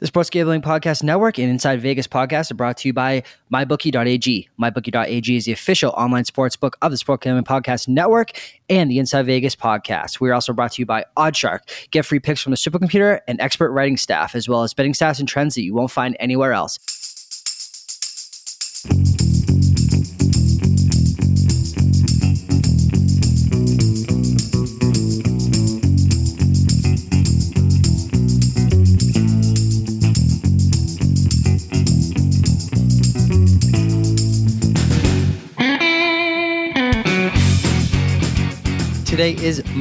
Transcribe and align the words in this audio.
The 0.00 0.06
Sports 0.06 0.30
Gambling 0.30 0.62
Podcast 0.62 1.02
Network 1.02 1.40
and 1.40 1.50
Inside 1.50 1.80
Vegas 1.80 2.06
podcast 2.06 2.52
are 2.52 2.54
brought 2.54 2.76
to 2.76 2.88
you 2.88 2.92
by 2.92 3.24
MyBookie.ag. 3.52 4.48
MyBookie.ag 4.62 5.36
is 5.36 5.46
the 5.46 5.50
official 5.50 5.90
online 5.90 6.24
sports 6.24 6.54
book 6.54 6.76
of 6.82 6.92
the 6.92 6.96
Sports 6.96 7.24
Gambling 7.24 7.42
Podcast 7.42 7.88
Network 7.88 8.30
and 8.70 8.88
the 8.88 9.00
Inside 9.00 9.26
Vegas 9.26 9.56
podcast. 9.56 10.20
We 10.20 10.30
are 10.30 10.34
also 10.34 10.52
brought 10.52 10.70
to 10.74 10.82
you 10.82 10.86
by 10.86 11.04
OddsShark. 11.16 11.90
Get 11.90 12.06
free 12.06 12.20
picks 12.20 12.40
from 12.40 12.52
the 12.52 12.56
supercomputer 12.56 13.22
and 13.26 13.40
expert 13.40 13.72
writing 13.72 13.96
staff, 13.96 14.36
as 14.36 14.48
well 14.48 14.62
as 14.62 14.72
betting 14.72 14.92
stats 14.92 15.18
and 15.18 15.28
trends 15.28 15.56
that 15.56 15.62
you 15.62 15.74
won't 15.74 15.90
find 15.90 16.16
anywhere 16.20 16.52
else. 16.52 16.78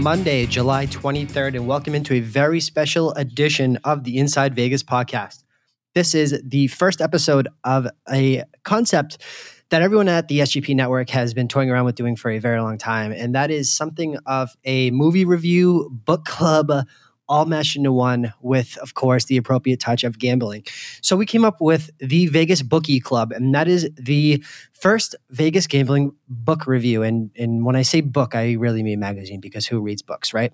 Monday, 0.07 0.45
July 0.45 0.85
23rd, 0.85 1.57
and 1.57 1.67
welcome 1.67 1.93
into 1.93 2.13
a 2.13 2.21
very 2.21 2.61
special 2.61 3.11
edition 3.15 3.77
of 3.83 4.05
the 4.05 4.19
Inside 4.19 4.55
Vegas 4.55 4.81
podcast. 4.81 5.43
This 5.95 6.15
is 6.15 6.41
the 6.45 6.67
first 6.67 7.01
episode 7.01 7.49
of 7.65 7.89
a 8.09 8.45
concept 8.63 9.17
that 9.69 9.81
everyone 9.81 10.07
at 10.07 10.29
the 10.29 10.39
SGP 10.39 10.73
network 10.77 11.09
has 11.09 11.33
been 11.33 11.49
toying 11.49 11.69
around 11.69 11.83
with 11.83 11.95
doing 11.95 12.15
for 12.15 12.31
a 12.31 12.39
very 12.39 12.61
long 12.61 12.77
time, 12.77 13.11
and 13.11 13.35
that 13.35 13.51
is 13.51 13.69
something 13.69 14.15
of 14.25 14.55
a 14.63 14.91
movie 14.91 15.25
review 15.25 15.89
book 15.91 16.23
club 16.23 16.71
all 17.29 17.45
meshed 17.45 17.75
into 17.75 17.91
one 17.91 18.33
with, 18.41 18.77
of 18.77 18.93
course, 18.93 19.25
the 19.25 19.37
appropriate 19.37 19.79
touch 19.79 20.03
of 20.03 20.19
gambling. 20.19 20.63
So 21.01 21.15
we 21.15 21.25
came 21.25 21.45
up 21.45 21.59
with 21.61 21.91
the 21.99 22.27
Vegas 22.27 22.61
Bookie 22.61 22.99
Club, 22.99 23.31
and 23.31 23.53
that 23.53 23.67
is 23.67 23.89
the 23.95 24.43
first 24.73 25.15
Vegas 25.29 25.67
gambling 25.67 26.13
book 26.29 26.67
review. 26.67 27.03
And, 27.03 27.31
and 27.35 27.65
when 27.65 27.75
I 27.75 27.81
say 27.81 28.01
book, 28.01 28.35
I 28.35 28.53
really 28.53 28.83
mean 28.83 28.99
magazine 28.99 29.39
because 29.39 29.67
who 29.67 29.79
reads 29.79 30.01
books, 30.01 30.33
right? 30.33 30.53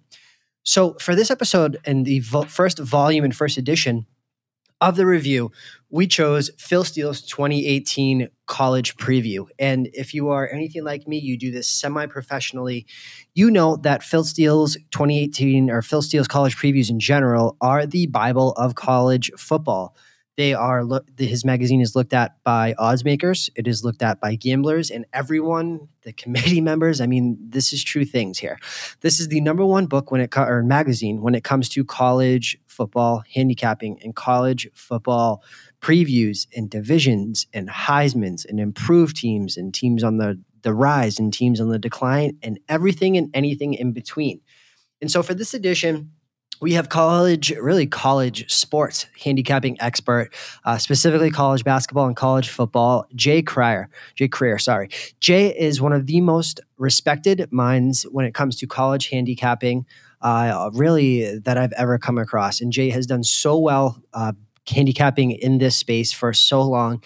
So 0.63 0.95
for 0.99 1.15
this 1.15 1.29
episode 1.29 1.79
and 1.85 2.05
the 2.05 2.19
vo- 2.19 2.43
first 2.43 2.79
volume 2.79 3.23
and 3.23 3.35
first 3.35 3.57
edition, 3.57 4.05
of 4.83 4.97
the 4.97 5.05
review, 5.05 5.49
we 5.93 6.07
chose 6.07 6.49
Phil 6.57 6.83
Steele's 6.83 7.21
2018 7.21 8.27
college 8.47 8.97
preview. 8.97 9.45
And 9.59 9.91
if 9.93 10.15
you 10.15 10.29
are 10.29 10.49
anything 10.51 10.83
like 10.83 11.07
me, 11.07 11.19
you 11.19 11.37
do 11.37 11.51
this 11.51 11.67
semi 11.67 12.07
professionally. 12.07 12.87
You 13.35 13.51
know 13.51 13.75
that 13.75 14.01
Phil 14.01 14.23
Steele's 14.23 14.73
2018 14.89 15.69
or 15.69 15.83
Phil 15.83 16.01
Steele's 16.01 16.27
college 16.27 16.57
previews 16.57 16.89
in 16.89 16.99
general 16.99 17.55
are 17.61 17.85
the 17.85 18.07
Bible 18.07 18.53
of 18.53 18.73
college 18.73 19.29
football. 19.37 19.95
They 20.35 20.55
are 20.55 20.83
look. 20.83 21.07
His 21.19 21.45
magazine 21.45 21.79
is 21.79 21.95
looked 21.95 22.13
at 22.13 22.43
by 22.43 22.73
odds 22.79 23.05
makers. 23.05 23.51
It 23.55 23.67
is 23.67 23.83
looked 23.83 24.01
at 24.01 24.19
by 24.19 24.33
gamblers 24.33 24.89
and 24.89 25.05
everyone, 25.13 25.89
the 26.01 26.11
committee 26.11 26.61
members. 26.71 27.01
I 27.01 27.05
mean, 27.05 27.37
this 27.39 27.71
is 27.71 27.83
true 27.83 28.03
things 28.03 28.39
here. 28.39 28.57
This 29.01 29.19
is 29.19 29.27
the 29.27 29.41
number 29.41 29.63
one 29.63 29.85
book 29.85 30.09
when 30.09 30.21
it 30.21 30.35
or 30.35 30.63
magazine 30.63 31.21
when 31.21 31.35
it 31.35 31.43
comes 31.43 31.69
to 31.69 31.85
college 31.85 32.57
football 32.65 33.23
handicapping 33.33 33.99
and 34.03 34.15
college 34.15 34.67
football 34.73 35.43
previews 35.83 36.47
and 36.55 36.69
divisions 36.69 37.45
and 37.53 37.69
Heisman's 37.69 38.45
and 38.45 38.59
improved 38.59 39.17
teams 39.17 39.57
and 39.57 39.73
teams 39.73 40.03
on 40.03 40.17
the 40.17 40.41
the 40.61 40.73
rise 40.73 41.19
and 41.19 41.33
teams 41.33 41.59
on 41.59 41.67
the 41.67 41.77
decline 41.77 42.37
and 42.41 42.57
everything 42.69 43.17
and 43.17 43.29
anything 43.33 43.73
in 43.73 43.91
between. 43.91 44.39
And 45.01 45.11
so 45.11 45.21
for 45.21 45.33
this 45.33 45.53
edition 45.53 46.11
we 46.61 46.73
have 46.73 46.87
college, 46.87 47.51
really 47.51 47.85
college 47.85 48.49
sports 48.49 49.07
handicapping 49.21 49.75
expert, 49.81 50.33
uh, 50.63 50.77
specifically 50.77 51.29
college 51.29 51.65
basketball 51.65 52.07
and 52.07 52.15
college 52.15 52.47
football, 52.47 53.05
Jay 53.13 53.41
Krier. 53.41 53.87
Jay 54.15 54.29
Krier, 54.29 54.61
sorry. 54.61 54.89
Jay 55.19 55.49
is 55.49 55.81
one 55.81 55.91
of 55.91 56.07
the 56.07 56.21
most 56.21 56.61
respected 56.77 57.51
minds 57.51 58.03
when 58.03 58.25
it 58.25 58.33
comes 58.33 58.55
to 58.57 58.67
college 58.67 59.09
handicapping, 59.09 59.85
uh, 60.21 60.69
really 60.73 61.37
that 61.39 61.57
I've 61.57 61.73
ever 61.73 61.97
come 61.97 62.17
across. 62.17 62.61
And 62.61 62.71
Jay 62.71 62.89
has 62.91 63.05
done 63.05 63.23
so 63.23 63.57
well 63.57 64.01
uh, 64.13 64.31
handicapping 64.67 65.31
in 65.31 65.57
this 65.57 65.75
space 65.75 66.11
for 66.11 66.33
so 66.33 66.61
long 66.61 67.01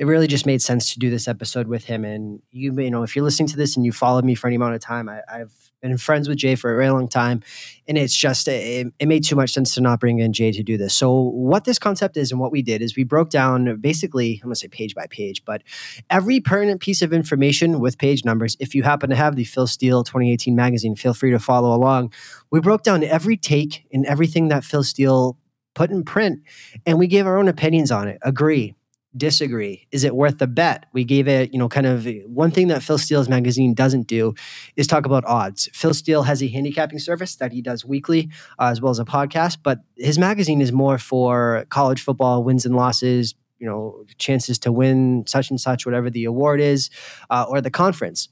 it 0.00 0.06
really 0.06 0.26
just 0.26 0.46
made 0.46 0.62
sense 0.62 0.94
to 0.94 0.98
do 0.98 1.10
this 1.10 1.28
episode 1.28 1.68
with 1.68 1.84
him. 1.84 2.06
And 2.06 2.40
you, 2.50 2.74
you 2.80 2.90
know, 2.90 3.02
if 3.02 3.14
you're 3.14 3.22
listening 3.22 3.48
to 3.48 3.56
this 3.58 3.76
and 3.76 3.84
you 3.84 3.92
followed 3.92 4.24
me 4.24 4.34
for 4.34 4.46
any 4.46 4.56
amount 4.56 4.74
of 4.74 4.80
time, 4.80 5.10
I, 5.10 5.20
have 5.28 5.52
been 5.82 5.98
friends 5.98 6.26
with 6.26 6.38
Jay 6.38 6.54
for 6.54 6.72
a 6.72 6.76
very 6.76 6.88
long 6.88 7.06
time, 7.06 7.42
and 7.86 7.98
it's 7.98 8.14
just 8.14 8.48
it, 8.48 8.86
it, 8.98 9.06
made 9.06 9.24
too 9.24 9.36
much 9.36 9.52
sense 9.52 9.74
to 9.74 9.82
not 9.82 10.00
bring 10.00 10.18
in 10.18 10.32
Jay 10.32 10.52
to 10.52 10.62
do 10.62 10.78
this. 10.78 10.94
So 10.94 11.12
what 11.12 11.64
this 11.64 11.78
concept 11.78 12.16
is 12.16 12.30
and 12.30 12.40
what 12.40 12.50
we 12.50 12.62
did 12.62 12.80
is 12.80 12.96
we 12.96 13.04
broke 13.04 13.28
down 13.28 13.78
basically 13.80 14.40
I'm 14.42 14.48
gonna 14.48 14.56
say 14.56 14.68
page 14.68 14.94
by 14.94 15.06
page, 15.06 15.44
but 15.44 15.62
every 16.08 16.40
pertinent 16.40 16.80
piece 16.80 17.02
of 17.02 17.12
information 17.12 17.78
with 17.78 17.98
page 17.98 18.24
numbers. 18.24 18.56
If 18.58 18.74
you 18.74 18.82
happen 18.82 19.10
to 19.10 19.16
have 19.16 19.36
the 19.36 19.44
Phil 19.44 19.66
Steele 19.66 20.02
2018 20.02 20.56
magazine, 20.56 20.96
feel 20.96 21.12
free 21.12 21.30
to 21.30 21.38
follow 21.38 21.76
along. 21.76 22.12
We 22.50 22.60
broke 22.60 22.84
down 22.84 23.04
every 23.04 23.36
take 23.36 23.86
and 23.92 24.06
everything 24.06 24.48
that 24.48 24.64
Phil 24.64 24.82
Steele 24.82 25.36
put 25.80 25.90
in 25.90 26.04
print, 26.04 26.42
and 26.84 26.98
we 26.98 27.06
gave 27.06 27.26
our 27.26 27.38
own 27.38 27.48
opinions 27.48 27.90
on 27.90 28.06
it. 28.06 28.18
Agree, 28.20 28.74
disagree. 29.16 29.88
Is 29.90 30.04
it 30.04 30.14
worth 30.14 30.36
the 30.36 30.46
bet? 30.46 30.84
We 30.92 31.04
gave 31.04 31.26
it 31.26 31.54
you 31.54 31.58
know 31.58 31.70
kind 31.70 31.86
of 31.86 32.06
one 32.26 32.50
thing 32.50 32.68
that 32.68 32.82
phil 32.82 32.98
steele's 32.98 33.30
magazine 33.30 33.72
doesn't 33.72 34.06
do 34.06 34.34
is 34.76 34.86
talk 34.86 35.06
about 35.06 35.24
odds. 35.24 35.70
Phil 35.72 35.94
steele 35.94 36.24
has 36.24 36.42
a 36.42 36.48
handicapping 36.48 36.98
service 36.98 37.36
that 37.36 37.50
he 37.50 37.62
does 37.62 37.82
weekly 37.82 38.28
uh, 38.58 38.64
as 38.64 38.82
well 38.82 38.90
as 38.90 38.98
a 38.98 39.06
podcast 39.06 39.56
but 39.62 39.78
his 39.96 40.18
magazine 40.18 40.60
is 40.60 40.70
more 40.70 40.98
for 40.98 41.64
college 41.70 42.02
football 42.02 42.44
wins 42.44 42.66
and 42.66 42.76
losses 42.76 43.34
you 43.58 43.66
know 43.66 44.04
chances 44.18 44.58
to 44.58 44.70
win 44.70 45.24
such 45.26 45.48
and 45.48 45.60
such 45.60 45.86
whatever 45.86 46.10
the 46.10 46.24
award 46.24 46.60
is 46.60 46.90
uh, 47.30 47.46
or 47.48 47.62
the 47.62 47.70
conference 47.70 48.28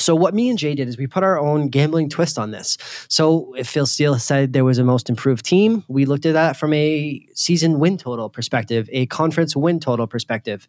so 0.00 0.14
what 0.14 0.34
me 0.34 0.48
and 0.48 0.58
Jay 0.58 0.74
did 0.74 0.88
is 0.88 0.98
we 0.98 1.06
put 1.06 1.22
our 1.22 1.38
own 1.38 1.68
gambling 1.68 2.08
twist 2.08 2.38
on 2.38 2.50
this. 2.50 2.78
So 3.08 3.54
if 3.54 3.68
Phil 3.68 3.86
Steele 3.86 4.18
said 4.18 4.52
there 4.52 4.64
was 4.64 4.78
a 4.78 4.84
most 4.84 5.08
improved 5.08 5.44
team, 5.44 5.84
we 5.88 6.04
looked 6.04 6.26
at 6.26 6.34
that 6.34 6.56
from 6.56 6.72
a 6.72 7.26
season 7.34 7.78
win 7.78 7.98
total 7.98 8.28
perspective, 8.28 8.88
a 8.92 9.06
conference 9.06 9.54
win 9.54 9.80
total 9.80 10.06
perspective. 10.06 10.66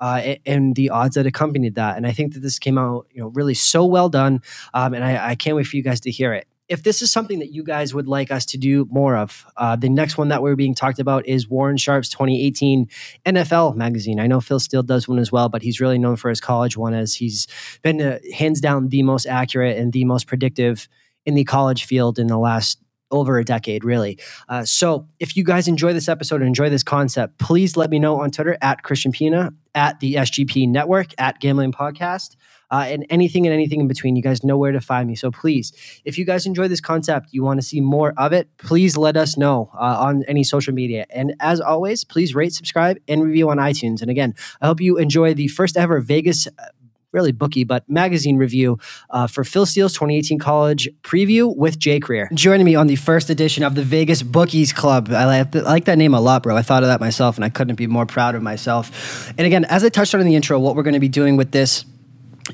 Uh, 0.00 0.34
and 0.44 0.74
the 0.74 0.90
odds 0.90 1.14
that 1.14 1.24
accompanied 1.24 1.76
that, 1.76 1.96
and 1.96 2.06
I 2.06 2.12
think 2.12 2.34
that 2.34 2.40
this 2.40 2.58
came 2.58 2.76
out, 2.76 3.06
you 3.12 3.22
know, 3.22 3.28
really 3.28 3.54
so 3.54 3.86
well 3.86 4.08
done, 4.08 4.42
um, 4.74 4.92
and 4.92 5.04
I, 5.04 5.30
I 5.30 5.34
can't 5.36 5.56
wait 5.56 5.66
for 5.66 5.76
you 5.76 5.82
guys 5.82 6.00
to 6.00 6.10
hear 6.10 6.34
it 6.34 6.48
if 6.68 6.82
this 6.82 7.02
is 7.02 7.10
something 7.10 7.40
that 7.40 7.52
you 7.52 7.62
guys 7.62 7.92
would 7.92 8.08
like 8.08 8.30
us 8.30 8.46
to 8.46 8.58
do 8.58 8.86
more 8.90 9.16
of, 9.16 9.44
uh, 9.56 9.76
the 9.76 9.88
next 9.88 10.16
one 10.16 10.28
that 10.28 10.42
we're 10.42 10.56
being 10.56 10.74
talked 10.74 10.98
about 10.98 11.26
is 11.26 11.48
Warren 11.48 11.76
Sharp's 11.76 12.08
2018 12.08 12.88
NFL 13.26 13.76
magazine. 13.76 14.18
I 14.18 14.26
know 14.26 14.40
Phil 14.40 14.60
Steele 14.60 14.82
does 14.82 15.06
one 15.06 15.18
as 15.18 15.30
well, 15.30 15.48
but 15.48 15.62
he's 15.62 15.80
really 15.80 15.98
known 15.98 16.16
for 16.16 16.30
his 16.30 16.40
college 16.40 16.76
one 16.76 16.94
as 16.94 17.14
he's 17.14 17.46
been 17.82 18.00
uh, 18.00 18.18
hands 18.32 18.60
down 18.60 18.88
the 18.88 19.02
most 19.02 19.26
accurate 19.26 19.76
and 19.76 19.92
the 19.92 20.04
most 20.04 20.26
predictive 20.26 20.88
in 21.26 21.34
the 21.34 21.44
college 21.44 21.84
field 21.84 22.18
in 22.18 22.28
the 22.28 22.38
last 22.38 22.78
over 23.10 23.38
a 23.38 23.44
decade, 23.44 23.84
really. 23.84 24.18
Uh, 24.48 24.64
so 24.64 25.06
if 25.20 25.36
you 25.36 25.44
guys 25.44 25.68
enjoy 25.68 25.92
this 25.92 26.08
episode 26.08 26.36
and 26.36 26.48
enjoy 26.48 26.70
this 26.70 26.82
concept, 26.82 27.38
please 27.38 27.76
let 27.76 27.90
me 27.90 27.98
know 27.98 28.20
on 28.20 28.30
Twitter 28.30 28.56
at 28.60 28.82
Christian 28.82 29.12
Pina, 29.12 29.52
at 29.74 30.00
the 30.00 30.14
SGP 30.14 30.68
Network, 30.68 31.08
at 31.18 31.38
Gambling 31.40 31.72
Podcast 31.72 32.36
uh, 32.70 32.84
and 32.88 33.06
anything 33.10 33.46
and 33.46 33.52
anything 33.52 33.80
in 33.80 33.88
between. 33.88 34.16
You 34.16 34.22
guys 34.22 34.44
know 34.44 34.56
where 34.56 34.72
to 34.72 34.80
find 34.80 35.08
me. 35.08 35.14
So 35.14 35.30
please, 35.30 35.72
if 36.04 36.18
you 36.18 36.24
guys 36.24 36.46
enjoy 36.46 36.68
this 36.68 36.80
concept, 36.80 37.28
you 37.32 37.42
want 37.42 37.60
to 37.60 37.66
see 37.66 37.80
more 37.80 38.14
of 38.16 38.32
it, 38.32 38.48
please 38.58 38.96
let 38.96 39.16
us 39.16 39.36
know 39.36 39.70
uh, 39.74 39.96
on 40.00 40.24
any 40.28 40.44
social 40.44 40.74
media. 40.74 41.06
And 41.10 41.34
as 41.40 41.60
always, 41.60 42.04
please 42.04 42.34
rate, 42.34 42.52
subscribe, 42.52 42.98
and 43.08 43.22
review 43.22 43.50
on 43.50 43.58
iTunes. 43.58 44.00
And 44.02 44.10
again, 44.10 44.34
I 44.60 44.66
hope 44.66 44.80
you 44.80 44.98
enjoy 44.98 45.34
the 45.34 45.48
first 45.48 45.76
ever 45.76 46.00
Vegas 46.00 46.46
uh, 46.46 46.66
really 47.14 47.32
bookie, 47.32 47.64
but 47.64 47.88
magazine 47.88 48.36
review 48.36 48.78
uh, 49.10 49.26
for 49.26 49.44
Phil 49.44 49.64
Steele's 49.64 49.92
2018 49.94 50.38
college 50.38 50.88
preview 51.02 51.56
with 51.56 51.78
Jay 51.78 52.00
Krier. 52.00 52.30
Joining 52.34 52.66
me 52.66 52.74
on 52.74 52.88
the 52.88 52.96
first 52.96 53.30
edition 53.30 53.62
of 53.62 53.76
the 53.76 53.82
Vegas 53.82 54.22
Bookies 54.22 54.72
Club. 54.72 55.08
I 55.10 55.24
like, 55.24 55.56
I 55.56 55.60
like, 55.60 55.84
that 55.84 55.96
name 55.96 56.12
a 56.12 56.20
lot, 56.20 56.42
bro. 56.42 56.56
I 56.56 56.62
thought 56.62 56.82
of 56.82 56.88
that 56.88 57.00
myself, 57.00 57.36
and 57.36 57.44
I 57.44 57.48
couldn't 57.48 57.76
be 57.76 57.86
more 57.86 58.04
proud 58.04 58.34
of 58.34 58.42
myself. 58.42 59.32
And 59.38 59.46
again, 59.46 59.64
as 59.66 59.84
I 59.84 59.88
touched 59.88 60.14
on 60.14 60.20
in 60.20 60.26
the 60.26 60.34
intro, 60.34 60.58
what 60.58 60.74
we're 60.74 60.82
going 60.82 60.94
to 60.94 61.00
be 61.00 61.08
doing 61.08 61.36
with 61.36 61.52
this 61.52 61.84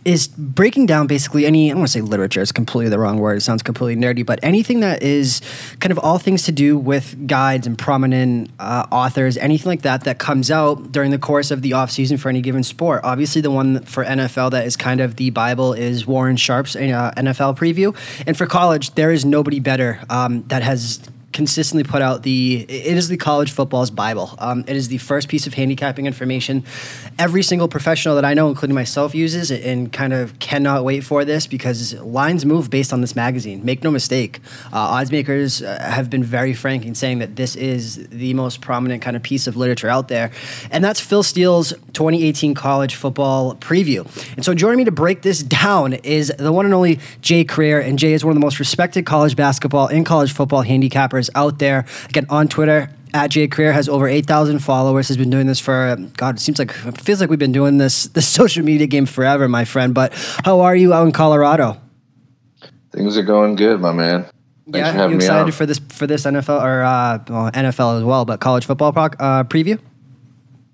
is 0.05 0.29
breaking 0.29 0.87
down 0.87 1.07
basically 1.07 1.45
any 1.45 1.69
I 1.69 1.73
don't 1.73 1.81
want 1.81 1.89
to 1.89 1.93
say 1.93 2.01
literature 2.01 2.41
it's 2.41 2.53
completely 2.53 2.91
the 2.91 2.99
wrong 2.99 3.19
word 3.19 3.39
it 3.39 3.41
sounds 3.41 3.63
completely 3.63 4.01
nerdy 4.01 4.25
but 4.25 4.39
anything 4.43 4.81
that 4.81 5.03
is 5.03 5.43
kind 5.81 5.91
of 5.91 5.99
all 5.99 6.19
things 6.19 6.45
to 6.45 6.53
do 6.53 6.79
with 6.79 7.27
guides 7.27 7.67
and 7.67 7.77
prominent 7.77 8.51
uh, 8.61 8.87
authors 8.93 9.37
anything 9.37 9.67
like 9.67 9.83
that 9.83 10.05
that 10.05 10.19
comes 10.19 10.51
out 10.51 10.93
during 10.93 11.11
the 11.11 11.19
course 11.19 11.51
of 11.51 11.63
the 11.63 11.73
off 11.73 11.91
season 11.91 12.17
for 12.17 12.29
any 12.29 12.41
given 12.41 12.63
sport. 12.63 13.01
Obviously 13.03 13.41
the 13.41 13.51
one 13.51 13.83
for 13.83 14.05
NFL 14.05 14.53
that 14.53 14.65
is 14.65 14.77
kind 14.77 15.01
of 15.01 15.17
the 15.17 15.31
bible 15.31 15.73
is 15.73 16.07
Warren 16.07 16.37
Sharp's 16.37 16.77
uh, 16.77 16.81
NFL 17.17 17.59
preview. 17.59 17.97
And 18.27 18.37
for 18.37 18.47
college 18.47 18.95
there 18.95 19.11
is 19.11 19.25
nobody 19.25 19.59
better 19.59 20.01
um, 20.09 20.45
that 20.49 20.63
has 20.63 21.01
consistently 21.33 21.85
put 21.85 22.03
out 22.03 22.23
the 22.23 22.67
it 22.69 22.97
is 22.97 23.09
the 23.09 23.17
college 23.17 23.53
football's 23.53 23.91
bible. 23.91 24.35
Um, 24.39 24.65
it 24.67 24.77
is 24.77 24.89
the 24.89 24.99
first 24.99 25.29
piece 25.29 25.47
of 25.47 25.55
handicapping 25.55 26.07
information. 26.07 26.65
Every 27.19 27.43
single 27.43 27.69
professional 27.69 28.17
that 28.17 28.25
i 28.25 28.35
know 28.35 28.49
including 28.49 28.75
myself 28.75 29.15
uses 29.15 29.51
and 29.51 29.93
kind 29.93 30.13
of 30.13 30.39
cannot 30.41 30.85
wait 30.85 31.05
for 31.05 31.25
this 31.25 31.47
because 31.47 31.95
lines 32.01 32.45
move 32.45 32.69
based 32.69 32.93
on 32.93 33.01
this 33.01 33.15
magazine. 33.15 33.65
Make 33.65 33.85
no 33.85 33.91
mistake 33.91 34.41
uh, 34.73 34.79
odds 34.79 35.13
makers 35.13 35.63
uh, 35.63 35.79
have 35.81 36.11
been 36.11 36.25
very 36.25 36.53
frank 36.53 36.85
in 36.85 36.95
saying 36.95 37.21
that 37.21 37.37
this 37.37 37.55
is 37.55 38.09
the 38.09 38.35
most 38.35 38.61
prominent 38.61 39.03
kind 39.03 39.17
of 39.17 39.23
piece 39.23 39.47
of 39.47 39.57
literature 39.57 39.89
out 39.89 40.09
there. 40.09 40.33
And 40.71 40.83
that's 40.83 41.01
phil 41.01 41.23
steele's 41.23 41.71
2018 41.93 42.55
college 42.55 42.97
football 42.97 43.55
preview. 43.57 44.05
And 44.35 44.45
so 44.45 44.53
joining 44.55 44.79
me 44.79 44.85
to 44.85 44.93
break 44.93 45.23
this 45.23 45.43
down 45.43 45.93
is 45.93 46.33
the 46.39 46.53
one 46.53 46.65
and 46.65 46.75
only 46.75 46.99
jay 47.21 47.45
Krier, 47.45 47.85
and 47.85 47.99
jay 47.99 48.15
is 48.15 48.25
one 48.25 48.33
of 48.33 48.37
the 48.37 48.45
most 48.45 48.59
respected 48.59 49.07
college 49.07 49.37
basketball 49.37 49.87
and 49.87 50.05
college 50.05 50.33
football 50.33 50.65
handicappers 50.65 51.20
out 51.35 51.59
there. 51.59 51.85
Again, 52.09 52.27
on 52.31 52.49
Twitter, 52.49 52.91
at 53.13 53.31
Jay 53.31 53.49
Krier 53.49 53.73
has 53.73 53.89
over 53.89 54.07
8,000 54.07 54.61
followers. 54.61 55.09
Has 55.09 55.17
been 55.17 55.31
doing 55.31 55.47
this 55.47 55.59
for, 55.59 55.97
God, 56.17 56.37
it 56.37 56.41
seems 56.41 56.59
like, 56.59 56.71
it 56.87 57.01
feels 57.01 57.21
like 57.21 57.29
we've 57.29 57.39
been 57.39 57.53
doing 57.53 57.79
this, 57.79 58.05
this 58.15 58.29
social 58.29 58.65
media 58.65 58.87
game 58.87 59.07
forever, 59.07 59.49
my 59.49 59.65
friend. 59.65 59.95
But 59.95 60.13
how 60.45 60.61
are 60.61 60.77
you 60.77 60.95
out 60.95 61.07
in 61.07 61.13
Colorado? 61.13 61.81
Things 62.93 63.17
are 63.17 63.23
going 63.23 63.57
good, 63.57 63.81
my 63.81 63.93
man. 63.93 64.27
Thanks 64.71 64.95
yeah, 64.95 65.09
you 65.09 65.17
excited 65.17 65.53
for 65.53 65.67
this 65.67 65.81
for 65.89 66.07
this 66.07 66.25
NFL 66.25 66.63
or 66.63 66.83
uh, 66.83 67.19
well, 67.29 67.51
NFL 67.51 67.99
as 67.99 68.05
well, 68.05 68.25
but 68.25 68.39
college 68.39 68.67
football 68.67 68.93
pro- 68.93 69.05
uh, 69.05 69.43
preview? 69.45 69.81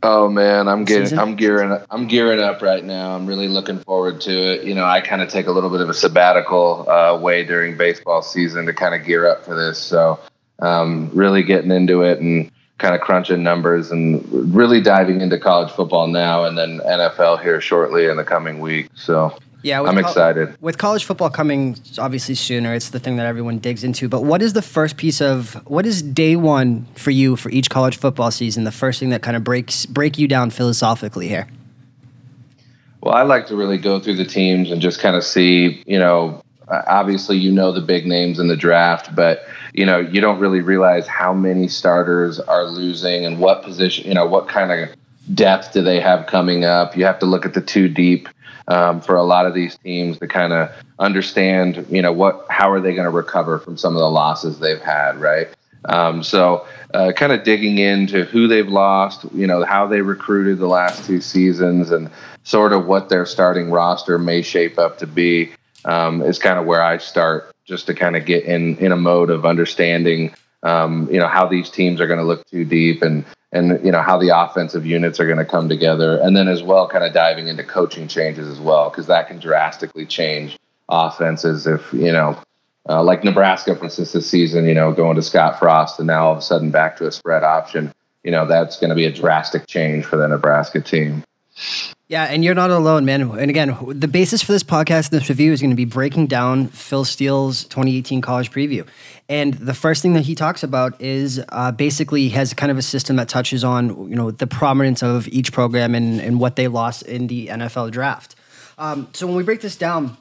Oh 0.03 0.29
man, 0.29 0.69
I'm 0.69 0.85
getting 0.85 1.07
Season? 1.07 1.19
I'm 1.19 1.37
gearing 1.37 1.79
I'm 1.91 2.07
gearing 2.07 2.41
up 2.41 2.61
right 2.61 2.85
now. 2.85 3.15
I'm 3.15 3.27
really 3.27 3.49
looking 3.49 3.79
forward 3.79 4.21
to 4.23 4.31
it. 4.31 4.65
You 4.65 4.75
know, 4.75 4.85
I 4.85 5.01
kind 5.01 5.23
of 5.23 5.29
take 5.29 5.47
a 5.47 5.53
little 5.53 5.71
bit 5.71 5.81
of 5.81 5.89
a 5.89 5.95
sabbatical 5.95 6.89
uh, 6.89 7.19
way 7.19 7.45
during 7.45 7.77
baseball 7.77 8.21
season 8.23 8.67
to 8.67 8.75
kind 8.75 8.95
of 8.95 9.07
gear 9.07 9.27
up 9.27 9.45
for 9.45 9.55
this. 9.55 9.79
So, 9.79 10.21
um, 10.61 11.11
really 11.13 11.43
getting 11.43 11.71
into 11.71 12.03
it 12.03 12.21
and 12.21 12.51
kind 12.79 12.95
of 12.95 13.01
crunching 13.01 13.43
numbers 13.43 13.91
and 13.91 14.55
really 14.55 14.81
diving 14.81 15.21
into 15.21 15.39
college 15.39 15.71
football 15.73 16.07
now 16.07 16.45
and 16.45 16.59
then 16.59 16.81
NFL 16.81 17.43
here 17.43 17.61
shortly 17.61 18.07
in 18.07 18.17
the 18.17 18.25
coming 18.25 18.61
week. 18.61 18.91
So, 18.95 19.37
yeah, 19.63 19.81
I'm 19.83 19.99
excited. 19.99 20.57
with 20.61 20.77
college 20.77 21.05
football 21.05 21.31
coming 21.31 21.77
obviously 21.99 22.35
sooner, 22.35 22.75
it's 22.75 22.91
the 22.91 23.01
thing 23.01 23.17
that 23.17 23.27
everyone 23.27 23.59
digs 23.59 23.83
into. 23.83 24.09
But 24.09 24.25
what 24.25 24.43
is 24.43 24.53
the 24.53 24.63
first 24.63 24.97
piece 24.97 25.23
of 25.23 25.55
what 25.67 25.87
is 25.87 26.03
day 26.03 26.37
one 26.37 26.87
for 26.95 27.11
you 27.11 27.35
for 27.37 27.51
each 27.51 27.71
college 27.71 27.97
football 27.97 28.31
season? 28.31 28.65
The 28.65 28.73
first 28.73 29.01
thing 29.01 29.09
that 29.09 29.23
kind 29.23 29.37
of 29.37 29.43
breaks 29.43 29.87
break 29.87 30.19
you 30.19 30.29
down 30.29 30.51
philosophically 30.51 31.29
here. 31.29 31.49
Well, 33.01 33.15
I 33.15 33.23
like 33.23 33.47
to 33.47 33.57
really 33.57 33.79
go 33.79 34.01
through 34.01 34.17
the 34.17 34.25
teams 34.25 34.71
and 34.71 34.83
just 34.83 35.01
kind 35.01 35.17
of 35.17 35.25
see, 35.25 35.83
you 35.87 35.99
know, 35.99 36.43
obviously 36.69 37.37
you 37.37 37.53
know 37.53 37.73
the 37.73 37.81
big 37.81 38.07
names 38.07 38.39
in 38.39 38.49
the 38.49 38.57
draft, 38.57 39.15
but 39.15 39.47
you 39.73 39.87
know 39.87 39.99
you 39.99 40.21
don't 40.21 40.39
really 40.39 40.61
realize 40.61 41.07
how 41.07 41.33
many 41.33 41.69
starters 41.69 42.41
are 42.41 42.65
losing 42.65 43.25
and 43.25 43.39
what 43.39 43.63
position, 43.63 44.07
you 44.07 44.15
know, 44.15 44.27
what 44.27 44.49
kind 44.49 44.73
of 44.73 44.89
depth 45.35 45.73
do 45.73 45.83
they 45.83 46.01
have 46.01 46.27
coming 46.27 46.65
up. 46.65 46.97
You 46.97 47.05
have 47.05 47.19
to 47.21 47.27
look 47.27 47.45
at 47.45 47.55
the 47.55 47.61
two 47.61 47.89
deep 47.89 48.29
um, 48.69 49.01
for 49.01 49.17
a 49.17 49.23
lot 49.23 49.47
of 49.47 49.55
these 49.55 49.77
teams 49.79 50.19
to 50.19 50.27
kind 50.27 50.53
of 50.53 50.71
understand, 50.99 51.87
you 51.89 52.03
know, 52.03 52.13
what 52.13 52.47
how 52.51 52.71
are 52.71 52.81
they 52.81 52.95
going 52.95 53.05
to 53.05 53.11
recover 53.11 53.59
from 53.59 53.77
some 53.77 53.95
of 53.95 54.01
the 54.01 54.11
losses 54.11 54.59
they've 54.59 54.81
had, 54.81 55.17
right? 55.21 55.49
Um, 55.85 56.25
so, 56.25 56.67
uh, 56.95 57.13
kind 57.13 57.33
of 57.33 57.45
digging 57.45 57.79
into 57.79 58.25
who 58.25 58.49
they've 58.49 58.67
lost, 58.67 59.25
you 59.33 59.47
know, 59.47 59.65
how 59.65 59.87
they 59.87 60.01
recruited 60.01 60.59
the 60.59 60.67
last 60.67 61.05
two 61.05 61.21
seasons, 61.21 61.91
and 61.91 62.11
sort 62.43 62.73
of 62.73 62.87
what 62.87 63.09
their 63.09 63.25
starting 63.25 63.71
roster 63.71 64.19
may 64.19 64.43
shape 64.43 64.79
up 64.79 64.99
to 64.99 65.07
be 65.07 65.53
um, 65.87 66.23
is 66.23 66.39
kind 66.39 66.59
of 66.59 66.67
where 66.67 66.83
I 66.83 66.99
start, 66.99 67.55
just 67.65 67.87
to 67.87 67.95
kind 67.95 68.17
of 68.17 68.27
get 68.27 68.45
in 68.45 68.77
in 68.79 68.93
a 68.93 68.97
mode 68.97 69.31
of 69.31 69.47
understanding, 69.47 70.35
um, 70.63 71.09
you 71.11 71.19
know, 71.19 71.29
how 71.29 71.47
these 71.47 71.71
teams 71.71 72.01
are 72.01 72.07
going 72.07 72.19
to 72.19 72.25
look 72.25 72.45
too 72.47 72.65
deep 72.65 73.03
and 73.03 73.25
and 73.53 73.83
you 73.85 73.91
know 73.91 74.03
how 74.03 74.19
the 74.19 74.37
offensive 74.37 74.85
units 74.85 75.19
are 75.21 75.27
going 75.27 75.39
to 75.39 75.45
come 75.45 75.69
together. 75.69 76.19
And 76.19 76.37
then 76.37 76.49
as 76.49 76.63
well 76.63 76.89
kind 76.89 77.05
of 77.05 77.15
diving 77.15 77.49
into 77.49 77.65
coaching 77.65 78.09
changes 78.09 78.49
as 78.49 78.61
well 78.61 78.91
because 78.91 79.07
that 79.07 79.29
can 79.29 79.39
drastically 79.39 80.05
change 80.05 80.59
offenses 80.89 81.67
if 81.67 81.93
you 81.93 82.13
know 82.13 82.39
uh, 82.89 83.03
like 83.03 83.25
nebraska 83.25 83.75
for 83.75 83.85
instance 83.85 84.13
this 84.13 84.29
season 84.29 84.67
you 84.67 84.75
know 84.75 84.93
going 84.93 85.17
to 85.17 85.23
scott 85.23 85.59
frost 85.59 85.99
and 85.99 86.07
now 86.07 86.27
all 86.27 86.33
of 86.33 86.39
a 86.39 86.43
sudden 86.43 86.71
back 86.71 86.97
to 86.97 87.07
a 87.07 87.13
spread 87.13 87.43
option 87.43 87.93
you 88.23 88.31
know 88.31 88.47
that's 88.47 88.79
going 88.79 88.91
to 88.91 88.95
be 88.95 89.05
a 89.05 89.13
drastic 89.13 89.67
change 89.67 90.05
for 90.05 90.17
the 90.17 90.29
nebraska 90.29 90.81
team 90.81 91.25
yeah, 92.09 92.25
and 92.25 92.45
you're 92.45 92.55
not 92.55 92.71
alone, 92.71 93.05
man. 93.05 93.23
And 93.23 93.51
again, 93.51 93.77
the 93.89 94.07
basis 94.07 94.41
for 94.41 94.53
this 94.53 94.63
podcast 94.63 95.11
and 95.11 95.21
this 95.21 95.29
review 95.29 95.53
is 95.53 95.61
going 95.61 95.71
to 95.71 95.77
be 95.77 95.85
breaking 95.85 96.29
down 96.29 96.69
Phil 96.69 97.05
Steele's 97.05 97.65
2018 97.65 98.21
college 98.21 98.53
preview. 98.53 98.87
And 99.29 99.55
the 99.55 99.75
first 99.75 100.03
thing 100.03 100.13
that 100.13 100.25
he 100.25 100.37
talks 100.37 100.63
about 100.63 101.01
is 101.03 101.43
uh, 101.49 101.73
basically 101.73 102.23
he 102.23 102.31
has 102.31 102.55
kind 102.55 102.71
of 102.71 102.79
a 102.79 102.83
system 102.83 103.17
that 103.17 103.29
touches 103.29 103.65
on 103.65 104.09
you 104.09 104.15
know 104.15 104.31
the 104.31 104.47
prominence 104.47 105.03
of 105.03 105.27
each 105.29 105.53
program 105.53 105.97
and, 105.97 106.21
and 106.21 106.39
what 106.39 106.55
they 106.55 106.69
lost 106.69 107.03
in 107.03 107.27
the 107.27 107.49
NFL 107.49 107.91
draft. 107.91 108.37
Um, 108.79 109.09
so 109.13 109.27
when 109.27 109.35
we 109.35 109.43
break 109.43 109.61
this 109.61 109.75
down, 109.75 110.17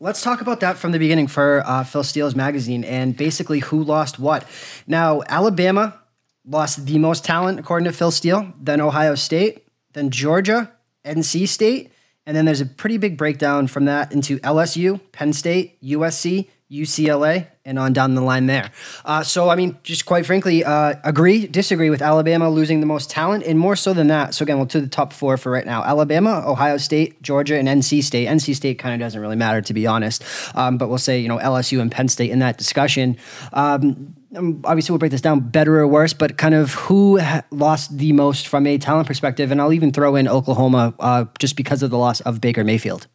let's 0.00 0.22
talk 0.22 0.40
about 0.40 0.60
that 0.60 0.78
from 0.78 0.92
the 0.92 0.98
beginning 0.98 1.26
for 1.26 1.62
uh, 1.66 1.84
Phil 1.84 2.04
Steele's 2.04 2.36
magazine 2.36 2.84
and 2.84 3.14
basically 3.14 3.58
who 3.58 3.82
lost 3.82 4.18
what. 4.18 4.46
Now, 4.86 5.22
Alabama 5.28 6.00
lost 6.46 6.86
the 6.86 6.96
most 6.96 7.22
talent 7.22 7.58
according 7.58 7.84
to 7.84 7.92
Phil 7.92 8.12
Steele, 8.12 8.50
then 8.58 8.80
Ohio 8.80 9.14
State, 9.14 9.66
then 9.92 10.08
Georgia 10.08 10.72
NC 11.04 11.48
State. 11.48 11.92
And 12.26 12.36
then 12.36 12.44
there's 12.44 12.60
a 12.60 12.66
pretty 12.66 12.98
big 12.98 13.16
breakdown 13.16 13.68
from 13.68 13.86
that 13.86 14.12
into 14.12 14.38
LSU, 14.40 15.00
Penn 15.12 15.32
State, 15.32 15.80
USC, 15.82 16.46
UCLA, 16.70 17.46
and 17.64 17.78
on 17.78 17.94
down 17.94 18.14
the 18.14 18.20
line 18.20 18.46
there. 18.46 18.70
Uh, 19.04 19.22
so, 19.22 19.48
I 19.48 19.56
mean, 19.56 19.78
just 19.82 20.04
quite 20.04 20.26
frankly, 20.26 20.62
uh, 20.62 20.96
agree, 21.04 21.46
disagree 21.46 21.88
with 21.88 22.02
Alabama 22.02 22.50
losing 22.50 22.80
the 22.80 22.86
most 22.86 23.08
talent, 23.08 23.44
and 23.44 23.58
more 23.58 23.74
so 23.74 23.94
than 23.94 24.08
that. 24.08 24.34
So, 24.34 24.42
again, 24.42 24.58
we'll 24.58 24.66
to 24.66 24.80
the 24.82 24.88
top 24.88 25.14
four 25.14 25.38
for 25.38 25.50
right 25.50 25.64
now 25.64 25.82
Alabama, 25.82 26.42
Ohio 26.46 26.76
State, 26.76 27.22
Georgia, 27.22 27.56
and 27.58 27.66
NC 27.66 28.04
State. 28.04 28.28
NC 28.28 28.54
State 28.54 28.78
kind 28.78 28.94
of 28.94 29.00
doesn't 29.00 29.20
really 29.20 29.36
matter, 29.36 29.62
to 29.62 29.72
be 29.72 29.86
honest. 29.86 30.22
Um, 30.54 30.76
but 30.76 30.88
we'll 30.88 30.98
say, 30.98 31.20
you 31.20 31.28
know, 31.28 31.38
LSU 31.38 31.80
and 31.80 31.90
Penn 31.90 32.08
State 32.08 32.30
in 32.30 32.40
that 32.40 32.58
discussion. 32.58 33.16
Um, 33.54 34.14
um, 34.36 34.60
obviously 34.64 34.92
we'll 34.92 34.98
break 34.98 35.12
this 35.12 35.20
down 35.20 35.40
better 35.40 35.78
or 35.78 35.86
worse, 35.86 36.12
but 36.12 36.36
kind 36.36 36.54
of 36.54 36.74
who 36.74 37.20
lost 37.50 37.96
the 37.96 38.12
most 38.12 38.46
from 38.48 38.66
a 38.66 38.78
talent 38.78 39.06
perspective, 39.06 39.50
and 39.50 39.60
I'll 39.60 39.72
even 39.72 39.92
throw 39.92 40.16
in 40.16 40.28
Oklahoma 40.28 40.94
uh, 40.98 41.24
just 41.38 41.56
because 41.56 41.82
of 41.82 41.90
the 41.90 41.98
loss 41.98 42.20
of 42.20 42.40
Baker 42.40 42.64
Mayfield. 42.64 43.06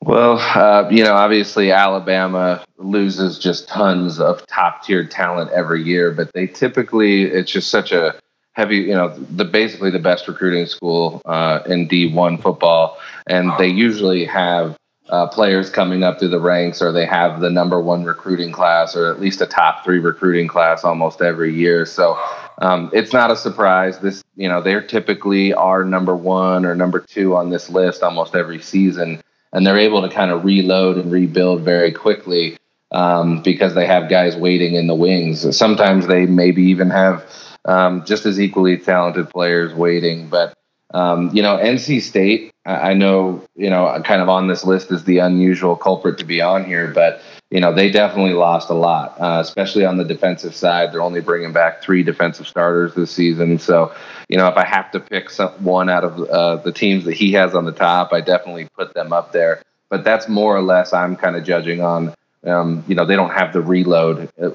Well, 0.00 0.38
uh, 0.38 0.88
you 0.90 1.04
know, 1.04 1.14
obviously 1.14 1.70
Alabama 1.70 2.64
loses 2.76 3.38
just 3.38 3.68
tons 3.68 4.18
of 4.18 4.44
top 4.48 4.82
tier 4.82 5.06
talent 5.06 5.50
every 5.52 5.82
year, 5.82 6.10
but 6.10 6.32
they 6.32 6.48
typically 6.48 7.22
it's 7.22 7.52
just 7.52 7.68
such 7.68 7.92
a 7.92 8.18
heavy, 8.54 8.78
you 8.78 8.94
know, 8.94 9.16
the 9.30 9.44
basically 9.44 9.90
the 9.90 10.00
best 10.00 10.26
recruiting 10.26 10.66
school 10.66 11.22
uh, 11.24 11.60
in 11.66 11.86
D1 11.88 12.42
football, 12.42 12.98
and 13.28 13.52
they 13.58 13.68
usually 13.68 14.24
have 14.24 14.76
uh, 15.12 15.26
players 15.26 15.68
coming 15.68 16.02
up 16.02 16.18
through 16.18 16.30
the 16.30 16.40
ranks, 16.40 16.80
or 16.80 16.90
they 16.90 17.04
have 17.04 17.40
the 17.40 17.50
number 17.50 17.78
one 17.78 18.02
recruiting 18.02 18.50
class, 18.50 18.96
or 18.96 19.12
at 19.12 19.20
least 19.20 19.42
a 19.42 19.46
top 19.46 19.84
three 19.84 19.98
recruiting 19.98 20.48
class 20.48 20.84
almost 20.84 21.20
every 21.20 21.54
year. 21.54 21.84
So 21.84 22.18
um, 22.62 22.90
it's 22.94 23.12
not 23.12 23.30
a 23.30 23.36
surprise. 23.36 23.98
This, 23.98 24.24
you 24.36 24.48
know, 24.48 24.62
they're 24.62 24.80
typically 24.80 25.52
our 25.52 25.84
number 25.84 26.16
one 26.16 26.64
or 26.64 26.74
number 26.74 26.98
two 26.98 27.36
on 27.36 27.50
this 27.50 27.68
list 27.68 28.02
almost 28.02 28.34
every 28.34 28.62
season, 28.62 29.20
and 29.52 29.66
they're 29.66 29.78
able 29.78 30.00
to 30.00 30.08
kind 30.08 30.30
of 30.30 30.46
reload 30.46 30.96
and 30.96 31.12
rebuild 31.12 31.60
very 31.60 31.92
quickly 31.92 32.56
um, 32.90 33.42
because 33.42 33.74
they 33.74 33.86
have 33.86 34.08
guys 34.08 34.34
waiting 34.34 34.76
in 34.76 34.86
the 34.86 34.94
wings. 34.94 35.54
Sometimes 35.54 36.06
they 36.06 36.24
maybe 36.24 36.62
even 36.62 36.88
have 36.88 37.26
um, 37.66 38.02
just 38.06 38.24
as 38.24 38.40
equally 38.40 38.78
talented 38.78 39.28
players 39.28 39.74
waiting, 39.74 40.28
but 40.28 40.54
um, 40.94 41.30
you 41.32 41.42
know, 41.42 41.56
NC 41.56 42.02
State, 42.02 42.52
I 42.64 42.94
know, 42.94 43.44
you 43.56 43.70
know, 43.70 44.00
kind 44.04 44.22
of 44.22 44.28
on 44.28 44.46
this 44.46 44.64
list 44.64 44.92
is 44.92 45.04
the 45.04 45.18
unusual 45.18 45.74
culprit 45.74 46.18
to 46.18 46.24
be 46.24 46.40
on 46.40 46.64
here, 46.64 46.88
but, 46.88 47.20
you 47.50 47.60
know, 47.60 47.72
they 47.72 47.90
definitely 47.90 48.34
lost 48.34 48.70
a 48.70 48.74
lot, 48.74 49.20
uh, 49.20 49.40
especially 49.40 49.84
on 49.84 49.96
the 49.96 50.04
defensive 50.04 50.54
side. 50.54 50.92
They're 50.92 51.02
only 51.02 51.20
bringing 51.20 51.52
back 51.52 51.82
three 51.82 52.02
defensive 52.02 52.46
starters 52.46 52.94
this 52.94 53.10
season. 53.10 53.58
So, 53.58 53.92
you 54.28 54.36
know, 54.36 54.46
if 54.48 54.56
I 54.56 54.64
have 54.64 54.90
to 54.92 55.00
pick 55.00 55.30
some, 55.30 55.50
one 55.64 55.88
out 55.88 56.04
of 56.04 56.20
uh, 56.28 56.56
the 56.56 56.72
teams 56.72 57.04
that 57.06 57.14
he 57.14 57.32
has 57.32 57.54
on 57.54 57.64
the 57.64 57.72
top, 57.72 58.12
I 58.12 58.20
definitely 58.20 58.68
put 58.76 58.94
them 58.94 59.12
up 59.12 59.32
there. 59.32 59.62
But 59.88 60.04
that's 60.04 60.28
more 60.28 60.54
or 60.56 60.62
less 60.62 60.92
I'm 60.92 61.16
kind 61.16 61.36
of 61.36 61.44
judging 61.44 61.80
on. 61.80 62.14
Um, 62.44 62.84
you 62.86 62.94
know, 62.94 63.04
they 63.04 63.16
don't 63.16 63.30
have 63.30 63.52
the 63.52 63.60
reload 63.60 64.30
uh, 64.40 64.50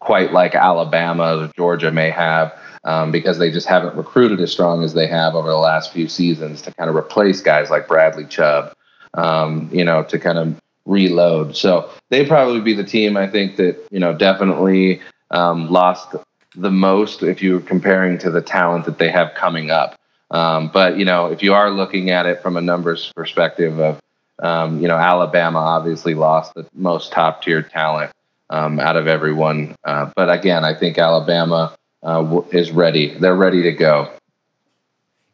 quite 0.00 0.32
like 0.32 0.54
Alabama 0.54 1.38
or 1.38 1.50
Georgia 1.56 1.90
may 1.90 2.10
have 2.10 2.58
um, 2.84 3.10
because 3.10 3.38
they 3.38 3.50
just 3.50 3.66
haven't 3.66 3.96
recruited 3.96 4.40
as 4.40 4.52
strong 4.52 4.82
as 4.82 4.94
they 4.94 5.06
have 5.06 5.34
over 5.34 5.48
the 5.48 5.56
last 5.56 5.92
few 5.92 6.08
seasons 6.08 6.62
to 6.62 6.72
kind 6.74 6.90
of 6.90 6.96
replace 6.96 7.40
guys 7.40 7.70
like 7.70 7.88
Bradley 7.88 8.26
Chubb, 8.26 8.74
um, 9.14 9.68
you 9.72 9.84
know, 9.84 10.02
to 10.04 10.18
kind 10.18 10.38
of 10.38 10.60
reload. 10.84 11.56
So 11.56 11.90
they 12.10 12.26
probably 12.26 12.60
be 12.60 12.74
the 12.74 12.84
team 12.84 13.16
I 13.16 13.28
think 13.28 13.56
that 13.56 13.76
you 13.90 14.00
know 14.00 14.16
definitely 14.16 15.00
um, 15.30 15.70
lost 15.70 16.14
the 16.54 16.70
most 16.70 17.22
if 17.22 17.42
you're 17.42 17.60
comparing 17.60 18.18
to 18.18 18.30
the 18.30 18.42
talent 18.42 18.84
that 18.86 18.98
they 18.98 19.10
have 19.10 19.34
coming 19.34 19.70
up. 19.70 19.98
Um, 20.30 20.68
but 20.72 20.98
you 20.98 21.04
know, 21.04 21.26
if 21.26 21.42
you 21.42 21.54
are 21.54 21.70
looking 21.70 22.10
at 22.10 22.26
it 22.26 22.42
from 22.42 22.56
a 22.56 22.60
numbers 22.60 23.12
perspective 23.14 23.78
of 23.78 24.00
um, 24.42 24.80
you 24.80 24.88
know, 24.88 24.96
Alabama 24.96 25.58
obviously 25.58 26.14
lost 26.14 26.54
the 26.54 26.66
most 26.74 27.12
top 27.12 27.42
tier 27.42 27.62
talent 27.62 28.10
um, 28.50 28.80
out 28.80 28.96
of 28.96 29.06
everyone. 29.06 29.76
Uh, 29.84 30.10
but 30.16 30.30
again, 30.30 30.64
I 30.64 30.74
think 30.74 30.98
Alabama 30.98 31.76
uh, 32.02 32.40
is 32.50 32.70
ready. 32.70 33.16
They're 33.18 33.36
ready 33.36 33.62
to 33.62 33.72
go. 33.72 34.12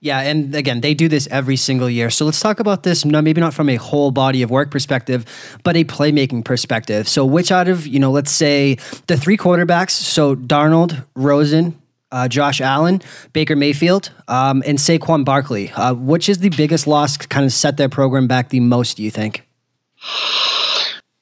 Yeah, 0.00 0.20
and 0.20 0.54
again, 0.54 0.80
they 0.80 0.94
do 0.94 1.08
this 1.08 1.26
every 1.28 1.56
single 1.56 1.90
year. 1.90 2.08
So 2.08 2.24
let's 2.24 2.38
talk 2.38 2.60
about 2.60 2.84
this, 2.84 3.04
maybe 3.04 3.40
not 3.40 3.52
from 3.52 3.68
a 3.68 3.76
whole 3.76 4.12
body 4.12 4.42
of 4.42 4.50
work 4.50 4.70
perspective, 4.70 5.24
but 5.64 5.76
a 5.76 5.82
playmaking 5.82 6.44
perspective. 6.44 7.08
So, 7.08 7.26
which 7.26 7.50
out 7.50 7.66
of, 7.66 7.84
you 7.84 7.98
know, 7.98 8.12
let's 8.12 8.30
say 8.30 8.76
the 9.08 9.16
three 9.16 9.36
quarterbacks, 9.36 9.90
so 9.90 10.36
Darnold, 10.36 11.04
Rosen, 11.16 11.76
uh, 12.12 12.28
Josh 12.28 12.60
Allen, 12.60 13.02
Baker 13.32 13.56
Mayfield, 13.56 14.10
um, 14.28 14.62
and 14.64 14.78
Saquon 14.78 15.24
Barkley, 15.24 15.72
uh, 15.72 15.94
which 15.94 16.28
is 16.28 16.38
the 16.38 16.50
biggest 16.50 16.86
loss, 16.86 17.16
kind 17.16 17.44
of 17.44 17.52
set 17.52 17.76
their 17.76 17.88
program 17.88 18.28
back 18.28 18.50
the 18.50 18.60
most, 18.60 18.98
do 18.98 19.02
you 19.02 19.10
think? 19.10 19.48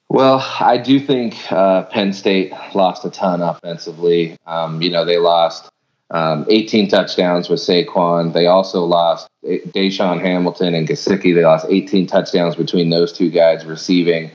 Well, 0.09 0.45
I 0.59 0.77
do 0.77 0.99
think 0.99 1.35
uh, 1.51 1.83
Penn 1.83 2.13
State 2.13 2.53
lost 2.73 3.03
a 3.03 3.09
ton 3.09 3.41
offensively. 3.41 4.37
Um, 4.45 4.81
you 4.81 4.89
know, 4.89 5.03
they 5.03 5.17
lost 5.17 5.69
um, 6.11 6.45
18 6.49 6.87
touchdowns 6.87 7.49
with 7.49 7.59
Saquon. 7.59 8.31
They 8.31 8.47
also 8.47 8.85
lost 8.85 9.27
DaeSean 9.43 10.21
Hamilton 10.21 10.73
and 10.75 10.87
Gesicki. 10.87 11.35
They 11.35 11.43
lost 11.43 11.65
18 11.69 12.07
touchdowns 12.07 12.55
between 12.55 12.89
those 12.89 13.11
two 13.11 13.29
guys 13.29 13.65
receiving. 13.65 14.31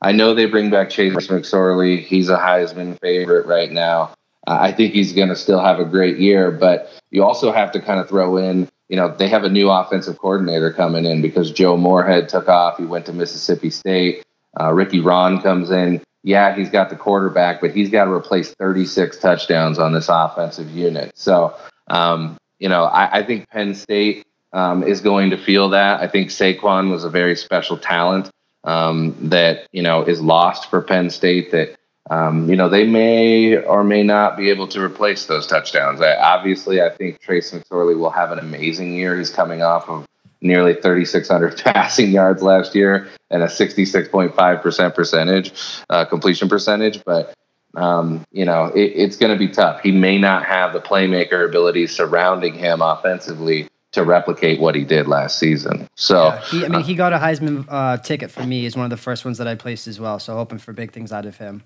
I 0.00 0.12
know 0.12 0.34
they 0.34 0.46
bring 0.46 0.70
back 0.70 0.90
Trace 0.90 1.12
McSorley. 1.12 2.00
He's 2.00 2.28
a 2.28 2.36
Heisman 2.36 3.00
favorite 3.00 3.46
right 3.46 3.72
now. 3.72 4.14
Uh, 4.46 4.58
I 4.60 4.72
think 4.72 4.92
he's 4.94 5.12
going 5.12 5.28
to 5.28 5.36
still 5.36 5.60
have 5.60 5.80
a 5.80 5.84
great 5.84 6.18
year, 6.18 6.52
but 6.52 6.90
you 7.10 7.24
also 7.24 7.50
have 7.50 7.72
to 7.72 7.80
kind 7.80 7.98
of 7.98 8.08
throw 8.08 8.36
in, 8.36 8.68
you 8.88 8.96
know, 8.96 9.08
they 9.08 9.28
have 9.28 9.42
a 9.42 9.50
new 9.50 9.68
offensive 9.68 10.18
coordinator 10.18 10.72
coming 10.72 11.04
in 11.04 11.20
because 11.20 11.50
Joe 11.50 11.76
Moorhead 11.76 12.28
took 12.28 12.48
off. 12.48 12.78
He 12.78 12.84
went 12.84 13.06
to 13.06 13.12
Mississippi 13.12 13.70
State. 13.70 14.22
Uh, 14.60 14.72
Ricky 14.72 15.00
Rahne 15.00 15.42
comes 15.42 15.70
in 15.70 16.02
yeah, 16.22 16.54
he's 16.54 16.70
got 16.70 16.90
the 16.90 16.96
quarterback, 16.96 17.60
but 17.60 17.70
he's 17.70 17.90
got 17.90 18.04
to 18.04 18.12
replace 18.12 18.52
36 18.54 19.18
touchdowns 19.18 19.78
on 19.78 19.92
this 19.92 20.08
offensive 20.08 20.70
unit. 20.70 21.12
So, 21.14 21.54
um, 21.88 22.36
you 22.58 22.68
know, 22.68 22.84
I, 22.84 23.20
I, 23.20 23.22
think 23.22 23.48
Penn 23.48 23.74
State 23.74 24.26
um, 24.52 24.82
is 24.82 25.00
going 25.00 25.30
to 25.30 25.38
feel 25.38 25.70
that. 25.70 26.00
I 26.00 26.08
think 26.08 26.30
Saquon 26.30 26.90
was 26.90 27.04
a 27.04 27.10
very 27.10 27.36
special 27.36 27.78
talent 27.78 28.30
um, 28.64 29.16
that, 29.30 29.68
you 29.72 29.82
know, 29.82 30.02
is 30.02 30.20
lost 30.20 30.68
for 30.68 30.82
Penn 30.82 31.08
State 31.10 31.52
that, 31.52 31.76
um, 32.10 32.50
you 32.50 32.56
know, 32.56 32.68
they 32.68 32.86
may 32.86 33.56
or 33.56 33.84
may 33.84 34.02
not 34.02 34.36
be 34.36 34.50
able 34.50 34.66
to 34.68 34.82
replace 34.82 35.26
those 35.26 35.46
touchdowns. 35.46 36.00
I, 36.00 36.16
obviously, 36.16 36.82
I 36.82 36.90
think 36.90 37.20
Trace 37.20 37.52
McSorley 37.52 37.96
will 37.96 38.10
have 38.10 38.32
an 38.32 38.38
amazing 38.38 38.94
year. 38.94 39.16
He's 39.16 39.30
coming 39.30 39.62
off 39.62 39.88
of 39.88 40.06
nearly 40.40 40.74
3,600 40.74 41.56
passing 41.64 42.10
yards 42.10 42.42
last 42.42 42.74
year 42.74 43.08
and 43.30 43.42
a 43.42 43.46
66.5% 43.46 44.94
percentage 44.94 45.52
uh, 45.90 46.04
completion 46.04 46.48
percentage. 46.48 47.04
But 47.04 47.34
um, 47.74 48.24
you 48.32 48.44
know, 48.44 48.66
it, 48.66 48.92
it's 48.94 49.16
going 49.16 49.32
to 49.32 49.38
be 49.38 49.48
tough. 49.48 49.80
He 49.82 49.92
may 49.92 50.18
not 50.18 50.44
have 50.44 50.72
the 50.72 50.80
playmaker 50.80 51.46
abilities 51.46 51.94
surrounding 51.94 52.54
him 52.54 52.80
offensively 52.80 53.68
to 53.92 54.04
replicate 54.04 54.60
what 54.60 54.74
he 54.74 54.84
did 54.84 55.06
last 55.06 55.38
season. 55.38 55.88
So, 55.94 56.26
yeah, 56.26 56.40
he, 56.44 56.64
I 56.64 56.68
mean, 56.68 56.74
uh, 56.76 56.82
he 56.82 56.94
got 56.94 57.12
a 57.12 57.18
Heisman 57.18 57.64
uh, 57.68 57.96
ticket 57.98 58.30
for 58.30 58.44
me. 58.44 58.62
He's 58.62 58.76
one 58.76 58.84
of 58.84 58.90
the 58.90 58.96
first 58.96 59.24
ones 59.24 59.38
that 59.38 59.46
I 59.46 59.54
placed 59.54 59.86
as 59.86 59.98
well. 59.98 60.18
So, 60.18 60.34
hoping 60.34 60.58
for 60.58 60.72
big 60.72 60.92
things 60.92 61.12
out 61.12 61.26
of 61.26 61.36
him. 61.36 61.62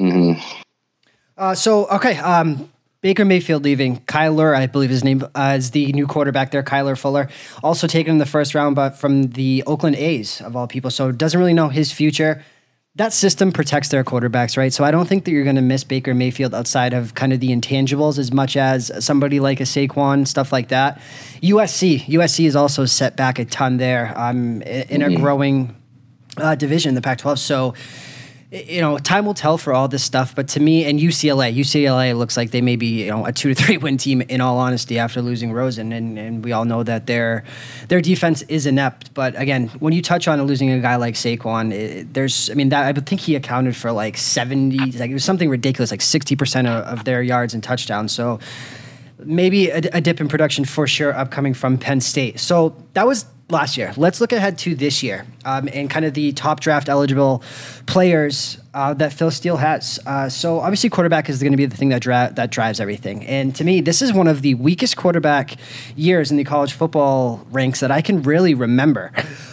Mm-hmm. 0.00 0.40
Uh, 1.36 1.54
so, 1.54 1.86
okay. 1.88 2.16
Um, 2.18 2.70
Baker 3.06 3.24
Mayfield 3.24 3.62
leaving. 3.62 3.98
Kyler, 3.98 4.56
I 4.56 4.66
believe 4.66 4.90
his 4.90 5.04
name 5.04 5.22
uh, 5.36 5.54
is 5.56 5.70
the 5.70 5.92
new 5.92 6.08
quarterback 6.08 6.50
there. 6.50 6.64
Kyler 6.64 6.98
Fuller, 6.98 7.28
also 7.62 7.86
taken 7.86 8.10
in 8.14 8.18
the 8.18 8.26
first 8.26 8.52
round, 8.52 8.74
but 8.74 8.98
from 8.98 9.30
the 9.30 9.62
Oakland 9.64 9.94
A's 9.94 10.40
of 10.40 10.56
all 10.56 10.66
people. 10.66 10.90
So 10.90 11.12
doesn't 11.12 11.38
really 11.38 11.54
know 11.54 11.68
his 11.68 11.92
future. 11.92 12.42
That 12.96 13.12
system 13.12 13.52
protects 13.52 13.90
their 13.90 14.02
quarterbacks, 14.02 14.56
right? 14.56 14.72
So 14.72 14.82
I 14.82 14.90
don't 14.90 15.08
think 15.08 15.24
that 15.24 15.30
you're 15.30 15.44
going 15.44 15.54
to 15.54 15.62
miss 15.62 15.84
Baker 15.84 16.16
Mayfield 16.16 16.52
outside 16.52 16.94
of 16.94 17.14
kind 17.14 17.32
of 17.32 17.38
the 17.38 17.50
intangibles 17.50 18.18
as 18.18 18.32
much 18.32 18.56
as 18.56 18.90
somebody 18.98 19.38
like 19.38 19.60
a 19.60 19.62
Saquon, 19.62 20.26
stuff 20.26 20.50
like 20.50 20.66
that. 20.70 21.00
USC, 21.42 22.06
USC 22.06 22.44
is 22.44 22.56
also 22.56 22.86
set 22.86 23.16
back 23.16 23.38
a 23.38 23.44
ton 23.44 23.76
there 23.76 24.18
um, 24.18 24.62
in 24.62 25.02
a 25.02 25.06
mm-hmm. 25.06 25.22
growing 25.22 25.76
uh, 26.38 26.56
division, 26.56 26.96
the 26.96 27.02
Pac-12. 27.02 27.38
So 27.38 27.74
you 28.52 28.80
know, 28.80 28.96
time 28.98 29.26
will 29.26 29.34
tell 29.34 29.58
for 29.58 29.72
all 29.72 29.88
this 29.88 30.04
stuff. 30.04 30.34
But 30.34 30.46
to 30.48 30.60
me, 30.60 30.84
and 30.84 31.00
UCLA, 31.00 31.54
UCLA 31.54 32.16
looks 32.16 32.36
like 32.36 32.52
they 32.52 32.60
may 32.60 32.76
be 32.76 33.04
you 33.04 33.10
know 33.10 33.26
a 33.26 33.32
two 33.32 33.52
to 33.52 33.54
three 33.62 33.76
win 33.76 33.96
team 33.96 34.22
in 34.22 34.40
all 34.40 34.58
honesty 34.58 34.98
after 34.98 35.20
losing 35.20 35.52
Rosen, 35.52 35.92
and, 35.92 36.18
and 36.18 36.44
we 36.44 36.52
all 36.52 36.64
know 36.64 36.82
that 36.82 37.06
their 37.06 37.44
their 37.88 38.00
defense 38.00 38.42
is 38.42 38.66
inept. 38.66 39.12
But 39.14 39.38
again, 39.38 39.68
when 39.80 39.92
you 39.92 40.02
touch 40.02 40.28
on 40.28 40.40
losing 40.42 40.70
a 40.70 40.80
guy 40.80 40.96
like 40.96 41.14
Saquon, 41.14 41.72
it, 41.72 42.14
there's 42.14 42.48
I 42.50 42.54
mean 42.54 42.68
that 42.68 42.96
I 42.96 43.00
think 43.00 43.20
he 43.20 43.34
accounted 43.34 43.74
for 43.74 43.90
like 43.90 44.16
seventy, 44.16 44.92
like 44.92 45.10
it 45.10 45.14
was 45.14 45.24
something 45.24 45.48
ridiculous, 45.48 45.90
like 45.90 46.02
sixty 46.02 46.36
percent 46.36 46.68
of, 46.68 46.84
of 46.84 47.04
their 47.04 47.22
yards 47.22 47.52
and 47.52 47.62
touchdowns. 47.62 48.12
So 48.12 48.38
maybe 49.18 49.70
a, 49.70 49.78
a 49.92 50.00
dip 50.00 50.20
in 50.20 50.28
production 50.28 50.64
for 50.64 50.86
sure 50.86 51.12
upcoming 51.16 51.54
from 51.54 51.78
Penn 51.78 52.00
State. 52.00 52.38
So 52.38 52.76
that 52.92 53.06
was 53.06 53.24
last 53.48 53.76
year. 53.76 53.92
Let's 53.96 54.20
look 54.20 54.32
ahead 54.32 54.58
to 54.58 54.74
this 54.74 55.02
year 55.02 55.24
um, 55.44 55.68
and 55.72 55.88
kind 55.88 56.04
of 56.04 56.14
the 56.14 56.32
top 56.32 56.58
draft 56.60 56.88
eligible 56.88 57.44
players 57.86 58.58
uh, 58.74 58.92
that 58.94 59.12
Phil 59.12 59.30
Steele 59.30 59.56
has. 59.56 60.00
Uh, 60.04 60.28
so 60.28 60.58
obviously, 60.58 60.90
quarterback 60.90 61.30
is 61.30 61.40
going 61.40 61.52
to 61.52 61.56
be 61.56 61.66
the 61.66 61.76
thing 61.76 61.90
that 61.90 62.02
dra- 62.02 62.32
that 62.34 62.50
drives 62.50 62.80
everything. 62.80 63.24
And 63.26 63.54
to 63.56 63.64
me, 63.64 63.80
this 63.80 64.02
is 64.02 64.12
one 64.12 64.26
of 64.26 64.42
the 64.42 64.54
weakest 64.54 64.96
quarterback 64.96 65.56
years 65.94 66.30
in 66.30 66.36
the 66.36 66.44
college 66.44 66.72
football 66.72 67.46
ranks 67.50 67.80
that 67.80 67.90
I 67.90 68.02
can 68.02 68.22
really 68.22 68.54
remember. 68.54 69.12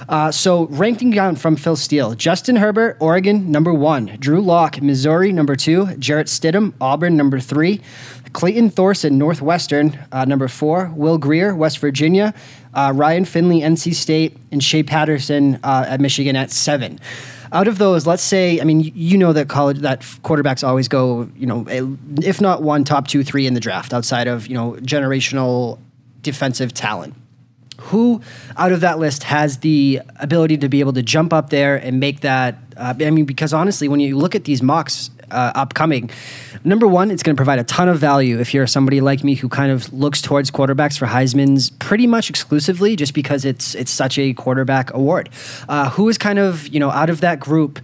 Uh, 0.10 0.32
so 0.32 0.66
ranking 0.66 1.12
down 1.12 1.36
from 1.36 1.56
Phil 1.56 1.76
Steele: 1.78 2.16
Justin 2.16 2.58
Herbert, 2.58 2.98
Oregon, 3.00 3.52
number 3.52 3.74
one; 3.74 4.18
Drew 4.20 4.42
Lock, 4.42 4.82
Missouri, 4.82 5.32
number 5.32 5.56
two; 5.56 5.96
Jarrett 5.98 6.28
Stidham, 6.28 6.74
Auburn, 6.82 7.16
number 7.16 7.40
three; 7.40 7.80
Clayton 8.34 8.72
Thorson, 8.72 9.18
Northwestern, 9.18 9.98
uh, 10.12 10.26
number 10.26 10.50
four; 10.50 10.92
Will 10.96 11.18
Grier, 11.18 11.56
West 11.56 11.78
Virginia 11.78 12.34
uh, 12.74 12.92
Ryan 12.96 13.26
Finley, 13.26 13.62
NC 13.62 13.94
State, 13.96 14.38
and 14.52 14.64
Shea 14.64 14.84
Patterson 14.84 15.60
uh, 15.64 15.86
at 15.88 16.00
Michigan 16.00 16.36
at 16.36 16.52
seven. 16.52 17.00
Out 17.52 17.68
of 17.68 17.78
those, 17.78 18.08
let's 18.08 18.24
say, 18.24 18.60
I 18.60 18.64
mean, 18.64 18.80
you 18.96 19.18
know 19.18 19.32
that 19.34 19.48
college 19.48 19.80
that 19.80 20.02
quarterbacks 20.02 20.68
always 20.68 20.88
go, 20.88 21.30
you 21.36 21.46
know, 21.46 21.66
if 21.68 22.42
not 22.42 22.64
one, 22.64 22.84
top 22.84 23.08
two, 23.08 23.24
three 23.24 23.46
in 23.46 23.54
the 23.54 23.60
draft 23.60 23.94
outside 23.94 24.28
of 24.28 24.48
you 24.48 24.56
know 24.56 24.72
generational 24.82 25.80
defensive 26.22 26.74
talent. 26.74 27.14
Who 27.80 28.22
out 28.58 28.72
of 28.72 28.82
that 28.82 28.98
list 28.98 29.24
has 29.24 29.60
the 29.60 30.02
ability 30.16 30.58
to 30.60 30.70
be 30.70 30.80
able 30.80 30.94
to 30.94 31.04
jump 31.04 31.32
up 31.34 31.50
there 31.52 31.76
and 31.76 32.00
make 32.00 32.22
that? 32.22 32.58
Uh, 32.76 32.96
I 33.00 33.12
mean, 33.12 33.26
because 33.26 33.54
honestly, 33.54 33.88
when 33.88 34.00
you 34.00 34.18
look 34.18 34.34
at 34.34 34.46
these 34.46 34.64
mocks 34.64 35.12
uh, 35.34 35.52
upcoming. 35.56 36.10
Number 36.64 36.88
one, 36.88 37.12
it's 37.12 37.24
going 37.24 37.36
to 37.36 37.40
provide 37.40 37.60
a 37.60 37.64
ton 37.64 37.90
of 37.90 38.00
value 38.00 38.40
if 38.40 38.54
you're 38.54 38.68
somebody 38.68 39.02
like 39.02 39.24
me 39.24 39.36
who 39.36 39.50
kind 39.50 39.72
of 39.72 39.92
looks 39.92 40.22
towards 40.22 40.52
quarterbacks 40.52 40.98
for 40.98 41.08
Heisman's 41.08 41.70
pretty 41.70 42.08
much 42.08 42.30
exclusively, 42.30 42.96
just 42.96 43.14
because 43.14 43.44
it's 43.44 43.76
it's 43.76 43.92
such 43.92 44.18
a 44.18 44.34
quarterback 44.34 44.94
award. 44.94 45.30
Uh, 45.68 45.90
who 45.90 46.08
is 46.10 46.18
kind 46.18 46.40
of 46.40 46.68
you 46.68 46.80
know 46.80 46.92
out 46.92 47.10
of 47.10 47.22
that 47.22 47.40
group? 47.40 47.80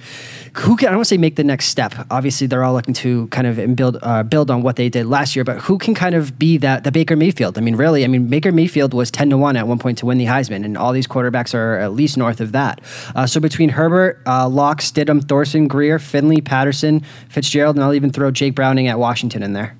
Who 0.53 0.75
can 0.75 0.87
I 0.87 0.91
don't 0.91 0.99
want 0.99 1.07
to 1.07 1.09
say 1.09 1.17
make 1.17 1.35
the 1.35 1.43
next 1.43 1.65
step? 1.65 1.93
Obviously, 2.09 2.47
they're 2.47 2.63
all 2.63 2.73
looking 2.73 2.93
to 2.95 3.27
kind 3.27 3.47
of 3.47 3.75
build 3.75 3.97
uh, 4.01 4.23
build 4.23 4.49
on 4.51 4.61
what 4.61 4.75
they 4.75 4.89
did 4.89 5.05
last 5.05 5.35
year, 5.35 5.43
but 5.43 5.59
who 5.59 5.77
can 5.77 5.93
kind 5.93 6.15
of 6.15 6.37
be 6.39 6.57
that 6.57 6.83
the 6.83 6.91
Baker 6.91 7.15
Mayfield? 7.15 7.57
I 7.57 7.61
mean, 7.61 7.75
really, 7.75 8.03
I 8.03 8.07
mean, 8.07 8.27
Baker 8.27 8.51
Mayfield 8.51 8.93
was 8.93 9.11
ten 9.11 9.29
to 9.29 9.37
one 9.37 9.55
at 9.55 9.67
one 9.67 9.79
point 9.79 9.97
to 9.99 10.05
win 10.05 10.17
the 10.17 10.25
Heisman, 10.25 10.65
and 10.65 10.77
all 10.77 10.91
these 10.91 11.07
quarterbacks 11.07 11.53
are 11.53 11.77
at 11.77 11.93
least 11.93 12.17
north 12.17 12.41
of 12.41 12.51
that. 12.51 12.81
Uh, 13.15 13.25
so 13.25 13.39
between 13.39 13.69
Herbert, 13.69 14.21
uh, 14.25 14.47
Lock, 14.47 14.81
Stidham, 14.81 15.27
Thorson, 15.27 15.67
Grier, 15.67 15.99
Finley, 15.99 16.41
Patterson, 16.41 17.01
Fitzgerald, 17.29 17.75
and 17.75 17.83
I'll 17.83 17.93
even 17.93 18.11
throw 18.11 18.31
Jake 18.31 18.55
Browning 18.55 18.87
at 18.87 18.99
Washington 18.99 19.43
in 19.43 19.53
there. 19.53 19.75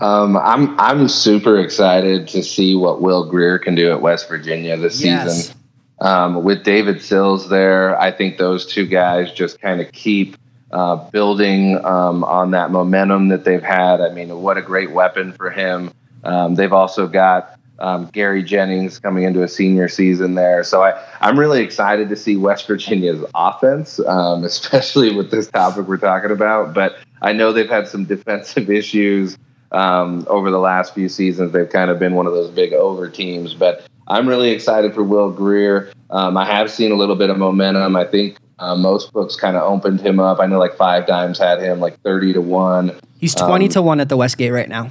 Um, 0.00 0.36
I'm 0.36 0.78
I'm 0.80 1.08
super 1.08 1.60
excited 1.60 2.26
to 2.28 2.42
see 2.42 2.74
what 2.74 3.00
Will 3.00 3.30
Grier 3.30 3.58
can 3.58 3.76
do 3.76 3.92
at 3.92 4.02
West 4.02 4.28
Virginia 4.28 4.76
this 4.76 5.00
yes. 5.00 5.46
season. 5.46 5.61
Um, 6.02 6.42
with 6.42 6.64
David 6.64 7.00
Sills 7.00 7.48
there, 7.48 7.98
I 8.00 8.10
think 8.10 8.36
those 8.36 8.66
two 8.66 8.86
guys 8.86 9.32
just 9.32 9.60
kind 9.60 9.80
of 9.80 9.92
keep 9.92 10.36
uh, 10.72 10.96
building 11.10 11.76
um, 11.84 12.24
on 12.24 12.50
that 12.50 12.72
momentum 12.72 13.28
that 13.28 13.44
they've 13.44 13.62
had. 13.62 14.00
I 14.00 14.12
mean, 14.12 14.42
what 14.42 14.58
a 14.58 14.62
great 14.62 14.90
weapon 14.90 15.32
for 15.32 15.48
him. 15.48 15.92
Um, 16.24 16.56
they've 16.56 16.72
also 16.72 17.06
got 17.06 17.56
um, 17.78 18.06
Gary 18.06 18.42
Jennings 18.42 18.98
coming 18.98 19.22
into 19.22 19.44
a 19.44 19.48
senior 19.48 19.86
season 19.86 20.34
there. 20.34 20.64
So 20.64 20.82
I, 20.82 21.00
I'm 21.20 21.38
really 21.38 21.62
excited 21.62 22.08
to 22.08 22.16
see 22.16 22.36
West 22.36 22.66
Virginia's 22.66 23.24
offense, 23.32 24.00
um, 24.00 24.42
especially 24.44 25.14
with 25.14 25.30
this 25.30 25.46
topic 25.46 25.86
we're 25.86 25.98
talking 25.98 26.32
about. 26.32 26.74
But 26.74 26.96
I 27.20 27.32
know 27.32 27.52
they've 27.52 27.70
had 27.70 27.86
some 27.86 28.06
defensive 28.06 28.68
issues 28.70 29.38
um, 29.70 30.26
over 30.28 30.50
the 30.50 30.58
last 30.58 30.94
few 30.94 31.08
seasons. 31.08 31.52
They've 31.52 31.70
kind 31.70 31.92
of 31.92 32.00
been 32.00 32.14
one 32.14 32.26
of 32.26 32.32
those 32.32 32.50
big 32.50 32.72
over 32.72 33.08
teams. 33.08 33.54
But 33.54 33.86
I'm 34.08 34.28
really 34.28 34.50
excited 34.50 34.94
for 34.94 35.02
Will 35.02 35.30
Grier. 35.30 35.92
Um, 36.10 36.36
I 36.36 36.44
have 36.44 36.70
seen 36.70 36.92
a 36.92 36.94
little 36.96 37.16
bit 37.16 37.30
of 37.30 37.38
momentum. 37.38 37.96
I 37.96 38.04
think 38.04 38.36
uh, 38.58 38.76
most 38.76 39.12
books 39.12 39.36
kind 39.36 39.56
of 39.56 39.62
opened 39.62 40.00
him 40.00 40.20
up. 40.20 40.40
I 40.40 40.46
know 40.46 40.58
like 40.58 40.76
Five 40.76 41.06
Dimes 41.06 41.38
had 41.38 41.60
him 41.60 41.80
like 41.80 42.00
30 42.02 42.34
to 42.34 42.40
1. 42.40 42.92
He's 43.18 43.34
20 43.34 43.64
um, 43.64 43.70
to 43.70 43.82
1 43.82 44.00
at 44.00 44.08
the 44.08 44.16
Westgate 44.16 44.52
right 44.52 44.68
now. 44.68 44.90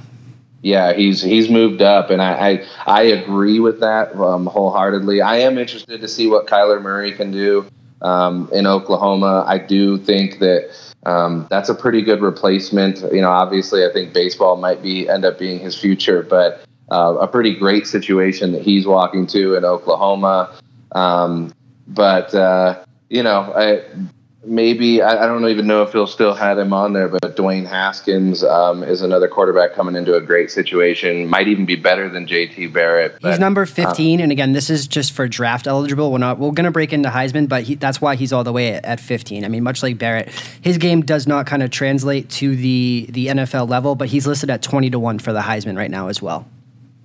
Yeah, 0.62 0.92
he's 0.92 1.20
he's 1.20 1.50
moved 1.50 1.82
up, 1.82 2.10
and 2.10 2.22
I 2.22 2.50
I, 2.50 2.66
I 2.86 3.02
agree 3.02 3.58
with 3.58 3.80
that 3.80 4.14
um, 4.14 4.46
wholeheartedly. 4.46 5.20
I 5.20 5.38
am 5.38 5.58
interested 5.58 6.00
to 6.00 6.06
see 6.06 6.28
what 6.28 6.46
Kyler 6.46 6.80
Murray 6.80 7.12
can 7.12 7.32
do. 7.32 7.66
um, 8.02 8.48
in 8.52 8.66
Oklahoma. 8.66 9.44
I 9.46 9.58
do 9.58 9.96
think 9.96 10.38
that 10.40 10.70
um, 11.04 11.46
that's 11.50 11.68
a 11.68 11.74
pretty 11.74 12.02
good 12.02 12.20
replacement. 12.20 13.00
You 13.12 13.20
know, 13.20 13.30
obviously, 13.30 13.84
I 13.86 13.92
think 13.92 14.12
baseball 14.12 14.56
might 14.56 14.82
be 14.82 15.08
end 15.08 15.24
up 15.24 15.38
being 15.38 15.58
his 15.60 15.78
future, 15.78 16.22
but 16.22 16.64
uh, 16.90 17.16
a 17.20 17.26
pretty 17.26 17.54
great 17.54 17.86
situation 17.86 18.52
that 18.52 18.62
he's 18.62 18.86
walking 18.86 19.26
to 19.28 19.54
in 19.54 19.64
Oklahoma. 19.64 20.52
Um, 20.92 21.52
but 21.86 22.34
uh, 22.34 22.84
you 23.08 23.22
know, 23.22 23.52
I, 23.54 23.82
maybe 24.44 25.02
I, 25.02 25.24
I, 25.24 25.26
don't 25.26 25.46
even 25.48 25.66
know 25.66 25.82
if 25.82 25.92
he'll 25.92 26.06
still 26.06 26.34
had 26.34 26.58
him 26.58 26.72
on 26.72 26.92
there, 26.92 27.08
but 27.08 27.36
Dwayne 27.36 27.66
Haskins 27.66 28.42
um, 28.42 28.82
is 28.82 29.02
another 29.02 29.28
quarterback 29.28 29.74
coming 29.74 29.96
into 29.96 30.14
a 30.14 30.20
great 30.20 30.50
situation. 30.50 31.28
Might 31.28 31.48
even 31.48 31.64
be 31.64 31.76
better 31.76 32.08
than 32.08 32.26
JT 32.26 32.72
Barrett. 32.72 33.18
But, 33.20 33.30
he's 33.30 33.38
number 33.38 33.66
fifteen, 33.66 34.20
um, 34.20 34.24
and 34.24 34.32
again, 34.32 34.52
this 34.52 34.70
is 34.70 34.86
just 34.86 35.12
for 35.12 35.28
draft 35.28 35.66
eligible. 35.66 36.10
We're 36.12 36.18
not 36.18 36.38
we're 36.38 36.50
going 36.50 36.64
to 36.64 36.70
break 36.70 36.92
into 36.92 37.08
Heisman, 37.08 37.48
but 37.48 37.64
he, 37.64 37.74
that's 37.76 38.00
why 38.00 38.16
he's 38.16 38.32
all 38.32 38.44
the 38.44 38.52
way 38.52 38.74
at, 38.74 38.84
at, 38.84 39.00
fifteen. 39.00 39.44
I 39.44 39.48
mean, 39.48 39.62
much 39.62 39.82
like 39.82 39.98
Barrett, 39.98 40.30
his 40.60 40.78
game 40.78 41.02
does 41.02 41.26
not 41.26 41.46
kind 41.46 41.62
of 41.62 41.70
translate 41.70 42.28
to 42.30 42.56
the 42.56 43.06
the 43.10 43.26
NFL 43.28 43.68
level, 43.68 43.94
but 43.94 44.08
he's 44.08 44.26
listed 44.26 44.50
at 44.50 44.62
twenty 44.62 44.90
to 44.90 44.98
one 44.98 45.18
for 45.18 45.32
the 45.32 45.40
Heisman 45.40 45.76
right 45.76 45.90
now 45.90 46.08
as 46.08 46.20
well. 46.20 46.46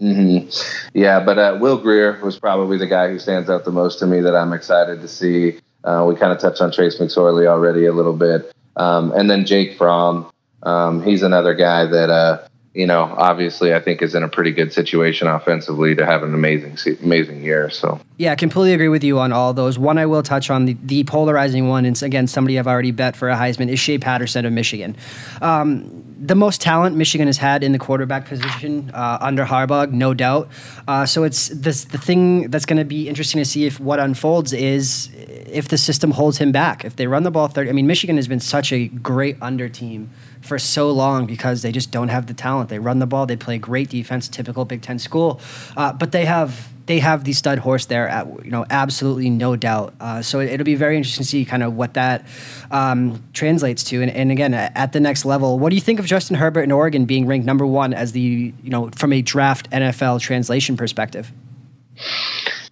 Mm-hmm. 0.01 0.49
Yeah, 0.93 1.19
but 1.19 1.39
uh, 1.39 1.57
Will 1.59 1.77
Grier 1.77 2.19
was 2.23 2.39
probably 2.39 2.77
the 2.77 2.87
guy 2.87 3.09
who 3.09 3.19
stands 3.19 3.49
out 3.49 3.65
the 3.65 3.71
most 3.71 3.99
to 3.99 4.07
me 4.07 4.21
that 4.21 4.35
I'm 4.35 4.53
excited 4.53 5.01
to 5.01 5.07
see. 5.07 5.59
Uh, 5.83 6.05
we 6.07 6.15
kind 6.15 6.31
of 6.31 6.39
touched 6.39 6.61
on 6.61 6.71
Trace 6.71 6.97
McSorley 6.97 7.47
already 7.47 7.85
a 7.85 7.93
little 7.93 8.13
bit. 8.13 8.53
Um, 8.75 9.11
and 9.13 9.29
then 9.29 9.45
Jake 9.45 9.77
Fromm. 9.77 10.31
Um, 10.63 11.03
he's 11.03 11.21
another 11.21 11.53
guy 11.53 11.85
that, 11.85 12.09
uh, 12.09 12.47
you 12.73 12.85
know, 12.85 13.03
obviously 13.17 13.73
I 13.73 13.79
think 13.79 14.01
is 14.01 14.13
in 14.13 14.23
a 14.23 14.27
pretty 14.27 14.51
good 14.51 14.73
situation 14.73 15.27
offensively 15.27 15.95
to 15.95 16.05
have 16.05 16.23
an 16.23 16.33
amazing, 16.33 16.77
amazing 17.01 17.43
year. 17.43 17.69
So 17.69 17.99
yeah, 18.17 18.31
I 18.31 18.35
completely 18.35 18.73
agree 18.73 18.89
with 18.89 19.03
you 19.03 19.19
on 19.19 19.31
all 19.31 19.53
those. 19.53 19.79
One 19.79 19.97
I 19.97 20.05
will 20.05 20.23
touch 20.23 20.49
on 20.49 20.65
the, 20.65 20.77
the 20.83 21.03
polarizing 21.05 21.69
one, 21.69 21.85
and 21.85 22.01
again, 22.03 22.27
somebody 22.27 22.59
I've 22.59 22.67
already 22.67 22.91
bet 22.91 23.15
for 23.15 23.29
a 23.29 23.35
Heisman 23.35 23.69
is 23.69 23.79
Shea 23.79 23.97
Patterson 23.97 24.45
of 24.45 24.53
Michigan. 24.53 24.95
Um, 25.41 26.06
the 26.19 26.35
most 26.35 26.61
talent 26.61 26.95
Michigan 26.95 27.27
has 27.27 27.37
had 27.37 27.63
in 27.63 27.71
the 27.71 27.79
quarterback 27.79 28.25
position 28.25 28.91
uh, 28.93 29.17
under 29.21 29.45
Harbaugh, 29.45 29.91
no 29.91 30.13
doubt. 30.13 30.49
Uh, 30.87 31.05
so 31.05 31.23
it's 31.23 31.49
this 31.49 31.85
the 31.85 31.97
thing 31.97 32.49
that's 32.49 32.65
going 32.65 32.77
to 32.77 32.85
be 32.85 33.07
interesting 33.07 33.39
to 33.39 33.45
see 33.45 33.65
if 33.65 33.79
what 33.79 33.99
unfolds 33.99 34.53
is 34.53 35.09
if 35.15 35.67
the 35.67 35.77
system 35.77 36.11
holds 36.11 36.37
him 36.39 36.51
back. 36.51 36.83
If 36.83 36.95
they 36.95 37.07
run 37.07 37.23
the 37.23 37.31
ball 37.31 37.47
thirty, 37.47 37.69
I 37.69 37.73
mean, 37.73 37.87
Michigan 37.87 38.15
has 38.15 38.27
been 38.27 38.39
such 38.39 38.73
a 38.73 38.87
great 38.87 39.37
under 39.41 39.69
team 39.69 40.09
for 40.41 40.57
so 40.57 40.89
long 40.91 41.25
because 41.25 41.61
they 41.61 41.71
just 41.71 41.91
don't 41.91 42.09
have 42.09 42.27
the 42.27 42.33
talent. 42.33 42.69
They 42.69 42.79
run 42.79 42.99
the 42.99 43.07
ball, 43.07 43.25
they 43.25 43.35
play 43.35 43.57
great 43.57 43.89
defense, 43.89 44.27
typical 44.27 44.65
Big 44.65 44.81
Ten 44.81 44.99
school, 44.99 45.39
uh, 45.75 45.93
but 45.93 46.11
they 46.11 46.25
have 46.25 46.69
they 46.87 46.99
have 46.99 47.25
the 47.25 47.33
stud 47.33 47.59
horse 47.59 47.85
there, 47.85 48.07
at, 48.07 48.27
you 48.43 48.49
know, 48.49 48.65
absolutely 48.69 49.29
no 49.29 49.55
doubt. 49.55 49.93
Uh, 49.99 50.21
so 50.21 50.39
it, 50.39 50.57
will 50.57 50.65
be 50.65 50.75
very 50.75 50.95
interesting 50.95 51.23
to 51.23 51.29
see 51.29 51.45
kind 51.45 51.61
of 51.61 51.73
what 51.73 51.93
that 51.93 52.25
um, 52.71 53.23
translates 53.33 53.83
to. 53.85 54.01
And, 54.01 54.09
and, 54.09 54.31
again, 54.31 54.53
at 54.53 54.93
the 54.93 54.99
next 54.99 55.25
level, 55.25 55.59
what 55.59 55.69
do 55.69 55.75
you 55.75 55.81
think 55.81 55.99
of 55.99 56.05
Justin 56.05 56.37
Herbert 56.37 56.63
in 56.63 56.71
Oregon 56.71 57.05
being 57.05 57.27
ranked 57.27 57.45
number 57.45 57.65
one 57.65 57.93
as 57.93 58.13
the, 58.13 58.53
you 58.63 58.69
know, 58.69 58.89
from 58.95 59.13
a 59.13 59.21
draft 59.21 59.69
NFL 59.71 60.21
translation 60.21 60.77
perspective? 60.77 61.31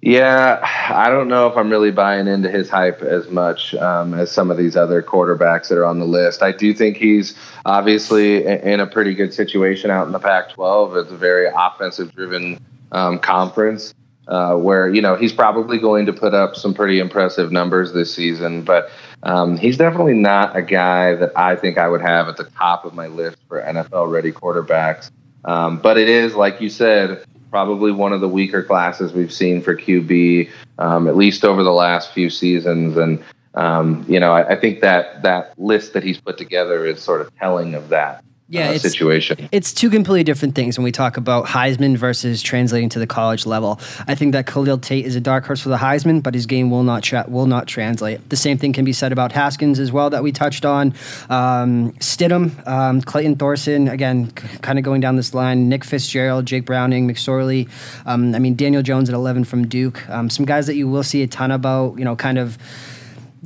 Yeah, 0.02 0.60
I 0.90 1.10
don't 1.10 1.28
know 1.28 1.48
if 1.48 1.58
I'm 1.58 1.70
really 1.70 1.92
buying 1.92 2.28
into 2.28 2.50
his 2.50 2.70
hype 2.70 3.02
as 3.02 3.28
much 3.30 3.74
um, 3.76 4.14
as 4.14 4.32
some 4.32 4.52
of 4.52 4.58
these 4.58 4.78
other 4.78 5.02
quarterbacks 5.02 5.68
that 5.70 5.78
are 5.78 5.86
on 5.86 6.00
the 6.00 6.06
list. 6.06 6.44
I 6.44 6.52
do 6.52 6.74
think 6.74 6.96
he's 6.96 7.36
obviously 7.66 8.46
in 8.46 8.80
a 8.80 8.88
pretty 8.88 9.16
good 9.16 9.34
situation 9.34 9.90
out 9.90 10.06
in 10.06 10.14
the 10.14 10.20
Pac 10.20 10.52
12. 10.52 10.96
It's 10.96 11.12
a 11.12 11.18
very 11.18 11.48
offensive 11.54 12.14
driven 12.14 12.64
um, 12.92 13.18
conference 13.20 13.96
uh, 14.28 14.56
where 14.56 14.90
you 14.90 15.02
know 15.02 15.16
he's 15.16 15.34
probably 15.34 15.78
going 15.78 16.06
to 16.06 16.14
put 16.14 16.34
up 16.34 16.56
some 16.56 16.74
pretty 16.74 17.00
impressive 17.00 17.52
numbers 17.52 17.94
this 17.94 18.14
season, 18.14 18.64
but 18.64 18.90
um, 19.24 19.58
he's 19.58 19.78
definitely 19.78 20.14
not 20.14 20.56
a 20.56 20.62
guy 20.62 21.16
that 21.16 21.32
I 21.36 21.56
think 21.56 21.78
I 21.78 21.88
would 21.88 22.02
have 22.02 22.28
at 22.28 22.38
the 22.38 22.44
top 22.44 22.86
of 22.86 22.94
my 22.94 23.08
list 23.08 23.38
for 23.48 23.62
NFL 23.62 24.12
ready 24.12 24.32
quarterbacks. 24.32 25.12
Um, 25.46 25.78
but 25.78 25.98
it 25.98 26.10
is, 26.10 26.36
like 26.36 26.60
you 26.60 26.70
said, 26.70 27.24
probably 27.52 27.92
one 27.92 28.12
of 28.12 28.20
the 28.20 28.28
weaker 28.28 28.64
classes 28.64 29.14
we've 29.14 29.32
seen 29.32 29.62
for 29.62 29.76
QB, 29.76 30.50
um, 30.80 31.08
at 31.08 31.16
least 31.16 31.46
over 31.46 31.64
the 31.64 31.72
last 31.72 32.12
few 32.12 32.30
seasons. 32.30 32.98
And 32.98 33.24
um, 33.54 34.06
you 34.10 34.20
know, 34.20 34.34
I, 34.34 34.50
I 34.50 34.56
think 34.60 34.82
that 34.82 35.22
that 35.24 35.58
list 35.58 35.94
that 35.94 36.04
he's 36.04 36.20
put 36.20 36.38
together 36.38 36.86
is 36.86 37.02
sort 37.02 37.22
of 37.22 37.34
telling 37.38 37.74
of 37.74 37.90
that 37.90 38.25
yeah, 38.48 38.70
uh, 38.70 38.74
it's, 38.74 38.84
situation. 38.84 39.50
It's 39.52 39.74
two 39.74 39.90
completely 39.90 40.24
different 40.24 40.54
things 40.54 40.78
when 40.78 40.84
we 40.84 40.92
talk 40.92 41.18
about 41.18 41.46
Heisman 41.48 41.98
versus 41.98 42.44
translating 42.44 42.90
to 42.90 43.00
the 43.00 43.08
college 43.08 43.48
level. 43.48 43.80
I 44.08 44.14
think 44.14 44.34
that 44.34 44.46
Khalil 44.46 44.78
Tate 44.78 45.04
is 45.04 45.16
a 45.16 45.20
dark 45.20 45.46
horse 45.46 45.62
for 45.62 45.70
the 45.70 45.78
Heisman, 45.78 46.22
but 46.22 46.36
his 46.36 46.46
game 46.46 46.70
will 46.70 46.84
not 46.84 47.02
tra- 47.02 47.26
will 47.28 47.48
not 47.48 47.68
translate. 47.68 48.30
The 48.30 48.36
same 48.36 48.60
thing 48.60 48.72
can 48.72 48.86
be 48.86 48.94
said 48.94 49.12
about 49.12 49.32
Haskins 49.32 49.80
as 49.80 49.92
well 49.92 50.12
that 50.12 50.22
we 50.22 50.32
touched 50.32 50.64
on. 50.64 50.94
Um, 51.28 51.94
Stidham, 51.94 52.66
um, 52.68 53.02
Clayton 53.02 53.38
Thorson, 53.38 53.88
again, 53.88 54.32
c- 54.38 54.60
kind 54.60 54.78
of 54.78 54.86
going 54.86 55.02
down 55.02 55.16
this 55.16 55.34
line. 55.34 55.68
Nick 55.68 55.84
Fitzgerald, 55.84 56.46
Jake 56.46 56.66
Browning, 56.66 57.08
McSorley. 57.08 57.68
Um, 58.06 58.36
I 58.36 58.40
mean, 58.40 58.56
Daniel 58.56 58.84
Jones 58.84 59.10
at 59.10 59.16
11 59.16 59.46
from 59.46 59.68
Duke. 59.68 60.08
Um, 60.08 60.30
some 60.30 60.46
guys 60.46 60.68
that 60.68 60.76
you 60.76 60.88
will 60.88 61.04
see 61.04 61.24
a 61.24 61.28
ton 61.28 61.50
about, 61.50 61.98
you 61.98 62.06
know, 62.06 62.16
kind 62.16 62.38
of 62.38 62.60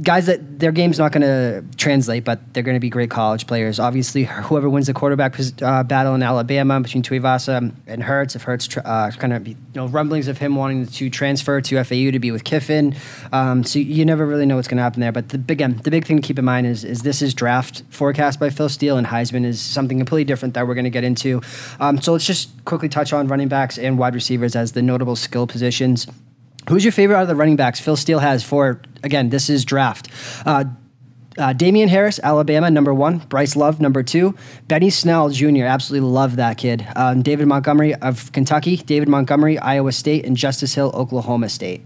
guys 0.01 0.25
that 0.25 0.59
their 0.59 0.71
game's 0.71 0.97
not 0.97 1.12
going 1.12 1.21
to 1.21 1.63
translate, 1.77 2.23
but 2.23 2.39
they're 2.53 2.63
going 2.63 2.75
to 2.75 2.79
be 2.79 2.89
great 2.89 3.09
college 3.09 3.45
players. 3.45 3.79
Obviously, 3.79 4.23
whoever 4.49 4.69
wins 4.69 4.88
the 4.88 4.93
quarterback 4.93 5.35
uh, 5.62 5.83
battle 5.83 6.15
in 6.15 6.23
Alabama 6.23 6.79
between 6.79 7.03
Tuivasa 7.03 7.71
and 7.85 8.03
Hurts, 8.03 8.35
if 8.35 8.43
Hurts 8.43 8.75
uh, 8.77 9.12
kind 9.17 9.33
of 9.33 9.47
you 9.47 9.55
know 9.75 9.88
rumblings 9.88 10.27
of 10.27 10.39
him 10.39 10.55
wanting 10.55 10.88
to 10.88 11.09
transfer 11.09 11.62
to 11.62 11.83
FAU 11.83 12.12
to 12.12 12.19
be 12.19 12.31
with 12.31 12.43
Kiffin, 12.43 12.95
um, 13.31 13.63
so 13.63 13.77
you 13.77 14.05
never 14.05 14.25
really 14.25 14.47
know 14.47 14.55
what's 14.55 14.67
going 14.67 14.77
to 14.77 14.83
happen 14.83 14.99
there. 14.99 15.12
But 15.12 15.29
the 15.29 15.38
big 15.38 15.59
again, 15.59 15.81
the 15.83 15.91
big 15.91 16.05
thing 16.05 16.21
to 16.21 16.25
keep 16.25 16.39
in 16.39 16.45
mind 16.45 16.67
is 16.67 16.85
is 16.85 17.01
this 17.01 17.21
is 17.21 17.33
draft 17.33 17.83
forecast 17.89 18.39
by 18.39 18.49
Phil 18.49 18.69
Steele, 18.69 18.97
and 18.97 19.05
Heisman 19.05 19.45
is 19.45 19.59
something 19.59 19.97
completely 19.97 20.23
different 20.23 20.53
that 20.53 20.65
we're 20.65 20.73
going 20.73 20.85
to 20.85 20.89
get 20.89 21.03
into. 21.03 21.41
Um, 21.81 22.01
so 22.01 22.13
let's 22.13 22.25
just 22.25 22.49
quickly 22.63 22.88
touch 22.88 23.12
on 23.12 23.27
running 23.27 23.49
backs 23.49 23.77
and 23.77 23.99
wide 23.99 24.15
receivers 24.15 24.55
as 24.55 24.71
the 24.71 24.81
notable 24.81 25.17
skill 25.17 25.47
positions. 25.47 26.07
Who's 26.69 26.86
your 26.86 26.91
favorite 26.91 27.17
out 27.17 27.23
of 27.23 27.27
the 27.27 27.36
running 27.36 27.55
backs? 27.55 27.79
Phil 27.79 27.95
Steele 27.95 28.19
has 28.19 28.43
four. 28.43 28.82
Again, 29.03 29.29
this 29.29 29.49
is 29.49 29.65
draft. 29.65 30.08
Uh, 30.45 30.65
uh, 31.38 31.53
Damien 31.53 31.89
Harris, 31.89 32.19
Alabama, 32.21 32.69
number 32.69 32.93
one. 32.93 33.19
Bryce 33.19 33.55
Love, 33.55 33.79
number 33.79 34.03
two. 34.03 34.36
Benny 34.67 34.91
Snell 34.91 35.29
Jr., 35.29 35.63
absolutely 35.63 36.08
love 36.08 36.36
that 36.36 36.58
kid. 36.58 36.86
Um, 36.95 37.23
David 37.23 37.47
Montgomery 37.47 37.95
of 37.95 38.32
Kentucky. 38.34 38.77
David 38.77 39.08
Montgomery, 39.08 39.58
Iowa 39.58 39.91
State. 39.91 40.25
And 40.25 40.38
Justice 40.38 40.75
Hill, 40.75 40.91
Oklahoma 40.93 41.49
State. 41.49 41.82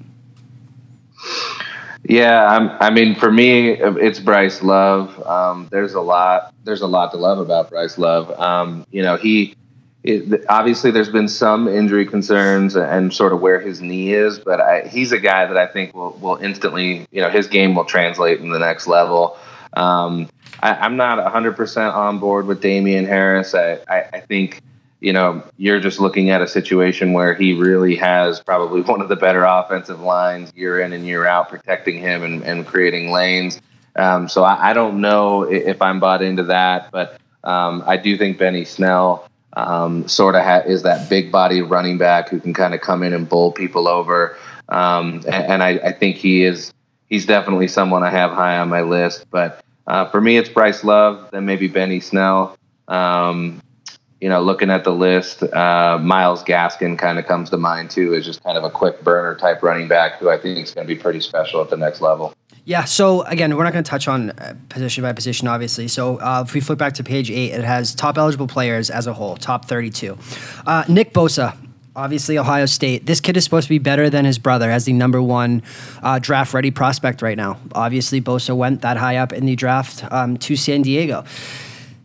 Yeah, 2.04 2.46
I'm, 2.46 2.70
i 2.82 2.90
mean, 2.90 3.16
for 3.16 3.32
me, 3.32 3.78
it's 3.80 4.20
Bryce 4.20 4.62
Love. 4.62 5.18
Um, 5.26 5.70
there's 5.72 5.94
a 5.94 6.02
lot. 6.02 6.54
There's 6.66 6.82
a 6.82 6.88
lot 6.88 7.12
to 7.12 7.18
love 7.18 7.40
about 7.40 7.70
Bryce 7.70 7.98
Love. 7.98 8.30
Um, 8.38 8.86
you 8.92 9.02
know, 9.02 9.16
he 9.16 9.56
it, 10.04 10.46
obviously 10.50 10.92
there's 10.92 11.10
been 11.10 11.30
some 11.30 11.68
injury 11.68 12.06
concerns 12.06 12.76
and 12.76 13.14
sort 13.14 13.32
of 13.32 13.40
where 13.40 13.60
his 13.60 13.82
knee 13.82 14.14
is, 14.14 14.38
but 14.38 14.60
I, 14.60 14.88
he's 14.88 15.14
a 15.14 15.20
guy 15.20 15.46
that 15.46 15.56
I 15.56 15.66
think 15.66 15.96
will, 15.96 16.12
will 16.22 16.36
instantly, 16.38 17.08
you 17.12 17.22
know, 17.22 17.30
his 17.30 17.48
game 17.48 17.74
will 17.74 17.86
translate 17.86 18.42
in 18.42 18.52
the 18.52 18.60
next 18.60 18.86
level. 18.86 19.38
Um, 19.74 20.30
I, 20.62 20.86
am 20.86 20.98
not 20.98 21.20
100% 21.34 21.94
on 21.94 22.20
board 22.20 22.48
with 22.48 22.62
Damien 22.62 23.06
Harris. 23.06 23.56
I, 23.56 23.80
I, 23.90 24.00
I, 24.14 24.20
think, 24.20 24.62
you 25.00 25.14
know, 25.14 25.42
you're 25.58 25.80
just 25.80 26.02
looking 26.02 26.30
at 26.30 26.42
a 26.42 26.48
situation 26.48 27.14
where 27.14 27.34
he 27.34 27.54
really 27.54 27.96
has 27.96 28.42
probably 28.42 28.82
one 28.92 29.00
of 29.00 29.08
the 29.08 29.16
better 29.16 29.46
offensive 29.46 30.02
lines 30.02 30.52
year 30.54 30.82
in 30.82 30.92
and 30.92 31.08
year 31.08 31.26
out, 31.26 31.48
protecting 31.48 32.00
him 32.00 32.24
and, 32.24 32.44
and 32.44 32.68
creating 32.68 33.12
lanes. 33.12 33.62
Um, 33.96 34.28
so 34.28 34.44
I, 34.44 34.72
I, 34.72 34.74
don't 34.74 35.02
know 35.02 35.44
if 35.44 35.82
I'm 35.82 36.00
bought 36.00 36.24
into 36.24 36.44
that, 36.46 36.92
but 36.92 37.20
um, 37.44 37.84
I 37.86 37.96
do 37.96 38.18
think 38.18 38.40
Benny 38.40 38.66
Snell 38.66 39.30
um, 39.56 40.08
sort 40.08 40.36
of 40.36 40.44
ha- 40.44 40.64
is 40.66 40.84
that 40.84 41.10
big 41.10 41.32
body 41.32 41.62
running 41.62 41.98
back 41.98 42.30
who 42.30 42.40
can 42.40 42.54
kind 42.54 42.74
of 42.74 42.82
come 42.82 43.04
in 43.04 43.14
and 43.14 43.28
bowl 43.28 43.52
people 43.52 43.88
over. 43.88 44.38
Um, 44.70 45.22
and, 45.26 45.46
and 45.46 45.64
I, 45.64 45.70
I, 45.84 45.92
think 45.92 46.16
he 46.16 46.44
is 46.44 46.74
he's 47.08 47.26
definitely 47.26 47.68
someone 47.68 48.02
I 48.02 48.10
have 48.10 48.32
high 48.32 48.58
on 48.58 48.70
my 48.70 48.82
list. 48.82 49.26
But 49.30 49.64
uh, 49.86 50.10
for 50.10 50.22
me, 50.22 50.38
it's 50.38 50.50
Bryce 50.50 50.84
Love, 50.84 51.30
then 51.32 51.46
maybe 51.46 51.68
Benny 51.68 52.00
Snell. 52.00 52.58
Um, 52.88 53.62
you 54.22 54.30
know, 54.30 54.42
looking 54.42 54.70
at 54.70 54.86
the 54.86 54.94
list, 54.94 55.44
uh, 55.44 56.00
Myles 56.02 56.46
Gaskin 56.46 56.98
kind 56.98 57.20
of 57.20 57.26
comes 57.26 57.50
to 57.50 57.58
mind 57.58 57.92
too, 57.92 58.14
as 58.16 58.26
just 58.26 58.42
kind 58.42 58.58
of 58.58 58.64
a 58.64 58.70
quick 58.70 59.04
burner 59.04 59.36
type 59.36 59.62
running 59.62 59.90
back 59.90 60.14
who 60.14 60.30
I 60.30 60.38
think 60.38 60.60
is 60.60 60.74
going 60.74 60.88
to 60.88 60.96
be 60.96 61.00
pretty 61.00 61.20
special 61.20 61.62
at 61.62 61.70
the 61.70 61.76
next 61.76 62.00
level. 62.00 62.34
Yeah. 62.66 62.86
So 62.86 63.24
again, 63.24 63.56
we're 63.58 63.66
not 63.66 63.74
going 63.74 63.84
to 63.84 63.90
touch 63.90 64.08
on 64.08 64.30
uh, 64.30 64.56
position 64.70 65.02
by 65.02 65.12
position, 65.12 65.48
obviously. 65.50 65.90
So 65.90 66.18
uh, 66.18 66.44
if 66.48 66.54
we 66.54 66.62
flip 66.62 66.80
back 66.80 66.94
to 66.94 67.04
page 67.04 67.30
eight, 67.30 67.52
it 67.52 67.64
has 67.64 67.94
top 67.94 68.18
eligible 68.18 68.48
players 68.48 68.90
as 68.90 69.06
a 69.06 69.14
whole, 69.14 69.36
top 69.36 69.66
32. 69.66 70.18
Uh, 70.66 70.86
Nick 70.88 71.14
Bosa, 71.14 71.58
obviously 71.94 72.38
Ohio 72.38 72.66
State. 72.66 73.06
This 73.06 73.20
kid 73.20 73.36
is 73.36 73.44
supposed 73.44 73.66
to 73.66 73.70
be 73.70 73.80
better 73.80 74.10
than 74.10 74.24
his 74.24 74.40
brother 74.40 74.72
as 74.72 74.86
the 74.86 74.94
number 74.94 75.22
one 75.22 75.62
uh, 76.02 76.20
draft 76.20 76.54
ready 76.54 76.72
prospect 76.72 77.22
right 77.22 77.38
now. 77.38 77.60
Obviously, 77.74 78.22
Bosa 78.22 78.56
went 78.56 78.82
that 78.82 78.96
high 78.96 79.18
up 79.18 79.34
in 79.34 79.46
the 79.46 79.58
draft 79.58 80.06
um, 80.12 80.38
to 80.38 80.56
San 80.56 80.84
Diego. 80.84 81.26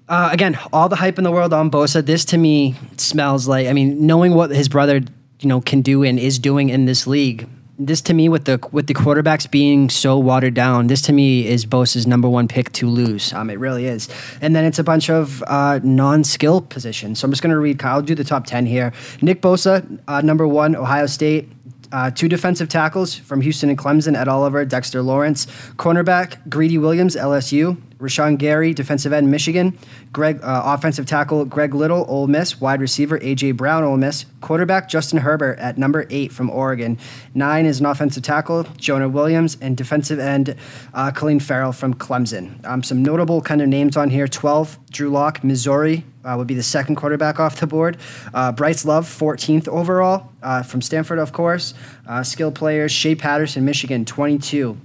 Uh, 0.09 0.31
again, 0.33 0.59
all 0.73 0.88
the 0.88 0.97
hype 0.97 1.18
in 1.18 1.25
the 1.25 1.31
world 1.31 1.53
on 1.53 1.71
Bosa. 1.71 2.05
This 2.05 2.25
to 2.27 2.38
me 2.38 2.75
smells 2.97 3.47
like, 3.47 3.68
I 3.68 3.73
mean, 3.73 4.07
knowing 4.07 4.35
what 4.35 4.51
his 4.51 4.68
brother, 4.68 5.03
you 5.40 5.49
know, 5.49 5.61
can 5.61 5.83
do 5.83 6.03
and 6.03 6.18
is 6.18 6.38
doing 6.38 6.71
in 6.71 6.87
this 6.87 7.07
league, 7.07 7.47
this 7.79 8.01
to 8.03 8.14
me 8.14 8.29
with 8.29 8.45
the 8.45 8.59
with 8.73 8.88
the 8.88 8.95
quarterbacks 8.95 9.49
being 9.51 9.88
so 9.88 10.19
watered 10.19 10.55
down, 10.55 10.88
this 10.88 11.01
to 11.03 11.12
me 11.12 11.47
is 11.47 11.64
Bosa's 11.64 12.07
number 12.07 12.29
one 12.29 12.49
pick 12.49 12.73
to 12.73 12.88
lose. 12.88 13.33
Um, 13.33 13.51
it 13.51 13.59
really 13.59 13.87
is. 13.87 14.09
And 14.41 14.55
then 14.55 14.64
it's 14.64 14.79
a 14.79 14.85
bunch 14.85 15.09
of 15.09 15.43
uh, 15.47 15.79
non-skill 15.83 16.62
positions. 16.62 17.21
So 17.21 17.27
I'm 17.27 17.31
just 17.31 17.43
going 17.43 17.53
to 17.53 17.59
read. 17.59 17.83
I'll 17.83 18.03
do 18.03 18.14
the 18.14 18.25
top 18.25 18.47
ten 18.47 18.67
here. 18.67 18.93
Nick 19.23 19.41
Bosa, 19.41 20.01
uh, 20.09 20.21
number 20.21 20.47
one, 20.47 20.75
Ohio 20.75 21.07
State. 21.07 21.49
Uh, 21.91 22.11
two 22.11 22.29
defensive 22.29 22.69
tackles 22.69 23.14
from 23.14 23.41
Houston 23.41 23.71
and 23.71 23.79
Clemson, 23.79 24.14
Ed 24.14 24.29
Oliver, 24.29 24.62
Dexter 24.67 25.01
Lawrence. 25.01 25.47
Cornerback, 25.77 26.47
Greedy 26.51 26.77
Williams, 26.77 27.17
LSU. 27.17 27.81
Rashan 27.99 28.39
Gary, 28.39 28.73
defensive 28.73 29.13
end, 29.13 29.31
Michigan. 29.31 29.77
Greg, 30.13 30.41
uh, 30.43 30.63
offensive 30.65 31.05
tackle, 31.05 31.45
Greg 31.45 31.75
Little, 31.75 32.07
Ole 32.09 32.29
Miss. 32.29 32.61
Wide 32.61 32.81
receiver, 32.81 33.19
A.J. 33.21 33.53
Brown, 33.53 33.83
Ole 33.83 33.97
Miss. 33.97 34.25
Quarterback, 34.41 34.89
Justin 34.89 35.19
Herbert 35.19 35.59
at 35.59 35.79
number 35.79 36.07
eight 36.09 36.33
from 36.33 36.49
Oregon. 36.49 36.97
Nine 37.35 37.67
is 37.67 37.81
an 37.81 37.87
offensive 37.87 38.23
tackle, 38.23 38.65
Jonah 38.77 39.09
Williams. 39.09 39.57
And 39.61 39.77
defensive 39.77 40.21
end, 40.21 40.55
uh, 40.95 41.11
Clelin 41.11 41.43
Ferrell 41.43 41.73
from 41.73 41.95
Clemson. 41.95 42.65
Um, 42.65 42.85
some 42.85 43.03
notable 43.03 43.43
kind 43.43 43.61
of 43.61 43.69
names 43.69 43.97
on 43.97 44.11
here 44.11 44.29
12, 44.29 44.79
Drew 44.91 45.11
Lock, 45.11 45.43
Missouri. 45.43 46.05
Uh, 46.25 46.37
would 46.37 46.47
be 46.47 46.55
the 46.55 46.63
second 46.63 46.97
quarterback 46.97 47.41
off 47.41 47.59
the 47.59 47.67
board. 47.67 47.97
Uh, 48.35 48.53
Bryce 48.53 48.85
Love, 48.85 49.07
14th 49.07 49.67
overall 49.67 50.31
uh, 50.43 50.63
from 50.63 50.83
Stanford, 50.83 51.19
of 51.19 51.33
course. 51.33 51.75
Uh, 52.07 52.23
skill 52.23 52.53
players, 52.53 52.93
Shea 52.93 53.15
Patterson, 53.15 53.65
Michigan, 53.65 54.05
22. 54.05 54.77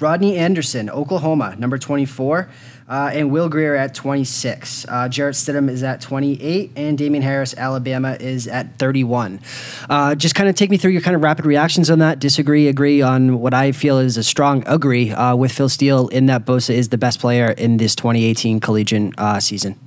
Rodney 0.00 0.36
Anderson, 0.36 0.90
Oklahoma, 0.90 1.54
number 1.58 1.78
24. 1.78 2.48
Uh, 2.90 3.08
and 3.12 3.30
Will 3.30 3.48
Grier 3.48 3.76
at 3.76 3.94
26. 3.94 4.84
Uh, 4.88 5.08
Jarrett 5.08 5.36
Stidham 5.36 5.70
is 5.70 5.84
at 5.84 6.00
28, 6.00 6.72
and 6.74 6.98
Damien 6.98 7.22
Harris, 7.22 7.54
Alabama, 7.56 8.16
is 8.18 8.48
at 8.48 8.80
31. 8.80 9.40
Uh, 9.88 10.16
just 10.16 10.34
kind 10.34 10.48
of 10.48 10.56
take 10.56 10.70
me 10.70 10.76
through 10.76 10.90
your 10.90 11.00
kind 11.00 11.14
of 11.14 11.22
rapid 11.22 11.46
reactions 11.46 11.88
on 11.88 12.00
that. 12.00 12.18
Disagree, 12.18 12.66
agree 12.66 13.00
on 13.00 13.38
what 13.38 13.54
I 13.54 13.70
feel 13.70 13.98
is 13.98 14.16
a 14.16 14.24
strong 14.24 14.64
agree 14.66 15.12
uh, 15.12 15.36
with 15.36 15.52
Phil 15.52 15.68
Steele 15.68 16.08
in 16.08 16.26
that 16.26 16.44
Bosa 16.44 16.74
is 16.74 16.88
the 16.88 16.98
best 16.98 17.20
player 17.20 17.52
in 17.52 17.76
this 17.76 17.94
2018 17.94 18.58
collegiate 18.58 19.14
uh, 19.18 19.38
season. 19.38 19.78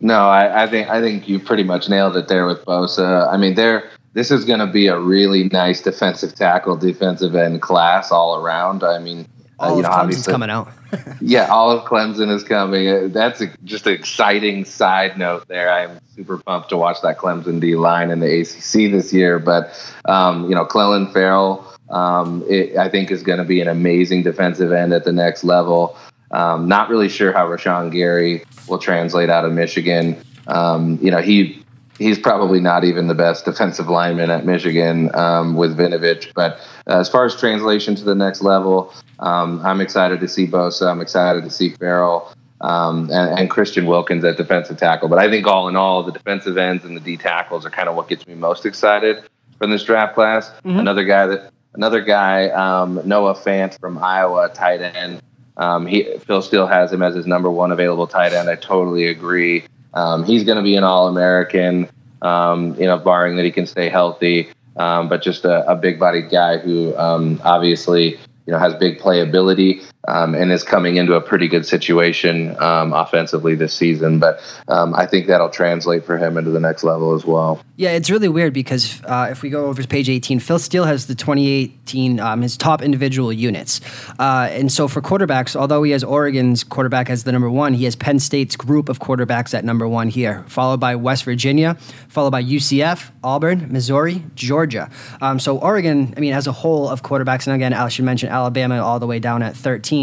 No, 0.00 0.28
I, 0.28 0.64
I 0.64 0.66
think 0.68 0.88
I 0.88 1.00
think 1.00 1.28
you 1.28 1.40
pretty 1.40 1.64
much 1.64 1.88
nailed 1.88 2.16
it 2.16 2.28
there 2.28 2.46
with 2.46 2.64
Bosa. 2.64 3.32
I 3.32 3.36
mean, 3.38 3.54
they're 3.54 3.90
this 4.14 4.30
is 4.30 4.44
going 4.44 4.60
to 4.60 4.66
be 4.66 4.86
a 4.86 4.98
really 4.98 5.44
nice 5.44 5.82
defensive 5.82 6.34
tackle, 6.34 6.76
defensive 6.76 7.34
end 7.34 7.60
class 7.60 8.10
all 8.10 8.36
around. 8.36 8.82
I 8.82 9.00
mean, 9.00 9.26
uh, 9.58 9.62
all 9.62 9.72
uh, 9.72 9.76
you 9.76 9.82
know, 9.82 9.88
obviously 9.90 10.22
Clemson's 10.22 10.32
coming 10.32 10.50
out. 10.50 10.72
yeah, 11.20 11.46
all 11.46 11.70
of 11.70 11.84
Clemson 11.84 12.30
is 12.30 12.44
coming. 12.44 12.88
Uh, 12.88 13.08
that's 13.10 13.40
a, 13.40 13.48
just 13.64 13.86
an 13.86 13.94
exciting 13.94 14.64
side 14.64 15.18
note 15.18 15.46
there. 15.48 15.70
I'm 15.70 15.98
super 16.14 16.38
pumped 16.38 16.68
to 16.70 16.76
watch 16.76 17.02
that 17.02 17.18
Clemson 17.18 17.60
D 17.60 17.74
line 17.74 18.10
in 18.10 18.20
the 18.20 18.40
ACC 18.40 18.90
this 18.92 19.12
year. 19.12 19.40
But 19.40 19.74
um, 20.04 20.48
you 20.48 20.54
know, 20.54 20.64
Clelin 20.64 21.12
Ferrell, 21.12 21.66
um, 21.90 22.44
it, 22.48 22.76
I 22.76 22.88
think, 22.88 23.10
is 23.10 23.22
going 23.24 23.38
to 23.38 23.44
be 23.44 23.60
an 23.60 23.68
amazing 23.68 24.22
defensive 24.22 24.72
end 24.72 24.92
at 24.92 25.04
the 25.04 25.12
next 25.12 25.42
level. 25.42 25.96
Um, 26.30 26.68
not 26.68 26.88
really 26.88 27.08
sure 27.08 27.32
how 27.32 27.46
Rashan 27.46 27.92
Gary 27.92 28.44
will 28.68 28.78
translate 28.78 29.28
out 29.28 29.44
of 29.44 29.52
Michigan. 29.52 30.16
Um, 30.46 30.98
you 31.00 31.10
know, 31.10 31.20
he 31.20 31.63
he's 31.98 32.18
probably 32.18 32.60
not 32.60 32.84
even 32.84 33.06
the 33.06 33.14
best 33.14 33.44
defensive 33.44 33.88
lineman 33.88 34.30
at 34.30 34.44
Michigan 34.44 35.14
um, 35.14 35.56
with 35.56 35.76
Vinovich. 35.76 36.32
But 36.34 36.58
uh, 36.86 36.98
as 37.00 37.08
far 37.08 37.24
as 37.24 37.34
translation 37.36 37.94
to 37.96 38.04
the 38.04 38.14
next 38.14 38.42
level, 38.42 38.92
um, 39.18 39.60
I'm 39.64 39.80
excited 39.80 40.20
to 40.20 40.28
see 40.28 40.46
Bosa. 40.46 40.90
I'm 40.90 41.00
excited 41.00 41.44
to 41.44 41.50
see 41.50 41.70
Ferrell 41.70 42.32
Um, 42.60 43.10
and, 43.10 43.38
and, 43.38 43.50
Christian 43.50 43.84
Wilkins 43.84 44.24
at 44.24 44.36
defensive 44.38 44.78
tackle. 44.78 45.08
But 45.08 45.18
I 45.18 45.28
think 45.28 45.46
all 45.46 45.68
in 45.68 45.76
all, 45.76 46.02
the 46.02 46.12
defensive 46.12 46.56
ends 46.56 46.84
and 46.84 46.96
the 46.96 47.00
D 47.00 47.16
tackles 47.18 47.66
are 47.66 47.70
kind 47.70 47.88
of 47.90 47.94
what 47.94 48.08
gets 48.08 48.26
me 48.26 48.34
most 48.34 48.64
excited 48.64 49.22
from 49.58 49.70
this 49.70 49.84
draft 49.84 50.14
class. 50.14 50.48
Mm-hmm. 50.64 50.78
Another 50.78 51.04
guy 51.04 51.26
that 51.26 51.52
another 51.74 52.00
guy, 52.00 52.48
um, 52.50 53.00
Noah 53.04 53.34
Fant 53.34 53.78
from 53.78 53.98
Iowa, 53.98 54.48
tight 54.54 54.80
end. 54.80 55.20
Um, 55.58 55.86
he 55.86 56.16
Phil 56.26 56.40
Steele 56.40 56.66
has 56.66 56.90
him 56.90 57.02
as 57.02 57.14
his 57.14 57.26
number 57.26 57.50
one 57.50 57.70
available 57.70 58.06
tight 58.06 58.32
end. 58.32 58.48
I 58.48 58.56
totally 58.56 59.08
agree. 59.08 59.64
Um, 59.94 60.24
he's 60.24 60.44
going 60.44 60.56
to 60.56 60.62
be 60.62 60.76
an 60.76 60.84
All 60.84 61.08
American, 61.08 61.88
um, 62.22 62.74
you 62.78 62.86
know, 62.86 62.98
barring 62.98 63.36
that 63.36 63.44
he 63.44 63.50
can 63.50 63.66
stay 63.66 63.88
healthy. 63.88 64.48
Um, 64.76 65.08
but 65.08 65.22
just 65.22 65.44
a, 65.44 65.68
a 65.70 65.76
big 65.76 66.00
bodied 66.00 66.30
guy 66.30 66.58
who 66.58 66.96
um, 66.96 67.40
obviously 67.44 68.18
you 68.46 68.52
know 68.52 68.58
has 68.58 68.74
big 68.74 68.98
playability 68.98 69.84
um, 70.08 70.34
and 70.34 70.52
is 70.52 70.62
coming 70.62 70.96
into 70.96 71.14
a 71.14 71.20
pretty 71.20 71.48
good 71.48 71.66
situation 71.66 72.56
um, 72.60 72.92
offensively 72.92 73.54
this 73.54 73.74
season. 73.74 74.18
But 74.18 74.40
um, 74.68 74.94
I 74.94 75.06
think 75.06 75.26
that'll 75.26 75.50
translate 75.50 76.04
for 76.04 76.18
him 76.18 76.36
into 76.36 76.50
the 76.50 76.60
next 76.60 76.84
level 76.84 77.14
as 77.14 77.24
well. 77.24 77.60
Yeah, 77.76 77.90
it's 77.90 78.10
really 78.10 78.28
weird 78.28 78.52
because 78.52 79.02
uh, 79.04 79.28
if 79.30 79.42
we 79.42 79.50
go 79.50 79.66
over 79.66 79.82
to 79.82 79.88
page 79.88 80.08
18, 80.08 80.38
Phil 80.38 80.58
Steele 80.58 80.84
has 80.84 81.06
the 81.06 81.14
2018 81.14 82.20
um, 82.20 82.42
his 82.42 82.56
top 82.56 82.82
individual 82.82 83.32
units, 83.32 83.80
uh, 84.18 84.48
and 84.50 84.70
so 84.70 84.86
for 84.86 85.00
quarterbacks, 85.00 85.56
although 85.56 85.82
he 85.82 85.90
has 85.92 86.04
Oregon's 86.04 86.62
quarterback 86.62 87.10
as 87.10 87.24
the 87.24 87.32
number 87.32 87.50
one, 87.50 87.74
he 87.74 87.84
has 87.84 87.96
Penn 87.96 88.18
State's 88.18 88.56
group 88.56 88.88
of 88.88 89.00
quarterbacks 89.00 89.54
at 89.54 89.64
number 89.64 89.88
one 89.88 90.08
here, 90.08 90.44
followed 90.46 90.78
by 90.78 90.94
West 90.94 91.24
Virginia, 91.24 91.74
followed 92.08 92.30
by 92.30 92.42
UCF, 92.42 93.10
Auburn, 93.24 93.72
Missouri, 93.72 94.24
Georgia. 94.34 94.88
Um, 95.20 95.40
so 95.40 95.58
Oregon, 95.58 96.14
I 96.16 96.20
mean, 96.20 96.32
as 96.32 96.46
a 96.46 96.52
whole 96.52 96.88
of 96.88 97.02
quarterbacks, 97.02 97.46
and 97.46 97.56
again, 97.56 97.72
I 97.72 97.88
should 97.88 98.04
mention 98.04 98.28
Alabama 98.28 98.82
all 98.84 99.00
the 99.00 99.06
way 99.06 99.18
down 99.18 99.42
at 99.42 99.56
13. 99.56 99.93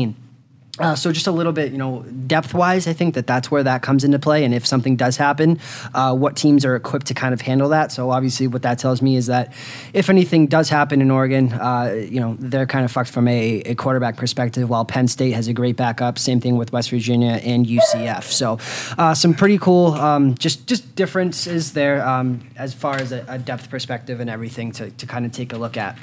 Uh, 0.80 0.96
so 0.96 1.12
just 1.12 1.28
a 1.28 1.32
little 1.32 1.52
bit, 1.52 1.72
you 1.72 1.78
know, 1.78 2.02
depth 2.28 2.54
wise, 2.54 2.88
I 2.88 2.94
think 2.94 3.14
that 3.16 3.28
that's 3.28 3.52
where 3.52 3.62
that 3.62 3.82
comes 3.82 4.04
into 4.04 4.18
play. 4.18 4.44
And 4.44 4.54
if 4.54 4.66
something 4.66 4.96
does 4.96 5.18
happen, 5.18 5.60
uh, 5.94 6.16
what 6.16 6.36
teams 6.36 6.64
are 6.66 6.76
equipped 6.76 7.08
to 7.08 7.14
kind 7.14 7.34
of 7.34 7.42
handle 7.42 7.70
that? 7.70 7.92
So 7.92 8.10
obviously, 8.10 8.48
what 8.48 8.62
that 8.64 8.80
tells 8.80 9.02
me 9.02 9.16
is 9.16 9.28
that 9.28 9.54
if 9.94 10.10
anything 10.10 10.48
does 10.48 10.70
happen 10.70 11.02
in 11.02 11.12
Oregon, 11.12 11.54
uh, 11.54 12.06
you 12.10 12.20
know, 12.20 12.36
they're 12.40 12.66
kind 12.66 12.86
of 12.86 12.92
fucked 12.92 13.12
from 13.12 13.28
a, 13.28 13.62
a, 13.66 13.76
quarterback 13.76 14.16
perspective. 14.16 14.70
While 14.70 14.86
Penn 14.86 15.08
State 15.08 15.32
has 15.32 15.48
a 15.48 15.54
great 15.54 15.76
backup, 15.76 16.18
same 16.18 16.40
thing 16.40 16.58
with 16.58 16.72
West 16.72 16.90
Virginia 16.90 17.34
and 17.44 17.66
UCF. 17.66 18.24
So 18.24 18.58
uh, 18.98 19.14
some 19.14 19.34
pretty 19.34 19.58
cool, 19.58 19.94
um, 19.94 20.36
just 20.36 20.68
just 20.68 20.96
differences 20.96 21.74
there 21.74 22.06
um, 22.08 22.42
as 22.56 22.74
far 22.74 22.96
as 22.96 23.12
a, 23.12 23.26
a, 23.28 23.38
depth 23.38 23.70
perspective 23.70 24.20
and 24.20 24.30
everything 24.30 24.72
to 24.74 24.90
to 24.92 25.06
kind 25.06 25.26
of 25.26 25.32
take 25.32 25.54
a 25.54 25.58
look 25.58 25.78
at. 25.78 25.98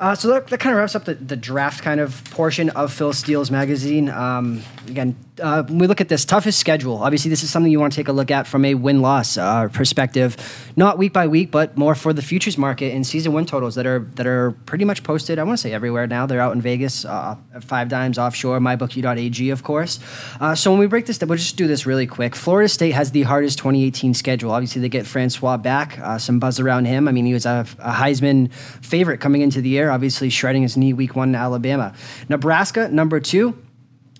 Uh, 0.00 0.14
so 0.14 0.28
that, 0.28 0.48
that 0.48 0.58
kind 0.58 0.74
of 0.74 0.78
wraps 0.78 0.94
up 0.94 1.04
the, 1.04 1.14
the 1.14 1.36
draft 1.36 1.82
kind 1.82 2.00
of 2.00 2.24
portion 2.30 2.70
of 2.70 2.92
Phil 2.92 3.12
Steele's 3.12 3.50
magazine. 3.50 4.08
Um, 4.08 4.62
again, 4.88 5.16
uh, 5.40 5.62
when 5.64 5.78
we 5.78 5.86
look 5.86 6.00
at 6.00 6.08
this 6.08 6.24
toughest 6.24 6.58
schedule, 6.58 6.98
obviously 6.98 7.28
this 7.28 7.42
is 7.42 7.50
something 7.50 7.70
you 7.70 7.80
want 7.80 7.92
to 7.92 7.96
take 7.96 8.08
a 8.08 8.12
look 8.12 8.30
at 8.30 8.46
from 8.46 8.64
a 8.64 8.74
win 8.74 9.00
loss 9.00 9.36
uh, 9.36 9.68
perspective, 9.68 10.36
not 10.76 10.98
week 10.98 11.12
by 11.12 11.26
week, 11.26 11.50
but 11.50 11.76
more 11.76 11.94
for 11.94 12.12
the 12.12 12.22
futures 12.22 12.56
market 12.56 12.94
and 12.94 13.06
season 13.06 13.32
win 13.32 13.46
totals 13.46 13.74
that 13.74 13.86
are 13.86 14.00
that 14.14 14.26
are 14.26 14.52
pretty 14.66 14.84
much 14.84 15.02
posted. 15.02 15.38
I 15.38 15.42
want 15.44 15.58
to 15.58 15.62
say 15.62 15.72
everywhere 15.72 16.06
now. 16.06 16.26
They're 16.26 16.40
out 16.40 16.54
in 16.54 16.60
Vegas, 16.60 17.04
uh, 17.04 17.36
five 17.60 17.88
dimes 17.88 18.18
offshore, 18.18 18.58
mybookie.ag, 18.60 19.50
of 19.50 19.62
course. 19.62 19.98
Uh, 20.40 20.54
so 20.54 20.70
when 20.70 20.80
we 20.80 20.86
break 20.86 21.06
this, 21.06 21.18
down, 21.18 21.28
we'll 21.28 21.38
just 21.38 21.56
do 21.56 21.66
this 21.66 21.86
really 21.86 22.06
quick. 22.06 22.34
Florida 22.34 22.68
State 22.68 22.92
has 22.92 23.10
the 23.10 23.22
hardest 23.22 23.58
2018 23.58 24.14
schedule. 24.14 24.52
Obviously, 24.52 24.82
they 24.82 24.88
get 24.88 25.06
Francois 25.06 25.56
back. 25.56 25.98
Uh, 25.98 26.18
some 26.18 26.38
buzz 26.38 26.60
around 26.60 26.84
him. 26.84 27.08
I 27.08 27.12
mean, 27.12 27.26
he 27.26 27.32
was 27.32 27.46
a, 27.46 27.66
a 27.78 27.92
Heisman 27.92 28.52
favorite 28.52 29.18
coming 29.18 29.42
into 29.42 29.60
the 29.60 29.68
year. 29.68 29.90
Obviously, 29.90 30.30
shredding 30.30 30.62
his 30.62 30.76
knee 30.76 30.92
week 30.92 31.16
one 31.16 31.30
in 31.30 31.34
Alabama. 31.34 31.94
Nebraska 32.28 32.88
number 32.88 33.20
two. 33.20 33.56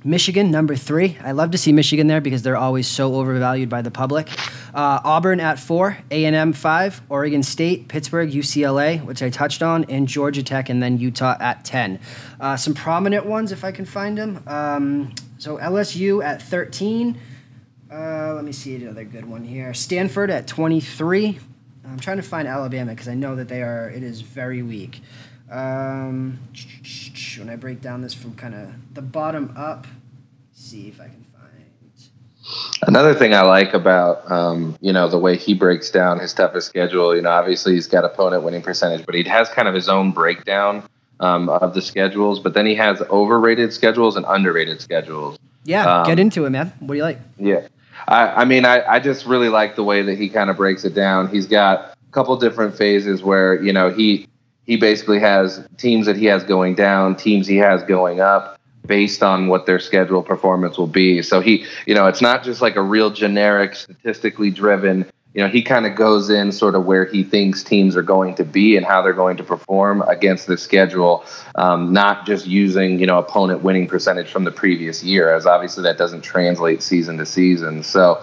Michigan, 0.06 0.50
number 0.50 0.76
three. 0.76 1.16
I 1.24 1.32
love 1.32 1.52
to 1.52 1.58
see 1.58 1.72
Michigan 1.72 2.08
there 2.08 2.20
because 2.20 2.42
they're 2.42 2.58
always 2.58 2.86
so 2.86 3.14
overvalued 3.14 3.70
by 3.70 3.80
the 3.80 3.90
public. 3.90 4.28
Uh, 4.74 5.00
Auburn 5.02 5.40
at 5.40 5.58
four, 5.58 5.96
A&M 6.10 6.52
five, 6.52 7.00
Oregon 7.08 7.42
State, 7.42 7.88
Pittsburgh, 7.88 8.30
UCLA, 8.30 9.02
which 9.02 9.22
I 9.22 9.30
touched 9.30 9.62
on, 9.62 9.84
and 9.84 10.06
Georgia 10.06 10.42
Tech, 10.42 10.68
and 10.68 10.82
then 10.82 10.98
Utah 10.98 11.36
at 11.40 11.64
10. 11.64 11.98
Uh, 12.38 12.54
some 12.54 12.74
prominent 12.74 13.24
ones, 13.24 13.50
if 13.50 13.64
I 13.64 13.72
can 13.72 13.86
find 13.86 14.18
them. 14.18 14.42
Um, 14.46 15.14
so 15.38 15.56
LSU 15.56 16.22
at 16.22 16.42
13. 16.42 17.18
Uh, 17.90 18.34
let 18.34 18.44
me 18.44 18.52
see 18.52 18.74
another 18.74 19.04
good 19.04 19.24
one 19.24 19.42
here. 19.42 19.72
Stanford 19.72 20.30
at 20.30 20.46
23. 20.46 21.38
I'm 21.86 21.98
trying 21.98 22.18
to 22.18 22.22
find 22.22 22.46
Alabama 22.46 22.90
because 22.90 23.08
I 23.08 23.14
know 23.14 23.36
that 23.36 23.48
they 23.48 23.62
are, 23.62 23.88
it 23.88 24.02
is 24.02 24.20
very 24.20 24.60
weak. 24.60 25.00
Um, 25.54 26.40
when 27.38 27.48
I 27.48 27.54
break 27.54 27.80
down 27.80 28.00
this 28.00 28.12
from 28.12 28.34
kind 28.34 28.54
of 28.56 28.70
the 28.92 29.02
bottom 29.02 29.54
up, 29.56 29.86
see 30.52 30.88
if 30.88 31.00
I 31.00 31.04
can 31.04 31.24
find. 31.32 32.88
Another 32.88 33.14
thing 33.14 33.34
I 33.34 33.42
like 33.42 33.72
about 33.72 34.28
um, 34.30 34.76
you 34.80 34.92
know 34.92 35.08
the 35.08 35.18
way 35.18 35.36
he 35.36 35.54
breaks 35.54 35.90
down 35.90 36.18
his 36.18 36.34
toughest 36.34 36.66
schedule. 36.66 37.14
You 37.14 37.22
know, 37.22 37.30
obviously 37.30 37.74
he's 37.74 37.86
got 37.86 38.04
opponent 38.04 38.42
winning 38.42 38.62
percentage, 38.62 39.06
but 39.06 39.14
he 39.14 39.22
has 39.22 39.48
kind 39.48 39.68
of 39.68 39.74
his 39.74 39.88
own 39.88 40.10
breakdown 40.10 40.82
um, 41.20 41.48
of 41.48 41.72
the 41.72 41.82
schedules. 41.82 42.40
But 42.40 42.54
then 42.54 42.66
he 42.66 42.74
has 42.74 43.00
overrated 43.02 43.72
schedules 43.72 44.16
and 44.16 44.26
underrated 44.28 44.80
schedules. 44.80 45.38
Yeah, 45.62 46.00
um, 46.00 46.06
get 46.06 46.18
into 46.18 46.46
it, 46.46 46.50
man. 46.50 46.72
What 46.80 46.88
do 46.88 46.94
you 46.94 47.04
like? 47.04 47.20
Yeah, 47.38 47.68
I, 48.08 48.42
I 48.42 48.44
mean, 48.44 48.64
I, 48.64 48.84
I 48.84 48.98
just 48.98 49.24
really 49.24 49.50
like 49.50 49.76
the 49.76 49.84
way 49.84 50.02
that 50.02 50.18
he 50.18 50.28
kind 50.28 50.50
of 50.50 50.56
breaks 50.56 50.84
it 50.84 50.94
down. 50.94 51.28
He's 51.28 51.46
got 51.46 51.96
a 52.08 52.12
couple 52.12 52.36
different 52.38 52.76
phases 52.76 53.22
where 53.22 53.62
you 53.62 53.72
know 53.72 53.90
he 53.90 54.26
he 54.66 54.76
basically 54.76 55.20
has 55.20 55.66
teams 55.76 56.06
that 56.06 56.16
he 56.16 56.26
has 56.26 56.44
going 56.44 56.74
down, 56.74 57.16
teams 57.16 57.46
he 57.46 57.56
has 57.56 57.82
going 57.82 58.20
up 58.20 58.58
based 58.86 59.22
on 59.22 59.48
what 59.48 59.66
their 59.66 59.78
schedule 59.78 60.22
performance 60.22 60.76
will 60.76 60.86
be. 60.86 61.22
So 61.22 61.40
he, 61.40 61.64
you 61.86 61.94
know, 61.94 62.06
it's 62.06 62.20
not 62.20 62.44
just 62.44 62.60
like 62.60 62.76
a 62.76 62.82
real 62.82 63.10
generic, 63.10 63.74
statistically 63.74 64.50
driven, 64.50 65.06
you 65.34 65.42
know, 65.42 65.48
he 65.48 65.62
kind 65.62 65.84
of 65.84 65.96
goes 65.96 66.30
in 66.30 66.52
sort 66.52 66.76
of 66.76 66.86
where 66.86 67.04
he 67.04 67.24
thinks 67.24 67.64
teams 67.64 67.96
are 67.96 68.02
going 68.02 68.36
to 68.36 68.44
be 68.44 68.76
and 68.76 68.86
how 68.86 69.02
they're 69.02 69.12
going 69.12 69.36
to 69.38 69.42
perform 69.42 70.02
against 70.02 70.46
the 70.46 70.56
schedule, 70.56 71.24
um, 71.56 71.92
not 71.92 72.24
just 72.24 72.46
using, 72.46 73.00
you 73.00 73.06
know, 73.06 73.18
opponent 73.18 73.62
winning 73.62 73.88
percentage 73.88 74.30
from 74.30 74.44
the 74.44 74.52
previous 74.52 75.02
year, 75.02 75.34
as 75.34 75.44
obviously 75.44 75.82
that 75.82 75.98
doesn't 75.98 76.22
translate 76.22 76.82
season 76.82 77.18
to 77.18 77.26
season. 77.26 77.82
So, 77.82 78.22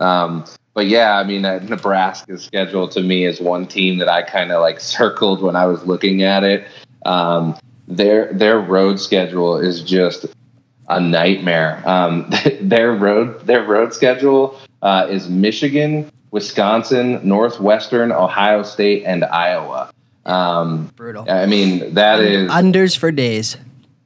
um, 0.00 0.44
but 0.78 0.86
yeah, 0.86 1.18
I 1.18 1.24
mean, 1.24 1.44
uh, 1.44 1.58
Nebraska's 1.64 2.44
schedule 2.44 2.86
to 2.90 3.02
me 3.02 3.24
is 3.24 3.40
one 3.40 3.66
team 3.66 3.98
that 3.98 4.08
I 4.08 4.22
kind 4.22 4.52
of 4.52 4.60
like 4.60 4.78
circled 4.78 5.42
when 5.42 5.56
I 5.56 5.66
was 5.66 5.84
looking 5.84 6.22
at 6.22 6.44
it. 6.44 6.68
Um, 7.04 7.58
their 7.88 8.32
their 8.32 8.60
road 8.60 9.00
schedule 9.00 9.58
is 9.58 9.82
just 9.82 10.26
a 10.88 11.00
nightmare. 11.00 11.82
Um, 11.84 12.30
their 12.60 12.92
road 12.92 13.44
their 13.44 13.64
road 13.64 13.92
schedule 13.92 14.56
uh, 14.80 15.08
is 15.10 15.28
Michigan, 15.28 16.12
Wisconsin, 16.30 17.26
Northwestern, 17.28 18.12
Ohio 18.12 18.62
State, 18.62 19.02
and 19.04 19.24
Iowa. 19.24 19.92
Um, 20.26 20.92
Brutal. 20.94 21.28
I 21.28 21.46
mean, 21.46 21.94
that 21.94 22.20
is 22.20 22.48
unders 22.52 22.96
for 22.96 23.10
days. 23.10 23.56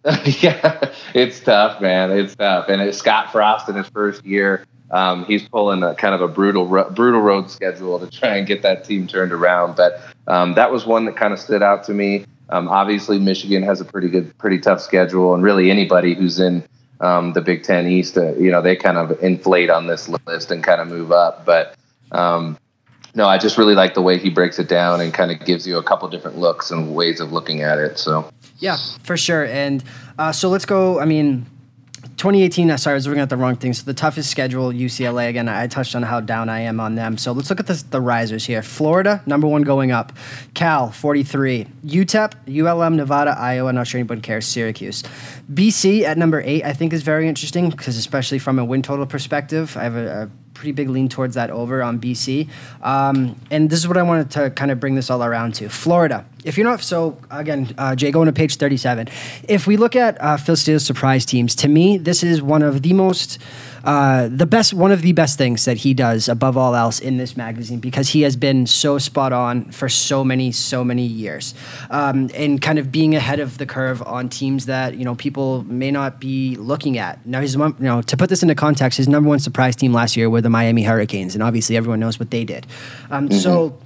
yeah, 0.41 0.91
it's 1.13 1.39
tough, 1.41 1.83
man. 1.83 2.11
It's 2.13 2.35
tough. 2.35 2.71
And 2.71 2.81
it's 2.81 2.97
Scott 2.97 3.31
Frost 3.31 3.69
in 3.69 3.77
his 3.77 3.89
first 3.91 4.25
year, 4.25 4.65
um, 4.93 5.25
he's 5.25 5.49
pulling 5.49 5.83
a 5.83 5.95
kind 5.95 6.15
of 6.15 6.21
a 6.21 6.29
brutal, 6.29 6.67
brutal 6.67 7.21
road 7.21 7.51
schedule 7.51 7.99
to 7.99 8.11
try 8.11 8.37
and 8.37 8.47
get 8.47 8.63
that 8.63 8.85
team 8.85 9.07
turned 9.07 9.33
around. 9.33 9.75
But 9.77 10.01
um, 10.27 10.55
that 10.55 10.71
was 10.71 10.87
one 10.87 11.07
that 11.07 11.17
kind 11.17 11.33
of 11.33 11.39
stood 11.39 11.63
out 11.63 11.85
to 11.85 11.95
me. 11.95 12.27
Um, 12.51 12.69
obviously, 12.69 13.19
Michigan 13.19 13.63
has 13.63 13.81
a 13.81 13.85
pretty 13.85 14.09
good, 14.09 14.37
pretty 14.37 14.59
tough 14.59 14.81
schedule, 14.81 15.35
and 15.35 15.43
really 15.43 15.71
anybody 15.71 16.15
who's 16.15 16.39
in 16.39 16.63
um, 17.01 17.33
the 17.33 17.41
Big 17.41 17.65
Ten 17.65 17.87
East, 17.87 18.17
uh, 18.19 18.35
you 18.35 18.51
know, 18.51 18.61
they 18.61 18.77
kind 18.77 18.99
of 18.99 19.19
inflate 19.23 19.71
on 19.71 19.87
this 19.87 20.09
list 20.27 20.51
and 20.51 20.63
kind 20.63 20.81
of 20.81 20.89
move 20.89 21.11
up. 21.11 21.47
But 21.47 21.75
um, 22.13 22.59
no, 23.15 23.27
I 23.27 23.39
just 23.39 23.57
really 23.57 23.75
like 23.75 23.95
the 23.95 24.03
way 24.03 24.19
he 24.19 24.29
breaks 24.29 24.59
it 24.59 24.69
down 24.69 25.01
and 25.01 25.13
kind 25.13 25.31
of 25.31 25.45
gives 25.45 25.67
you 25.67 25.79
a 25.79 25.83
couple 25.83 26.09
different 26.09 26.39
looks 26.39 26.71
and 26.71 26.95
ways 26.95 27.21
of 27.21 27.33
looking 27.33 27.63
at 27.63 27.79
it. 27.79 27.99
So 27.99 28.31
yeah, 28.59 28.77
for 29.03 29.17
sure. 29.17 29.47
And 29.47 29.83
uh, 30.19 30.33
so 30.33 30.51
let's 30.51 30.67
go. 30.67 31.01
I 31.01 31.07
mean, 31.07 31.47
2018, 32.17 32.71
uh, 32.71 32.77
sorry, 32.77 32.95
I 32.95 32.97
was 32.97 33.07
looking 33.07 33.23
at 33.23 33.31
the 33.31 33.37
wrong 33.37 33.57
thing. 33.57 33.73
So 33.73 33.85
the 33.85 33.95
toughest 33.95 34.31
schedule, 34.31 34.73
UCLA. 34.73 35.29
Again, 35.29 35.49
I 35.49 35.67
touched 35.69 35.95
on 35.95 36.03
how 36.03 36.21
down 36.21 36.49
I 36.49 36.61
am 36.61 36.81
on 36.81 36.97
them. 36.97 37.17
So 37.17 37.33
let's 37.33 37.49
look 37.49 37.61
at 37.61 37.67
the, 37.67 37.83
the 37.91 38.01
risers 38.01 38.45
here. 38.45 38.63
Florida, 38.63 39.23
number 39.25 39.47
one 39.47 39.63
going 39.63 39.93
up. 39.93 40.13
Cal, 40.55 40.91
43. 40.91 41.67
UTEP, 41.87 42.33
ULM, 42.49 42.97
Nevada, 42.97 43.37
Iowa. 43.39 43.73
Not 43.73 43.87
sure 43.87 43.99
anybody 44.01 44.21
cares. 44.21 44.47
Syracuse. 44.47 45.03
BC 45.53 46.03
at 46.03 46.19
number 46.19 46.43
eight, 46.45 46.65
I 46.65 46.73
think 46.73 46.93
is 46.93 47.03
very 47.03 47.29
interesting 47.29 47.71
because 47.71 47.97
especially 47.97 48.39
from 48.39 48.59
a 48.59 48.65
win 48.65 48.83
total 48.83 49.07
perspective, 49.07 49.77
I 49.77 49.85
have 49.85 49.97
a, 49.97 50.23
a 50.23 50.31
pretty 50.63 50.71
big 50.71 50.89
lean 50.89 51.09
towards 51.09 51.35
that 51.35 51.51
over 51.51 51.83
on 51.83 51.99
BC. 51.99 52.49
Um, 52.83 53.35
and 53.51 53.69
this 53.69 53.81
is 53.81 53.89
what 53.89 53.97
I 53.97 54.03
wanted 54.03 54.31
to 54.31 54.51
kind 54.51 54.71
of 54.71 54.79
bring 54.79 54.95
this 54.95 55.11
all 55.11 55.25
around 55.25 55.57
to. 55.57 55.69
Florida. 55.69 56.25
If 56.45 56.57
you're 56.57 56.65
not, 56.65 56.81
so 56.83 57.19
again, 57.33 57.75
uh, 57.77 57.97
Jay, 57.97 58.13
going 58.13 58.27
to 58.27 58.33
page 58.33 58.57
37. 58.59 59.09
If 59.49 59.67
we 59.67 59.77
look 59.77 59.97
at 59.97 60.21
uh, 60.23 60.37
Phil 60.37 60.55
Steele's 60.55 60.87
surprise 60.87 61.27
teams, 61.27 61.57
to 61.57 61.69
me, 61.69 61.99
this 61.99 62.23
is 62.23 62.41
one 62.41 62.63
of 62.63 62.83
the 62.83 62.93
most 62.93 63.39
uh, 63.85 64.29
the 64.29 64.47
best, 64.47 64.75
one 64.75 64.93
of 64.93 65.03
the 65.03 65.13
best 65.13 65.39
things 65.39 65.65
that 65.65 65.79
he 65.79 65.95
does 65.95 66.29
above 66.29 66.57
all 66.57 66.75
else 66.75 67.01
in 67.01 67.17
this 67.17 67.37
magazine 67.37 67.81
because 67.81 68.11
he 68.11 68.23
has 68.23 68.37
been 68.37 68.67
so 68.67 68.99
spot 68.99 69.33
on 69.33 69.71
for 69.71 69.89
so 69.89 70.25
many, 70.25 70.53
so 70.53 70.85
many 70.85 71.05
years, 71.05 71.55
um, 71.91 72.31
and 72.35 72.61
kind 72.63 72.79
of 72.79 72.93
being 72.93 73.15
ahead 73.15 73.41
of 73.41 73.59
the 73.59 73.67
curve 73.67 74.03
on 74.03 74.29
teams 74.29 74.67
that 74.67 74.97
you 74.97 75.05
know 75.05 75.15
people 75.15 75.65
may 75.65 75.91
not 75.91 76.21
be 76.21 76.57
looking 76.57 76.99
at. 76.99 77.25
Now, 77.27 77.41
his 77.41 77.55
you 77.55 77.75
know 77.79 78.03
to 78.03 78.17
put 78.17 78.29
this 78.29 78.43
into 78.43 78.55
context, 78.55 78.99
his 78.99 79.09
number 79.09 79.29
one 79.29 79.39
surprise 79.39 79.77
team 79.77 79.93
last 79.93 80.17
year 80.17 80.31
were 80.31 80.41
the 80.41 80.51
Miami 80.51 80.83
Hurricanes, 80.83 81.35
and 81.35 81.43
obviously 81.43 81.77
everyone 81.77 82.01
knows 82.01 82.19
what 82.19 82.31
they 82.31 82.45
did. 82.45 82.67
Um, 83.11 83.29
mm-hmm. 83.29 83.39
So 83.39 83.79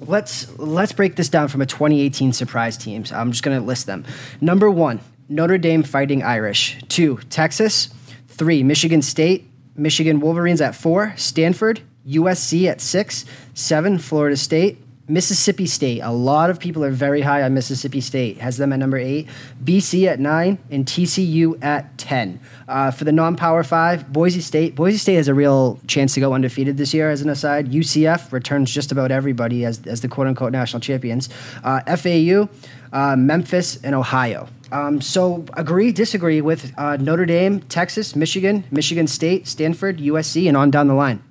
let's 0.00 0.56
let's 0.58 0.92
break 0.92 1.16
this 1.16 1.28
down 1.28 1.48
from 1.48 1.60
a 1.60 1.66
2018 1.66 2.32
surprise 2.32 2.76
teams. 2.76 3.12
I'm 3.12 3.32
just 3.32 3.42
going 3.42 3.58
to 3.58 3.64
list 3.64 3.86
them. 3.86 4.04
Number 4.40 4.70
one, 4.70 5.00
Notre 5.28 5.58
Dame 5.58 5.82
Fighting 5.82 6.22
Irish. 6.22 6.78
Two, 6.88 7.18
Texas. 7.30 7.90
Three, 8.28 8.62
Michigan 8.62 9.02
State. 9.02 9.50
Michigan 9.76 10.20
Wolverines 10.20 10.60
at 10.60 10.74
four. 10.74 11.14
Stanford. 11.16 11.80
USC 12.06 12.66
at 12.66 12.80
six. 12.80 13.24
Seven, 13.54 13.98
Florida 13.98 14.36
State. 14.36 14.78
Mississippi 15.08 15.64
State. 15.64 16.00
A 16.00 16.12
lot 16.12 16.50
of 16.50 16.60
people 16.60 16.84
are 16.84 16.90
very 16.90 17.22
high 17.22 17.42
on 17.42 17.54
Mississippi 17.54 18.02
State. 18.02 18.38
Has 18.38 18.58
them 18.58 18.74
at 18.74 18.78
number 18.78 18.98
eight. 18.98 19.26
BC 19.64 20.06
at 20.06 20.20
nine 20.20 20.58
and 20.70 20.84
TCU 20.84 21.62
at 21.64 21.96
ten. 21.96 22.38
Uh, 22.68 22.90
for 22.90 23.04
the 23.04 23.12
non-power 23.12 23.62
five, 23.62 24.12
Boise 24.12 24.42
State. 24.42 24.74
Boise 24.74 24.98
State 24.98 25.14
has 25.14 25.26
a 25.26 25.34
real 25.34 25.80
chance 25.86 26.12
to 26.14 26.20
go 26.20 26.34
undefeated 26.34 26.76
this 26.76 26.92
year. 26.92 27.10
As 27.10 27.22
an 27.22 27.30
aside, 27.30 27.72
UCF 27.72 28.32
returns 28.32 28.70
just 28.70 28.92
about 28.92 29.10
everybody 29.10 29.64
as 29.64 29.80
as 29.86 30.02
the 30.02 30.08
quote-unquote 30.08 30.52
national 30.52 30.80
champions. 30.80 31.30
Uh, 31.64 31.80
FAU, 31.96 32.48
uh, 32.92 33.16
Memphis, 33.16 33.82
and 33.82 33.94
Ohio. 33.94 34.48
Um, 34.70 35.00
so 35.00 35.44
agree, 35.54 35.92
disagree 35.92 36.40
with 36.40 36.72
uh, 36.76 36.96
Notre 36.96 37.26
Dame, 37.26 37.60
Texas, 37.60 38.14
Michigan, 38.14 38.64
Michigan 38.70 39.06
State, 39.06 39.46
Stanford, 39.46 39.98
USC, 39.98 40.46
and 40.46 40.56
on 40.56 40.70
down 40.70 40.88
the 40.88 40.94
line. 40.94 41.22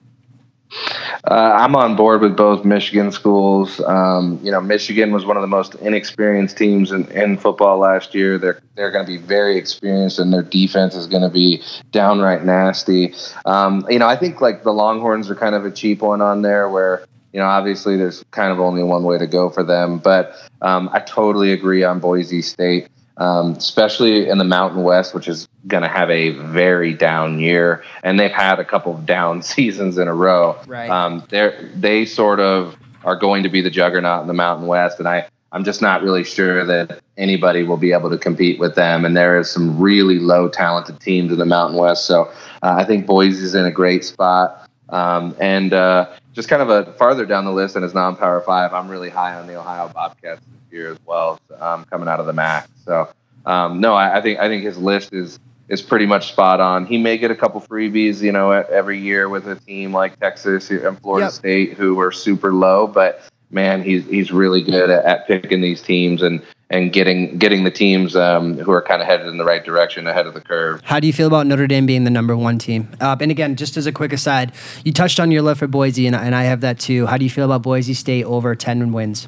Uh, 1.23 1.55
I'm 1.59 1.75
on 1.75 1.95
board 1.95 2.21
with 2.21 2.35
both 2.35 2.65
Michigan 2.65 3.11
schools. 3.11 3.79
Um, 3.81 4.39
you 4.43 4.51
know, 4.51 4.61
Michigan 4.61 5.11
was 5.11 5.25
one 5.25 5.37
of 5.37 5.41
the 5.41 5.47
most 5.47 5.75
inexperienced 5.75 6.57
teams 6.57 6.91
in, 6.91 7.09
in 7.11 7.37
football 7.37 7.79
last 7.79 8.13
year. 8.13 8.37
They're 8.37 8.59
they're 8.75 8.91
going 8.91 9.05
to 9.05 9.11
be 9.11 9.17
very 9.17 9.57
experienced, 9.57 10.19
and 10.19 10.33
their 10.33 10.43
defense 10.43 10.95
is 10.95 11.07
going 11.07 11.23
to 11.23 11.29
be 11.29 11.61
downright 11.91 12.43
nasty. 12.43 13.13
Um, 13.45 13.85
you 13.89 13.99
know, 13.99 14.07
I 14.07 14.15
think 14.15 14.41
like 14.41 14.63
the 14.63 14.73
Longhorns 14.73 15.29
are 15.29 15.35
kind 15.35 15.55
of 15.55 15.65
a 15.65 15.71
cheap 15.71 16.01
one 16.01 16.21
on 16.21 16.41
there, 16.41 16.69
where 16.69 17.05
you 17.33 17.39
know 17.39 17.45
obviously 17.45 17.97
there's 17.97 18.23
kind 18.31 18.51
of 18.51 18.59
only 18.59 18.83
one 18.83 19.03
way 19.03 19.17
to 19.17 19.27
go 19.27 19.49
for 19.49 19.63
them. 19.63 19.99
But 19.99 20.33
um, 20.61 20.89
I 20.93 20.99
totally 20.99 21.51
agree 21.51 21.83
on 21.83 21.99
Boise 21.99 22.41
State 22.41 22.89
um, 23.17 23.53
especially 23.53 24.29
in 24.29 24.37
the 24.37 24.43
Mountain 24.43 24.83
West, 24.83 25.13
which 25.13 25.27
is 25.27 25.47
going 25.65 25.83
to 25.83 25.89
have 25.89 26.09
a 26.09 26.29
very 26.29 26.93
down 26.93 27.39
year, 27.39 27.83
and 28.03 28.19
they've 28.19 28.31
had 28.31 28.59
a 28.59 28.65
couple 28.65 28.93
of 28.93 29.05
down 29.05 29.41
seasons 29.41 29.97
in 29.97 30.07
a 30.07 30.13
row. 30.13 30.57
Right. 30.67 30.89
Um, 30.89 31.23
they 31.29 31.51
they 31.75 32.05
sort 32.05 32.39
of 32.39 32.75
are 33.03 33.15
going 33.15 33.43
to 33.43 33.49
be 33.49 33.61
the 33.61 33.69
juggernaut 33.69 34.21
in 34.21 34.27
the 34.27 34.33
Mountain 34.33 34.67
West, 34.67 34.99
and 34.99 35.07
I 35.07 35.27
I'm 35.51 35.63
just 35.63 35.81
not 35.81 36.03
really 36.03 36.23
sure 36.23 36.65
that 36.65 36.99
anybody 37.17 37.63
will 37.63 37.77
be 37.77 37.91
able 37.91 38.09
to 38.11 38.17
compete 38.17 38.59
with 38.59 38.75
them. 38.75 39.05
And 39.05 39.17
there 39.17 39.39
is 39.39 39.49
some 39.49 39.79
really 39.79 40.19
low 40.19 40.49
talented 40.49 40.99
teams 40.99 41.31
in 41.31 41.39
the 41.39 41.45
Mountain 41.45 41.79
West, 41.79 42.05
so 42.05 42.25
uh, 42.61 42.75
I 42.77 42.83
think 42.83 43.07
Boise's 43.07 43.55
in 43.55 43.65
a 43.65 43.71
great 43.71 44.05
spot. 44.05 44.63
Um, 44.89 45.35
and 45.39 45.73
uh, 45.73 46.07
just 46.37 46.49
kind 46.49 46.61
of 46.61 46.69
a 46.69 46.93
farther 46.93 47.25
down 47.25 47.45
the 47.45 47.51
list 47.51 47.75
and 47.75 47.83
as 47.83 47.95
non-power 47.95 48.41
five, 48.41 48.71
I'm 48.71 48.87
really 48.87 49.09
high 49.09 49.33
on 49.33 49.47
the 49.47 49.55
Ohio 49.55 49.89
Bobcats 49.89 50.39
this 50.39 50.71
year 50.71 50.91
as 50.91 50.99
well, 51.03 51.39
um, 51.59 51.83
coming 51.85 52.07
out 52.07 52.19
of 52.19 52.27
the 52.27 52.33
MAC. 52.33 52.69
So 52.85 53.09
um, 53.47 53.81
no, 53.81 53.95
I, 53.95 54.19
I, 54.19 54.21
think 54.21 54.39
I 54.39 54.47
think 54.47 54.63
his 54.63 54.77
list 54.77 55.13
is 55.13 55.39
is 55.67 55.81
pretty 55.81 56.05
much 56.05 56.31
spot 56.31 56.59
on. 56.59 56.85
He 56.85 56.99
may 56.99 57.17
get 57.17 57.31
a 57.31 57.35
couple 57.35 57.59
freebies, 57.59 58.21
you 58.21 58.31
know, 58.31 58.51
every 58.51 58.99
year 58.99 59.27
with 59.29 59.47
a 59.47 59.55
team 59.55 59.91
like 59.91 60.19
Texas 60.19 60.69
and 60.69 61.01
Florida 61.01 61.25
yep. 61.25 61.33
State 61.33 61.73
who 61.73 61.99
are 61.99 62.11
super 62.11 62.53
low, 62.53 62.85
but 62.85 63.23
man, 63.49 63.81
he's 63.81 64.05
he's 64.05 64.31
really 64.31 64.61
good 64.61 64.91
at, 64.91 65.05
at 65.05 65.25
picking 65.25 65.61
these 65.61 65.81
teams 65.81 66.21
and 66.21 66.43
and 66.69 66.91
getting 66.91 67.37
getting 67.37 67.63
the 67.63 67.71
teams 67.71 68.15
um, 68.15 68.57
who 68.57 68.71
are 68.71 68.81
kind 68.81 69.01
of 69.01 69.07
headed 69.07 69.27
in 69.27 69.37
the 69.37 69.45
right 69.45 69.63
direction 69.63 70.07
ahead 70.07 70.27
of 70.27 70.33
the 70.33 70.41
curve. 70.41 70.81
How 70.83 70.99
do 70.99 71.07
you 71.07 71.13
feel 71.13 71.27
about 71.27 71.47
Notre 71.47 71.67
Dame 71.67 71.85
being 71.85 72.03
the 72.03 72.09
number 72.09 72.35
one 72.35 72.57
team? 72.57 72.89
Uh, 72.99 73.15
and 73.19 73.31
again, 73.31 73.55
just 73.55 73.77
as 73.77 73.85
a 73.85 73.91
quick 73.91 74.11
aside, 74.11 74.51
you 74.83 74.91
touched 74.91 75.19
on 75.19 75.31
your 75.31 75.41
love 75.41 75.59
for 75.59 75.67
Boise, 75.67 76.07
and, 76.07 76.15
and 76.15 76.35
I 76.35 76.43
have 76.43 76.61
that 76.61 76.79
too. 76.79 77.05
How 77.05 77.17
do 77.17 77.23
you 77.23 77.29
feel 77.29 77.45
about 77.45 77.63
Boise 77.63 77.93
State 77.93 78.25
over 78.25 78.55
ten 78.55 78.91
wins? 78.91 79.27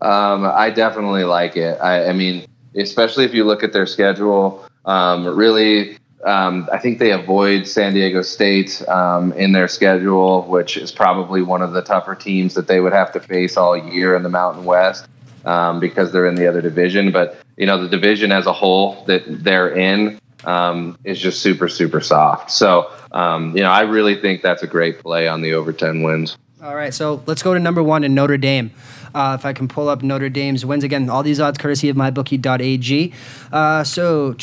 Um, 0.00 0.44
I 0.44 0.70
definitely 0.70 1.24
like 1.24 1.56
it. 1.56 1.78
I, 1.80 2.10
I, 2.10 2.12
mean, 2.12 2.46
especially 2.76 3.24
if 3.24 3.34
you 3.34 3.44
look 3.44 3.64
at 3.64 3.72
their 3.72 3.86
schedule. 3.86 4.64
Um, 4.84 5.26
really, 5.26 5.98
um, 6.24 6.68
I 6.72 6.78
think 6.78 7.00
they 7.00 7.10
avoid 7.10 7.66
San 7.66 7.94
Diego 7.94 8.22
State 8.22 8.86
um, 8.88 9.32
in 9.32 9.50
their 9.50 9.66
schedule, 9.66 10.42
which 10.42 10.76
is 10.76 10.92
probably 10.92 11.42
one 11.42 11.62
of 11.62 11.72
the 11.72 11.82
tougher 11.82 12.14
teams 12.14 12.54
that 12.54 12.68
they 12.68 12.78
would 12.80 12.92
have 12.92 13.12
to 13.12 13.20
face 13.20 13.56
all 13.56 13.76
year 13.76 14.14
in 14.14 14.22
the 14.22 14.28
Mountain 14.28 14.64
West 14.64 15.08
um, 15.48 15.80
because 15.80 16.12
they're 16.12 16.28
in 16.28 16.34
the 16.34 16.46
other 16.46 16.60
division. 16.60 17.10
But 17.10 17.38
you 17.56 17.66
know, 17.66 17.82
the 17.82 17.88
division 17.88 18.30
as 18.30 18.46
a 18.46 18.52
whole 18.52 19.04
that 19.06 19.22
they're 19.26 19.74
in 19.74 20.20
um, 20.44 20.98
is 21.04 21.18
just 21.18 21.40
super, 21.40 21.68
super 21.68 22.00
soft. 22.00 22.50
So 22.50 22.92
you 23.12 23.62
know, 23.62 23.70
I 23.70 23.80
really 23.80 24.20
think 24.20 24.42
that's 24.42 24.62
a 24.62 24.66
great 24.66 25.00
play 25.00 25.26
on 25.26 25.40
the 25.40 25.54
over 25.54 25.72
ten 25.72 26.02
wins. 26.02 26.36
All 26.62 26.74
right, 26.74 26.92
so 26.92 27.22
let's 27.26 27.40
go 27.42 27.54
to 27.54 27.60
number 27.60 27.82
one 27.84 28.02
in 28.02 28.14
Notre 28.14 28.36
Dame. 28.36 28.72
Uh, 29.14 29.36
if 29.38 29.46
I 29.46 29.52
can 29.52 29.68
pull 29.68 29.88
up 29.88 30.02
Notre 30.02 30.28
Dame's 30.28 30.66
wins 30.66 30.82
again, 30.82 31.08
all 31.08 31.22
these 31.22 31.40
odds 31.40 31.56
courtesy 31.56 31.88
of 31.88 31.96
mybookie.ag. 31.96 33.12
Uh, 33.52 33.84
so 33.84 34.34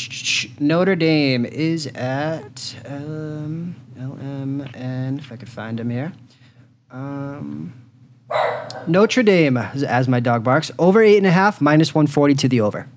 Notre 0.58 0.96
Dame 0.96 1.44
is 1.44 1.86
at 1.88 2.74
um, 2.86 3.76
LMN. 3.98 5.18
If 5.18 5.30
I 5.30 5.36
could 5.36 5.48
find 5.50 5.78
them 5.78 5.90
here. 5.90 6.12
Um, 6.90 7.85
Notre 8.86 9.22
Dame, 9.22 9.56
as 9.56 10.08
my 10.08 10.20
dog 10.20 10.44
barks, 10.44 10.70
over 10.78 11.02
eight 11.02 11.18
and 11.18 11.26
a 11.26 11.30
half, 11.30 11.60
minus 11.60 11.94
one 11.94 12.06
forty 12.06 12.34
to 12.34 12.48
the 12.48 12.60
over. 12.60 12.88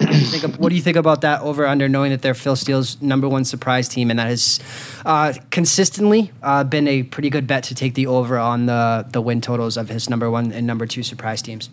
Of, 0.00 0.58
what 0.58 0.70
do 0.70 0.76
you 0.76 0.80
think 0.80 0.96
about 0.96 1.20
that 1.22 1.42
over 1.42 1.66
under? 1.66 1.88
Knowing 1.88 2.12
that 2.12 2.22
they're 2.22 2.34
Phil 2.34 2.56
Steele's 2.56 3.00
number 3.02 3.28
one 3.28 3.44
surprise 3.44 3.88
team, 3.88 4.10
and 4.10 4.18
that 4.18 4.28
has 4.28 4.60
uh, 5.04 5.34
consistently 5.50 6.32
uh, 6.42 6.64
been 6.64 6.88
a 6.88 7.02
pretty 7.02 7.28
good 7.28 7.46
bet 7.46 7.64
to 7.64 7.74
take 7.74 7.94
the 7.94 8.06
over 8.06 8.38
on 8.38 8.66
the 8.66 9.06
the 9.10 9.20
win 9.20 9.40
totals 9.40 9.76
of 9.76 9.88
his 9.88 10.08
number 10.08 10.30
one 10.30 10.52
and 10.52 10.66
number 10.66 10.86
two 10.86 11.02
surprise 11.02 11.42
teams. 11.42 11.68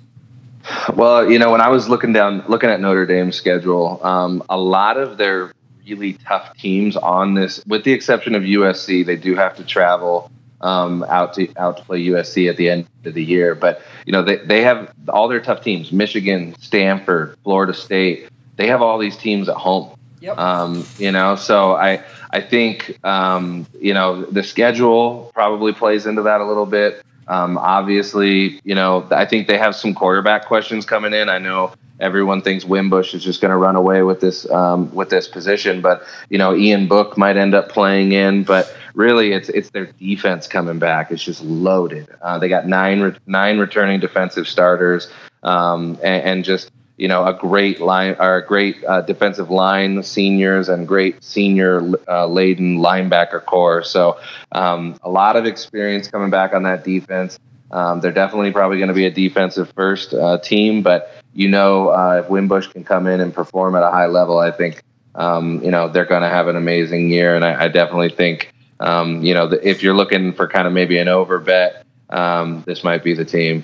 Well, 0.95 1.29
you 1.29 1.39
know, 1.39 1.51
when 1.51 1.61
I 1.61 1.69
was 1.69 1.87
looking 1.87 2.11
down, 2.11 2.43
looking 2.49 2.69
at 2.69 2.81
Notre 2.81 3.05
Dame's 3.05 3.37
schedule, 3.37 3.99
um, 4.03 4.43
a 4.49 4.57
lot 4.57 4.97
of 4.97 5.17
their 5.17 5.53
really 5.87 6.13
tough 6.13 6.57
teams 6.57 6.97
on 6.97 7.33
this, 7.35 7.63
with 7.65 7.85
the 7.85 7.93
exception 7.93 8.35
of 8.35 8.43
USC, 8.43 9.05
they 9.05 9.15
do 9.15 9.35
have 9.35 9.55
to 9.55 9.63
travel 9.63 10.29
um, 10.61 11.03
out 11.09 11.33
to 11.35 11.47
out 11.57 11.77
to 11.77 11.83
play 11.83 12.03
USC 12.05 12.49
at 12.49 12.57
the 12.57 12.69
end 12.69 12.87
of 13.05 13.13
the 13.13 13.23
year. 13.23 13.55
But 13.55 13.81
you 14.05 14.11
know, 14.11 14.23
they 14.23 14.37
they 14.37 14.61
have 14.63 14.93
all 15.09 15.27
their 15.27 15.41
tough 15.41 15.61
teams: 15.61 15.91
Michigan, 15.91 16.55
Stanford, 16.59 17.37
Florida 17.43 17.73
State. 17.73 18.29
They 18.55 18.67
have 18.67 18.81
all 18.81 18.97
these 18.97 19.17
teams 19.17 19.49
at 19.49 19.55
home. 19.55 19.91
Yep. 20.19 20.37
Um, 20.37 20.85
you 20.97 21.11
know, 21.11 21.35
so 21.35 21.73
I 21.73 22.03
I 22.31 22.41
think 22.41 22.97
um, 23.05 23.67
you 23.79 23.93
know 23.93 24.25
the 24.25 24.43
schedule 24.43 25.31
probably 25.33 25.73
plays 25.73 26.05
into 26.05 26.23
that 26.23 26.41
a 26.41 26.45
little 26.45 26.65
bit. 26.65 27.03
Um, 27.27 27.57
obviously, 27.57 28.61
you 28.63 28.73
know, 28.73 29.05
I 29.11 29.25
think 29.25 29.47
they 29.47 29.57
have 29.57 29.75
some 29.75 29.93
quarterback 29.93 30.45
questions 30.45 30.85
coming 30.85 31.13
in. 31.13 31.27
I 31.29 31.39
know 31.39 31.73
everyone 31.99 32.41
thinks 32.41 32.63
Wimbush 32.63 33.13
is 33.13 33.23
just 33.23 33.41
going 33.41 33.51
to 33.51 33.57
run 33.57 33.75
away 33.75 34.03
with 34.03 34.21
this 34.21 34.49
um, 34.49 34.93
with 34.93 35.09
this 35.09 35.27
position, 35.27 35.81
but 35.81 36.03
you 36.29 36.37
know, 36.37 36.55
Ian 36.55 36.87
Book 36.87 37.17
might 37.17 37.37
end 37.37 37.53
up 37.53 37.69
playing 37.69 38.13
in. 38.13 38.43
But 38.43 38.73
really, 38.97 39.31
it's 39.31 39.49
it's 39.49 39.69
their 39.69 39.85
defense 39.85 40.47
coming 40.47 40.79
back. 40.79 41.11
It's 41.11 41.23
just 41.23 41.41
loaded. 41.43 42.09
Uh, 42.21 42.39
they 42.39 42.49
got 42.49 42.67
nine 42.67 42.99
re- 42.99 43.17
nine 43.25 43.59
returning 43.59 43.99
defensive 43.99 44.47
starters, 44.47 45.09
um, 45.43 45.97
and, 46.03 46.23
and 46.23 46.43
just 46.43 46.71
you 46.97 47.07
know, 47.07 47.25
a 47.25 47.33
great 47.33 47.79
line 47.79 48.15
or 48.19 48.37
a 48.37 48.45
great 48.45 48.83
uh, 48.85 49.01
defensive 49.01 49.51
line 49.51 50.01
seniors 50.01 50.67
and 50.67 50.87
great 50.87 51.23
senior 51.23 51.91
uh, 52.07 52.25
laden 52.25 52.79
linebacker 52.79 53.43
core. 53.45 53.83
So 53.83 54.19
um, 54.51 54.97
a 55.03 55.09
lot 55.09 55.35
of 55.35 55.45
experience 55.45 56.07
coming 56.07 56.31
back 56.31 56.53
on 56.53 56.63
that 56.63 56.83
defense. 56.83 57.37
Um, 57.69 58.01
they're 58.01 58.11
definitely 58.11 58.51
probably 58.51 58.77
going 58.77 58.87
to 58.87 58.95
be 58.95 59.05
a 59.05 59.11
defensive 59.11 59.71
first 59.75 60.13
uh, 60.13 60.39
team, 60.39 60.81
but 60.81 61.13
you 61.33 61.47
know, 61.47 61.89
uh, 61.89 62.21
if 62.23 62.29
Wimbush 62.31 62.67
can 62.67 62.83
come 62.83 63.05
in 63.05 63.21
and 63.21 63.31
perform 63.31 63.75
at 63.75 63.83
a 63.83 63.91
high 63.91 64.07
level, 64.07 64.39
I 64.39 64.49
think 64.49 64.81
um, 65.13 65.63
you 65.63 65.69
know 65.69 65.87
they're 65.87 66.05
going 66.05 66.23
to 66.23 66.29
have 66.29 66.47
an 66.47 66.55
amazing 66.55 67.09
year. 67.09 67.35
And 67.35 67.45
I, 67.45 67.65
I 67.65 67.67
definitely 67.67 68.09
think 68.09 68.53
um, 68.79 69.23
you 69.23 69.33
know 69.33 69.51
if 69.63 69.83
you're 69.83 69.95
looking 69.95 70.33
for 70.33 70.47
kind 70.47 70.67
of 70.67 70.73
maybe 70.73 70.97
an 70.97 71.07
over 71.07 71.39
bet, 71.39 71.85
um, 72.09 72.63
this 72.65 72.83
might 72.83 73.03
be 73.03 73.13
the 73.13 73.25
team. 73.25 73.63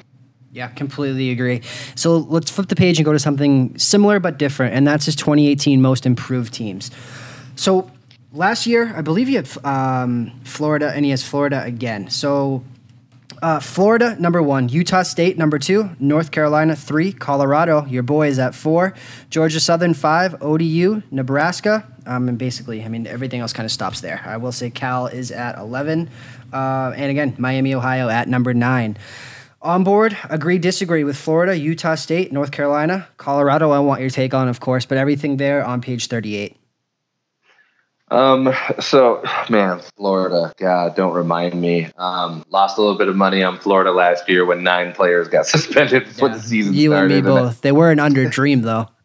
Yeah, 0.52 0.68
completely 0.68 1.32
agree. 1.32 1.62
So 1.96 2.18
let's 2.18 2.52
flip 2.52 2.68
the 2.68 2.76
page 2.76 3.00
and 3.00 3.06
go 3.06 3.12
to 3.12 3.20
something 3.20 3.78
similar 3.78 4.20
but 4.20 4.38
different, 4.38 4.76
and 4.76 4.86
that's 4.86 5.06
his 5.06 5.16
2018 5.16 5.82
most 5.82 6.06
improved 6.06 6.54
teams. 6.54 6.92
So 7.56 7.90
last 8.32 8.68
year, 8.68 8.94
I 8.96 9.02
believe 9.02 9.28
he 9.28 9.36
had 9.36 9.50
um, 9.66 10.32
Florida, 10.44 10.92
and 10.96 11.06
he 11.06 11.12
has 11.12 11.24
Florida 11.24 11.64
again. 11.64 12.10
So 12.10 12.64
uh, 13.42 13.60
Florida, 13.60 14.16
number 14.20 14.42
one. 14.42 14.70
Utah 14.70 15.04
State, 15.04 15.38
number 15.38 15.60
two. 15.60 15.90
North 16.00 16.32
Carolina, 16.32 16.76
three. 16.76 17.12
Colorado, 17.12 17.86
your 17.88 18.04
boy 18.04 18.28
is 18.28 18.40
at 18.40 18.56
four. 18.56 18.94
Georgia 19.30 19.60
Southern, 19.60 19.94
five. 19.94 20.42
ODU, 20.42 21.02
Nebraska. 21.12 21.86
Um, 22.06 22.30
and 22.30 22.38
basically, 22.38 22.84
I 22.84 22.88
mean, 22.88 23.08
everything 23.08 23.42
else 23.42 23.54
kind 23.54 23.66
of 23.66 23.72
stops 23.72 24.02
there. 24.02 24.22
I 24.26 24.38
will 24.38 24.52
say 24.52 24.70
Cal 24.70 25.08
is 25.08 25.32
at 25.32 25.58
11. 25.58 26.10
Uh, 26.52 26.94
and 26.96 27.12
again, 27.12 27.36
Miami, 27.38 27.74
Ohio 27.74 28.10
at 28.10 28.28
number 28.28 28.54
nine. 28.54 28.98
On 29.62 29.86
board, 29.86 30.18
agree, 30.30 30.58
disagree 30.58 31.06
with 31.06 31.16
Florida, 31.16 31.58
Utah 31.58 31.96
State, 31.96 32.34
North 32.34 32.52
Carolina, 32.52 33.08
Colorado. 33.16 33.72
I 33.72 33.80
want 33.80 34.02
your 34.02 34.10
take 34.10 34.34
on, 34.34 34.50
of 34.50 34.60
course, 34.60 34.86
but 34.86 34.98
everything 34.98 35.38
there 35.38 35.66
on 35.66 35.82
page 35.82 36.08
38. 36.08 36.58
Um, 38.14 38.54
so 38.80 39.24
man, 39.50 39.82
Florida, 39.96 40.54
God, 40.58 40.96
don't 40.96 41.14
remind 41.14 41.60
me. 41.60 41.90
Um, 41.98 42.46
lost 42.50 42.78
a 42.78 42.82
little 42.82 42.98
bit 42.98 43.08
of 43.08 43.16
money 43.16 43.42
on 43.42 43.58
Florida 43.58 43.92
last 43.92 44.30
year 44.30 44.46
when 44.46 44.64
nine 44.64 44.94
players 44.94 45.28
got 45.30 45.46
suspended 45.48 46.06
before 46.06 46.28
yeah, 46.28 46.36
the 46.36 46.42
season 46.42 46.74
you 46.74 46.92
started. 46.92 47.12
You 47.12 47.18
and 47.18 47.26
me 47.26 47.32
both. 47.32 47.62
They 47.62 47.72
were 47.72 47.90
an 47.90 48.00
under 48.00 48.30
dream 48.30 48.62
though. 48.62 48.88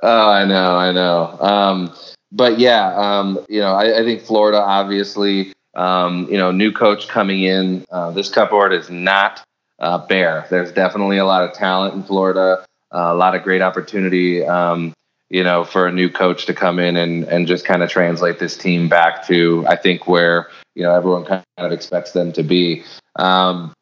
Oh, 0.00 0.30
I 0.30 0.44
know, 0.44 0.76
I 0.76 0.92
know. 0.92 1.36
Um, 1.40 1.92
but 2.32 2.58
yeah, 2.58 2.94
um, 2.94 3.44
you 3.48 3.60
know, 3.60 3.74
I, 3.74 4.00
I 4.00 4.02
think 4.02 4.22
Florida, 4.22 4.58
obviously, 4.58 5.52
um, 5.74 6.26
you 6.30 6.36
know, 6.36 6.50
new 6.50 6.72
coach 6.72 7.08
coming 7.08 7.42
in. 7.42 7.84
Uh, 7.90 8.10
this 8.10 8.28
cupboard 8.28 8.72
is 8.72 8.90
not 8.90 9.44
uh, 9.78 9.98
bare. 10.06 10.46
There's 10.50 10.72
definitely 10.72 11.18
a 11.18 11.24
lot 11.24 11.44
of 11.44 11.52
talent 11.54 11.94
in 11.94 12.02
Florida, 12.02 12.64
uh, 12.92 13.12
a 13.12 13.14
lot 13.14 13.34
of 13.34 13.42
great 13.42 13.62
opportunity, 13.62 14.44
um, 14.44 14.92
you 15.30 15.44
know, 15.44 15.64
for 15.64 15.86
a 15.86 15.92
new 15.92 16.08
coach 16.08 16.46
to 16.46 16.54
come 16.54 16.78
in 16.78 16.96
and, 16.96 17.24
and 17.24 17.46
just 17.46 17.64
kind 17.64 17.82
of 17.82 17.90
translate 17.90 18.38
this 18.38 18.56
team 18.56 18.88
back 18.88 19.26
to, 19.26 19.64
I 19.68 19.76
think, 19.76 20.06
where, 20.06 20.48
you 20.74 20.82
know, 20.82 20.94
everyone 20.94 21.24
kind 21.24 21.44
of 21.58 21.72
expects 21.72 22.12
them 22.12 22.32
to 22.32 22.42
be. 22.42 22.82
Um, 23.16 23.72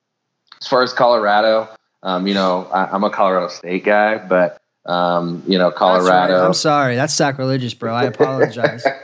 as 0.60 0.66
far 0.66 0.82
as 0.82 0.92
Colorado, 0.92 1.68
um, 2.02 2.26
you 2.26 2.34
know, 2.34 2.66
I, 2.72 2.94
am 2.94 3.04
a 3.04 3.10
Colorado 3.10 3.48
State 3.48 3.84
guy, 3.84 4.18
but, 4.18 4.60
um, 4.86 5.42
you 5.46 5.58
know, 5.58 5.70
Colorado. 5.70 6.34
Right. 6.34 6.46
I'm 6.46 6.54
sorry. 6.54 6.96
That's 6.96 7.14
sacrilegious, 7.14 7.74
bro. 7.74 7.94
I 7.94 8.04
apologize. 8.04 8.84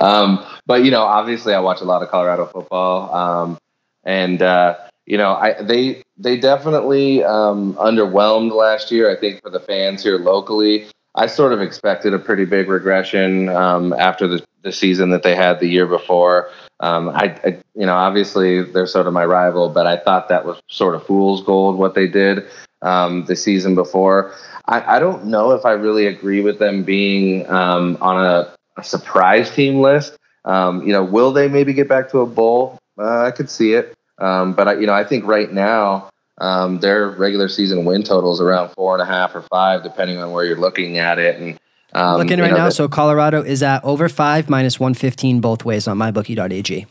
Um, 0.00 0.44
but, 0.66 0.84
you 0.84 0.90
know, 0.90 1.02
obviously 1.02 1.52
I 1.52 1.60
watch 1.60 1.80
a 1.82 1.84
lot 1.84 2.02
of 2.02 2.08
Colorado 2.08 2.46
football. 2.46 3.14
Um, 3.14 3.58
and, 4.04 4.40
uh, 4.40 4.76
you 5.06 5.18
know, 5.18 5.34
I 5.34 5.60
they 5.60 6.02
they 6.16 6.38
definitely 6.38 7.22
um, 7.24 7.74
underwhelmed 7.74 8.52
last 8.52 8.90
year. 8.90 9.10
I 9.10 9.16
think 9.16 9.42
for 9.42 9.50
the 9.50 9.60
fans 9.60 10.02
here 10.02 10.18
locally, 10.18 10.86
I 11.14 11.26
sort 11.26 11.52
of 11.52 11.60
expected 11.60 12.14
a 12.14 12.18
pretty 12.18 12.44
big 12.44 12.68
regression 12.68 13.48
um, 13.48 13.92
after 13.92 14.26
the, 14.26 14.42
the 14.62 14.72
season 14.72 15.10
that 15.10 15.22
they 15.22 15.34
had 15.34 15.60
the 15.60 15.66
year 15.66 15.86
before. 15.86 16.50
Um, 16.78 17.10
I, 17.10 17.36
I, 17.44 17.58
you 17.74 17.84
know, 17.86 17.94
obviously 17.94 18.62
they're 18.62 18.86
sort 18.86 19.06
of 19.06 19.12
my 19.12 19.24
rival, 19.24 19.68
but 19.68 19.86
I 19.86 19.96
thought 19.96 20.28
that 20.28 20.46
was 20.46 20.60
sort 20.68 20.94
of 20.94 21.04
fool's 21.04 21.42
gold 21.42 21.76
what 21.76 21.94
they 21.94 22.06
did 22.06 22.46
um, 22.82 23.24
the 23.26 23.36
season 23.36 23.74
before. 23.74 24.34
I, 24.66 24.96
I, 24.96 24.98
don't 24.98 25.26
know 25.26 25.52
if 25.52 25.64
I 25.64 25.72
really 25.72 26.06
agree 26.06 26.40
with 26.40 26.58
them 26.58 26.82
being 26.82 27.48
um, 27.50 27.98
on 28.00 28.24
a, 28.24 28.54
a, 28.76 28.84
surprise 28.84 29.50
team 29.50 29.80
list. 29.80 30.16
Um, 30.44 30.86
you 30.86 30.92
know, 30.92 31.04
will 31.04 31.32
they 31.32 31.48
maybe 31.48 31.72
get 31.72 31.88
back 31.88 32.10
to 32.10 32.20
a 32.20 32.26
bowl? 32.26 32.78
Uh, 32.98 33.22
I 33.22 33.30
could 33.30 33.50
see 33.50 33.74
it. 33.74 33.96
Um, 34.18 34.52
but 34.54 34.68
I, 34.68 34.74
you 34.74 34.86
know, 34.86 34.94
I 34.94 35.04
think 35.04 35.24
right 35.26 35.52
now 35.52 36.10
um, 36.38 36.78
their 36.78 37.08
regular 37.08 37.48
season 37.48 37.84
win 37.84 38.02
total 38.02 38.32
is 38.32 38.40
around 38.40 38.70
four 38.70 38.94
and 38.94 39.02
a 39.02 39.06
half 39.06 39.34
or 39.34 39.42
five, 39.42 39.82
depending 39.82 40.18
on 40.18 40.32
where 40.32 40.44
you're 40.44 40.58
looking 40.58 40.98
at 40.98 41.18
it. 41.18 41.40
And 41.40 41.58
um, 41.92 42.18
looking 42.18 42.38
right 42.38 42.50
know, 42.50 42.56
now, 42.56 42.68
so 42.70 42.88
Colorado 42.88 43.42
is 43.42 43.62
at 43.62 43.84
over 43.84 44.08
five 44.08 44.48
minus 44.48 44.78
one 44.78 44.94
fifteen 44.94 45.40
both 45.40 45.64
ways 45.64 45.88
on 45.88 45.98
mybookie.ag. 45.98 46.86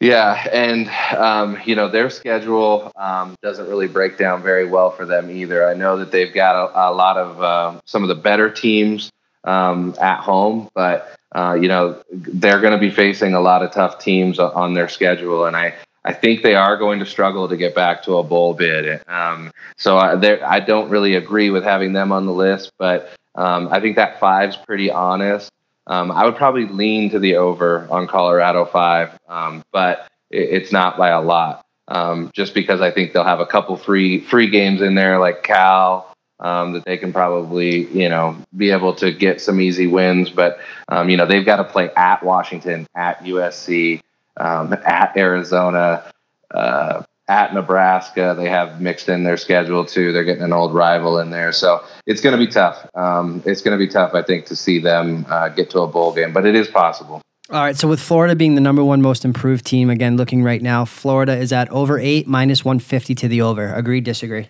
Yeah, 0.00 0.46
and 0.52 0.88
um, 1.16 1.58
you 1.64 1.74
know 1.74 1.88
their 1.88 2.10
schedule 2.10 2.92
um, 2.96 3.34
doesn't 3.42 3.66
really 3.66 3.88
break 3.88 4.18
down 4.18 4.42
very 4.42 4.66
well 4.66 4.90
for 4.90 5.06
them 5.06 5.30
either. 5.30 5.66
I 5.66 5.72
know 5.72 5.96
that 5.98 6.10
they've 6.10 6.32
got 6.32 6.54
a, 6.54 6.90
a 6.90 6.92
lot 6.92 7.16
of 7.16 7.42
uh, 7.42 7.80
some 7.86 8.02
of 8.02 8.08
the 8.08 8.14
better 8.14 8.50
teams 8.50 9.10
um, 9.44 9.94
at 9.98 10.20
home, 10.20 10.68
but 10.74 11.16
uh, 11.34 11.56
you 11.58 11.68
know 11.68 12.02
they're 12.10 12.60
going 12.60 12.74
to 12.74 12.78
be 12.78 12.90
facing 12.90 13.32
a 13.32 13.40
lot 13.40 13.62
of 13.62 13.72
tough 13.72 13.98
teams 13.98 14.38
on 14.38 14.74
their 14.74 14.88
schedule, 14.88 15.46
and 15.46 15.56
I 15.56 15.74
I 16.06 16.12
think 16.12 16.42
they 16.42 16.54
are 16.54 16.76
going 16.76 17.00
to 17.00 17.06
struggle 17.06 17.48
to 17.48 17.56
get 17.56 17.74
back 17.74 18.04
to 18.04 18.18
a 18.18 18.22
bowl 18.22 18.52
bid. 18.54 19.00
Um, 19.08 19.50
so 19.76 19.96
I, 19.96 20.56
I, 20.56 20.60
don't 20.60 20.88
really 20.88 21.16
agree 21.16 21.50
with 21.50 21.64
having 21.64 21.92
them 21.94 22.12
on 22.12 22.26
the 22.26 22.32
list, 22.32 22.70
but 22.78 23.10
um, 23.34 23.68
I 23.72 23.80
think 23.80 23.96
that 23.96 24.20
five's 24.20 24.56
pretty 24.56 24.88
honest. 24.88 25.50
Um, 25.86 26.10
I 26.10 26.24
would 26.24 26.36
probably 26.36 26.66
lean 26.66 27.10
to 27.10 27.18
the 27.18 27.36
over 27.36 27.86
on 27.90 28.06
Colorado 28.06 28.64
five, 28.64 29.18
um, 29.28 29.62
but 29.72 30.08
it, 30.30 30.62
it's 30.62 30.72
not 30.72 30.96
by 30.96 31.10
a 31.10 31.20
lot. 31.20 31.64
Um, 31.88 32.30
just 32.34 32.52
because 32.54 32.80
I 32.80 32.90
think 32.90 33.12
they'll 33.12 33.22
have 33.24 33.40
a 33.40 33.46
couple 33.46 33.76
free 33.76 34.20
free 34.20 34.50
games 34.50 34.82
in 34.82 34.96
there, 34.96 35.20
like 35.20 35.44
Cal, 35.44 36.12
um, 36.40 36.72
that 36.72 36.84
they 36.84 36.96
can 36.96 37.12
probably 37.12 37.86
you 37.86 38.08
know 38.08 38.36
be 38.56 38.70
able 38.70 38.94
to 38.96 39.12
get 39.12 39.40
some 39.40 39.60
easy 39.60 39.86
wins. 39.86 40.30
But 40.30 40.58
you 41.06 41.16
know 41.16 41.26
they've 41.26 41.46
got 41.46 41.56
to 41.56 41.64
play 41.64 41.90
at 41.96 42.24
Washington, 42.24 42.88
at 42.94 43.20
USC 43.20 44.00
um, 44.36 44.72
at 44.72 45.16
Arizona, 45.16 46.04
uh, 46.50 47.02
at 47.28 47.52
Nebraska. 47.54 48.34
They 48.36 48.48
have 48.48 48.80
mixed 48.80 49.08
in 49.08 49.24
their 49.24 49.36
schedule 49.36 49.84
too. 49.84 50.12
They're 50.12 50.24
getting 50.24 50.42
an 50.42 50.52
old 50.52 50.74
rival 50.74 51.18
in 51.18 51.30
there, 51.30 51.52
so 51.52 51.84
it's 52.06 52.20
going 52.20 52.38
to 52.38 52.44
be 52.44 52.50
tough. 52.50 52.88
Um, 52.94 53.42
it's 53.44 53.62
going 53.62 53.78
to 53.78 53.84
be 53.84 53.90
tough, 53.90 54.14
I 54.14 54.22
think, 54.22 54.46
to 54.46 54.56
see 54.56 54.78
them 54.78 55.26
uh, 55.28 55.48
get 55.48 55.70
to 55.70 55.80
a 55.80 55.86
bowl 55.86 56.12
game, 56.12 56.32
but 56.32 56.46
it 56.46 56.54
is 56.54 56.68
possible. 56.68 57.22
All 57.48 57.60
right, 57.60 57.76
so 57.76 57.86
with 57.86 58.00
Florida 58.00 58.34
being 58.34 58.56
the 58.56 58.60
number 58.60 58.82
one 58.82 59.00
most 59.00 59.24
improved 59.24 59.64
team, 59.64 59.88
again, 59.88 60.16
looking 60.16 60.42
right 60.42 60.60
now, 60.60 60.84
Florida 60.84 61.36
is 61.36 61.52
at 61.52 61.70
over 61.70 61.98
eight, 61.98 62.26
minus 62.26 62.64
150 62.64 63.14
to 63.14 63.28
the 63.28 63.40
over. 63.42 63.72
Agree, 63.72 64.00
disagree? 64.00 64.48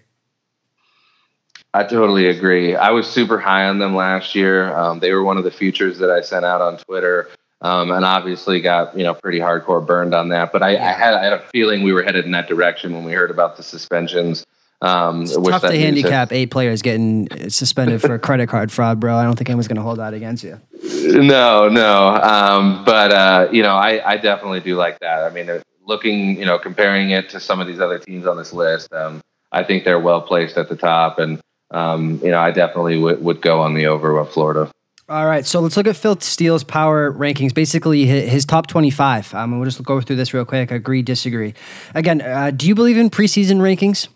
I 1.75 1.85
totally 1.85 2.27
agree. 2.29 2.75
I 2.75 2.91
was 2.91 3.07
super 3.07 3.39
high 3.39 3.69
on 3.69 3.79
them 3.79 3.95
last 3.95 4.35
year. 4.35 4.75
Um, 4.75 5.01
they 5.01 5.13
were 5.13 5.23
one 5.23 5.37
of 5.37 5.45
the 5.45 5.51
futures 5.51 5.99
that 5.99 6.11
I 6.11 6.23
sent 6.23 6.47
out 6.47 6.63
on 6.63 6.79
Twitter 6.79 7.29
um, 7.61 7.91
and 7.91 8.05
obviously 8.05 8.61
got 8.61 8.97
you 8.97 9.05
know 9.05 9.15
pretty 9.15 9.39
hardcore 9.39 9.85
burned 9.85 10.15
on 10.15 10.29
that. 10.29 10.53
But 10.53 10.63
I, 10.63 10.71
yeah. 10.71 10.89
I, 10.89 10.93
had 10.93 11.15
I 11.15 11.25
had 11.25 11.33
a 11.33 11.41
feeling 11.53 11.83
we 11.83 11.93
were 11.93 12.03
headed 12.03 12.25
in 12.25 12.33
that 12.33 12.49
direction 12.49 12.93
when 12.93 13.05
we 13.05 13.13
heard 13.13 13.31
about 13.31 13.57
the 13.57 13.63
suspensions 13.63 14.45
Um, 14.83 15.23
it's 15.23 15.33
tough 15.37 15.63
to 15.63 15.79
handicap 15.79 16.33
eight 16.33 16.51
players 16.51 16.83
getting 16.83 17.29
suspended 17.49 18.03
for 18.03 18.19
credit 18.19 18.49
card 18.49 18.71
fraud, 18.71 19.01
bro. 19.01 19.17
I 19.17 19.25
don't 19.25 19.37
think 19.37 19.49
anyone's 19.49 19.69
going 19.69 19.77
to 19.77 19.83
hold 19.83 19.99
that 19.99 20.13
against 20.13 20.45
you. 20.45 20.61
No, 20.83 21.69
no. 21.69 22.09
Um, 22.17 22.85
but 22.85 23.11
uh, 23.11 23.49
you 23.51 23.63
know, 23.63 23.75
I, 23.75 24.07
I 24.07 24.17
definitely 24.19 24.61
do 24.61 24.77
like 24.77 24.99
that. 25.01 25.25
I 25.25 25.31
mean, 25.31 25.63
looking, 25.87 26.39
you 26.39 26.45
know, 26.45 26.59
comparing 26.59 27.11
it 27.11 27.31
to 27.31 27.41
some 27.41 27.61
of 27.61 27.67
these 27.67 27.81
other 27.81 27.99
teams 27.99 28.27
on 28.27 28.37
this 28.37 28.53
list, 28.53 28.93
um, 28.93 29.23
I 29.51 29.63
think 29.63 29.85
they're 29.85 30.01
well 30.01 30.21
placed 30.21 30.59
at 30.59 30.69
the 30.69 30.77
top, 30.77 31.19
and 31.19 31.41
um, 31.71 32.21
you 32.23 32.31
know, 32.31 32.39
I 32.39 32.51
definitely 32.51 32.97
w- 32.97 33.19
would 33.19 33.41
go 33.41 33.61
on 33.63 33.73
the 33.75 33.87
over 33.87 34.21
with 34.21 34.31
Florida. 34.31 34.71
All 35.09 35.27
right, 35.27 35.47
so 35.47 35.61
let's 35.61 35.77
look 35.77 35.87
at 35.87 35.95
Phil 35.95 36.19
Steele's 36.19 36.65
power 36.65 37.13
rankings. 37.13 37.55
Basically, 37.55 38.07
his 38.07 38.45
top 38.45 38.67
twenty-five. 38.67 39.33
Um, 39.35 39.57
we'll 39.57 39.65
just 39.65 39.81
go 39.85 40.01
through 40.01 40.17
this 40.17 40.35
real 40.35 40.45
quick. 40.45 40.73
Agree, 40.73 41.03
disagree. 41.03 41.55
Again, 41.95 42.21
uh, 42.21 42.51
do 42.51 42.67
you 42.67 42.75
believe 42.75 42.97
in 42.97 43.09
preseason 43.09 43.59
rankings 43.59 44.09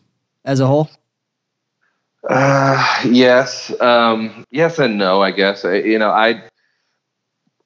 as 0.45 0.59
a 0.59 0.67
whole? 0.67 0.91
Uh, 2.29 3.03
yes, 3.05 3.73
um, 3.81 4.45
yes, 4.51 4.81
and 4.81 4.99
no. 4.99 5.23
I 5.23 5.31
guess 5.31 5.63
you 5.63 5.99
know 5.99 6.11
I. 6.11 6.43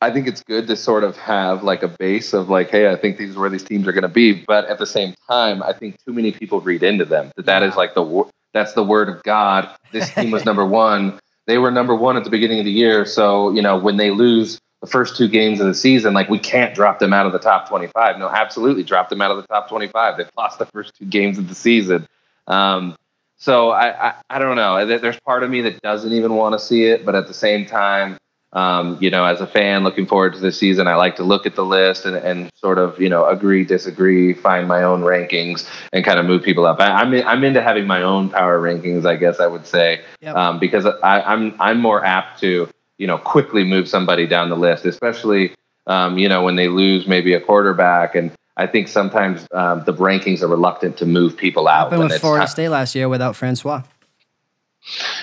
I 0.02 0.10
think 0.10 0.28
it's 0.28 0.42
good 0.42 0.66
to 0.66 0.76
sort 0.76 1.02
of 1.02 1.16
have 1.16 1.62
like 1.62 1.82
a 1.82 1.88
base 1.88 2.34
of 2.34 2.50
like, 2.50 2.68
hey, 2.68 2.92
I 2.92 2.96
think 2.96 3.16
these 3.16 3.36
are 3.36 3.40
where 3.40 3.48
these 3.48 3.64
teams 3.64 3.88
are 3.88 3.92
going 3.92 4.02
to 4.02 4.08
be. 4.08 4.44
But 4.46 4.66
at 4.66 4.78
the 4.78 4.84
same 4.84 5.14
time, 5.30 5.62
I 5.62 5.72
think 5.72 5.96
too 6.04 6.12
many 6.12 6.30
people 6.30 6.60
read 6.60 6.82
into 6.82 7.06
them 7.06 7.32
that 7.36 7.46
that 7.46 7.62
is 7.62 7.74
like 7.74 7.94
the 7.94 8.24
that's 8.52 8.74
the 8.74 8.84
word 8.84 9.08
of 9.08 9.22
God. 9.22 9.66
This 9.92 10.12
team 10.12 10.30
was 10.30 10.44
number 10.44 10.66
one 10.66 11.18
they 11.46 11.58
were 11.58 11.70
number 11.70 11.94
one 11.94 12.16
at 12.16 12.24
the 12.24 12.30
beginning 12.30 12.58
of 12.58 12.64
the 12.64 12.70
year. 12.70 13.04
So, 13.04 13.50
you 13.52 13.62
know, 13.62 13.78
when 13.78 13.96
they 13.96 14.10
lose 14.10 14.60
the 14.80 14.86
first 14.86 15.16
two 15.16 15.28
games 15.28 15.60
of 15.60 15.66
the 15.66 15.74
season, 15.74 16.14
like 16.14 16.28
we 16.28 16.38
can't 16.38 16.74
drop 16.74 16.98
them 16.98 17.12
out 17.12 17.26
of 17.26 17.32
the 17.32 17.38
top 17.38 17.68
25. 17.68 18.18
No, 18.18 18.28
absolutely 18.28 18.82
drop 18.82 19.08
them 19.08 19.20
out 19.20 19.30
of 19.30 19.36
the 19.36 19.46
top 19.46 19.68
25. 19.68 20.16
They've 20.16 20.30
lost 20.36 20.58
the 20.58 20.66
first 20.66 20.94
two 20.94 21.06
games 21.06 21.38
of 21.38 21.48
the 21.48 21.54
season. 21.54 22.06
Um, 22.46 22.96
so 23.36 23.70
I, 23.70 24.08
I, 24.08 24.14
I 24.30 24.38
don't 24.38 24.56
know. 24.56 24.86
There's 24.86 25.18
part 25.20 25.42
of 25.42 25.50
me 25.50 25.60
that 25.62 25.80
doesn't 25.82 26.12
even 26.12 26.34
want 26.34 26.54
to 26.54 26.58
see 26.58 26.84
it, 26.84 27.04
but 27.04 27.14
at 27.14 27.26
the 27.26 27.34
same 27.34 27.66
time, 27.66 28.16
um, 28.54 28.96
you 29.00 29.10
know, 29.10 29.24
as 29.24 29.40
a 29.40 29.46
fan 29.46 29.82
looking 29.82 30.06
forward 30.06 30.32
to 30.34 30.38
this 30.38 30.56
season, 30.58 30.86
I 30.86 30.94
like 30.94 31.16
to 31.16 31.24
look 31.24 31.44
at 31.44 31.56
the 31.56 31.64
list 31.64 32.04
and, 32.04 32.16
and 32.16 32.50
sort 32.54 32.78
of, 32.78 33.00
you 33.00 33.08
know, 33.08 33.26
agree, 33.26 33.64
disagree, 33.64 34.32
find 34.32 34.68
my 34.68 34.84
own 34.84 35.02
rankings 35.02 35.68
and 35.92 36.04
kind 36.04 36.20
of 36.20 36.26
move 36.26 36.42
people 36.42 36.64
up. 36.64 36.78
I, 36.78 37.02
am 37.02 37.12
I'm, 37.12 37.26
I'm 37.26 37.44
into 37.44 37.60
having 37.60 37.86
my 37.86 38.02
own 38.02 38.30
power 38.30 38.60
rankings, 38.60 39.06
I 39.06 39.16
guess 39.16 39.40
I 39.40 39.48
would 39.48 39.66
say, 39.66 40.02
yep. 40.20 40.36
um, 40.36 40.60
because 40.60 40.86
I, 40.86 41.20
I'm 41.20 41.54
I'm 41.60 41.80
more 41.80 42.04
apt 42.04 42.40
to, 42.40 42.68
you 42.96 43.06
know, 43.08 43.18
quickly 43.18 43.64
move 43.64 43.88
somebody 43.88 44.26
down 44.26 44.50
the 44.50 44.56
list, 44.56 44.84
especially, 44.84 45.54
um, 45.88 46.16
you 46.16 46.28
know, 46.28 46.44
when 46.44 46.54
they 46.54 46.68
lose 46.68 47.06
maybe 47.06 47.34
a 47.34 47.40
quarterback 47.40 48.14
and. 48.14 48.32
I 48.56 48.68
think 48.68 48.86
sometimes 48.86 49.48
um, 49.50 49.82
the 49.84 49.92
rankings 49.92 50.40
are 50.40 50.46
reluctant 50.46 50.96
to 50.98 51.06
move 51.06 51.36
people 51.36 51.66
out. 51.66 51.90
Happened 51.90 52.08
with 52.08 52.20
Florida 52.20 52.46
State 52.46 52.68
last 52.68 52.94
year 52.94 53.08
without 53.08 53.34
Francois. 53.34 53.82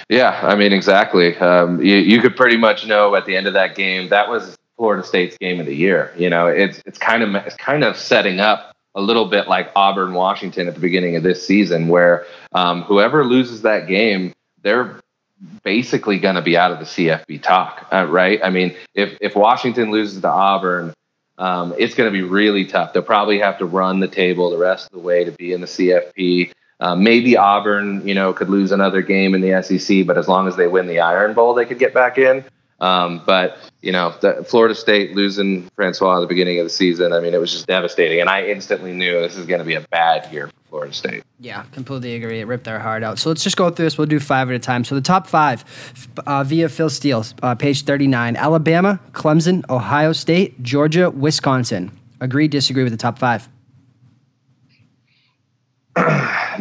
Yeah, 0.09 0.39
I 0.43 0.55
mean, 0.55 0.73
exactly. 0.73 1.37
Um, 1.37 1.81
you, 1.81 1.97
you 1.97 2.21
could 2.21 2.35
pretty 2.35 2.57
much 2.57 2.85
know 2.85 3.15
at 3.15 3.25
the 3.25 3.35
end 3.35 3.47
of 3.47 3.53
that 3.53 3.75
game 3.75 4.09
that 4.09 4.29
was 4.29 4.57
Florida 4.77 5.03
State's 5.03 5.37
game 5.37 5.59
of 5.59 5.65
the 5.65 5.75
year. 5.75 6.13
You 6.17 6.29
know, 6.29 6.47
it's 6.47 6.81
it's 6.85 6.97
kind 6.97 7.23
of 7.23 7.35
it's 7.45 7.55
kind 7.55 7.83
of 7.83 7.95
setting 7.97 8.39
up 8.39 8.75
a 8.95 9.01
little 9.01 9.25
bit 9.25 9.47
like 9.47 9.71
Auburn, 9.75 10.13
Washington 10.13 10.67
at 10.67 10.73
the 10.73 10.79
beginning 10.79 11.15
of 11.15 11.23
this 11.23 11.45
season, 11.45 11.87
where 11.87 12.25
um, 12.53 12.81
whoever 12.83 13.23
loses 13.23 13.61
that 13.61 13.87
game, 13.87 14.33
they're 14.63 14.99
basically 15.63 16.19
going 16.19 16.35
to 16.35 16.41
be 16.41 16.57
out 16.57 16.71
of 16.71 16.79
the 16.79 16.85
CFB 16.85 17.41
talk, 17.41 17.87
uh, 17.91 18.05
right? 18.05 18.39
I 18.43 18.49
mean, 18.49 18.75
if 18.93 19.17
if 19.21 19.35
Washington 19.35 19.91
loses 19.91 20.21
to 20.21 20.29
Auburn, 20.29 20.93
um, 21.37 21.73
it's 21.77 21.95
going 21.95 22.11
to 22.11 22.11
be 22.11 22.23
really 22.23 22.65
tough. 22.65 22.93
They'll 22.93 23.03
probably 23.03 23.39
have 23.39 23.57
to 23.59 23.65
run 23.65 23.99
the 23.99 24.07
table 24.07 24.49
the 24.49 24.57
rest 24.57 24.87
of 24.87 24.91
the 24.91 24.99
way 24.99 25.23
to 25.23 25.31
be 25.31 25.53
in 25.53 25.61
the 25.61 25.67
CFP. 25.67 26.51
Uh, 26.81 26.95
maybe 26.95 27.37
Auburn, 27.37 28.05
you 28.07 28.15
know, 28.15 28.33
could 28.33 28.49
lose 28.49 28.71
another 28.71 29.03
game 29.03 29.35
in 29.35 29.41
the 29.41 29.61
SEC, 29.61 30.05
but 30.07 30.17
as 30.17 30.27
long 30.27 30.47
as 30.47 30.55
they 30.55 30.67
win 30.67 30.87
the 30.87 30.99
Iron 30.99 31.35
Bowl, 31.35 31.53
they 31.53 31.65
could 31.65 31.77
get 31.77 31.93
back 31.93 32.17
in. 32.17 32.43
Um, 32.79 33.21
but 33.27 33.59
you 33.83 33.91
know, 33.91 34.11
Florida 34.47 34.73
State 34.73 35.15
losing 35.15 35.69
Francois 35.75 36.17
at 36.17 36.21
the 36.21 36.27
beginning 36.27 36.57
of 36.59 36.65
the 36.65 36.71
season, 36.71 37.13
I 37.13 37.19
mean, 37.19 37.35
it 37.35 37.39
was 37.39 37.51
just 37.51 37.67
devastating, 37.67 38.19
and 38.19 38.29
I 38.29 38.47
instantly 38.47 38.91
knew 38.91 39.21
this 39.21 39.37
is 39.37 39.45
going 39.45 39.59
to 39.59 39.65
be 39.65 39.75
a 39.75 39.81
bad 39.81 40.31
year 40.33 40.47
for 40.47 40.53
Florida 40.69 40.93
State. 40.93 41.23
Yeah, 41.39 41.63
completely 41.71 42.15
agree. 42.15 42.39
It 42.39 42.47
ripped 42.47 42.63
their 42.63 42.79
heart 42.79 43.03
out. 43.03 43.19
So 43.19 43.29
let's 43.29 43.43
just 43.43 43.57
go 43.57 43.69
through 43.69 43.85
this. 43.85 43.99
We'll 43.99 44.07
do 44.07 44.19
five 44.19 44.49
at 44.49 44.55
a 44.55 44.59
time. 44.59 44.83
So 44.83 44.95
the 44.95 45.01
top 45.01 45.27
five, 45.27 45.63
uh, 46.25 46.43
via 46.43 46.67
Phil 46.69 46.89
Steele, 46.89 47.23
uh, 47.43 47.53
page 47.53 47.83
thirty-nine: 47.83 48.35
Alabama, 48.35 48.99
Clemson, 49.11 49.67
Ohio 49.69 50.11
State, 50.13 50.63
Georgia, 50.63 51.11
Wisconsin. 51.11 51.91
Agree? 52.19 52.47
Disagree 52.47 52.83
with 52.83 52.93
the 52.93 52.97
top 52.97 53.19
five? 53.19 53.47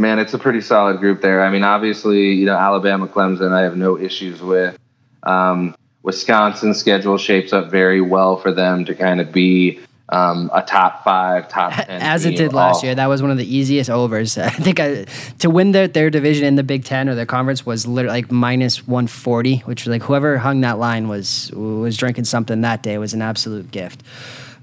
Man, 0.00 0.18
it's 0.18 0.34
a 0.34 0.38
pretty 0.38 0.60
solid 0.60 0.98
group 0.98 1.20
there. 1.20 1.44
I 1.44 1.50
mean, 1.50 1.62
obviously, 1.62 2.32
you 2.32 2.46
know, 2.46 2.56
Alabama, 2.56 3.06
Clemson, 3.06 3.52
I 3.52 3.62
have 3.62 3.76
no 3.76 3.98
issues 3.98 4.42
with. 4.42 4.78
Um, 5.22 5.76
Wisconsin's 6.02 6.78
schedule 6.78 7.18
shapes 7.18 7.52
up 7.52 7.70
very 7.70 8.00
well 8.00 8.38
for 8.38 8.52
them 8.52 8.84
to 8.86 8.94
kind 8.94 9.20
of 9.20 9.32
be 9.32 9.80
um, 10.08 10.50
a 10.52 10.62
top 10.62 11.04
five, 11.04 11.48
top 11.48 11.72
ten. 11.72 12.00
As 12.02 12.24
it 12.24 12.36
did 12.36 12.52
last 12.52 12.82
year, 12.82 12.94
that 12.94 13.06
was 13.06 13.22
one 13.22 13.30
of 13.30 13.36
the 13.36 13.56
easiest 13.56 13.90
overs. 13.90 14.36
I 14.38 14.50
think 14.50 14.80
I, 14.80 15.04
to 15.38 15.50
win 15.50 15.72
their, 15.72 15.86
their 15.86 16.10
division 16.10 16.46
in 16.46 16.56
the 16.56 16.62
Big 16.62 16.84
Ten 16.84 17.08
or 17.08 17.14
their 17.14 17.26
conference 17.26 17.64
was 17.64 17.86
literally 17.86 18.22
like 18.22 18.32
minus 18.32 18.86
one 18.86 19.06
forty, 19.06 19.58
which 19.58 19.84
was 19.84 19.92
like 19.92 20.02
whoever 20.02 20.38
hung 20.38 20.62
that 20.62 20.78
line 20.78 21.08
was 21.08 21.52
was 21.52 21.96
drinking 21.96 22.24
something 22.24 22.62
that 22.62 22.82
day. 22.82 22.94
It 22.94 22.98
was 22.98 23.14
an 23.14 23.22
absolute 23.22 23.70
gift. 23.70 24.02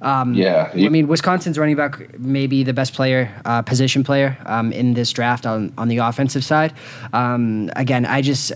Um, 0.02 0.36
yeah, 0.36 0.72
I 0.74 0.90
mean, 0.90 1.08
Wisconsin's 1.08 1.58
running 1.58 1.76
back 1.76 2.20
maybe 2.20 2.64
the 2.64 2.74
best 2.74 2.94
player, 2.94 3.34
uh, 3.46 3.64
position 3.64 4.04
player 4.04 4.38
um, 4.46 4.72
in 4.72 4.94
this 4.94 5.12
draft 5.12 5.46
on 5.46 5.74
on 5.78 5.88
the 5.88 5.98
offensive 5.98 6.44
side. 6.44 6.74
Um, 7.14 7.72
again, 7.76 8.06
I 8.06 8.22
just 8.22 8.52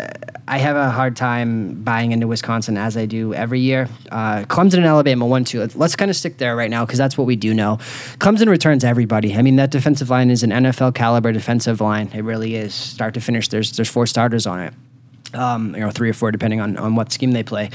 I 0.48 0.60
have 0.60 0.76
a 0.76 0.92
hard 0.92 1.16
time 1.16 1.82
buying 1.84 2.12
into 2.12 2.28
Wisconsin 2.28 2.78
as 2.78 2.96
I 2.96 3.08
do 3.08 3.34
every 3.34 3.60
year. 3.60 3.90
Uh, 4.12 4.44
Clemson 4.44 4.78
and 4.78 4.86
Alabama 4.86 5.26
one 5.26 5.44
two. 5.44 5.60
Let's, 5.60 5.76
let's 5.76 5.96
kind 5.96 6.12
of 6.12 6.18
stick 6.18 6.38
there 6.38 6.56
right 6.56 6.70
now 6.70 6.86
because 6.86 7.00
that's 7.00 7.18
what 7.18 7.26
we 7.26 7.36
do 7.36 7.56
know. 7.56 7.78
Clemson 8.20 8.48
returns 8.48 8.84
everybody. 8.84 9.36
I 9.36 9.42
mean, 9.42 9.56
that 9.56 9.72
defensive 9.72 10.12
line 10.12 10.30
is 10.30 10.44
an 10.44 10.52
NFL 10.52 10.94
caliber 10.94 11.32
defensive 11.32 11.82
line. 11.82 12.12
It 12.14 12.24
really 12.24 12.56
is, 12.56 12.76
start 12.76 13.16
to 13.16 13.22
finish. 13.22 13.48
There's 13.48 13.72
there's 13.72 13.90
four 13.90 14.06
starters 14.06 14.46
on 14.46 14.60
it. 14.60 14.74
Um, 15.34 15.74
you 15.74 15.82
know, 15.82 15.90
three 15.90 16.10
or 16.10 16.14
four 16.14 16.32
depending 16.32 16.62
on 16.62 16.78
on 16.78 16.96
what 16.96 17.12
scheme 17.12 17.32
they 17.32 17.44
play. 17.44 17.72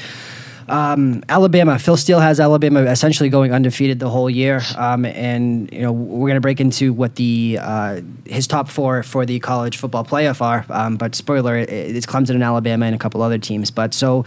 Um, 0.69 1.23
Alabama, 1.29 1.79
Phil 1.79 1.97
Steele 1.97 2.21
has 2.21 2.41
Alabama 2.41 2.81
essentially 2.83 3.29
going 3.29 3.53
undefeated 3.53 3.99
the 3.99 4.11
whole 4.11 4.29
year, 4.29 4.63
um, 4.77 5.05
and 5.05 5.73
you 5.73 5.81
know 5.81 5.93
we're 5.93 6.29
going 6.29 6.37
to 6.37 6.41
break 6.41 6.61
into 6.61 6.93
what 6.93 7.17
the 7.17 7.59
uh, 7.61 8.01
his 8.25 8.47
top 8.47 8.69
four 8.69 9.03
for 9.03 9.25
the 9.25 9.39
college 9.41 9.77
football 9.77 10.05
playoff 10.05 10.41
are. 10.41 10.65
Um, 10.69 10.97
but 10.97 11.15
spoiler, 11.15 11.57
it's 11.57 12.07
Clemson 12.07 12.31
and 12.31 12.43
Alabama 12.43 12.87
and 12.87 12.95
a 12.95 12.99
couple 12.99 13.23
other 13.23 13.39
teams. 13.39 13.71
But 13.71 13.95
so 13.95 14.25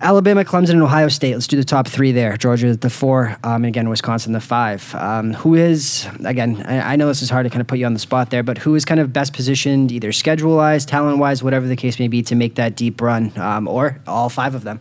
Alabama, 0.00 0.44
Clemson, 0.44 0.70
and 0.70 0.82
Ohio 0.82 1.08
State. 1.08 1.34
Let's 1.34 1.46
do 1.46 1.56
the 1.56 1.64
top 1.64 1.88
three 1.88 2.12
there. 2.12 2.36
Georgia 2.36 2.76
the 2.76 2.90
four, 2.90 3.36
um, 3.42 3.56
and 3.56 3.66
again 3.66 3.88
Wisconsin 3.88 4.32
the 4.32 4.40
five. 4.40 4.94
Um, 4.94 5.32
who 5.34 5.54
is 5.54 6.06
again? 6.24 6.62
I, 6.66 6.92
I, 6.92 6.96
know 6.96 7.06
this 7.08 7.22
is 7.22 7.30
hard 7.30 7.44
to 7.44 7.50
kind 7.50 7.60
of 7.60 7.66
put 7.66 7.78
you 7.78 7.86
on 7.86 7.94
the 7.94 7.98
spot 7.98 8.30
there, 8.30 8.42
but 8.42 8.58
who 8.58 8.74
is 8.74 8.84
kind 8.84 9.00
of 9.00 9.12
best 9.12 9.32
positioned, 9.32 9.92
either 9.92 10.12
schedule 10.12 10.56
wise, 10.56 10.84
talent 10.84 11.18
wise, 11.18 11.42
whatever 11.42 11.66
the 11.66 11.76
case 11.76 11.98
may 11.98 12.08
be, 12.08 12.22
to 12.22 12.34
make 12.34 12.56
that 12.56 12.76
deep 12.76 13.00
run, 13.00 13.32
um, 13.38 13.66
or 13.66 14.00
all 14.06 14.28
five 14.28 14.54
of 14.54 14.64
them. 14.64 14.80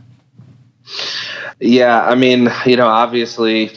Yeah, 1.60 2.04
I 2.04 2.16
mean, 2.16 2.50
you 2.66 2.76
know, 2.76 2.88
obviously, 2.88 3.72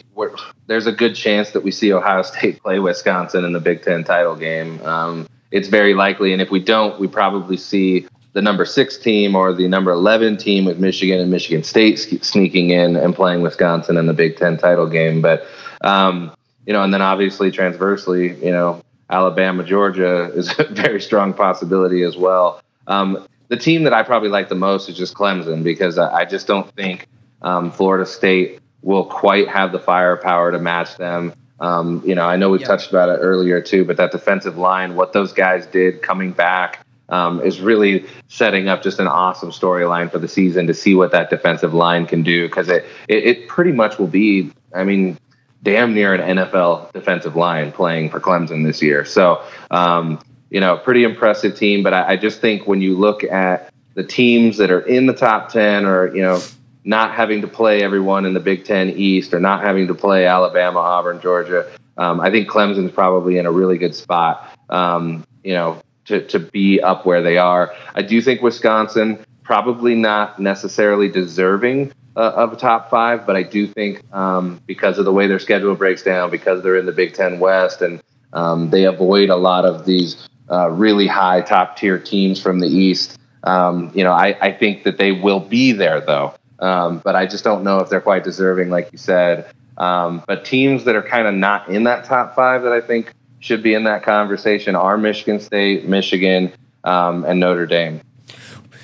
there's 0.67 0.87
a 0.87 0.91
good 0.91 1.15
chance 1.15 1.51
that 1.51 1.63
we 1.63 1.71
see 1.71 1.91
Ohio 1.91 2.21
State 2.21 2.61
play 2.61 2.79
Wisconsin 2.79 3.45
in 3.45 3.53
the 3.53 3.59
Big 3.59 3.81
Ten 3.81 4.03
title 4.03 4.35
game. 4.35 4.81
Um, 4.85 5.27
it's 5.51 5.67
very 5.67 5.93
likely, 5.93 6.31
and 6.33 6.41
if 6.41 6.49
we 6.49 6.59
don't, 6.59 6.99
we 6.99 7.07
probably 7.07 7.57
see 7.57 8.07
the 8.33 8.41
number 8.41 8.65
six 8.65 8.97
team 8.97 9.35
or 9.35 9.51
the 9.51 9.67
number 9.67 9.91
11 9.91 10.37
team 10.37 10.63
with 10.63 10.79
Michigan 10.79 11.19
and 11.19 11.29
Michigan 11.29 11.63
State 11.63 11.99
sneaking 11.99 12.69
in 12.69 12.95
and 12.95 13.13
playing 13.13 13.41
Wisconsin 13.41 13.97
in 13.97 14.05
the 14.05 14.13
Big 14.13 14.37
Ten 14.37 14.57
title 14.57 14.87
game. 14.87 15.21
But, 15.21 15.45
um, 15.81 16.31
you 16.65 16.71
know, 16.71 16.83
and 16.83 16.93
then 16.93 17.01
obviously 17.01 17.51
transversely, 17.51 18.35
you 18.43 18.51
know, 18.51 18.81
Alabama, 19.09 19.63
Georgia 19.63 20.31
is 20.33 20.53
a 20.59 20.63
very 20.65 21.01
strong 21.01 21.33
possibility 21.33 22.03
as 22.03 22.15
well. 22.15 22.61
Um, 22.87 23.27
the 23.51 23.57
team 23.57 23.83
that 23.83 23.93
I 23.93 24.01
probably 24.01 24.29
like 24.29 24.47
the 24.47 24.55
most 24.55 24.87
is 24.87 24.95
just 24.95 25.13
Clemson 25.13 25.61
because 25.61 25.97
I, 25.97 26.23
just 26.23 26.47
don't 26.47 26.73
think 26.73 27.07
um, 27.41 27.69
Florida 27.69 28.05
State 28.05 28.61
will 28.81 29.03
quite 29.03 29.49
have 29.49 29.73
the 29.73 29.79
firepower 29.79 30.53
to 30.53 30.57
match 30.57 30.95
them. 30.95 31.33
Um, 31.59 32.01
you 32.05 32.15
know, 32.15 32.25
I 32.25 32.37
know 32.37 32.49
we 32.49 32.59
touched 32.59 32.91
about 32.91 33.09
it 33.09 33.19
earlier 33.21 33.59
too, 33.61 33.83
but 33.83 33.97
that 33.97 34.13
defensive 34.13 34.57
line, 34.57 34.95
what 34.95 35.11
those 35.11 35.33
guys 35.33 35.67
did 35.67 36.01
coming 36.01 36.31
back, 36.31 36.85
um, 37.09 37.41
is 37.41 37.59
really 37.59 38.05
setting 38.29 38.69
up 38.69 38.83
just 38.83 38.99
an 38.99 39.07
awesome 39.07 39.51
storyline 39.51 40.09
for 40.09 40.17
the 40.17 40.29
season 40.29 40.65
to 40.67 40.73
see 40.73 40.95
what 40.95 41.11
that 41.11 41.29
defensive 41.29 41.73
line 41.73 42.05
can 42.05 42.23
do 42.23 42.47
because 42.47 42.69
it, 42.69 42.85
it, 43.09 43.25
it 43.25 43.47
pretty 43.49 43.73
much 43.73 43.99
will 43.99 44.07
be, 44.07 44.49
I 44.73 44.85
mean, 44.85 45.17
damn 45.61 45.93
near 45.93 46.13
an 46.13 46.37
NFL 46.37 46.93
defensive 46.93 47.35
line 47.35 47.73
playing 47.73 48.11
for 48.11 48.21
Clemson 48.21 48.65
this 48.65 48.81
year. 48.81 49.03
So 49.03 49.43
um, 49.69 50.21
you 50.51 50.59
know, 50.59 50.77
pretty 50.77 51.03
impressive 51.03 51.55
team. 51.55 51.81
But 51.81 51.95
I, 51.95 52.09
I 52.09 52.15
just 52.17 52.39
think 52.39 52.67
when 52.67 52.81
you 52.81 52.95
look 52.95 53.23
at 53.23 53.73
the 53.95 54.03
teams 54.03 54.57
that 54.57 54.69
are 54.69 54.81
in 54.81 55.07
the 55.07 55.13
top 55.13 55.49
10 55.49 55.85
or, 55.85 56.15
you 56.15 56.21
know, 56.21 56.41
not 56.83 57.13
having 57.13 57.41
to 57.41 57.47
play 57.47 57.81
everyone 57.81 58.25
in 58.25 58.33
the 58.33 58.39
Big 58.39 58.65
Ten 58.65 58.89
East 58.91 59.33
or 59.33 59.39
not 59.39 59.63
having 59.63 59.87
to 59.87 59.95
play 59.95 60.25
Alabama, 60.25 60.79
Auburn, 60.79 61.21
Georgia, 61.21 61.71
um, 61.97 62.19
I 62.19 62.31
think 62.31 62.49
Clemson's 62.49 62.91
probably 62.91 63.37
in 63.37 63.45
a 63.45 63.51
really 63.51 63.77
good 63.77 63.93
spot, 63.95 64.57
um, 64.69 65.25
you 65.43 65.53
know, 65.53 65.81
to, 66.05 66.25
to 66.27 66.39
be 66.39 66.81
up 66.81 67.05
where 67.05 67.21
they 67.21 67.37
are. 67.37 67.73
I 67.93 68.01
do 68.01 68.21
think 68.21 68.41
Wisconsin 68.41 69.23
probably 69.43 69.95
not 69.95 70.39
necessarily 70.39 71.09
deserving 71.09 71.91
uh, 72.15 72.31
of 72.35 72.53
a 72.53 72.55
top 72.55 72.89
five, 72.89 73.25
but 73.25 73.35
I 73.35 73.43
do 73.43 73.67
think 73.67 74.03
um, 74.13 74.59
because 74.65 74.97
of 74.97 75.05
the 75.05 75.13
way 75.13 75.27
their 75.27 75.39
schedule 75.39 75.75
breaks 75.75 76.03
down, 76.03 76.31
because 76.31 76.63
they're 76.63 76.77
in 76.77 76.85
the 76.85 76.91
Big 76.91 77.13
Ten 77.13 77.39
West, 77.39 77.81
and 77.81 78.01
um, 78.33 78.69
they 78.69 78.85
avoid 78.85 79.29
a 79.29 79.35
lot 79.35 79.65
of 79.65 79.85
these 79.85 80.27
uh, 80.51 80.69
really 80.69 81.07
high 81.07 81.41
top 81.41 81.77
tier 81.77 81.97
teams 81.97 82.41
from 82.41 82.59
the 82.59 82.67
East. 82.67 83.17
Um, 83.43 83.91
you 83.95 84.03
know, 84.03 84.11
I, 84.11 84.37
I 84.41 84.51
think 84.51 84.83
that 84.83 84.97
they 84.97 85.11
will 85.11 85.39
be 85.39 85.71
there 85.71 86.01
though, 86.01 86.33
um, 86.59 86.99
but 86.99 87.15
I 87.15 87.25
just 87.25 87.43
don't 87.43 87.63
know 87.63 87.79
if 87.79 87.89
they're 87.89 88.01
quite 88.01 88.23
deserving, 88.23 88.69
like 88.69 88.91
you 88.91 88.97
said. 88.97 89.51
Um, 89.77 90.23
but 90.27 90.45
teams 90.45 90.83
that 90.83 90.95
are 90.95 91.01
kind 91.01 91.27
of 91.27 91.33
not 91.33 91.69
in 91.69 91.85
that 91.85 92.05
top 92.05 92.35
five 92.35 92.61
that 92.63 92.71
I 92.71 92.81
think 92.81 93.13
should 93.39 93.63
be 93.63 93.73
in 93.73 93.85
that 93.85 94.03
conversation 94.03 94.75
are 94.75 94.97
Michigan 94.97 95.39
State, 95.39 95.87
Michigan, 95.87 96.53
um, 96.83 97.25
and 97.25 97.39
Notre 97.39 97.65
Dame. 97.65 98.01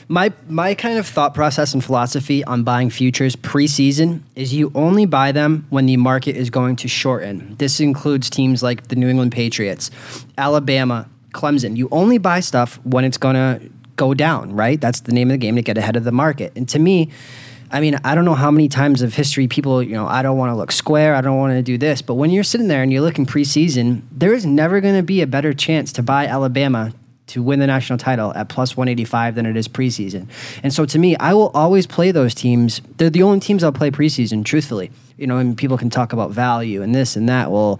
My 0.09 0.31
my 0.47 0.73
kind 0.73 0.97
of 0.97 1.05
thought 1.05 1.33
process 1.33 1.73
and 1.73 1.83
philosophy 1.83 2.43
on 2.45 2.63
buying 2.63 2.89
futures 2.89 3.35
preseason 3.35 4.21
is 4.35 4.53
you 4.53 4.71
only 4.73 5.05
buy 5.05 5.33
them 5.33 5.67
when 5.69 5.85
the 5.85 5.97
market 5.97 6.37
is 6.37 6.49
going 6.49 6.77
to 6.77 6.87
shorten. 6.87 7.55
This 7.57 7.81
includes 7.81 8.29
teams 8.29 8.63
like 8.63 8.87
the 8.87 8.95
New 8.95 9.09
England 9.09 9.33
Patriots, 9.33 9.91
Alabama, 10.37 11.09
Clemson. 11.37 11.77
You 11.77 11.87
only 11.91 12.17
buy 12.17 12.39
stuff 12.41 12.79
when 12.83 13.05
it's 13.05 13.17
going 13.17 13.35
to 13.35 13.69
go 13.95 14.13
down, 14.13 14.55
right? 14.55 14.79
That's 14.79 15.01
the 15.01 15.11
name 15.11 15.29
of 15.29 15.33
the 15.33 15.37
game 15.37 15.55
to 15.55 15.61
get 15.61 15.77
ahead 15.77 15.95
of 15.95 16.03
the 16.03 16.11
market. 16.11 16.53
And 16.55 16.67
to 16.69 16.79
me, 16.79 17.11
I 17.69 17.81
mean, 17.81 17.99
I 18.03 18.15
don't 18.15 18.23
know 18.23 18.35
how 18.35 18.49
many 18.49 18.69
times 18.69 19.01
of 19.01 19.13
history 19.13 19.47
people, 19.47 19.83
you 19.83 19.93
know, 19.93 20.07
I 20.07 20.21
don't 20.21 20.37
want 20.37 20.51
to 20.51 20.55
look 20.55 20.71
square, 20.71 21.15
I 21.15 21.21
don't 21.21 21.37
want 21.37 21.53
to 21.53 21.61
do 21.61 21.77
this. 21.77 22.01
But 22.01 22.13
when 22.13 22.29
you're 22.29 22.43
sitting 22.43 22.69
there 22.69 22.81
and 22.81 22.93
you're 22.93 23.01
looking 23.01 23.25
preseason, 23.25 24.03
there 24.11 24.33
is 24.33 24.45
never 24.45 24.79
going 24.79 24.95
to 24.95 25.03
be 25.03 25.21
a 25.21 25.27
better 25.27 25.53
chance 25.53 25.91
to 25.93 26.03
buy 26.03 26.27
Alabama 26.27 26.93
to 27.27 27.43
win 27.43 27.59
the 27.59 27.67
national 27.67 27.99
title 27.99 28.33
at 28.35 28.47
plus 28.47 28.77
185 28.77 29.35
than 29.35 29.45
it 29.45 29.57
is 29.57 29.67
preseason. 29.67 30.27
And 30.63 30.73
so 30.73 30.85
to 30.85 30.97
me, 30.97 31.17
I 31.17 31.33
will 31.33 31.49
always 31.49 31.85
play 31.85 32.11
those 32.11 32.33
teams. 32.33 32.81
They're 32.95 33.09
the 33.09 33.23
only 33.23 33.41
teams 33.41 33.65
I'll 33.65 33.73
play 33.73 33.91
preseason, 33.91 34.45
truthfully. 34.45 34.91
You 35.17 35.27
know, 35.27 35.37
and 35.37 35.57
people 35.57 35.77
can 35.77 35.89
talk 35.89 36.13
about 36.13 36.31
value 36.31 36.81
and 36.81 36.93
this 36.93 37.15
and 37.15 37.27
that. 37.27 37.51
Well, 37.51 37.79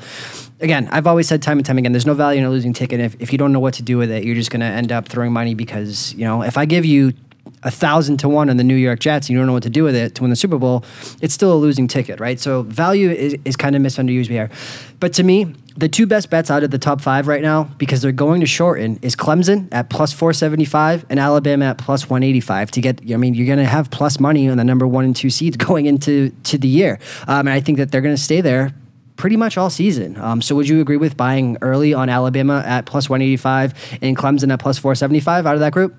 again, 0.60 0.88
I've 0.92 1.08
always 1.08 1.28
said 1.28 1.42
time 1.42 1.58
and 1.58 1.66
time 1.66 1.78
again, 1.78 1.92
there's 1.92 2.06
no 2.06 2.14
value 2.14 2.40
in 2.40 2.46
a 2.46 2.50
losing 2.50 2.74
ticket. 2.74 3.00
If, 3.00 3.16
if 3.20 3.32
you 3.32 3.38
don't 3.38 3.54
know 3.54 3.60
what 3.60 3.76
to 3.76 3.84
do 3.84 3.98
with 3.98 4.12
it, 4.12 4.24
you're 4.24 4.36
just 4.36 4.50
going 4.50 4.62
to 4.62 4.66
end 4.66 4.92
up 4.92 5.08
throwing 5.08 5.32
money 5.32 5.54
because, 5.54 6.14
you 6.14 6.26
know, 6.26 6.42
if 6.42 6.58
I 6.58 6.66
give 6.66 6.84
you 6.86 7.14
a 7.64 7.72
thousand 7.72 8.18
to 8.18 8.30
one 8.30 8.50
on 8.50 8.58
the 8.58 8.64
New 8.64 8.76
York 8.76 9.00
Jets 9.00 9.28
and 9.28 9.34
you 9.34 9.38
don't 9.38 9.48
know 9.48 9.54
what 9.54 9.64
to 9.64 9.70
do 9.70 9.84
with 9.84 9.96
it 9.96 10.16
to 10.16 10.24
win 10.24 10.30
the 10.30 10.36
Super 10.36 10.58
Bowl, 10.58 10.84
it's 11.22 11.34
still 11.34 11.54
a 11.54 11.56
losing 11.56 11.88
ticket, 11.88 12.20
right? 12.20 12.40
So 12.40 12.64
value 12.64 13.10
is, 13.10 13.36
is 13.46 13.56
kind 13.56 13.76
of 13.76 13.82
misunderstood 13.82 14.32
here. 14.32 14.50
But 15.00 15.14
to 15.14 15.24
me, 15.24 15.54
the 15.78 15.88
two 15.88 16.08
best 16.08 16.32
bets 16.32 16.50
out 16.50 16.64
of 16.64 16.72
the 16.72 16.80
top 16.80 17.02
five 17.02 17.28
right 17.28 17.42
now, 17.42 17.66
because 17.78 18.02
they're 18.02 18.12
going 18.12 18.42
to 18.42 18.48
shorten, 18.48 18.98
is 19.04 19.16
Clemson 19.16 19.68
at 19.72 19.90
plus 19.90 20.12
475 20.12 21.06
and 21.10 21.20
Alabama 21.20 21.66
at 21.66 21.78
plus 21.78 22.10
185 22.10 22.72
to 22.72 22.82
get, 22.82 23.02
I 23.12 23.18
mean, 23.18 23.36
you're 23.36 23.46
going 23.46 23.60
to 23.60 23.66
have 23.66 23.92
plus 23.92 24.20
money 24.20 24.50
on 24.50 24.58
the 24.58 24.64
number 24.64 24.88
one 24.88 25.06
and 25.06 25.16
two 25.16 25.30
seeds 25.30 25.56
going 25.68 25.86
into 25.86 26.32
to 26.46 26.58
the 26.58 26.68
year. 26.68 27.00
Um, 27.28 27.48
and 27.48 27.50
I 27.50 27.60
think 27.60 27.78
that 27.78 27.92
they're 27.92 28.02
going 28.02 28.16
to 28.16 28.22
stay 28.22 28.42
there 28.42 28.74
pretty 29.18 29.38
much 29.38 29.58
all 29.58 29.70
season. 29.70 30.18
Um, 30.18 30.42
so 30.42 30.56
would 30.56 30.68
you 30.68 30.82
agree 30.82 30.98
with 30.98 31.16
buying 31.16 31.58
early 31.62 31.94
on 31.94 32.10
Alabama 32.10 32.64
at 32.66 32.86
plus 32.86 33.10
185 33.10 34.00
and 34.02 34.18
Clemson 34.18 34.52
at 34.52 34.60
plus 34.60 34.80
475 34.80 35.46
out 35.46 35.54
of 35.54 35.60
that 35.60 35.74
group? 35.74 35.96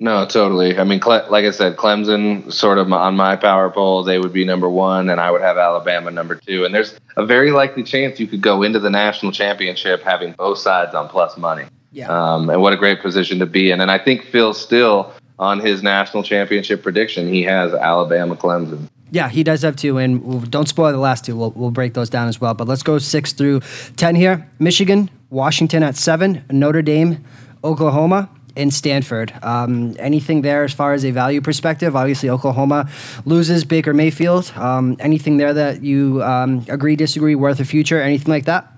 No, 0.00 0.26
totally. 0.26 0.78
I 0.78 0.84
mean, 0.84 1.00
Cle- 1.00 1.26
like 1.30 1.44
I 1.44 1.50
said, 1.50 1.76
Clemson 1.76 2.52
sort 2.52 2.78
of 2.78 2.92
on 2.92 3.16
my 3.16 3.36
power 3.36 3.70
poll, 3.70 4.02
they 4.02 4.18
would 4.18 4.32
be 4.32 4.44
number 4.44 4.68
one, 4.68 5.08
and 5.08 5.20
I 5.20 5.30
would 5.30 5.40
have 5.40 5.56
Alabama 5.56 6.10
number 6.10 6.34
two. 6.34 6.64
And 6.64 6.74
there's 6.74 6.98
a 7.16 7.24
very 7.24 7.52
likely 7.52 7.84
chance 7.84 8.18
you 8.18 8.26
could 8.26 8.42
go 8.42 8.62
into 8.62 8.80
the 8.80 8.90
national 8.90 9.32
championship 9.32 10.02
having 10.02 10.32
both 10.32 10.58
sides 10.58 10.94
on 10.94 11.08
plus 11.08 11.36
money. 11.36 11.64
Yeah. 11.92 12.08
Um, 12.08 12.50
and 12.50 12.60
what 12.60 12.72
a 12.72 12.76
great 12.76 13.00
position 13.00 13.38
to 13.38 13.46
be 13.46 13.70
in. 13.70 13.80
And 13.80 13.90
I 13.90 13.98
think 13.98 14.24
Phil 14.24 14.52
Steele 14.52 15.14
on 15.38 15.60
his 15.60 15.82
national 15.82 16.22
championship 16.22 16.82
prediction, 16.82 17.28
he 17.28 17.42
has 17.44 17.72
Alabama 17.72 18.36
Clemson. 18.36 18.88
Yeah, 19.10 19.28
he 19.28 19.44
does 19.44 19.62
have 19.62 19.76
two, 19.76 19.98
and 19.98 20.50
don't 20.50 20.68
spoil 20.68 20.90
the 20.90 20.98
last 20.98 21.24
two. 21.24 21.36
We'll, 21.36 21.52
we'll 21.52 21.70
break 21.70 21.94
those 21.94 22.10
down 22.10 22.26
as 22.26 22.40
well. 22.40 22.52
But 22.54 22.66
let's 22.66 22.82
go 22.82 22.98
six 22.98 23.32
through 23.32 23.60
ten 23.96 24.16
here. 24.16 24.50
Michigan, 24.58 25.08
Washington 25.30 25.84
at 25.84 25.94
seven, 25.94 26.44
Notre 26.50 26.82
Dame, 26.82 27.24
Oklahoma, 27.62 28.28
in 28.56 28.70
Stanford. 28.70 29.32
Um, 29.42 29.96
anything 29.98 30.42
there 30.42 30.64
as 30.64 30.72
far 30.72 30.92
as 30.92 31.04
a 31.04 31.10
value 31.10 31.40
perspective? 31.40 31.96
Obviously, 31.96 32.30
Oklahoma 32.30 32.88
loses 33.24 33.64
Baker 33.64 33.94
Mayfield. 33.94 34.52
Um, 34.56 34.96
anything 35.00 35.36
there 35.36 35.54
that 35.54 35.82
you 35.82 36.22
um, 36.22 36.64
agree, 36.68 36.96
disagree, 36.96 37.34
worth 37.34 37.60
a 37.60 37.64
future? 37.64 38.00
Anything 38.00 38.30
like 38.30 38.44
that? 38.44 38.70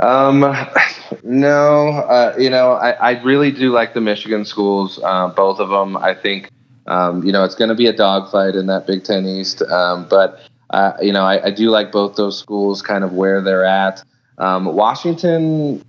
Um, 0.00 0.40
no, 1.22 1.88
uh, 1.88 2.34
you 2.38 2.48
know, 2.48 2.72
I, 2.72 2.90
I 2.92 3.22
really 3.22 3.50
do 3.50 3.70
like 3.70 3.92
the 3.92 4.00
Michigan 4.00 4.44
schools, 4.44 4.98
uh, 5.04 5.28
both 5.28 5.60
of 5.60 5.68
them. 5.68 5.96
I 5.96 6.14
think, 6.14 6.50
um, 6.86 7.22
you 7.22 7.32
know, 7.32 7.44
it's 7.44 7.54
going 7.54 7.68
to 7.68 7.74
be 7.74 7.86
a 7.86 7.92
dogfight 7.92 8.54
in 8.54 8.66
that 8.66 8.86
Big 8.86 9.04
Ten 9.04 9.26
East, 9.26 9.62
um, 9.62 10.06
but 10.08 10.40
uh, 10.70 10.92
you 11.02 11.12
know, 11.12 11.24
I, 11.24 11.46
I, 11.46 11.50
do 11.50 11.68
like 11.68 11.90
both 11.90 12.14
those 12.14 12.38
schools, 12.38 12.80
kind 12.80 13.02
of 13.02 13.12
where 13.12 13.40
they're 13.40 13.64
at. 13.64 14.04
Um, 14.38 14.66
Washington, 14.66 15.84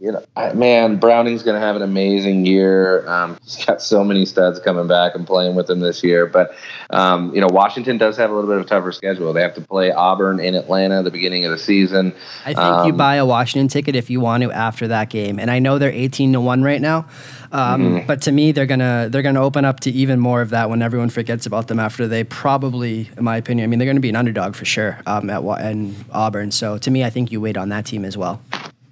you 0.00 0.12
know, 0.12 0.24
I, 0.34 0.54
man, 0.54 0.96
Browning's 0.96 1.42
going 1.42 1.60
to 1.60 1.66
have 1.66 1.76
an 1.76 1.82
amazing 1.82 2.46
year. 2.46 3.06
Um, 3.06 3.36
he's 3.42 3.62
got 3.66 3.82
so 3.82 4.02
many 4.02 4.24
studs 4.24 4.58
coming 4.58 4.88
back 4.88 5.14
and 5.14 5.26
playing 5.26 5.54
with 5.56 5.68
him 5.68 5.80
this 5.80 6.02
year. 6.02 6.24
But, 6.24 6.54
um, 6.88 7.34
you 7.34 7.40
know, 7.42 7.48
Washington 7.50 7.98
does 7.98 8.16
have 8.16 8.30
a 8.30 8.34
little 8.34 8.48
bit 8.48 8.56
of 8.56 8.64
a 8.64 8.68
tougher 8.68 8.92
schedule. 8.92 9.34
They 9.34 9.42
have 9.42 9.54
to 9.56 9.60
play 9.60 9.92
Auburn 9.92 10.40
in 10.40 10.54
Atlanta 10.54 11.00
at 11.00 11.04
the 11.04 11.10
beginning 11.10 11.44
of 11.44 11.50
the 11.50 11.58
season. 11.58 12.14
I 12.46 12.54
think 12.54 12.58
um, 12.58 12.86
you 12.86 12.94
buy 12.94 13.16
a 13.16 13.26
Washington 13.26 13.68
ticket 13.68 13.94
if 13.94 14.08
you 14.08 14.20
want 14.20 14.42
to 14.42 14.50
after 14.50 14.88
that 14.88 15.10
game. 15.10 15.38
And 15.38 15.50
I 15.50 15.58
know 15.58 15.78
they're 15.78 15.92
18 15.92 16.32
to 16.32 16.40
1 16.40 16.62
right 16.62 16.80
now. 16.80 17.06
Um, 17.52 17.82
mm-hmm. 17.82 18.06
But 18.06 18.22
to 18.22 18.32
me, 18.32 18.52
they're 18.52 18.64
gonna 18.64 19.08
they're 19.10 19.22
gonna 19.22 19.42
open 19.42 19.64
up 19.64 19.80
to 19.80 19.90
even 19.90 20.20
more 20.20 20.40
of 20.40 20.50
that 20.50 20.70
when 20.70 20.82
everyone 20.82 21.10
forgets 21.10 21.46
about 21.46 21.66
them 21.66 21.80
after 21.80 22.06
they 22.06 22.22
probably, 22.22 23.10
in 23.16 23.24
my 23.24 23.36
opinion, 23.36 23.64
I 23.64 23.66
mean 23.66 23.80
they're 23.80 23.88
gonna 23.88 23.98
be 23.98 24.08
an 24.08 24.14
underdog 24.14 24.54
for 24.54 24.64
sure 24.64 25.00
um, 25.06 25.28
at 25.30 25.42
and 25.42 25.96
Auburn. 26.12 26.52
So 26.52 26.78
to 26.78 26.90
me, 26.92 27.02
I 27.02 27.10
think 27.10 27.32
you 27.32 27.40
wait 27.40 27.56
on 27.56 27.68
that 27.70 27.86
team 27.86 28.04
as 28.04 28.16
well. 28.16 28.40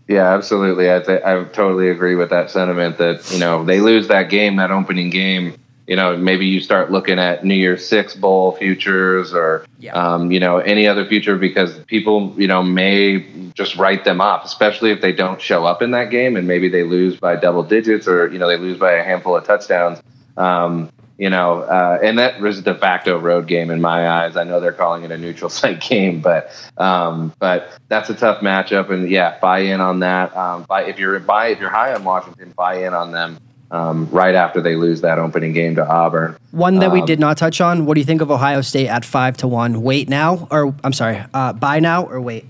Yeah, 0.09 0.33
absolutely. 0.33 0.91
I 0.91 1.01
th- 1.01 1.23
I 1.23 1.45
totally 1.45 1.91
agree 1.91 2.15
with 2.15 2.31
that 2.31 2.51
sentiment 2.51 2.97
that 2.97 3.31
you 3.31 3.39
know 3.39 3.63
they 3.63 3.81
lose 3.81 4.09
that 4.09 4.31
game, 4.31 4.57
that 4.57 4.71
opening 4.71 5.11
game. 5.11 5.55
You 5.87 5.97
know, 5.97 6.17
maybe 6.17 6.47
you 6.47 6.61
start 6.61 6.91
looking 6.91 7.19
at 7.19 7.45
New 7.45 7.55
Year's 7.55 7.87
Six 7.87 8.15
bowl 8.15 8.53
futures 8.53 9.35
or 9.35 9.67
yeah. 9.79 9.93
um, 9.93 10.33
you 10.33 10.41
know 10.41 10.59
any 10.59 10.89
other 10.89 11.05
future 11.05 11.37
because 11.37 11.79
people 11.81 12.35
you 12.39 12.47
know 12.47 12.63
may 12.63 13.27
just 13.53 13.77
write 13.77 14.05
them 14.05 14.23
off, 14.23 14.47
especially 14.47 14.93
if 14.93 15.03
they 15.03 15.13
don't 15.13 15.43
show 15.43 15.67
up 15.67 15.83
in 15.83 15.91
that 15.91 16.11
game 16.11 16.37
and 16.37 16.49
maybe 16.49 16.71
they 16.71 16.85
lose 16.85 17.17
by 17.17 17.37
double 17.37 17.63
digits 17.63 18.09
or 18.09 18.33
you 18.33 18.39
know 18.39 18.49
they 18.49 18.57
lose 18.57 18.79
by 18.79 18.93
a 18.93 19.05
handful 19.05 19.37
of 19.37 19.45
touchdowns. 19.45 20.01
Um, 20.39 20.91
you 21.19 21.29
know, 21.29 21.63
uh, 21.63 21.99
and 22.01 22.19
that 22.21 22.41
was 22.41 22.61
a 22.61 22.63
de 22.63 22.75
facto 22.77 23.19
road 23.19 23.49
game 23.49 23.71
in 23.71 23.81
my 23.81 24.09
eyes. 24.09 24.37
I 24.37 24.45
know 24.45 24.61
they're 24.61 24.73
calling 24.73 25.03
it 25.03 25.11
a 25.11 25.19
neutral 25.19 25.51
site 25.51 25.81
game, 25.81 26.21
but 26.21 26.51
um, 26.79 27.35
but 27.39 27.77
that's 27.89 28.09
a 28.09 28.15
tough 28.15 28.41
matchup, 28.41 28.91
and 28.91 29.11
yeah, 29.11 29.39
buy 29.41 29.59
in 29.61 29.81
on 29.81 30.01
that. 30.01 30.35
Um, 30.37 30.63
buy 30.63 30.85
if 30.85 30.99
you're 30.99 31.19
buy 31.19 31.49
if 31.49 31.59
you're 31.59 31.71
high 31.71 31.93
on 31.93 32.05
Washington, 32.05 32.55
buy 32.57 32.87
in 32.87 32.95
on 32.95 33.13
them. 33.13 33.39
Um, 33.71 34.09
right 34.11 34.35
after 34.35 34.63
they 34.63 34.77
lose 34.77 35.03
that 35.03 35.19
opening 35.19 35.53
game 35.53 35.75
to 35.75 35.87
Auburn. 35.87 36.39
One 36.53 36.79
that 36.79 36.91
we 36.91 37.01
um, 37.01 37.07
did 37.07 37.21
not 37.21 37.37
touch 37.37 37.61
on. 37.61 37.85
What 37.85 37.97
do 37.97 38.01
you 38.01 38.07
think 38.07 38.23
of 38.23 38.31
Ohio 38.31 38.63
State 38.63 38.89
at 38.89 39.05
five 39.05 39.37
to 39.39 39.49
one? 39.49 39.83
Wait 39.83 40.09
now, 40.09 40.49
or 40.51 40.75
I'm 40.83 40.95
sorry, 40.95 41.23
uh, 41.35 41.53
buy 41.53 41.79
now 41.79 42.07
or 42.07 42.19
wait? 42.19 42.47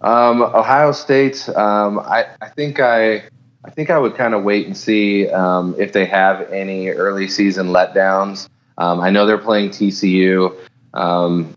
Um, 0.00 0.42
Ohio 0.42 0.90
State. 0.90 1.48
Um, 1.50 2.00
I 2.00 2.26
I 2.40 2.48
think 2.48 2.80
I 2.80 3.22
I 3.66 3.70
think 3.70 3.90
I 3.90 3.98
would 3.98 4.14
kind 4.14 4.32
of 4.32 4.44
wait 4.44 4.66
and 4.66 4.76
see 4.76 5.28
um, 5.28 5.74
if 5.76 5.92
they 5.92 6.06
have 6.06 6.52
any 6.52 6.88
early 6.88 7.26
season 7.26 7.68
letdowns. 7.68 8.48
Um, 8.78 9.00
I 9.00 9.10
know 9.10 9.26
they're 9.26 9.38
playing 9.38 9.70
TCU. 9.70 10.56
Um, 10.94 11.56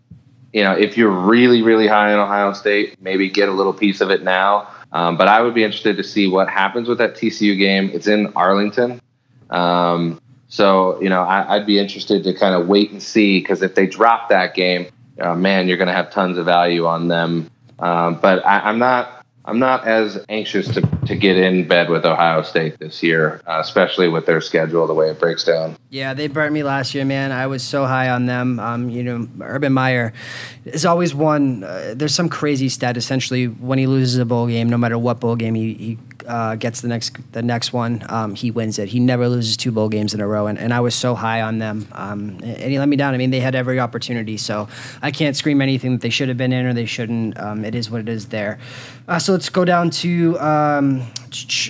you 0.52 0.64
know, 0.64 0.72
if 0.72 0.96
you're 0.96 1.10
really, 1.10 1.62
really 1.62 1.86
high 1.86 2.12
on 2.12 2.18
Ohio 2.18 2.52
State, 2.52 3.00
maybe 3.00 3.30
get 3.30 3.48
a 3.48 3.52
little 3.52 3.72
piece 3.72 4.00
of 4.00 4.10
it 4.10 4.24
now. 4.24 4.68
Um, 4.90 5.16
but 5.16 5.28
I 5.28 5.40
would 5.40 5.54
be 5.54 5.62
interested 5.62 5.96
to 5.98 6.02
see 6.02 6.26
what 6.26 6.48
happens 6.48 6.88
with 6.88 6.98
that 6.98 7.14
TCU 7.14 7.56
game. 7.56 7.90
It's 7.94 8.08
in 8.08 8.32
Arlington. 8.34 9.00
Um, 9.50 10.20
so, 10.48 11.00
you 11.00 11.08
know, 11.08 11.22
I, 11.22 11.58
would 11.58 11.66
be 11.66 11.78
interested 11.78 12.24
to 12.24 12.34
kind 12.34 12.56
of 12.56 12.66
wait 12.66 12.90
and 12.90 13.00
see 13.00 13.38
because 13.38 13.62
if 13.62 13.76
they 13.76 13.86
drop 13.86 14.30
that 14.30 14.54
game, 14.54 14.88
uh, 15.20 15.36
man, 15.36 15.68
you're 15.68 15.76
going 15.76 15.86
to 15.86 15.94
have 15.94 16.10
tons 16.10 16.38
of 16.38 16.46
value 16.46 16.86
on 16.86 17.06
them. 17.06 17.48
Um, 17.78 18.16
but 18.20 18.44
I, 18.44 18.60
I'm 18.60 18.80
not 18.80 19.19
I'm 19.44 19.58
not 19.58 19.86
as 19.86 20.22
anxious 20.28 20.68
to, 20.74 20.82
to 21.06 21.16
get 21.16 21.36
in 21.36 21.66
bed 21.66 21.88
with 21.88 22.04
Ohio 22.04 22.42
State 22.42 22.78
this 22.78 23.02
year, 23.02 23.40
uh, 23.46 23.58
especially 23.60 24.08
with 24.08 24.26
their 24.26 24.40
schedule, 24.40 24.86
the 24.86 24.94
way 24.94 25.10
it 25.10 25.18
breaks 25.18 25.44
down. 25.44 25.76
Yeah, 25.88 26.12
they 26.14 26.28
burnt 26.28 26.52
me 26.52 26.62
last 26.62 26.94
year, 26.94 27.04
man. 27.04 27.32
I 27.32 27.46
was 27.46 27.62
so 27.62 27.86
high 27.86 28.10
on 28.10 28.26
them. 28.26 28.60
Um, 28.60 28.90
you 28.90 29.02
know, 29.02 29.26
Urban 29.42 29.72
Meyer 29.72 30.12
is 30.66 30.84
always 30.84 31.14
one. 31.14 31.64
Uh, 31.64 31.94
there's 31.96 32.14
some 32.14 32.28
crazy 32.28 32.68
stat 32.68 32.96
essentially 32.96 33.46
when 33.46 33.78
he 33.78 33.86
loses 33.86 34.18
a 34.18 34.26
bowl 34.26 34.46
game, 34.46 34.68
no 34.68 34.76
matter 34.76 34.98
what 34.98 35.20
bowl 35.20 35.36
game 35.36 35.54
he, 35.54 35.74
he 35.74 35.98
uh, 36.26 36.56
gets 36.56 36.80
the 36.80 36.88
next 36.88 37.16
the 37.32 37.42
next 37.42 37.72
one, 37.72 38.04
um, 38.08 38.34
he 38.34 38.50
wins 38.50 38.78
it. 38.78 38.88
He 38.88 39.00
never 39.00 39.28
loses 39.28 39.56
two 39.56 39.72
bowl 39.72 39.88
games 39.88 40.14
in 40.14 40.20
a 40.20 40.26
row, 40.26 40.46
and, 40.46 40.58
and 40.58 40.72
I 40.72 40.80
was 40.80 40.94
so 40.94 41.14
high 41.14 41.42
on 41.42 41.58
them, 41.58 41.88
um, 41.92 42.38
and 42.42 42.70
he 42.70 42.78
let 42.78 42.88
me 42.88 42.96
down. 42.96 43.14
I 43.14 43.16
mean, 43.16 43.30
they 43.30 43.40
had 43.40 43.54
every 43.54 43.80
opportunity, 43.80 44.36
so 44.36 44.68
I 45.02 45.10
can't 45.10 45.36
scream 45.36 45.60
anything 45.60 45.92
that 45.92 46.00
they 46.00 46.10
should 46.10 46.28
have 46.28 46.36
been 46.36 46.52
in 46.52 46.66
or 46.66 46.72
they 46.72 46.86
shouldn't. 46.86 47.38
Um, 47.38 47.64
it 47.64 47.74
is 47.74 47.90
what 47.90 48.00
it 48.00 48.08
is 48.08 48.26
there. 48.26 48.58
Uh, 49.08 49.18
so 49.18 49.32
let's 49.32 49.48
go 49.48 49.64
down 49.64 49.90
to 49.90 50.38
um, 50.38 51.02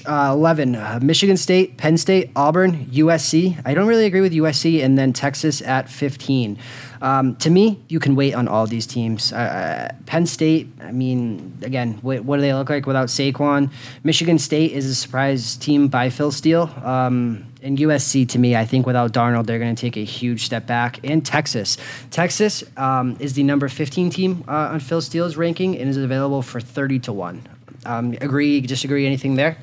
uh, 0.07 0.31
11. 0.33 0.75
Uh, 0.75 0.99
Michigan 1.03 1.37
State, 1.37 1.77
Penn 1.77 1.97
State, 1.97 2.31
Auburn, 2.37 2.87
USC. 2.87 3.61
I 3.65 3.75
don't 3.75 3.89
really 3.89 4.05
agree 4.05 4.21
with 4.21 4.33
USC, 4.33 4.85
and 4.85 4.99
then 4.99 5.13
Texas 5.13 5.63
at 5.63 5.89
15. 5.89 6.59
Um, 7.03 7.37
to 7.37 7.51
me, 7.51 7.81
you 7.89 7.99
can 7.99 8.15
wait 8.15 8.35
on 8.35 8.49
all 8.49 8.67
these 8.67 8.87
teams. 8.87 9.33
Uh, 9.33 9.37
uh 9.37 9.95
Penn 10.07 10.27
State, 10.27 10.69
I 10.81 10.93
mean, 10.93 11.57
again, 11.63 11.95
what, 12.03 12.25
what, 12.25 12.37
do 12.37 12.43
they 12.43 12.53
look 12.53 12.69
like 12.69 12.87
without 12.87 13.09
Saquon? 13.09 13.71
Michigan 14.05 14.39
State 14.39 14.73
is 14.73 14.87
a 14.87 14.95
surprise 14.95 15.57
team 15.57 15.89
by 15.89 16.11
Phil 16.11 16.33
Steele. 16.33 16.71
Um, 16.83 17.47
and 17.63 17.79
USC, 17.79 18.29
to 18.31 18.39
me, 18.39 18.57
I 18.57 18.65
think 18.65 18.87
without 18.87 19.13
Darnold, 19.13 19.47
they're 19.47 19.59
going 19.59 19.75
to 19.75 19.81
take 19.81 19.97
a 19.97 20.05
huge 20.05 20.45
step 20.45 20.67
back. 20.67 21.01
And 21.05 21.25
Texas. 21.25 21.77
Texas 22.11 22.65
um, 22.77 23.17
is 23.21 23.35
the 23.35 23.43
number 23.43 23.69
15 23.69 24.11
team 24.11 24.45
uh, 24.49 24.73
on 24.73 24.81
Phil 24.81 25.01
Steele's 25.01 25.37
ranking 25.37 25.77
and 25.79 25.89
is 25.89 25.97
available 25.97 26.43
for 26.43 26.61
30 26.61 27.01
to 27.01 27.13
1. 27.13 27.43
Um, 27.87 28.13
agree, 28.21 28.61
disagree, 28.61 29.07
anything 29.07 29.35
there? 29.35 29.57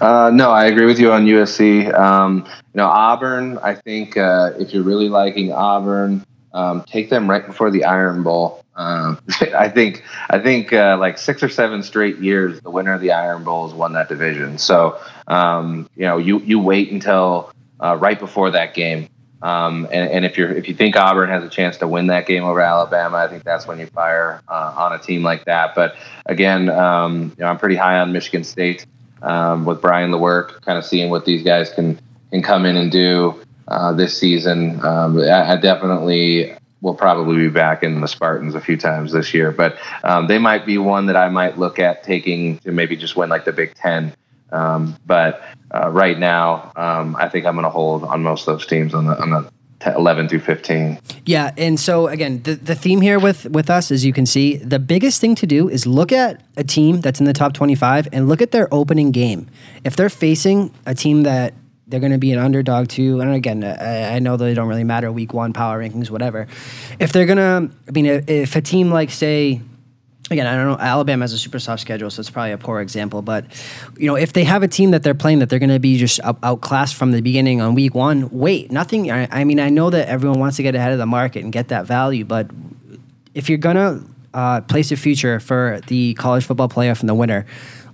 Uh, 0.00 0.30
no, 0.32 0.50
I 0.50 0.66
agree 0.66 0.86
with 0.86 0.98
you 0.98 1.12
on 1.12 1.26
USC. 1.26 1.92
Um, 1.92 2.44
you 2.46 2.78
know, 2.78 2.86
Auburn. 2.86 3.58
I 3.58 3.74
think 3.74 4.16
uh, 4.16 4.52
if 4.58 4.72
you're 4.72 4.82
really 4.82 5.08
liking 5.08 5.52
Auburn, 5.52 6.24
um, 6.52 6.84
take 6.86 7.10
them 7.10 7.28
right 7.28 7.46
before 7.46 7.70
the 7.70 7.84
Iron 7.84 8.22
Bowl. 8.22 8.64
Um, 8.74 9.18
I 9.54 9.68
think 9.68 10.04
I 10.30 10.38
think 10.38 10.72
uh, 10.72 10.96
like 10.98 11.18
six 11.18 11.42
or 11.42 11.48
seven 11.48 11.82
straight 11.82 12.18
years, 12.18 12.60
the 12.60 12.70
winner 12.70 12.92
of 12.92 13.00
the 13.00 13.12
Iron 13.12 13.44
Bowl 13.44 13.66
has 13.66 13.74
won 13.74 13.92
that 13.94 14.08
division. 14.08 14.58
So 14.58 15.00
um, 15.26 15.88
you 15.96 16.04
know, 16.04 16.18
you 16.18 16.40
you 16.40 16.58
wait 16.58 16.90
until 16.90 17.52
uh, 17.80 17.96
right 17.96 18.18
before 18.18 18.50
that 18.50 18.74
game. 18.74 19.08
Um, 19.42 19.86
and, 19.92 20.10
and, 20.10 20.24
if 20.24 20.38
you're 20.38 20.50
if 20.50 20.66
you 20.66 20.74
think 20.74 20.96
Auburn 20.96 21.28
has 21.28 21.44
a 21.44 21.48
chance 21.48 21.76
to 21.78 21.86
win 21.86 22.06
that 22.06 22.26
game 22.26 22.42
over 22.42 22.60
Alabama, 22.60 23.18
I 23.18 23.28
think 23.28 23.44
that's 23.44 23.66
when 23.66 23.78
you 23.78 23.86
fire 23.86 24.40
uh, 24.48 24.74
on 24.76 24.94
a 24.94 24.98
team 24.98 25.22
like 25.22 25.44
that. 25.44 25.74
But 25.74 25.94
again, 26.24 26.62
you 26.62 26.68
know, 26.68 27.46
I'm 27.46 27.58
pretty 27.58 27.76
high 27.76 27.98
on 27.98 28.12
Michigan 28.12 28.44
State 28.44 28.86
um, 29.22 29.64
with 29.64 29.80
Brian 29.80 30.10
Lewerke, 30.10 30.60
kind 30.62 30.78
of 30.78 30.84
seeing 30.84 31.10
what 31.10 31.24
these 31.24 31.42
guys 31.42 31.70
can 31.70 31.98
can 32.30 32.42
come 32.42 32.66
in 32.66 32.76
and 32.76 32.90
do 32.90 33.40
uh, 33.68 33.92
this 33.92 34.16
season. 34.18 34.84
Um, 34.84 35.18
I, 35.18 35.52
I, 35.52 35.56
definitely 35.56 36.54
will 36.80 36.94
probably 36.94 37.36
be 37.36 37.48
back 37.48 37.82
in 37.82 38.00
the 38.00 38.08
Spartans 38.08 38.54
a 38.54 38.60
few 38.60 38.76
times 38.76 39.12
this 39.12 39.32
year, 39.32 39.52
but 39.52 39.78
um, 40.04 40.26
they 40.26 40.38
might 40.38 40.66
be 40.66 40.76
one 40.78 41.06
that 41.06 41.16
I 41.16 41.28
might 41.28 41.58
look 41.58 41.78
at 41.78 42.02
taking 42.02 42.58
to 42.58 42.72
maybe 42.72 42.96
just 42.96 43.16
win 43.16 43.28
like 43.28 43.44
the 43.44 43.52
Big 43.52 43.74
Ten. 43.74 44.12
Um, 44.52 44.96
but 45.06 45.42
uh, 45.74 45.90
right 45.90 46.18
now, 46.18 46.72
um, 46.76 47.16
I 47.16 47.28
think 47.28 47.46
I'm 47.46 47.54
going 47.54 47.64
to 47.64 47.70
hold 47.70 48.04
on 48.04 48.22
most 48.22 48.46
of 48.46 48.58
those 48.58 48.66
teams 48.66 48.94
on 48.94 49.06
the 49.06 49.20
on 49.20 49.30
the 49.30 49.50
11 49.84 50.28
through 50.28 50.40
15 50.40 50.98
yeah 51.26 51.52
and 51.58 51.78
so 51.78 52.06
again 52.08 52.42
the, 52.42 52.54
the 52.54 52.74
theme 52.74 53.00
here 53.00 53.18
with 53.18 53.44
with 53.50 53.68
us 53.68 53.90
as 53.90 54.04
you 54.04 54.12
can 54.12 54.24
see 54.24 54.56
the 54.56 54.78
biggest 54.78 55.20
thing 55.20 55.34
to 55.34 55.46
do 55.46 55.68
is 55.68 55.86
look 55.86 56.12
at 56.12 56.42
a 56.56 56.64
team 56.64 57.00
that's 57.00 57.20
in 57.20 57.26
the 57.26 57.32
top 57.32 57.52
25 57.52 58.08
and 58.12 58.28
look 58.28 58.42
at 58.42 58.50
their 58.50 58.72
opening 58.72 59.10
game. 59.10 59.48
If 59.84 59.96
they're 59.96 60.10
facing 60.10 60.74
a 60.86 60.94
team 60.94 61.22
that 61.22 61.54
they're 61.86 62.00
going 62.00 62.12
to 62.12 62.18
be 62.18 62.32
an 62.32 62.38
underdog 62.38 62.88
to 62.88 63.20
and 63.20 63.32
again 63.32 63.62
I, 63.62 64.16
I 64.16 64.18
know 64.18 64.36
they 64.36 64.54
don't 64.54 64.68
really 64.68 64.84
matter 64.84 65.12
week 65.12 65.32
one 65.32 65.52
power 65.52 65.80
rankings 65.80 66.10
whatever. 66.10 66.46
If 66.98 67.12
they're 67.12 67.26
going 67.26 67.38
to 67.38 67.74
i 67.88 67.90
mean 67.90 68.06
if 68.06 68.56
a 68.56 68.60
team 68.60 68.90
like 68.90 69.10
say 69.10 69.60
again, 70.30 70.46
I 70.46 70.56
don't 70.56 70.66
know. 70.66 70.78
Alabama 70.78 71.22
has 71.22 71.32
a 71.32 71.38
super 71.38 71.58
soft 71.58 71.82
schedule, 71.82 72.10
so 72.10 72.20
it's 72.20 72.30
probably 72.30 72.52
a 72.52 72.58
poor 72.58 72.80
example. 72.80 73.22
But 73.22 73.44
you 73.96 74.06
know, 74.06 74.16
if 74.16 74.32
they 74.32 74.44
have 74.44 74.62
a 74.62 74.68
team 74.68 74.90
that 74.90 75.02
they're 75.02 75.14
playing 75.14 75.38
that 75.40 75.50
they're 75.50 75.58
going 75.58 75.70
to 75.70 75.78
be 75.78 75.98
just 75.98 76.20
out- 76.20 76.38
outclassed 76.42 76.94
from 76.94 77.12
the 77.12 77.22
beginning 77.22 77.60
on 77.60 77.74
week 77.74 77.94
one, 77.94 78.30
wait, 78.30 78.70
nothing. 78.72 79.10
I, 79.10 79.28
I, 79.30 79.44
mean, 79.44 79.60
I 79.60 79.68
know 79.68 79.90
that 79.90 80.08
everyone 80.08 80.40
wants 80.40 80.56
to 80.56 80.62
get 80.62 80.74
ahead 80.74 80.92
of 80.92 80.98
the 80.98 81.06
market 81.06 81.44
and 81.44 81.52
get 81.52 81.68
that 81.68 81.86
value, 81.86 82.24
but 82.24 82.50
if 83.34 83.48
you're 83.48 83.58
gonna 83.58 84.02
uh, 84.34 84.60
place 84.62 84.90
a 84.92 84.96
future 84.96 85.40
for 85.40 85.80
the 85.86 86.14
college 86.14 86.44
football 86.44 86.68
playoff 86.68 87.00
in 87.00 87.06
the 87.06 87.14
winter, 87.14 87.46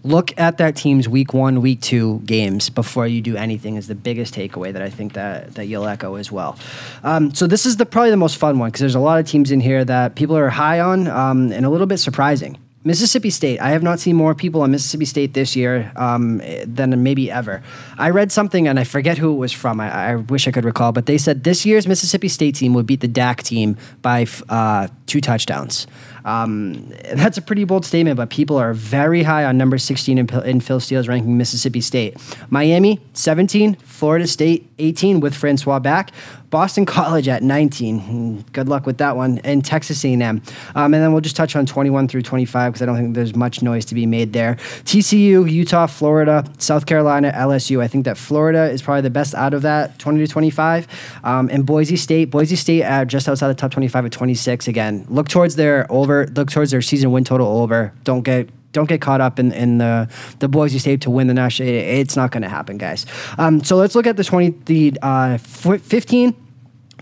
look 0.05 0.39
at 0.39 0.59
that 0.59 0.77
team's 0.77 1.09
week 1.09 1.33
one, 1.33 1.61
week 1.61 1.81
two 1.81 2.21
games 2.21 2.71
before 2.71 3.07
you 3.07 3.21
do 3.21 3.37
anything 3.37 3.77
is 3.77 3.87
the 3.87 3.95
biggest 3.95 4.35
takeaway 4.35 4.73
that 4.73 4.83
I 4.83 4.91
think 4.91 5.13
that, 5.15 5.55
that 5.55 5.67
you'll 5.67 5.87
echo 5.87 6.17
as 6.17 6.33
well. 6.33 6.59
Um, 7.03 7.35
so 7.35 7.47
this 7.47 7.67
is 7.67 7.77
the 7.77 7.87
probably 7.87 8.11
the 8.11 8.17
most 8.17 8.37
fun 8.37 8.59
one 8.59 8.71
because 8.71 8.81
there's 8.81 8.95
a 8.95 9.01
lot 9.01 9.21
of 9.21 9.27
teams 9.27 9.51
in 9.51 9.61
here 9.61 9.85
that 9.85 10.15
people 10.15 10.37
are 10.37 10.51
high 10.51 10.81
on 10.81 11.09
um, 11.09 11.53
and 11.53 11.65
a 11.65 11.71
little 11.71 11.87
bit 11.87 11.99
surprising. 11.99 12.59
Mississippi 12.85 13.31
State. 13.31 13.61
I 13.61 13.71
have 13.71 13.83
not 13.85 14.01
seen 14.01 14.17
more 14.17 14.35
people 14.35 14.63
on 14.63 14.73
Mississippi 14.73 15.05
State 15.05 15.35
this 15.35 15.55
year 15.55 15.93
um, 15.95 16.43
than 16.67 17.01
maybe 17.03 17.31
ever. 17.31 17.63
I 17.97 18.11
read 18.11 18.33
something 18.33 18.67
and 18.67 18.79
I 18.79 18.85
forget 18.85 19.19
who 19.19 19.33
it 19.33 19.37
was 19.37 19.53
from. 19.53 19.79
I, 19.79 20.11
I, 20.11 20.15
wish 20.17 20.49
I 20.49 20.51
could 20.51 20.65
recall, 20.65 20.91
but 20.91 21.07
they 21.07 21.17
said 21.17 21.45
this 21.45 21.65
year's 21.65 21.87
Mississippi 21.87 22.27
State 22.27 22.57
team 22.57 22.75
would 22.75 22.87
beat 22.87 23.01
the 23.01 23.09
Dak 23.09 23.45
team 23.45 23.77
by 24.03 24.27
uh, 24.49 24.89
two 25.07 25.21
touchdowns. 25.21 25.87
Um, 26.25 26.93
that's 27.15 27.39
a 27.39 27.43
pretty 27.43 27.65
bold 27.65 27.85
statement, 27.85 28.17
but 28.17 28.31
people 28.31 28.57
are 28.57 28.73
very 28.73 29.23
high 29.23 29.45
on 29.45 29.59
number 29.59 29.79
16 29.79 30.19
in, 30.19 30.29
in 30.45 30.61
Phil 30.61 30.81
Steele's 30.81 31.09
ranking 31.09 31.37
Mississippi 31.37 31.81
State. 31.81 32.17
Miami, 32.51 33.01
17. 33.15 33.75
Florida 33.77 34.27
State, 34.27 34.69
18 34.79 35.21
with 35.21 35.35
Francois 35.35 35.79
back. 35.79 36.11
Boston 36.53 36.85
College 36.85 37.29
at 37.29 37.43
19. 37.43 38.45
Good 38.53 38.69
luck 38.69 38.85
with 38.85 38.99
that 38.99 39.17
one. 39.17 39.39
And 39.39 39.65
Texas 39.65 40.05
A&M. 40.05 40.21
Um, 40.21 40.43
and 40.75 40.95
then 40.95 41.13
we'll 41.13 41.23
just 41.23 41.35
touch 41.35 41.57
on 41.57 41.65
21 41.65 42.09
through 42.09 42.21
25 42.21 42.73
because 42.73 42.83
I 42.83 42.87
don't 42.87 42.97
think 42.97 43.15
there's 43.15 43.35
much 43.35 43.63
noise 43.63 43.87
to 43.87 43.95
be 43.95 44.05
made 44.05 44.35
there. 44.35 44.57
TCU, 44.85 45.51
Utah, 45.51 45.87
Florida, 45.87 46.45
South 46.59 46.85
Carolina, 46.85 47.33
LSU. 47.35 47.81
I 47.81 47.89
think 47.89 48.05
that 48.05 48.19
Florida 48.19 48.71
is 48.71 48.83
probably 48.83 49.01
the 49.01 49.09
best 49.09 49.35
out 49.35 49.55
of 49.55 49.63
that 49.63 49.99
20 49.99 50.19
to 50.19 50.31
25. 50.31 50.89
Um, 51.25 51.49
and 51.51 51.65
Boise 51.65 51.97
State. 51.97 52.27
Boise 52.31 52.57
State 52.57 52.83
at 52.83 53.09
just 53.09 53.31
outside 53.31 53.49
the 53.49 53.55
top 53.55 53.71
25 53.71 54.05
at 54.05 54.13
26. 54.13 54.69
Again, 54.69 55.07
look 55.09 55.31
towards 55.31 55.57
their 55.57 55.91
over. 55.91 56.12
Look 56.35 56.51
towards 56.51 56.71
their 56.71 56.83
season 56.83 57.13
win 57.13 57.25
total 57.25 57.47
over. 57.61 57.93
Don't 58.05 58.23
get 58.23 58.49
don't 58.73 58.89
get 58.89 59.01
caught 59.01 59.21
up 59.21 59.39
in, 59.39 59.53
in 59.53 59.79
the 59.79 60.09
the 60.39 60.49
Boise 60.49 60.79
State 60.79 61.03
to 61.03 61.11
win 61.11 61.27
the 61.27 61.35
national. 61.35 61.69
It's 61.69 62.17
not 62.17 62.31
going 62.31 62.43
to 62.43 62.49
happen, 62.49 62.79
guys. 62.79 63.07
Um, 63.39 63.63
so 63.63 63.77
let's 63.77 63.95
look 63.95 64.07
at 64.07 64.17
the 64.17 64.25
twenty 64.25 64.51
the 64.67 64.99
uh, 65.03 65.39
fifteen 65.39 66.37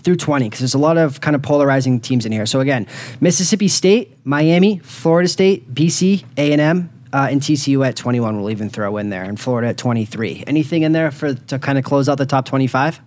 through 0.03 0.17
20 0.17 0.47
because 0.47 0.61
there's 0.61 0.73
a 0.73 0.79
lot 0.79 0.97
of 0.97 1.21
kind 1.21 1.37
of 1.37 1.43
polarizing 1.43 2.01
teams 2.01 2.25
in 2.25 2.33
here. 2.33 2.47
So 2.47 2.61
again, 2.61 2.87
Mississippi 3.21 3.69
State, 3.69 4.17
Miami, 4.25 4.79
Florida 4.79 5.29
State, 5.29 5.75
BC, 5.75 6.25
A&M, 6.39 6.91
uh, 7.13 7.29
and 7.31 7.41
TCU 7.41 7.87
at 7.87 7.97
21 7.97 8.41
we'll 8.41 8.51
even 8.51 8.71
throw 8.71 8.97
in 8.97 9.11
there 9.11 9.25
and 9.25 9.39
Florida 9.39 9.69
at 9.69 9.77
23. 9.77 10.45
Anything 10.47 10.83
in 10.85 10.93
there 10.93 11.11
for 11.11 11.35
to 11.35 11.59
kind 11.59 11.77
of 11.77 11.85
close 11.85 12.09
out 12.09 12.19
the 12.19 12.27
top 12.27 12.47
25? 12.47 13.01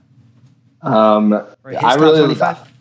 Um, 0.82 1.34
I 1.34 1.96
really 1.96 2.20
25? 2.20 2.73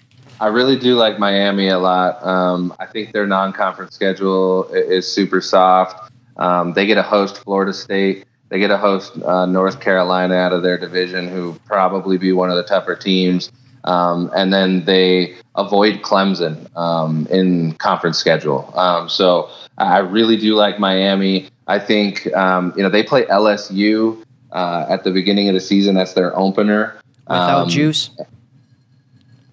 I 0.43 0.49
really 0.49 0.77
do 0.77 0.97
like 0.97 1.21
Miami 1.21 1.69
a 1.69 1.79
lot. 1.79 2.21
Um, 2.27 2.75
I 2.81 2.87
think 2.87 3.13
their 3.13 3.29
non-conference 3.29 3.95
schedule 3.95 4.65
is 4.73 5.11
super 5.11 5.41
soft. 5.41 6.13
Um, 6.37 6.73
they 6.73 6.85
get 6.85 6.97
to 6.97 7.03
host 7.03 7.39
Florida 7.39 7.73
State. 7.73 8.25
They 8.49 8.59
get 8.59 8.67
to 8.67 8.77
host 8.77 9.17
uh, 9.23 9.47
North 9.47 9.79
Carolina 9.79 10.35
out 10.35 10.53
of 10.53 10.65
their 10.65 10.77
division, 10.77 11.29
who 11.29 11.55
probably 11.65 12.19
be 12.19 12.33
one 12.33 12.51
of 12.51 12.57
the 12.57 12.65
tougher 12.65 12.97
teams. 12.97 13.53
Um, 13.85 14.33
and 14.35 14.53
then 14.53 14.85
they 14.85 15.37
avoid 15.55 16.03
Clemson 16.03 16.77
um, 16.77 17.29
in 17.31 17.75
conference 17.75 18.19
schedule. 18.19 18.69
Um, 18.77 19.09
so 19.09 19.49
I 19.79 19.99
really 19.99 20.37
do 20.37 20.57
like 20.57 20.81
Miami. 20.81 21.51
I 21.69 21.79
think 21.79 22.27
um, 22.35 22.73
you 22.77 22.83
know 22.83 22.89
they 22.89 23.05
play 23.05 23.27
LSU 23.27 24.21
uh, 24.51 24.87
at 24.89 25.05
the 25.05 25.13
beginning 25.13 25.47
of 25.47 25.55
the 25.55 25.61
season. 25.61 25.95
That's 25.95 26.15
their 26.15 26.37
opener. 26.37 27.01
Without 27.29 27.69
juice. 27.69 28.11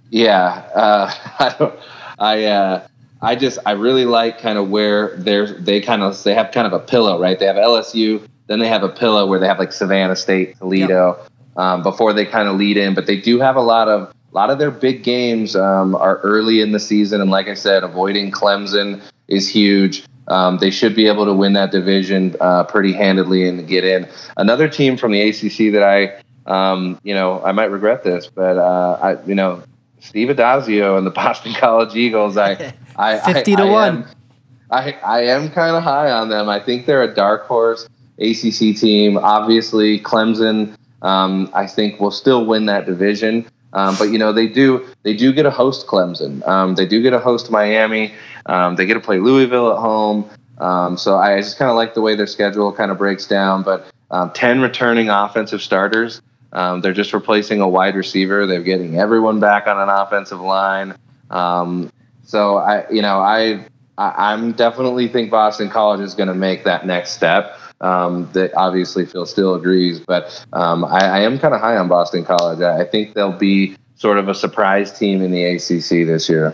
Yeah, 0.10 0.48
uh, 0.74 1.14
I 1.40 1.56
don't. 1.58 1.80
I 2.18 2.46
uh, 2.46 2.88
I 3.22 3.36
just 3.36 3.60
I 3.66 3.72
really 3.72 4.06
like 4.06 4.40
kind 4.40 4.58
of 4.58 4.70
where 4.70 5.16
they're 5.18 5.54
they 5.54 5.82
kind 5.82 6.04
of 6.04 6.22
they 6.24 6.34
have 6.34 6.52
kind 6.52 6.68
of 6.68 6.74
a 6.74 6.80
pillow, 6.80 7.20
right? 7.20 7.38
They 7.38 7.46
have 7.46 7.56
LSU, 7.56 8.28
then 8.48 8.60
they 8.60 8.68
have 8.68 8.84
a 8.84 8.90
pillow 8.90 9.28
where 9.28 9.40
they 9.40 9.48
have 9.48 9.60
like 9.60 9.72
Savannah 9.72 10.16
State, 10.16 10.58
Toledo, 10.58 11.18
yep. 11.18 11.32
um, 11.58 11.84
before 11.84 12.14
they 12.14 12.26
kind 12.26 12.48
of 12.48 12.56
lead 12.56 12.78
in. 12.78 12.94
But 12.94 13.08
they 13.08 13.20
do 13.20 13.40
have 13.40 13.56
a 13.56 13.62
lot 13.62 13.88
of 13.88 14.14
a 14.32 14.36
lot 14.36 14.50
of 14.50 14.60
their 14.60 14.72
big 14.72 15.04
games 15.04 15.56
um, 15.56 15.96
are 15.96 16.18
early 16.20 16.62
in 16.62 16.72
the 16.72 16.80
season, 16.80 17.22
and 17.22 17.30
like 17.30 17.48
I 17.48 17.56
said, 17.56 17.84
avoiding 17.84 18.32
Clemson 18.32 19.02
is 19.28 19.50
huge. 19.50 20.04
Um, 20.28 20.60
they 20.60 20.70
should 20.70 20.96
be 20.96 21.08
able 21.08 21.26
to 21.26 21.34
win 21.34 21.54
that 21.54 21.72
division 21.72 22.36
uh, 22.40 22.64
pretty 22.64 22.94
handedly 22.94 23.48
and 23.48 23.68
get 23.68 23.84
in. 23.84 24.08
Another 24.38 24.68
team 24.70 24.96
from 24.96 25.12
the 25.12 25.22
ACC 25.22 25.74
that 25.74 25.82
I, 25.82 26.22
um, 26.46 27.00
you 27.04 27.16
know, 27.16 27.42
I 27.44 27.52
might 27.52 27.72
regret 27.72 28.04
this, 28.04 28.28
but 28.28 28.58
uh, 28.58 29.00
I, 29.02 29.24
you 29.26 29.34
know, 29.34 29.64
Steve 30.00 30.30
Addazio 30.30 30.98
and 30.98 31.06
the 31.06 31.12
Boston 31.22 31.54
College 31.54 31.96
Eagles. 31.96 32.38
I, 32.38 32.74
I 32.98 33.20
fifty 33.34 33.56
to 33.56 33.64
I, 33.64 33.70
one. 33.70 33.98
Am, 33.98 34.08
I 34.72 34.92
I 35.04 35.22
am 35.26 35.50
kind 35.50 35.76
of 35.76 35.84
high 35.84 36.12
on 36.12 36.30
them. 36.30 36.50
I 36.50 36.60
think 36.60 36.86
they're 36.86 37.04
a 37.04 37.14
dark 37.14 37.46
horse 37.46 37.88
ACC 38.20 38.76
team. 38.76 39.18
Obviously, 39.18 40.00
Clemson. 40.00 40.76
Um, 41.02 41.50
I 41.54 41.66
think 41.66 42.02
will 42.02 42.12
still 42.12 42.46
win 42.46 42.66
that 42.66 42.86
division. 42.86 43.50
Um, 43.72 43.96
but 43.98 44.06
you 44.06 44.18
know 44.18 44.34
they 44.34 44.48
do 44.48 44.86
they 45.04 45.14
do 45.14 45.32
get 45.32 45.46
a 45.46 45.52
host 45.52 45.88
Clemson. 45.88 46.46
Um, 46.48 46.76
they 46.76 46.86
do 46.86 47.02
get 47.02 47.14
a 47.14 47.20
host 47.20 47.52
Miami. 47.52 48.14
Um, 48.48 48.76
they 48.76 48.86
get 48.86 48.96
to 48.96 49.00
play 49.00 49.20
Louisville 49.20 49.72
at 49.72 49.78
home. 49.78 50.30
Um, 50.58 50.98
so 50.98 51.18
I 51.18 51.38
just 51.38 51.58
kind 51.58 51.70
of 51.70 51.78
like 51.78 51.94
the 51.94 52.02
way 52.02 52.16
their 52.16 52.28
schedule 52.28 52.72
kind 52.74 52.92
of 52.92 52.98
breaks 52.98 53.28
down. 53.28 53.64
But 53.64 53.86
um, 54.12 54.32
10 54.32 54.62
returning 54.62 55.10
offensive 55.10 55.62
starters. 55.62 56.22
Um, 56.52 56.82
they're 56.82 56.94
just 56.94 57.14
replacing 57.14 57.62
a 57.62 57.68
wide 57.68 57.96
receiver. 57.96 58.48
They're 58.48 58.64
getting 58.64 58.98
everyone 58.98 59.40
back 59.40 59.68
on 59.68 59.80
an 59.80 59.90
offensive 59.90 60.42
line. 60.42 60.96
Um, 61.30 61.92
so 62.24 62.58
I, 62.58 62.90
you 62.90 63.02
know, 63.02 63.20
I, 63.20 63.66
I 63.98 64.34
am 64.34 64.54
definitely 64.54 65.08
think 65.08 65.30
Boston 65.30 65.70
College 65.70 66.02
is 66.02 66.14
going 66.16 66.30
to 66.30 66.36
make 66.36 66.64
that 66.64 66.86
next 66.86 67.12
step. 67.12 67.58
Um, 67.82 68.30
that 68.34 68.54
obviously 68.56 69.06
Phil 69.06 69.26
Steele 69.26 69.56
agrees, 69.56 70.02
but 70.02 70.46
um, 70.52 70.84
I, 70.84 71.00
I, 71.00 71.20
am 71.20 71.40
kind 71.40 71.54
of 71.54 71.62
high 71.62 71.78
on 71.78 71.88
Boston 71.88 72.26
College. 72.26 72.60
I, 72.60 72.82
I 72.82 72.84
think 72.84 73.14
they'll 73.14 73.32
be 73.32 73.78
sort 73.96 74.18
of 74.18 74.28
a 74.28 74.36
surprise 74.36 74.98
team 75.00 75.22
in 75.22 75.32
the 75.32 75.46
ACC 75.46 76.06
this 76.06 76.28
year. 76.28 76.54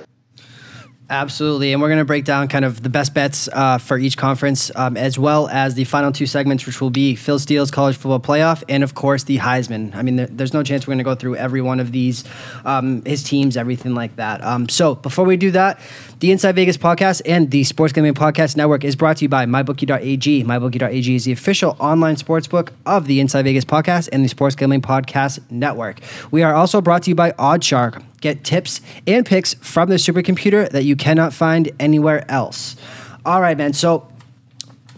Absolutely. 1.08 1.72
And 1.72 1.82
we're 1.82 1.90
going 1.90 2.00
to 2.00 2.06
break 2.06 2.26
down 2.26 2.48
kind 2.48 2.66
of 2.66 2.82
the 2.82 2.90
best 2.90 3.14
bets 3.14 3.48
uh, 3.54 3.78
for 3.78 3.98
each 3.98 4.18
conference, 4.18 4.72
um, 4.76 4.98
as 4.98 5.20
well 5.20 5.48
as 5.50 5.76
the 5.76 5.84
final 5.84 6.12
two 6.12 6.26
segments, 6.26 6.66
which 6.66 6.82
will 6.82 6.90
be 6.90 7.16
Phil 7.16 7.38
Steele's 7.38 7.70
college 7.70 7.96
football 7.96 8.20
playoff 8.20 8.64
and, 8.70 8.84
of 8.84 8.96
course, 8.96 9.24
the 9.24 9.38
Heisman. 9.38 9.94
I 9.94 10.02
mean, 10.02 10.16
there, 10.16 10.26
there's 10.26 10.54
no 10.54 10.64
chance 10.64 10.88
we're 10.88 10.94
going 10.94 10.98
to 11.00 11.04
go 11.04 11.14
through 11.14 11.36
every 11.36 11.62
one 11.62 11.80
of 11.80 11.92
these, 11.92 12.24
um, 12.64 13.04
his 13.06 13.24
teams, 13.24 13.56
everything 13.56 13.94
like 13.94 14.16
that. 14.16 14.44
Um, 14.44 14.68
so 14.68 14.96
before 14.96 15.26
we 15.26 15.38
do 15.38 15.52
that, 15.52 15.80
the 16.22 16.32
Inside 16.32 16.56
Vegas 16.56 16.78
podcast 16.78 17.22
and 17.26 17.52
the 17.52 17.64
Sports 17.64 17.94
Gambling 17.94 18.16
Podcast 18.16 18.58
Network 18.58 18.84
is 18.84 18.96
brought 18.96 19.18
to 19.18 19.26
you 19.26 19.30
by 19.30 19.46
MyBookie.ag. 19.46 20.44
MyBookie.ag 20.44 21.16
is 21.16 21.26
the 21.26 21.32
official 21.32 21.76
online 21.80 22.18
sports 22.18 22.48
book 22.48 22.74
of 22.88 23.06
the 23.06 23.20
Inside 23.20 23.44
Vegas 23.44 23.66
podcast 23.66 24.10
and 24.12 24.24
the 24.24 24.30
Sports 24.30 24.56
Gambling 24.56 24.82
Podcast 24.82 25.40
Network. 25.52 26.00
We 26.32 26.42
are 26.42 26.56
also 26.56 26.82
brought 26.82 27.04
to 27.04 27.12
you 27.12 27.16
by 27.16 27.32
OddsShark. 27.34 28.04
Get 28.22 28.44
tips 28.44 28.82
and 29.06 29.26
picks 29.26 29.54
from 29.56 29.90
the 29.90 29.96
supercomputer 29.96 30.70
that 30.70 30.84
you 30.84 30.96
cannot 30.96 31.34
find 31.34 31.72
anywhere 31.80 32.30
else. 32.30 32.76
All 33.26 33.42
right, 33.42 33.58
man. 33.58 33.74
So 33.74 34.08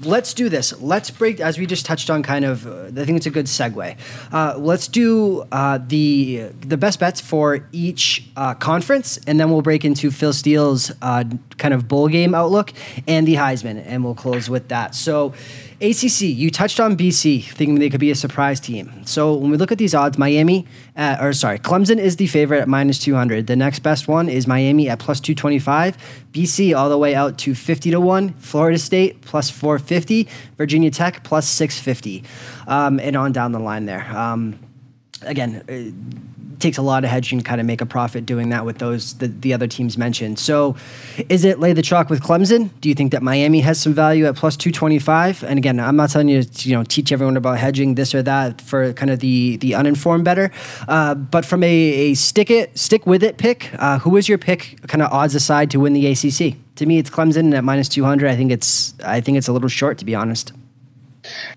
let's 0.01 0.33
do 0.33 0.49
this. 0.49 0.79
Let's 0.79 1.09
break 1.09 1.39
as 1.39 1.57
we 1.57 1.65
just 1.65 1.85
touched 1.85 2.09
on. 2.09 2.23
Kind 2.23 2.45
of, 2.45 2.67
uh, 2.67 2.85
I 3.01 3.05
think 3.05 3.17
it's 3.17 3.25
a 3.25 3.31
good 3.31 3.45
segue. 3.45 3.97
Uh, 4.31 4.57
let's 4.57 4.87
do 4.87 5.45
uh, 5.51 5.79
the 5.85 6.49
the 6.61 6.77
best 6.77 6.99
bets 6.99 7.21
for 7.21 7.67
each 7.71 8.27
uh, 8.35 8.53
conference, 8.53 9.17
and 9.27 9.39
then 9.39 9.49
we'll 9.49 9.61
break 9.61 9.85
into 9.85 10.11
Phil 10.11 10.33
Steele's 10.33 10.91
uh, 11.01 11.23
kind 11.57 11.73
of 11.73 11.87
bowl 11.87 12.07
game 12.07 12.35
outlook 12.35 12.73
and 13.07 13.27
the 13.27 13.35
Heisman, 13.35 13.83
and 13.85 14.03
we'll 14.03 14.15
close 14.15 14.49
with 14.49 14.69
that. 14.69 14.95
So. 14.95 15.33
ACC, 15.79 16.21
you 16.21 16.49
touched 16.49 16.79
on 16.79 16.97
BC, 16.97 17.43
thinking 17.43 17.75
they 17.75 17.91
could 17.91 17.99
be 17.99 18.09
a 18.09 18.15
surprise 18.15 18.59
team. 18.59 19.05
So 19.05 19.35
when 19.35 19.51
we 19.51 19.57
look 19.57 19.71
at 19.71 19.77
these 19.77 19.93
odds, 19.93 20.17
Miami, 20.17 20.65
uh, 20.95 21.17
or 21.21 21.33
sorry, 21.33 21.59
Clemson 21.59 21.99
is 21.99 22.15
the 22.15 22.25
favorite 22.25 22.61
at 22.61 22.67
minus 22.67 22.97
200. 22.97 23.45
The 23.45 23.55
next 23.55 23.79
best 23.79 24.07
one 24.07 24.27
is 24.27 24.47
Miami 24.47 24.89
at 24.89 24.97
plus 24.97 25.19
225. 25.19 25.97
BC 26.31 26.75
all 26.75 26.89
the 26.89 26.97
way 26.97 27.13
out 27.13 27.37
to 27.39 27.53
50 27.53 27.91
to 27.91 27.99
1. 27.99 28.33
Florida 28.33 28.79
State 28.79 29.21
plus 29.21 29.51
450. 29.51 30.27
Virginia 30.57 30.89
Tech 30.89 31.23
plus 31.23 31.47
650. 31.47 32.23
Um, 32.67 32.99
and 32.99 33.15
on 33.15 33.31
down 33.31 33.51
the 33.51 33.59
line 33.59 33.85
there. 33.85 34.05
Um, 34.17 34.57
again, 35.21 35.63
uh, 35.69 36.26
takes 36.59 36.77
a 36.77 36.81
lot 36.81 37.03
of 37.03 37.09
hedging 37.09 37.39
to 37.39 37.43
kind 37.43 37.61
of 37.61 37.67
make 37.67 37.81
a 37.81 37.85
profit 37.85 38.25
doing 38.25 38.49
that 38.49 38.65
with 38.65 38.79
those 38.79 39.15
the, 39.15 39.27
the 39.27 39.53
other 39.53 39.67
teams 39.67 39.97
mentioned. 39.97 40.39
So, 40.39 40.75
is 41.29 41.45
it 41.45 41.59
lay 41.59 41.73
the 41.73 41.81
chalk 41.81 42.09
with 42.09 42.21
Clemson? 42.21 42.69
Do 42.81 42.89
you 42.89 42.95
think 42.95 43.11
that 43.11 43.21
Miami 43.23 43.61
has 43.61 43.79
some 43.79 43.93
value 43.93 44.25
at 44.25 44.35
plus 44.35 44.57
two 44.57 44.71
twenty 44.71 44.99
five? 44.99 45.43
And 45.43 45.57
again, 45.57 45.79
I'm 45.79 45.95
not 45.95 46.09
telling 46.09 46.29
you 46.29 46.43
to 46.43 46.69
you 46.69 46.75
know 46.75 46.83
teach 46.83 47.11
everyone 47.11 47.37
about 47.37 47.57
hedging 47.57 47.95
this 47.95 48.13
or 48.15 48.23
that 48.23 48.61
for 48.61 48.93
kind 48.93 49.11
of 49.11 49.19
the 49.19 49.57
the 49.57 49.75
uninformed 49.75 50.25
bettor. 50.25 50.51
Uh, 50.87 51.15
but 51.15 51.45
from 51.45 51.63
a, 51.63 51.67
a 51.67 52.13
stick 52.13 52.49
it 52.49 52.77
stick 52.77 53.05
with 53.05 53.23
it 53.23 53.37
pick, 53.37 53.71
uh, 53.79 53.99
who 53.99 54.17
is 54.17 54.27
your 54.27 54.37
pick? 54.37 54.79
Kind 54.87 55.01
of 55.01 55.11
odds 55.11 55.35
aside 55.35 55.71
to 55.71 55.79
win 55.79 55.93
the 55.93 56.07
ACC. 56.07 56.57
To 56.75 56.85
me, 56.85 56.97
it's 56.97 57.09
Clemson 57.09 57.55
at 57.55 57.63
minus 57.63 57.89
two 57.89 58.03
hundred. 58.03 58.29
I 58.29 58.35
think 58.35 58.51
it's 58.51 58.93
I 59.03 59.21
think 59.21 59.37
it's 59.37 59.47
a 59.47 59.53
little 59.53 59.69
short 59.69 59.97
to 59.99 60.05
be 60.05 60.15
honest. 60.15 60.53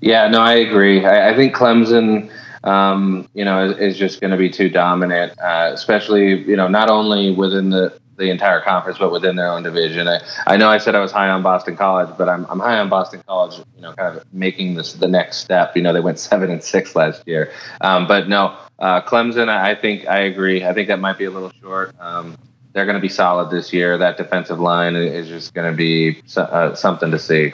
Yeah, 0.00 0.26
no, 0.28 0.40
I 0.40 0.54
agree. 0.54 1.04
I, 1.04 1.30
I 1.30 1.36
think 1.36 1.54
Clemson 1.54 2.30
um, 2.64 3.28
you 3.34 3.44
know, 3.44 3.70
is, 3.70 3.78
is 3.78 3.98
just 3.98 4.20
going 4.20 4.30
to 4.30 4.36
be 4.36 4.50
too 4.50 4.68
dominant, 4.68 5.38
uh, 5.40 5.70
especially, 5.72 6.42
you 6.42 6.56
know, 6.56 6.68
not 6.68 6.90
only 6.90 7.32
within 7.32 7.70
the, 7.70 7.98
the 8.16 8.30
entire 8.30 8.60
conference, 8.60 8.98
but 8.98 9.10
within 9.10 9.36
their 9.36 9.48
own 9.48 9.62
division. 9.62 10.06
I, 10.06 10.20
I 10.46 10.56
know 10.58 10.68
I 10.68 10.76
said 10.78 10.94
I 10.94 11.00
was 11.00 11.10
high 11.10 11.30
on 11.30 11.42
Boston 11.42 11.76
College, 11.76 12.10
but 12.18 12.28
I'm, 12.28 12.44
I'm 12.50 12.60
high 12.60 12.78
on 12.78 12.90
Boston 12.90 13.22
College, 13.26 13.58
you 13.74 13.80
know, 13.80 13.94
kind 13.94 14.16
of 14.16 14.24
making 14.32 14.74
this 14.74 14.92
the 14.92 15.08
next 15.08 15.38
step. 15.38 15.74
You 15.74 15.82
know, 15.82 15.92
they 15.92 16.00
went 16.00 16.18
seven 16.18 16.50
and 16.50 16.62
six 16.62 16.94
last 16.94 17.26
year. 17.26 17.50
Um, 17.80 18.06
but 18.06 18.28
no, 18.28 18.56
uh, 18.78 19.00
Clemson, 19.02 19.48
I 19.48 19.74
think 19.74 20.06
I 20.06 20.20
agree. 20.20 20.64
I 20.64 20.74
think 20.74 20.88
that 20.88 21.00
might 21.00 21.16
be 21.16 21.24
a 21.24 21.30
little 21.30 21.52
short. 21.62 21.94
Um, 21.98 22.36
they're 22.72 22.86
going 22.86 22.94
to 22.94 23.00
be 23.00 23.08
solid 23.08 23.50
this 23.50 23.72
year. 23.72 23.98
That 23.98 24.16
defensive 24.16 24.60
line 24.60 24.96
is 24.96 25.28
just 25.28 25.54
going 25.54 25.70
to 25.70 25.76
be 25.76 26.22
uh, 26.36 26.74
something 26.74 27.10
to 27.10 27.18
see. 27.18 27.52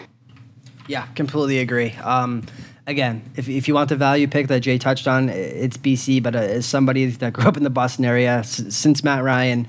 Yeah, 0.88 1.06
completely 1.14 1.58
agree. 1.58 1.92
Um, 2.02 2.44
again, 2.86 3.22
if, 3.36 3.48
if 3.48 3.68
you 3.68 3.74
want 3.74 3.88
the 3.88 3.96
value 3.96 4.28
pick 4.28 4.48
that 4.48 4.60
Jay 4.60 4.78
touched 4.78 5.08
on, 5.08 5.28
it's 5.28 5.76
BC. 5.76 6.22
But 6.22 6.36
uh, 6.36 6.40
as 6.40 6.66
somebody 6.66 7.06
that 7.06 7.32
grew 7.32 7.46
up 7.46 7.56
in 7.56 7.64
the 7.64 7.70
Boston 7.70 8.04
area 8.04 8.38
s- 8.38 8.64
since 8.74 9.02
Matt 9.02 9.22
Ryan, 9.22 9.66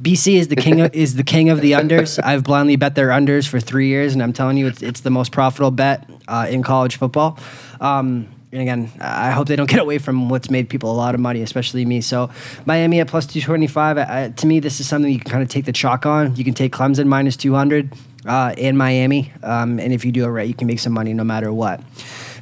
BC 0.00 0.34
is 0.34 0.48
the 0.48 0.56
king 0.56 0.80
of, 0.80 0.94
is 0.94 1.16
the 1.16 1.24
king 1.24 1.50
of 1.50 1.60
the 1.60 1.72
unders. 1.72 2.18
I've 2.22 2.44
blindly 2.44 2.76
bet 2.76 2.94
their 2.94 3.08
unders 3.08 3.48
for 3.48 3.60
three 3.60 3.88
years, 3.88 4.12
and 4.12 4.22
I'm 4.22 4.32
telling 4.32 4.56
you, 4.56 4.66
it's 4.66 4.82
it's 4.82 5.00
the 5.00 5.10
most 5.10 5.32
profitable 5.32 5.70
bet 5.70 6.08
uh, 6.28 6.46
in 6.48 6.62
college 6.62 6.96
football. 6.96 7.38
Um, 7.80 8.28
and 8.52 8.62
again, 8.62 8.90
I 9.00 9.30
hope 9.30 9.46
they 9.46 9.54
don't 9.54 9.70
get 9.70 9.78
away 9.78 9.98
from 9.98 10.28
what's 10.28 10.50
made 10.50 10.68
people 10.68 10.90
a 10.90 10.94
lot 10.96 11.14
of 11.14 11.20
money, 11.20 11.40
especially 11.42 11.84
me. 11.84 12.00
So, 12.00 12.30
Miami 12.66 12.98
at 12.98 13.06
plus 13.06 13.26
225. 13.26 14.34
to 14.34 14.46
me, 14.46 14.58
this 14.58 14.80
is 14.80 14.88
something 14.88 15.12
you 15.12 15.20
can 15.20 15.30
kind 15.30 15.42
of 15.42 15.48
take 15.48 15.66
the 15.66 15.72
chalk 15.72 16.04
on. 16.04 16.34
You 16.34 16.42
can 16.42 16.54
take 16.54 16.72
Clemson 16.72 17.06
minus 17.06 17.36
200 17.36 17.92
uh, 18.26 18.54
in 18.58 18.76
Miami. 18.76 19.32
Um, 19.44 19.78
and 19.78 19.92
if 19.92 20.04
you 20.04 20.10
do 20.10 20.24
it 20.24 20.28
right, 20.28 20.48
you 20.48 20.54
can 20.54 20.66
make 20.66 20.80
some 20.80 20.92
money 20.92 21.14
no 21.14 21.22
matter 21.22 21.52
what. 21.52 21.80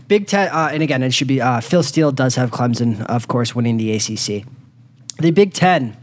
Big 0.08 0.26
Ten, 0.26 0.48
uh, 0.48 0.70
and 0.72 0.82
again, 0.82 1.02
it 1.02 1.12
should 1.12 1.28
be 1.28 1.40
uh, 1.40 1.60
Phil 1.60 1.82
Steele 1.82 2.12
does 2.12 2.34
have 2.36 2.50
Clemson, 2.50 3.04
of 3.06 3.28
course, 3.28 3.54
winning 3.54 3.76
the 3.76 3.92
ACC. 3.92 4.46
The 5.18 5.30
Big 5.30 5.52
Ten, 5.52 5.96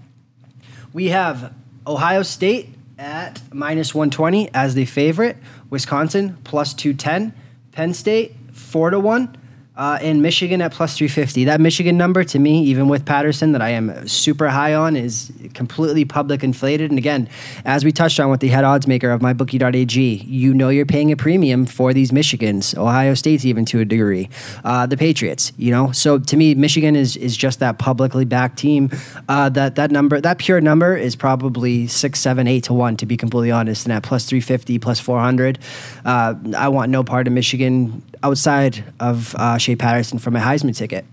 we 0.93 1.07
have 1.07 1.51
Ohio 1.87 2.21
State 2.21 2.69
at 2.99 3.41
minus 3.51 3.95
120 3.95 4.53
as 4.53 4.75
the 4.75 4.85
favorite, 4.85 5.37
Wisconsin 5.71 6.37
plus 6.43 6.75
210, 6.75 7.33
Penn 7.71 7.93
State 7.95 8.35
4 8.53 8.91
to 8.91 8.99
1, 8.99 9.37
uh, 9.77 9.99
in 10.01 10.21
Michigan 10.21 10.61
at 10.61 10.71
plus 10.71 10.97
350. 10.97 11.45
That 11.45 11.59
Michigan 11.59 11.97
number, 11.97 12.23
to 12.23 12.39
me, 12.39 12.63
even 12.63 12.87
with 12.87 13.05
Patterson, 13.05 13.51
that 13.51 13.61
I 13.61 13.69
am 13.69 14.07
super 14.07 14.47
high 14.47 14.73
on, 14.73 14.95
is 14.95 15.31
completely 15.53 16.05
public 16.05 16.43
inflated. 16.43 16.91
And 16.91 16.97
again, 16.97 17.27
as 17.65 17.83
we 17.83 17.91
touched 17.91 18.19
on 18.19 18.29
with 18.29 18.39
the 18.39 18.47
head 18.47 18.63
odds 18.63 18.87
maker 18.87 19.11
of 19.11 19.21
mybookie.ag, 19.21 20.01
you 20.25 20.53
know 20.53 20.69
you're 20.69 20.85
paying 20.85 21.11
a 21.11 21.17
premium 21.17 21.65
for 21.65 21.93
these 21.93 22.11
Michigans. 22.11 22.77
Ohio 22.77 23.13
State's 23.13 23.45
even 23.45 23.65
to 23.65 23.81
a 23.81 23.85
degree. 23.85 24.29
Uh, 24.63 24.85
the 24.85 24.97
Patriots, 24.97 25.51
you 25.57 25.71
know. 25.71 25.91
So 25.91 26.19
to 26.19 26.37
me, 26.37 26.55
Michigan 26.55 26.95
is 26.95 27.17
is 27.17 27.35
just 27.35 27.59
that 27.59 27.77
publicly 27.77 28.25
backed 28.25 28.57
team. 28.57 28.89
Uh, 29.27 29.49
that 29.49 29.75
that 29.75 29.91
number, 29.91 30.21
that 30.21 30.37
pure 30.37 30.61
number, 30.61 30.95
is 30.95 31.15
probably 31.15 31.87
six, 31.87 32.19
seven, 32.19 32.47
eight 32.47 32.63
to 32.65 32.73
one. 32.73 32.95
To 32.97 33.05
be 33.05 33.17
completely 33.17 33.51
honest, 33.51 33.85
and 33.85 33.93
at 33.93 34.03
plus 34.03 34.25
350, 34.25 34.79
plus 34.79 34.99
400, 34.99 35.59
uh, 36.05 36.35
I 36.55 36.69
want 36.69 36.91
no 36.91 37.03
part 37.03 37.27
of 37.27 37.33
Michigan 37.33 38.01
outside 38.23 38.83
of 38.99 39.35
uh, 39.35 39.57
Shea 39.57 39.75
Patterson 39.75 40.19
for 40.19 40.31
my 40.31 40.39
Heisman 40.39 40.75
ticket. 40.75 41.05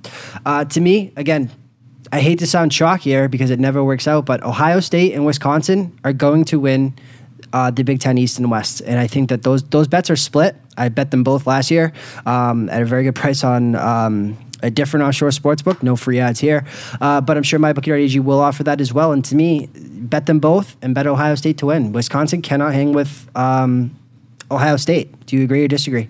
Uh, 0.44 0.64
to 0.66 0.80
me, 0.80 1.12
again, 1.16 1.50
I 2.12 2.20
hate 2.20 2.38
to 2.40 2.46
sound 2.46 2.72
chalkier 2.72 3.30
because 3.30 3.50
it 3.50 3.59
never 3.59 3.82
works 3.82 4.07
out, 4.07 4.26
but 4.26 4.42
Ohio 4.42 4.80
State 4.80 5.14
and 5.14 5.24
Wisconsin 5.24 5.98
are 6.05 6.12
going 6.12 6.44
to 6.46 6.61
win 6.61 6.94
uh, 7.53 7.70
the 7.70 7.84
Big 7.84 8.00
Ten 8.00 8.18
East 8.18 8.38
and 8.38 8.50
West, 8.50 8.80
and 8.82 8.98
I 8.98 9.07
think 9.07 9.28
that 9.28 9.42
those 9.42 9.62
those 9.62 9.88
bets 9.88 10.11
are 10.11 10.16
split. 10.16 10.57
I 10.76 10.88
bet 10.88 11.11
them 11.11 11.22
both 11.22 11.46
last 11.46 11.70
year 11.70 11.92
um, 12.24 12.68
at 12.70 12.82
a 12.82 12.84
very 12.84 13.05
good 13.05 13.14
price 13.14 13.44
on. 13.44 13.74
Um, 13.76 14.38
a 14.64 14.70
different 14.70 15.03
offshore 15.03 15.32
sports 15.32 15.61
book, 15.61 15.82
no 15.82 15.96
free 15.96 16.20
ads 16.20 16.38
here, 16.38 16.64
uh, 17.00 17.20
but 17.20 17.36
I'm 17.36 17.42
sure 17.42 17.59
MyBookie.ag 17.59 18.20
will 18.20 18.38
offer 18.38 18.62
that 18.62 18.80
as 18.80 18.92
well. 18.92 19.11
And 19.11 19.24
to 19.24 19.34
me, 19.34 19.68
bet 19.74 20.26
them 20.26 20.38
both 20.38 20.76
and 20.80 20.94
bet 20.94 21.05
Ohio 21.05 21.34
State 21.34 21.59
to 21.59 21.66
win. 21.66 21.92
Wisconsin 21.92 22.42
cannot 22.42 22.72
hang 22.72 22.92
with 22.92 23.28
um, 23.34 23.90
Ohio 24.53 24.76
State. 24.76 25.26
Do 25.26 25.36
you 25.36 25.42
agree 25.42 25.64
or 25.64 25.68
disagree? 25.68 26.09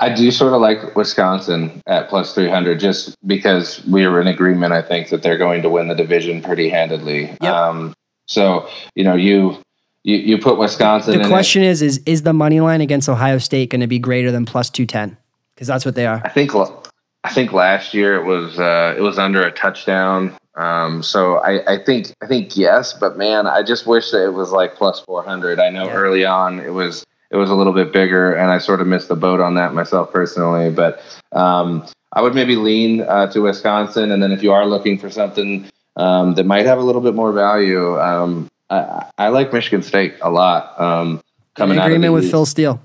I 0.00 0.08
do 0.08 0.30
sort 0.30 0.54
of 0.54 0.62
like 0.62 0.96
Wisconsin 0.96 1.82
at 1.86 2.08
plus 2.08 2.34
300 2.34 2.80
just 2.80 3.14
because 3.26 3.84
we 3.84 4.04
are 4.06 4.18
in 4.18 4.26
agreement, 4.26 4.72
I 4.72 4.80
think, 4.80 5.10
that 5.10 5.22
they're 5.22 5.36
going 5.36 5.60
to 5.62 5.68
win 5.68 5.88
the 5.88 5.94
division 5.94 6.40
pretty 6.40 6.70
handedly. 6.70 7.36
Yep. 7.42 7.42
Um, 7.42 7.94
so, 8.26 8.66
you 8.94 9.04
know, 9.04 9.14
you, 9.14 9.62
you, 10.02 10.16
you 10.16 10.38
put 10.38 10.56
Wisconsin. 10.58 11.20
The 11.20 11.28
question 11.28 11.62
it. 11.62 11.68
is, 11.68 11.82
is, 11.82 12.00
is 12.06 12.22
the 12.22 12.32
money 12.32 12.60
line 12.60 12.80
against 12.80 13.10
Ohio 13.10 13.36
State 13.36 13.68
going 13.68 13.82
to 13.82 13.86
be 13.86 13.98
greater 13.98 14.32
than 14.32 14.46
plus 14.46 14.70
210? 14.70 15.18
Because 15.54 15.66
that's 15.66 15.84
what 15.84 15.94
they 15.94 16.06
are. 16.06 16.22
I 16.24 16.30
think, 16.30 16.52
I 16.54 17.30
think 17.30 17.52
last 17.52 17.92
year 17.92 18.14
it 18.16 18.24
was, 18.24 18.58
uh, 18.58 18.94
it 18.96 19.02
was 19.02 19.18
under 19.18 19.42
a 19.42 19.52
touchdown. 19.52 20.34
Um, 20.54 21.02
so 21.02 21.36
I, 21.36 21.74
I 21.74 21.84
think, 21.84 22.14
I 22.22 22.26
think 22.26 22.56
yes, 22.56 22.94
but 22.94 23.18
man, 23.18 23.46
I 23.46 23.62
just 23.62 23.86
wish 23.86 24.10
that 24.12 24.24
it 24.24 24.32
was 24.32 24.50
like 24.50 24.76
plus 24.76 25.00
400. 25.00 25.60
I 25.60 25.68
know 25.68 25.84
yeah. 25.84 25.92
early 25.92 26.24
on 26.24 26.58
it 26.58 26.72
was, 26.72 27.04
it 27.30 27.36
was 27.36 27.50
a 27.50 27.54
little 27.54 27.72
bit 27.72 27.92
bigger, 27.92 28.34
and 28.34 28.50
I 28.50 28.58
sort 28.58 28.80
of 28.80 28.86
missed 28.86 29.08
the 29.08 29.16
boat 29.16 29.40
on 29.40 29.54
that 29.54 29.72
myself 29.72 30.12
personally. 30.12 30.70
But 30.70 31.00
um, 31.32 31.86
I 32.12 32.22
would 32.22 32.34
maybe 32.34 32.56
lean 32.56 33.02
uh, 33.02 33.28
to 33.28 33.40
Wisconsin, 33.40 34.10
and 34.10 34.22
then 34.22 34.32
if 34.32 34.42
you 34.42 34.52
are 34.52 34.66
looking 34.66 34.98
for 34.98 35.10
something 35.10 35.70
um, 35.96 36.34
that 36.34 36.44
might 36.44 36.66
have 36.66 36.78
a 36.78 36.82
little 36.82 37.00
bit 37.00 37.14
more 37.14 37.32
value, 37.32 38.00
um, 38.00 38.48
I, 38.68 39.06
I, 39.16 39.28
like 39.28 39.52
Michigan 39.52 39.82
State 39.82 40.14
a 40.20 40.30
lot. 40.30 40.80
Um, 40.80 41.22
coming 41.54 41.76
In 41.76 41.82
out 41.82 41.86
agreement 41.86 42.14
with 42.14 42.24
East. 42.24 42.32
Phil 42.32 42.46
Steele. 42.46 42.80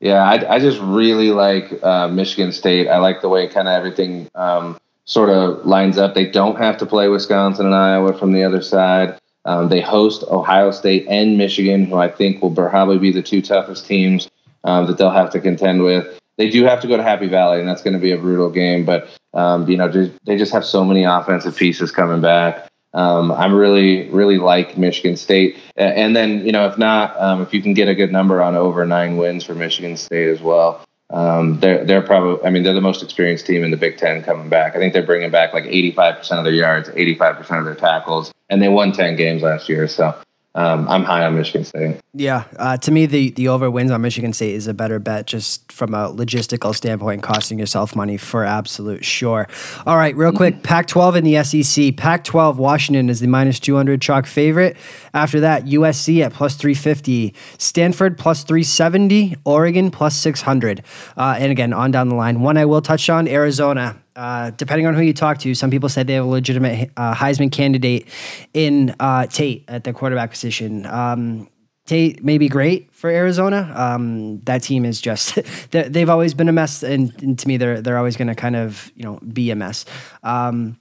Yeah, 0.00 0.22
I, 0.22 0.56
I 0.56 0.58
just 0.58 0.80
really 0.80 1.30
like 1.30 1.82
uh, 1.82 2.08
Michigan 2.08 2.52
State. 2.52 2.88
I 2.88 2.98
like 2.98 3.20
the 3.20 3.28
way 3.28 3.46
kind 3.48 3.68
of 3.68 3.74
everything 3.74 4.30
um, 4.34 4.78
sort 5.04 5.30
of 5.30 5.64
lines 5.66 5.98
up. 5.98 6.14
They 6.14 6.26
don't 6.26 6.56
have 6.56 6.78
to 6.78 6.86
play 6.86 7.08
Wisconsin 7.08 7.66
and 7.66 7.74
Iowa 7.74 8.18
from 8.18 8.32
the 8.32 8.44
other 8.44 8.62
side. 8.62 9.18
Um, 9.44 9.68
they 9.68 9.80
host 9.80 10.24
Ohio 10.28 10.70
State 10.70 11.06
and 11.08 11.38
Michigan, 11.38 11.86
who 11.86 11.96
I 11.96 12.08
think 12.08 12.42
will 12.42 12.54
probably 12.54 12.98
be 12.98 13.12
the 13.12 13.22
two 13.22 13.40
toughest 13.40 13.86
teams 13.86 14.30
um, 14.64 14.86
that 14.86 14.98
they'll 14.98 15.10
have 15.10 15.30
to 15.30 15.40
contend 15.40 15.82
with. 15.82 16.18
They 16.36 16.50
do 16.50 16.64
have 16.64 16.80
to 16.80 16.88
go 16.88 16.96
to 16.96 17.02
Happy 17.02 17.26
Valley, 17.26 17.60
and 17.60 17.68
that's 17.68 17.82
going 17.82 17.94
to 17.94 18.00
be 18.00 18.12
a 18.12 18.18
brutal 18.18 18.50
game. 18.50 18.84
But 18.84 19.08
um, 19.34 19.68
you 19.68 19.76
know, 19.76 19.88
they 20.26 20.36
just 20.36 20.52
have 20.52 20.64
so 20.64 20.84
many 20.84 21.04
offensive 21.04 21.56
pieces 21.56 21.90
coming 21.90 22.20
back. 22.20 22.70
Um, 22.92 23.30
I'm 23.30 23.54
really, 23.54 24.08
really 24.10 24.38
like 24.38 24.76
Michigan 24.76 25.16
State, 25.16 25.58
and 25.76 26.16
then 26.16 26.44
you 26.44 26.52
know, 26.52 26.66
if 26.66 26.76
not, 26.76 27.18
um, 27.20 27.40
if 27.40 27.54
you 27.54 27.62
can 27.62 27.72
get 27.72 27.88
a 27.88 27.94
good 27.94 28.10
number 28.10 28.42
on 28.42 28.56
over 28.56 28.84
nine 28.84 29.16
wins 29.16 29.44
for 29.44 29.54
Michigan 29.54 29.96
State 29.96 30.28
as 30.28 30.40
well, 30.40 30.84
um, 31.10 31.58
they're 31.58 31.84
they're 31.84 32.02
probably, 32.02 32.44
I 32.46 32.50
mean, 32.50 32.62
they're 32.62 32.74
the 32.74 32.80
most 32.80 33.02
experienced 33.02 33.46
team 33.46 33.64
in 33.64 33.70
the 33.70 33.76
Big 33.76 33.98
Ten 33.98 34.22
coming 34.22 34.48
back. 34.48 34.76
I 34.76 34.78
think 34.78 34.92
they're 34.92 35.02
bringing 35.02 35.30
back 35.30 35.52
like 35.52 35.64
85 35.66 36.18
percent 36.18 36.38
of 36.38 36.44
their 36.44 36.54
yards, 36.54 36.90
85 36.94 37.36
percent 37.36 37.58
of 37.58 37.64
their 37.64 37.74
tackles, 37.74 38.32
and 38.48 38.62
they 38.62 38.68
won 38.68 38.92
10 38.92 39.16
games 39.16 39.42
last 39.42 39.68
year. 39.68 39.88
So 39.88 40.16
um, 40.56 40.88
I'm 40.88 41.04
high 41.04 41.24
on 41.24 41.36
Michigan 41.36 41.64
State. 41.64 42.00
Yeah, 42.12 42.44
uh, 42.56 42.76
to 42.78 42.90
me, 42.90 43.06
the 43.06 43.30
the 43.30 43.46
over 43.46 43.70
wins 43.70 43.92
on 43.92 44.00
Michigan 44.02 44.32
State 44.32 44.54
is 44.54 44.66
a 44.66 44.74
better 44.74 44.98
bet, 44.98 45.28
just 45.28 45.70
from 45.70 45.94
a 45.94 46.12
logistical 46.12 46.74
standpoint, 46.74 47.22
costing 47.22 47.56
yourself 47.58 47.94
money 47.94 48.16
for 48.16 48.44
absolute 48.44 49.04
sure. 49.04 49.46
All 49.86 49.96
right, 49.96 50.16
real 50.16 50.32
quick, 50.32 50.64
Pac-12 50.64 51.16
and 51.16 51.26
the 51.26 51.62
SEC. 51.62 51.96
Pac-12, 51.96 52.56
Washington 52.56 53.08
is 53.08 53.20
the 53.20 53.28
minus 53.28 53.60
two 53.60 53.76
hundred 53.76 54.02
chalk 54.02 54.26
favorite. 54.26 54.76
After 55.14 55.38
that, 55.38 55.66
USC 55.66 56.20
at 56.20 56.32
plus 56.32 56.56
three 56.56 56.74
fifty, 56.74 57.32
Stanford 57.58 58.18
plus 58.18 58.42
three 58.42 58.64
seventy, 58.64 59.36
Oregon 59.44 59.92
plus 59.92 60.16
six 60.16 60.42
hundred, 60.42 60.82
uh, 61.16 61.36
and 61.38 61.52
again 61.52 61.72
on 61.72 61.92
down 61.92 62.08
the 62.08 62.16
line. 62.16 62.40
One 62.40 62.56
I 62.56 62.64
will 62.64 62.82
touch 62.82 63.08
on 63.08 63.28
Arizona. 63.28 63.96
Uh, 64.16 64.50
depending 64.50 64.86
on 64.86 64.94
who 64.94 65.02
you 65.02 65.14
talk 65.14 65.38
to, 65.38 65.54
some 65.54 65.70
people 65.70 65.88
say 65.88 66.02
they 66.02 66.14
have 66.14 66.24
a 66.24 66.28
legitimate 66.28 66.90
uh, 66.96 67.14
Heisman 67.14 67.52
candidate 67.52 68.08
in 68.52 68.94
uh, 68.98 69.26
Tate 69.26 69.64
at 69.68 69.84
the 69.84 69.92
quarterback 69.92 70.30
position. 70.30 70.84
Um, 70.86 71.48
Tate 71.86 72.22
may 72.24 72.36
be 72.38 72.48
great 72.48 72.92
for 72.92 73.08
Arizona. 73.10 73.72
Um, 73.74 74.40
that 74.40 74.62
team 74.62 74.84
is 74.84 75.00
just 75.00 75.38
they- 75.70 75.88
they've 75.88 76.10
always 76.10 76.34
been 76.34 76.48
a 76.48 76.52
mess, 76.52 76.82
and, 76.82 77.12
and 77.22 77.38
to 77.38 77.46
me, 77.48 77.56
they're 77.56 77.80
they're 77.80 77.98
always 77.98 78.16
going 78.16 78.28
to 78.28 78.34
kind 78.34 78.56
of 78.56 78.90
you 78.96 79.04
know 79.04 79.20
be 79.32 79.50
a 79.50 79.56
mess. 79.56 79.84
Um, 80.24 80.79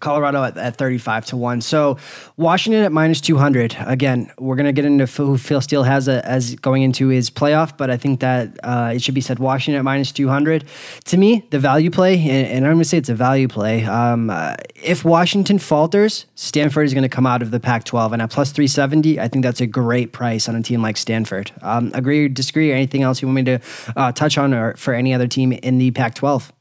Colorado 0.00 0.44
at, 0.44 0.56
at 0.56 0.76
35 0.76 1.26
to 1.26 1.36
1. 1.36 1.60
So 1.60 1.98
Washington 2.36 2.84
at 2.84 2.92
minus 2.92 3.20
200. 3.20 3.76
Again, 3.80 4.30
we're 4.38 4.56
going 4.56 4.66
to 4.66 4.72
get 4.72 4.84
into 4.84 5.06
who 5.06 5.38
Phil 5.38 5.60
Steele 5.60 5.84
has 5.84 6.08
a, 6.08 6.24
as 6.26 6.54
going 6.56 6.82
into 6.82 7.08
his 7.08 7.30
playoff, 7.30 7.76
but 7.76 7.90
I 7.90 7.96
think 7.96 8.20
that 8.20 8.58
uh, 8.62 8.92
it 8.94 9.02
should 9.02 9.14
be 9.14 9.20
said 9.20 9.38
Washington 9.38 9.78
at 9.78 9.84
minus 9.84 10.12
200. 10.12 10.64
To 11.04 11.16
me, 11.16 11.46
the 11.50 11.58
value 11.58 11.90
play, 11.90 12.14
and, 12.14 12.46
and 12.46 12.66
I'm 12.66 12.72
going 12.72 12.78
to 12.78 12.84
say 12.88 12.98
it's 12.98 13.08
a 13.08 13.14
value 13.14 13.48
play. 13.48 13.84
Um, 13.84 14.30
uh, 14.30 14.56
if 14.74 15.04
Washington 15.04 15.58
falters, 15.58 16.26
Stanford 16.34 16.86
is 16.86 16.94
going 16.94 17.02
to 17.02 17.08
come 17.08 17.26
out 17.26 17.42
of 17.42 17.50
the 17.50 17.60
Pac 17.60 17.84
12. 17.84 18.12
And 18.12 18.22
at 18.22 18.30
plus 18.30 18.52
370, 18.52 19.20
I 19.20 19.28
think 19.28 19.44
that's 19.44 19.60
a 19.60 19.66
great 19.66 20.12
price 20.12 20.48
on 20.48 20.56
a 20.56 20.62
team 20.62 20.82
like 20.82 20.96
Stanford. 20.96 21.52
Um, 21.62 21.90
agree 21.94 22.24
or 22.24 22.28
disagree, 22.28 22.72
or 22.72 22.74
anything 22.74 23.02
else 23.02 23.22
you 23.22 23.28
want 23.28 23.36
me 23.36 23.44
to 23.44 23.60
uh, 23.96 24.12
touch 24.12 24.38
on 24.38 24.54
or 24.54 24.74
for 24.76 24.94
any 24.94 25.14
other 25.14 25.26
team 25.26 25.52
in 25.52 25.78
the 25.78 25.90
Pac 25.90 26.14
12? 26.14 26.52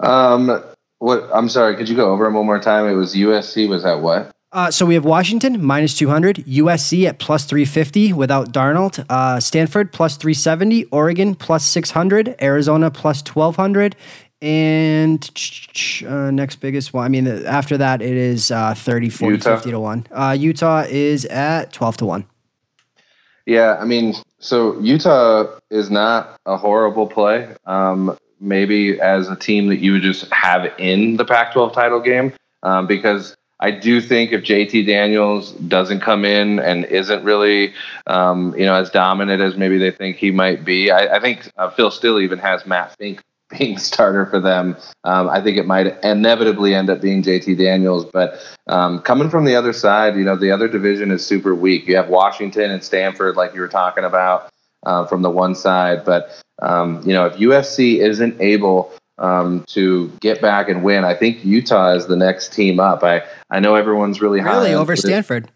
Um, 0.00 0.62
what? 1.04 1.28
I'm 1.34 1.48
sorry. 1.48 1.76
Could 1.76 1.88
you 1.88 1.96
go 1.96 2.10
over 2.10 2.24
them 2.24 2.34
one 2.34 2.46
more 2.46 2.58
time? 2.58 2.86
It 2.86 2.94
was 2.94 3.14
USC. 3.14 3.68
Was 3.68 3.82
that 3.82 4.00
what? 4.00 4.30
Uh, 4.52 4.70
so 4.70 4.86
we 4.86 4.94
have 4.94 5.04
Washington 5.04 5.62
minus 5.62 5.98
200, 5.98 6.36
USC 6.46 7.06
at 7.06 7.18
plus 7.18 7.44
350 7.44 8.12
without 8.12 8.52
Darnold, 8.52 9.04
uh, 9.10 9.40
Stanford 9.40 9.92
plus 9.92 10.16
370, 10.16 10.84
Oregon 10.86 11.34
plus 11.34 11.64
600, 11.64 12.36
Arizona 12.40 12.88
plus 12.88 13.18
1200, 13.18 13.96
and 14.40 15.28
uh, 16.06 16.30
next 16.30 16.56
biggest 16.56 16.94
one. 16.94 17.04
I 17.04 17.08
mean, 17.08 17.26
after 17.26 17.76
that, 17.78 18.00
it 18.00 18.16
is 18.16 18.52
uh, 18.52 18.74
30, 18.74 19.08
40, 19.08 19.34
Utah. 19.34 19.56
50 19.56 19.70
to 19.72 19.80
1. 19.80 20.06
Uh, 20.12 20.36
Utah 20.38 20.84
is 20.88 21.24
at 21.26 21.72
12 21.72 21.96
to 21.98 22.06
1. 22.06 22.24
Yeah, 23.46 23.76
I 23.80 23.84
mean, 23.84 24.14
so 24.38 24.78
Utah 24.80 25.58
is 25.68 25.90
not 25.90 26.38
a 26.46 26.56
horrible 26.56 27.08
play. 27.08 27.54
Um, 27.66 28.16
maybe 28.40 29.00
as 29.00 29.28
a 29.28 29.36
team 29.36 29.68
that 29.68 29.78
you 29.78 29.92
would 29.92 30.02
just 30.02 30.30
have 30.32 30.72
in 30.78 31.16
the 31.16 31.24
Pac-12 31.24 31.72
title 31.72 32.00
game, 32.00 32.32
um, 32.62 32.86
because 32.86 33.36
I 33.60 33.70
do 33.70 34.00
think 34.00 34.32
if 34.32 34.42
JT 34.42 34.86
Daniels 34.86 35.52
doesn't 35.52 36.00
come 36.00 36.24
in 36.24 36.58
and 36.58 36.84
isn't 36.84 37.24
really, 37.24 37.72
um, 38.06 38.54
you 38.58 38.66
know, 38.66 38.74
as 38.74 38.90
dominant 38.90 39.40
as 39.40 39.56
maybe 39.56 39.78
they 39.78 39.90
think 39.90 40.16
he 40.16 40.30
might 40.30 40.64
be, 40.64 40.90
I, 40.90 41.16
I 41.16 41.20
think 41.20 41.50
uh, 41.56 41.70
Phil 41.70 41.90
Steele 41.90 42.20
even 42.20 42.38
has 42.40 42.66
Matt 42.66 42.94
Fink 42.98 43.22
being 43.58 43.78
starter 43.78 44.26
for 44.26 44.40
them. 44.40 44.76
Um, 45.04 45.28
I 45.28 45.40
think 45.40 45.56
it 45.56 45.66
might 45.66 45.86
inevitably 46.02 46.74
end 46.74 46.90
up 46.90 47.00
being 47.00 47.22
JT 47.22 47.56
Daniels, 47.56 48.04
but 48.04 48.40
um, 48.66 49.00
coming 49.00 49.30
from 49.30 49.44
the 49.44 49.54
other 49.54 49.72
side, 49.72 50.16
you 50.16 50.24
know, 50.24 50.36
the 50.36 50.50
other 50.50 50.68
division 50.68 51.10
is 51.10 51.24
super 51.24 51.54
weak. 51.54 51.86
You 51.86 51.96
have 51.96 52.08
Washington 52.08 52.70
and 52.70 52.82
Stanford, 52.82 53.36
like 53.36 53.54
you 53.54 53.60
were 53.60 53.68
talking 53.68 54.04
about, 54.04 54.50
uh, 54.86 55.06
from 55.06 55.22
the 55.22 55.30
one 55.30 55.54
side, 55.54 56.04
but 56.04 56.40
um, 56.62 57.02
you 57.04 57.12
know, 57.12 57.26
if 57.26 57.34
USC 57.34 57.98
isn't 57.98 58.40
able 58.40 58.92
um, 59.18 59.64
to 59.68 60.08
get 60.20 60.40
back 60.40 60.68
and 60.68 60.82
win, 60.84 61.04
I 61.04 61.14
think 61.14 61.44
Utah 61.44 61.92
is 61.94 62.06
the 62.06 62.16
next 62.16 62.52
team 62.52 62.80
up. 62.80 63.02
I 63.02 63.22
I 63.50 63.60
know 63.60 63.74
everyone's 63.74 64.20
really 64.20 64.40
high 64.40 64.56
Really? 64.56 64.74
Over 64.74 64.96
Stanford? 64.96 65.50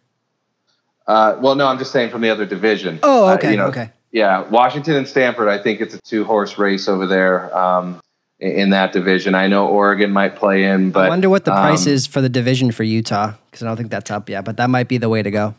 Uh, 1.06 1.36
well, 1.40 1.54
no, 1.54 1.66
I'm 1.66 1.78
just 1.78 1.90
saying 1.90 2.10
from 2.10 2.20
the 2.20 2.28
other 2.30 2.44
division. 2.44 2.98
Oh, 3.02 3.28
Uh, 3.28 3.34
okay. 3.34 3.50
you 3.52 3.56
know, 3.56 3.68
okay. 3.68 3.90
yeah, 4.12 4.46
Washington 4.48 4.94
and 4.94 5.08
Stanford. 5.08 5.48
I 5.48 5.56
think 5.56 5.80
it's 5.80 5.94
a 5.94 6.00
two 6.02 6.24
horse 6.24 6.58
race 6.58 6.86
over 6.86 7.06
there 7.06 7.56
um, 7.56 7.98
in, 8.38 8.70
that 8.70 8.92
division. 8.92 9.34
I 9.34 9.46
know 9.46 9.68
Oregon 9.68 10.10
might 10.12 10.36
play 10.36 10.64
in, 10.64 10.90
but 10.90 11.06
I 11.06 11.08
wonder 11.08 11.30
what 11.30 11.46
the 11.46 11.52
price 11.52 11.86
um, 11.86 11.92
is 11.94 12.06
for 12.06 12.20
the 12.20 12.28
division 12.28 12.70
for 12.72 12.82
Utah 12.84 13.32
because 13.46 13.62
I 13.62 13.66
don't 13.66 13.76
think 13.78 13.90
that's 13.90 14.10
up 14.10 14.28
yet, 14.28 14.44
but 14.44 14.58
that 14.58 14.68
might 14.68 14.86
be 14.88 14.98
the 14.98 15.08
way 15.08 15.22
to 15.22 15.30
go. 15.30 15.54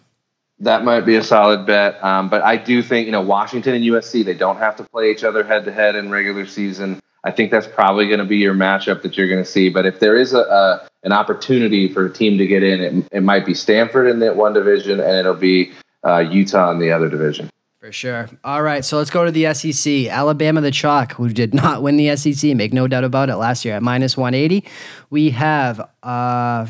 That 0.62 0.84
might 0.84 1.02
be 1.02 1.16
a 1.16 1.24
solid 1.24 1.66
bet. 1.66 2.04
Um, 2.04 2.30
but 2.30 2.42
I 2.42 2.58
do 2.58 2.82
think, 2.84 3.06
you 3.06 3.12
know, 3.12 3.22
Washington 3.22 3.76
and 3.76 3.84
USC, 3.84 4.26
they 4.26 4.34
don't 4.34 4.58
have 4.58 4.76
to 4.78 4.84
play 4.84 5.12
each 5.12 5.24
other 5.24 5.44
head 5.44 5.66
to 5.66 5.72
head 5.72 5.96
in 5.96 6.10
regular 6.10 6.46
season. 6.46 7.00
I 7.24 7.32
think 7.32 7.52
that's 7.52 7.68
probably 7.68 8.08
going 8.08 8.20
to 8.20 8.26
be 8.26 8.38
your 8.38 8.54
matchup 8.54 9.02
that 9.02 9.18
you're 9.18 9.30
going 9.30 9.44
to 9.44 9.50
see. 9.50 9.70
But 9.70 9.86
if 9.86 10.00
there 10.00 10.16
is 10.16 10.34
a, 10.34 10.40
a 10.40 10.90
an 11.04 11.14
opportunity 11.14 11.88
for 11.88 12.06
a 12.06 12.14
team 12.14 12.38
to 12.38 12.48
get 12.48 12.64
in, 12.64 12.82
it, 12.82 13.08
it 13.12 13.24
might 13.24 13.46
be 13.46 13.54
Stanford 13.54 14.08
in 14.08 14.20
that 14.20 14.36
one 14.36 14.54
division, 14.54 15.00
and 15.00 15.18
it'll 15.18 15.34
be 15.34 15.72
uh, 16.06 16.20
Utah 16.20 16.72
in 16.72 16.80
the 16.80 16.92
other 16.92 17.10
division. 17.10 17.50
For 17.80 17.94
sure. 17.94 18.30
All 18.44 18.62
right, 18.62 18.84
so 18.84 18.98
let's 18.98 19.10
go 19.10 19.24
to 19.24 19.32
the 19.32 19.54
SEC. 19.54 20.08
Alabama, 20.08 20.60
the 20.60 20.72
chalk, 20.72 21.14
who 21.14 21.30
did 21.30 21.54
not 21.54 21.82
win 21.82 21.96
the 21.96 22.16
SEC, 22.18 22.54
make 22.56 22.74
no 22.74 22.88
doubt 22.88 23.06
about 23.06 23.30
it, 23.30 23.38
last 23.38 23.64
year 23.64 23.76
at 23.76 23.84
minus 23.84 24.18
180. 24.18 24.68
We 25.10 25.30
have 25.30 25.90
uh, 26.04 26.68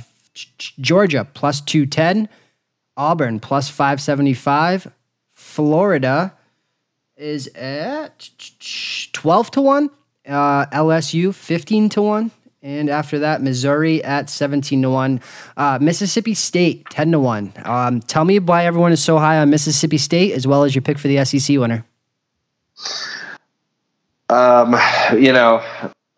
Georgia 0.58 1.28
plus 1.34 1.62
210, 1.62 2.30
Auburn 3.00 3.39
plus 3.39 3.70
575, 3.70 4.91
Florida 5.34 6.34
is 7.16 7.47
at 7.56 8.30
12 9.14 9.52
to 9.52 9.62
1, 9.62 9.89
uh, 10.28 10.66
LSU 10.68 11.34
15 11.34 11.89
to 11.89 12.02
1. 12.02 12.32
And 12.62 12.89
after 12.89 13.20
that, 13.20 13.41
Missouri 13.41 14.04
at 14.04 14.30
17 14.30 14.82
to 14.82 14.89
1. 14.89 15.22
Uh, 15.56 15.80
Mississippi 15.82 16.34
State 16.34 16.89
10 16.89 17.14
to 17.14 17.20
1. 17.20 17.54
Um, 17.64 18.02
tell 18.02 18.26
me 18.26 18.38
why 18.38 18.66
everyone 18.66 18.91
is 18.91 19.02
so 19.02 19.18
high 19.18 19.38
on 19.39 19.50
Mississippi 19.50 19.97
State 19.97 20.34
as 20.34 20.45
well 20.45 20.64
as 20.64 20.76
your 20.76 20.82
pick 20.82 21.00
for 21.00 21.08
the 21.08 21.24
SEC 21.24 21.58
winner. 21.58 21.86
Um, 24.30 24.76
you 25.14 25.32
know, 25.32 25.64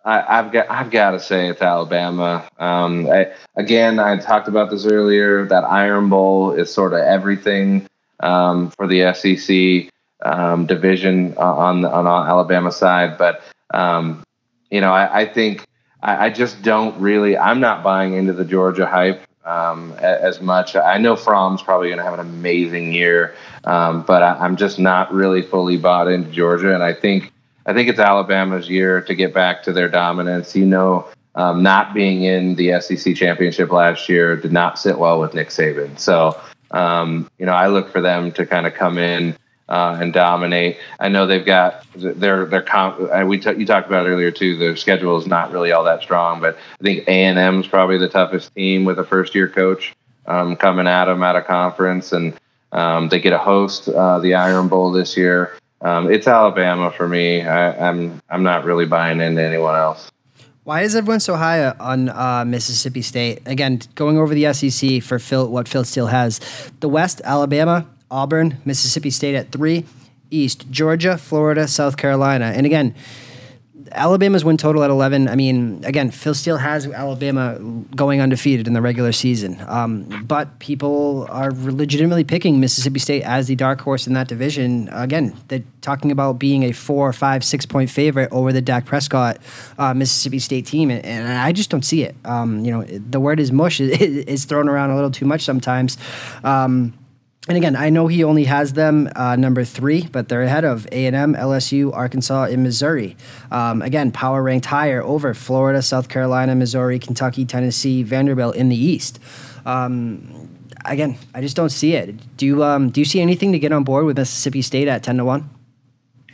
I, 0.04 0.40
I've 0.40 0.52
got 0.52 0.70
I've 0.70 0.92
got 0.92 1.12
to 1.12 1.20
say 1.20 1.50
it's 1.50 1.62
Alabama. 1.62 2.48
Um, 2.58 3.08
I, 3.10 3.32
again, 3.56 4.00
I 4.00 4.18
talked 4.18 4.48
about 4.48 4.70
this 4.70 4.86
earlier. 4.86 5.46
That 5.46 5.64
Iron 5.64 6.10
Bowl 6.10 6.52
is 6.54 6.74
sort 6.74 6.94
of 6.94 7.00
everything 7.00 7.88
um, 8.20 8.72
for 8.72 8.88
the 8.88 9.14
SEC 9.14 9.92
um, 10.24 10.66
division 10.66 11.36
on 11.38 11.86
on 11.86 12.08
Alabama 12.08 12.72
side. 12.72 13.18
But 13.18 13.44
um, 13.74 14.24
you 14.72 14.82
know, 14.82 14.92
I, 14.92 15.22
I 15.22 15.26
think 15.26 15.66
I, 16.02 16.26
I 16.26 16.30
just 16.30 16.62
don't 16.64 17.00
really. 17.00 17.38
I'm 17.38 17.60
not 17.60 17.84
buying 17.84 18.14
into 18.16 18.34
the 18.34 18.46
Georgia 18.46 18.88
hype 18.88 19.22
um, 19.46 19.94
as 20.00 20.42
much. 20.42 20.76
I 20.76 20.98
know 20.98 21.16
Fromm's 21.16 21.62
probably 21.62 21.90
going 21.90 22.00
to 22.00 22.04
have 22.04 22.16
an 22.16 22.20
amazing 22.22 22.92
year, 22.94 23.36
um, 23.66 24.02
but 24.02 24.24
I, 24.24 24.34
I'm 24.34 24.56
just 24.56 24.80
not 24.80 25.14
really 25.14 25.44
fully 25.44 25.78
bought 25.78 26.08
into 26.08 26.32
Georgia, 26.32 26.74
and 26.74 26.84
I 26.84 26.94
think. 26.94 27.32
I 27.66 27.74
think 27.74 27.90
it's 27.90 28.00
Alabama's 28.00 28.70
year 28.70 29.02
to 29.02 29.16
get 29.16 29.34
back 29.34 29.64
to 29.64 29.74
their 29.74 29.88
dominance. 29.90 30.56
You 30.56 30.66
know, 30.66 31.08
um, 31.36 31.64
not 31.64 31.94
being 31.94 32.24
in 32.24 32.56
the 32.56 32.80
SEC 32.82 33.16
championship 33.16 33.72
last 33.72 34.10
year 34.10 34.36
did 34.36 34.52
not 34.52 34.80
sit 34.80 34.98
well 34.98 35.20
with 35.20 35.34
Nick 35.34 35.50
Saban. 35.50 35.98
So, 36.00 36.40
um, 36.72 37.30
you 37.38 37.46
know, 37.46 37.54
I 37.54 37.68
look 37.68 37.90
for 37.92 38.02
them 38.02 38.32
to 38.34 38.46
kind 38.46 38.66
of 38.68 38.74
come 38.74 38.98
in 38.98 39.38
uh, 39.70 39.98
and 40.02 40.12
dominate. 40.12 40.78
I 41.00 41.08
know 41.08 41.28
they've 41.28 41.46
got 41.46 41.86
their 41.96 42.46
their 42.46 42.62
comp. 42.62 43.00
uh, 43.00 43.26
We 43.26 43.38
t- 43.40 43.54
you 43.58 43.66
talked 43.66 43.88
about 43.88 44.06
earlier 44.08 44.32
too. 44.32 44.58
Their 44.58 44.76
schedule 44.76 45.18
is 45.18 45.28
not 45.28 45.52
really 45.52 45.72
all 45.72 45.84
that 45.86 46.02
strong, 46.02 46.42
but 46.42 46.58
I 46.80 46.84
think 46.84 47.08
A 47.08 47.24
and 47.24 47.40
M 47.40 47.62
is 47.62 47.68
probably 47.68 47.98
the 47.98 48.10
toughest 48.10 48.54
team 48.56 48.84
with 48.86 49.00
a 49.00 49.06
first 49.06 49.34
year 49.34 49.48
coach 49.48 49.96
um, 50.26 50.56
coming 50.58 50.88
at 50.88 51.06
them 51.06 51.24
out 51.24 51.36
of 51.36 51.46
conference 51.46 52.12
and. 52.12 52.34
Um, 52.74 53.10
they 53.10 53.20
get 53.20 53.34
a 53.34 53.38
host 53.38 53.90
uh, 53.90 54.20
the 54.20 54.34
Iron 54.36 54.70
Bowl 54.70 54.94
this 54.94 55.18
year. 55.18 55.58
Um, 55.82 56.12
it's 56.12 56.28
Alabama 56.28 56.92
for 56.92 57.08
me. 57.08 57.42
I, 57.42 57.90
I'm 57.90 58.22
I'm 58.30 58.44
not 58.44 58.66
really 58.66 58.86
buying 58.86 59.20
into 59.20 59.42
anyone 59.42 59.76
else. 59.76 60.12
Why 60.64 60.82
is 60.82 60.96
everyone 60.96 61.20
so 61.20 61.36
high 61.36 61.70
on 61.72 62.10
uh, 62.10 62.46
Mississippi 62.46 63.02
State? 63.02 63.42
Again, 63.48 63.82
going 63.96 64.20
over 64.20 64.36
the 64.36 64.54
SEC 64.54 65.02
for 65.02 65.18
Phil, 65.18 65.50
what 65.50 65.68
Phil 65.68 65.84
Steele 65.84 66.08
has. 66.08 66.40
The 66.82 66.90
West, 66.90 67.20
Alabama, 67.24 67.88
Auburn, 68.12 68.58
Mississippi 68.64 69.10
State 69.10 69.34
at 69.34 69.52
three. 69.52 69.86
East, 70.32 70.72
Georgia, 70.72 71.18
Florida, 71.18 71.68
South 71.68 71.98
Carolina. 71.98 72.54
And 72.56 72.66
again, 72.66 72.96
Alabama's 73.94 74.44
win 74.46 74.58
total 74.58 74.84
at 74.84 74.90
11. 74.90 75.28
I 75.28 75.36
mean, 75.36 75.84
again, 75.84 76.12
Phil 76.12 76.34
Steele 76.34 76.58
has 76.58 76.88
Alabama 76.88 77.58
going 77.96 78.22
undefeated 78.22 78.68
in 78.68 78.74
the 78.74 78.82
regular 78.82 79.12
season. 79.12 79.62
Um, 79.68 80.04
but 80.26 80.60
people 80.60 81.28
are 81.30 81.52
legitimately 81.52 82.24
picking 82.24 82.60
Mississippi 82.60 83.00
State 83.00 83.24
as 83.24 83.48
the 83.48 83.56
dark 83.56 83.82
horse 83.82 84.08
in 84.08 84.14
that 84.14 84.28
division. 84.28 84.90
Again, 84.92 85.36
they're 85.48 85.64
talking 85.82 86.12
about 86.12 86.40
being 86.40 86.64
a 86.64 86.72
four, 86.72 87.12
five, 87.14 87.44
six 87.44 87.66
point 87.66 87.90
favorite 87.90 88.30
over 88.32 88.54
the 88.54 88.62
Dak 88.62 88.86
Prescott 88.86 89.38
uh, 89.78 89.94
Mississippi 89.94 90.40
State 90.40 90.66
team. 90.66 90.90
And, 90.90 91.06
and, 91.06 91.32
I 91.32 91.52
just 91.52 91.70
don't 91.70 91.84
see 91.84 92.04
it. 92.04 92.16
Um, 92.26 92.64
you 92.64 92.72
know, 92.72 92.84
the 92.84 93.20
word 93.20 93.40
is 93.40 93.52
mush 93.52 93.80
is, 93.82 94.00
is 94.00 94.46
thrown 94.46 94.70
around 94.70 94.92
a 94.92 94.96
little 94.96 95.12
too 95.12 95.26
much 95.26 95.42
sometimes. 95.42 95.98
Um, 96.44 96.94
and 97.48 97.58
again, 97.58 97.76
I 97.76 97.90
know 97.90 98.06
he 98.06 98.24
only 98.24 98.44
has 98.44 98.74
them 98.74 99.10
uh, 99.16 99.36
number 99.36 99.64
three, 99.64 100.08
but 100.12 100.30
they're 100.30 100.44
ahead 100.44 100.64
of 100.64 100.88
A 100.92 101.08
and 101.08 101.16
M, 101.16 101.34
LSU, 101.34 101.92
Arkansas, 101.92 102.44
and 102.46 102.62
Missouri. 102.62 103.18
Um, 103.50 103.82
again, 103.82 104.12
power 104.12 104.44
ranked 104.44 104.68
higher 104.68 105.02
over 105.02 105.34
Florida, 105.34 105.82
South 105.82 106.08
Carolina, 106.08 106.54
Missouri, 106.54 107.00
Kentucky, 107.00 107.44
Tennessee, 107.46 108.04
Vanderbilt 108.04 108.56
in 108.56 108.70
the 108.70 108.76
East. 108.76 109.20
Um, 109.66 110.50
again, 110.86 111.18
I 111.34 111.42
just 111.42 111.56
don't 111.56 111.72
see 111.72 111.96
it. 111.96 112.38
Do 112.38 112.46
you 112.46 112.64
um, 112.64 112.92
do 112.92 113.02
you 113.02 113.06
see 113.06 113.22
anything 113.22 113.52
to 113.54 113.60
get 113.60 113.72
on 113.72 113.84
board 113.84 114.06
with 114.06 114.18
Mississippi 114.18 114.62
State 114.62 114.88
at 114.88 115.02
ten 115.02 115.18
to 115.18 115.26
one? 115.26 115.50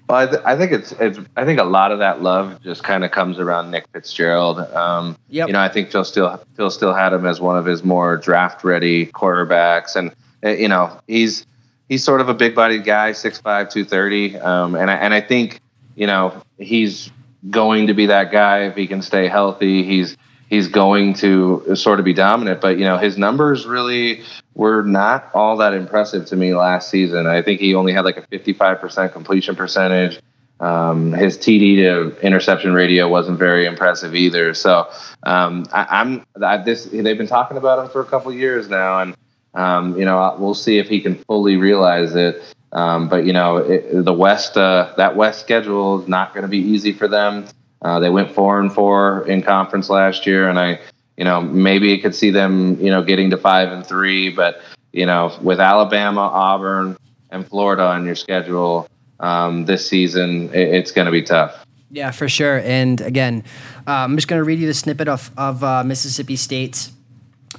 Well, 0.09 0.19
I, 0.19 0.25
th- 0.25 0.41
I, 0.45 0.57
think 0.57 0.71
it's, 0.71 0.93
it's. 0.93 1.19
I 1.35 1.43
think 1.43 1.59
a 1.59 1.65
lot 1.65 1.91
of 1.91 1.99
that 1.99 2.21
love 2.21 2.61
just 2.63 2.83
kind 2.83 3.03
of 3.03 3.11
comes 3.11 3.39
around 3.39 3.71
Nick 3.71 3.85
Fitzgerald. 3.91 4.59
Um, 4.59 5.17
yep. 5.29 5.47
You 5.47 5.53
know, 5.53 5.59
I 5.59 5.67
think 5.67 5.91
Phil 5.91 6.05
Steele 6.05 6.41
Phil 6.55 6.69
Steele 6.69 6.93
had 6.93 7.13
him 7.13 7.25
as 7.25 7.41
one 7.41 7.57
of 7.57 7.65
his 7.65 7.83
more 7.83 8.17
draft 8.17 8.63
ready 8.63 9.07
quarterbacks, 9.07 9.95
and 9.95 10.13
you 10.43 10.67
know, 10.67 10.99
he's 11.07 11.45
he's 11.89 12.03
sort 12.03 12.21
of 12.21 12.29
a 12.29 12.33
big 12.33 12.55
bodied 12.55 12.83
guy, 12.83 13.11
6'5", 13.11 13.41
230. 13.43 14.37
Um, 14.37 14.75
and 14.75 14.91
I, 14.91 14.95
and 14.95 15.13
I 15.13 15.21
think 15.21 15.61
you 15.95 16.07
know 16.07 16.41
he's 16.57 17.11
going 17.49 17.87
to 17.87 17.93
be 17.93 18.07
that 18.07 18.31
guy 18.31 18.63
if 18.65 18.75
he 18.75 18.87
can 18.87 19.01
stay 19.01 19.27
healthy. 19.27 19.83
He's 19.83 20.17
he's 20.49 20.67
going 20.67 21.13
to 21.15 21.75
sort 21.75 21.99
of 21.99 22.05
be 22.05 22.13
dominant. 22.13 22.61
But 22.61 22.77
you 22.77 22.85
know, 22.85 22.97
his 22.97 23.17
numbers 23.17 23.65
really 23.65 24.23
were 24.55 24.83
not 24.83 25.29
all 25.33 25.57
that 25.57 25.73
impressive 25.73 26.25
to 26.27 26.35
me 26.35 26.53
last 26.53 26.89
season. 26.89 27.27
I 27.27 27.41
think 27.41 27.59
he 27.59 27.75
only 27.75 27.93
had 27.93 28.05
like 28.05 28.17
a 28.17 28.21
55% 28.21 29.11
completion 29.13 29.55
percentage. 29.55 30.19
Um, 30.59 31.13
his 31.13 31.37
TD 31.37 31.77
to 31.77 32.19
interception 32.25 32.73
ratio 32.73 33.07
wasn't 33.07 33.37
very 33.37 33.67
impressive 33.67 34.15
either. 34.15 34.55
So 34.55 34.89
um, 35.21 35.67
I, 35.71 36.01
am 36.01 36.25
this. 36.65 36.85
They've 36.85 37.17
been 37.17 37.27
talking 37.27 37.57
about 37.57 37.77
him 37.79 37.91
for 37.91 38.01
a 38.01 38.05
couple 38.05 38.33
years 38.33 38.67
now, 38.67 38.99
and 38.99 39.15
um, 39.53 39.97
you 39.97 40.05
know, 40.05 40.35
we'll 40.39 40.53
see 40.53 40.77
if 40.77 40.87
he 40.87 41.01
can 41.01 41.15
fully 41.15 41.57
realize 41.57 42.15
it. 42.15 42.41
Um, 42.71 43.07
but 43.09 43.25
you 43.25 43.33
know, 43.33 43.57
it, 43.57 44.03
the 44.03 44.13
West, 44.13 44.57
uh, 44.57 44.93
that 44.97 45.15
West 45.15 45.39
schedule 45.39 46.01
is 46.01 46.07
not 46.07 46.33
going 46.33 46.43
to 46.43 46.49
be 46.49 46.59
easy 46.59 46.93
for 46.93 47.07
them. 47.07 47.47
Uh, 47.81 47.99
they 47.99 48.09
went 48.09 48.31
four 48.31 48.59
and 48.59 48.73
four 48.73 49.27
in 49.27 49.41
conference 49.41 49.89
last 49.89 50.25
year, 50.25 50.49
and 50.49 50.59
I, 50.59 50.79
you 51.15 51.23
know, 51.23 51.41
maybe 51.41 51.93
it 51.93 51.99
could 51.99 52.15
see 52.15 52.31
them, 52.31 52.79
you 52.81 52.91
know, 52.91 53.03
getting 53.03 53.29
to 53.29 53.37
five 53.37 53.71
and 53.71 53.85
three. 53.85 54.29
But 54.29 54.61
you 54.91 55.05
know, 55.05 55.35
with 55.41 55.59
Alabama, 55.59 56.21
Auburn, 56.21 56.97
and 57.29 57.47
Florida 57.47 57.83
on 57.83 58.05
your 58.05 58.15
schedule 58.15 58.89
um, 59.19 59.65
this 59.65 59.87
season, 59.87 60.49
it, 60.53 60.75
it's 60.75 60.91
going 60.91 61.05
to 61.05 61.11
be 61.11 61.21
tough. 61.21 61.65
Yeah, 61.89 62.11
for 62.11 62.27
sure. 62.27 62.59
And 62.59 62.99
again, 63.01 63.43
uh, 63.87 63.91
I'm 63.91 64.15
just 64.17 64.27
going 64.27 64.39
to 64.39 64.43
read 64.43 64.59
you 64.59 64.67
the 64.67 64.73
snippet 64.73 65.07
of, 65.07 65.31
of 65.37 65.63
uh, 65.63 65.83
Mississippi 65.83 66.35
State's 66.35 66.91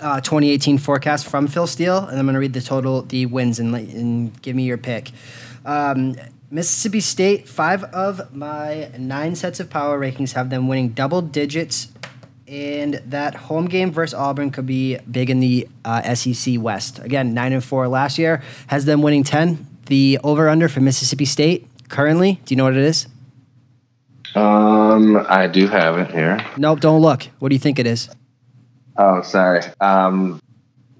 uh, 0.00 0.20
2018 0.20 0.78
forecast 0.78 1.26
from 1.26 1.46
Phil 1.46 1.66
Steele, 1.66 1.98
and 1.98 2.18
I'm 2.18 2.26
going 2.26 2.34
to 2.34 2.40
read 2.40 2.52
the 2.52 2.60
total, 2.60 3.02
the 3.02 3.26
wins, 3.26 3.58
and, 3.58 3.74
and 3.74 4.42
give 4.42 4.54
me 4.54 4.64
your 4.64 4.78
pick. 4.78 5.10
Um, 5.64 6.16
Mississippi 6.50 7.00
State, 7.00 7.46
five 7.48 7.84
of 7.84 8.34
my 8.34 8.90
nine 8.98 9.36
sets 9.36 9.60
of 9.60 9.68
power 9.68 9.98
rankings 10.00 10.32
have 10.32 10.50
them 10.50 10.66
winning 10.68 10.90
double 10.90 11.20
digits, 11.20 11.88
and 12.46 12.94
that 13.06 13.34
home 13.34 13.66
game 13.66 13.90
versus 13.90 14.14
Auburn 14.14 14.50
could 14.50 14.66
be 14.66 14.96
big 15.10 15.28
in 15.28 15.40
the 15.40 15.68
uh, 15.84 16.14
SEC 16.14 16.54
West. 16.58 16.98
Again, 17.00 17.34
nine 17.34 17.52
and 17.52 17.62
four 17.62 17.86
last 17.88 18.18
year 18.18 18.42
has 18.68 18.86
them 18.86 19.02
winning 19.02 19.24
ten. 19.24 19.66
The 19.86 20.18
over 20.24 20.48
under 20.48 20.68
for 20.68 20.80
Mississippi 20.80 21.24
State 21.26 21.66
currently, 21.88 22.40
do 22.44 22.54
you 22.54 22.56
know 22.56 22.64
what 22.64 22.76
it 22.76 22.84
is? 22.84 23.08
Um, 24.34 25.16
I 25.28 25.46
do 25.46 25.66
have 25.66 25.98
it 25.98 26.10
here. 26.10 26.44
Nope, 26.56 26.80
don't 26.80 27.00
look. 27.00 27.24
What 27.38 27.48
do 27.48 27.54
you 27.54 27.58
think 27.58 27.78
it 27.78 27.86
is? 27.86 28.08
Oh, 28.98 29.22
sorry. 29.22 29.62
Um, 29.80 30.42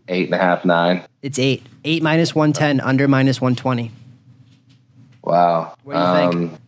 eight 0.07 0.26
and 0.26 0.34
a 0.34 0.38
half, 0.38 0.64
nine. 0.64 1.03
It's 1.20 1.38
eight. 1.38 1.66
Eight 1.84 2.03
minus 2.03 2.34
one 2.34 2.53
ten, 2.53 2.80
under 2.80 3.09
minus 3.09 3.40
one 3.40 3.57
twenty. 3.57 3.90
Wow. 5.22 5.74
What 5.82 5.94
do 5.94 5.99
you 5.99 6.05
um, 6.05 6.30
think? 6.49 6.61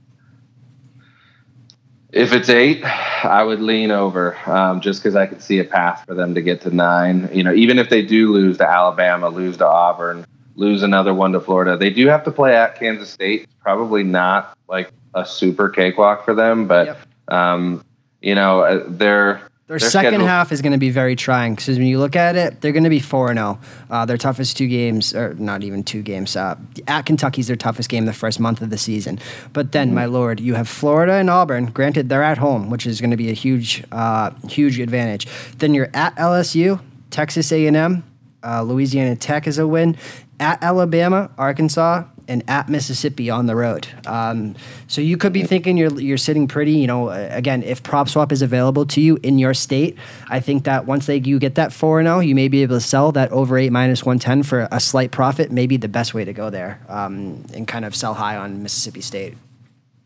If 2.12 2.33
it's 2.33 2.49
eight, 2.49 2.85
I 2.85 3.45
would 3.45 3.61
lean 3.61 3.93
over, 3.93 4.37
um, 4.51 4.81
just 4.81 5.01
because 5.01 5.14
I 5.14 5.26
could 5.26 5.41
see 5.41 5.61
a 5.61 5.64
path 5.64 6.05
for 6.05 6.14
them 6.14 6.35
to 6.35 6.43
get 6.43 6.61
to 6.62 6.74
nine. 6.74 7.31
You 7.33 7.45
know, 7.45 7.55
even 7.55 7.78
if 7.78 7.89
they 7.89 8.03
do 8.03 8.33
lose 8.33 8.59
to 8.59 8.68
Alabama, 8.68 9.28
lose 9.28 9.57
to 9.59 9.66
Auburn, 9.66 10.26
lose 10.57 10.83
another 10.83 11.14
one 11.14 11.31
to 11.33 11.41
Florida, 11.41 11.76
they 11.76 11.91
do 11.91 12.09
have 12.09 12.24
to 12.24 12.33
play 12.33 12.57
at 12.57 12.76
Kansas 12.76 13.11
State. 13.11 13.45
It's 13.45 13.55
probably 13.61 14.03
not 14.03 14.59
like 14.68 14.91
a 15.14 15.24
super 15.24 15.68
cakewalk 15.68 16.24
for 16.24 16.35
them, 16.35 16.66
but 16.66 16.87
yep. 16.87 16.99
um, 17.28 17.85
you 18.20 18.35
know, 18.35 18.62
uh, 18.62 18.85
they're 18.89 19.49
their, 19.71 19.79
their 19.79 19.89
second 19.89 20.14
schedule. 20.14 20.27
half 20.27 20.51
is 20.51 20.62
going 20.62 20.73
to 20.73 20.79
be 20.79 20.91
very 20.91 21.14
trying 21.14 21.55
because 21.55 21.79
when 21.79 21.87
you 21.87 22.01
look 22.01 22.16
at 22.16 22.35
it, 22.35 22.61
they're 22.61 22.73
going 22.73 22.83
to 22.83 22.91
be 22.91 22.99
4 22.99 23.33
0. 23.33 23.57
Uh, 23.89 24.05
their 24.05 24.16
toughest 24.16 24.57
two 24.57 24.66
games, 24.66 25.14
or 25.14 25.35
not 25.35 25.62
even 25.62 25.85
two 25.85 26.03
games, 26.03 26.35
uh, 26.35 26.57
at 26.89 27.07
Kentucky's 27.07 27.47
their 27.47 27.55
toughest 27.55 27.89
game 27.89 28.05
the 28.05 28.12
first 28.12 28.41
month 28.41 28.62
of 28.62 28.71
the 28.71 28.79
season. 28.79 29.21
But 29.53 29.71
then, 29.71 29.89
mm-hmm. 29.89 29.95
my 29.95 30.07
lord, 30.07 30.41
you 30.41 30.55
have 30.55 30.68
Florida 30.68 31.12
and 31.12 31.31
Auburn. 31.31 31.66
Granted, 31.66 32.09
they're 32.09 32.25
at 32.25 32.39
home, 32.39 32.68
which 32.68 32.85
is 32.85 33.01
going 33.01 33.12
to 33.12 33.16
be 33.16 33.31
a 33.31 33.33
huge, 33.33 33.85
uh, 33.93 34.33
huge 34.49 34.81
advantage. 34.81 35.29
Then 35.59 35.73
you're 35.73 35.91
at 35.95 36.16
LSU, 36.16 36.81
Texas 37.11 37.53
A&M, 37.53 38.03
uh, 38.43 38.62
Louisiana 38.62 39.14
Tech 39.14 39.47
is 39.47 39.59
a 39.59 39.68
win. 39.68 39.97
At 40.41 40.64
Alabama, 40.64 41.31
Arkansas, 41.39 42.05
and 42.29 42.43
at 42.49 42.68
Mississippi 42.68 43.31
on 43.31 43.47
the 43.47 43.57
road. 43.57 43.89
Um, 44.07 44.55
so 44.87 45.01
you 45.01 45.16
could 45.16 45.33
be 45.33 45.43
thinking 45.43 45.77
you're 45.77 46.01
you're 46.01 46.18
sitting 46.18 46.49
pretty. 46.49 46.73
You 46.73 46.87
know, 46.87 47.11
again, 47.11 47.62
if 47.62 47.83
prop 47.83 48.09
swap 48.09 48.33
is 48.33 48.43
available 48.43 48.87
to 48.87 49.01
you 49.01 49.18
in 49.23 49.39
your 49.39 49.55
state, 49.55 49.97
I 50.29 50.41
think 50.41 50.64
that 50.64 50.87
once 50.87 51.07
they 51.07 51.16
you 51.18 51.39
get 51.39 51.55
that 51.57 51.73
four 51.73 52.01
and 52.01 52.07
zero, 52.07 52.18
oh, 52.18 52.21
you 52.21 52.35
may 52.35 52.49
be 52.49 52.62
able 52.62 52.77
to 52.77 52.81
sell 52.81 53.12
that 53.12 53.31
over 53.33 53.59
eight 53.59 53.73
minus 53.73 54.05
one 54.05 54.18
ten 54.18 54.43
for 54.43 54.68
a 54.71 54.81
slight 54.81 55.11
profit. 55.11 55.51
Maybe 55.51 55.77
the 55.77 55.89
best 55.89 56.14
way 56.14 56.25
to 56.25 56.33
go 56.33 56.51
there 56.51 56.81
um, 56.89 57.45
and 57.55 57.66
kind 57.66 57.85
of 57.85 57.95
sell 57.95 58.14
high 58.14 58.37
on 58.37 58.62
Mississippi 58.62 59.01
State. 59.01 59.35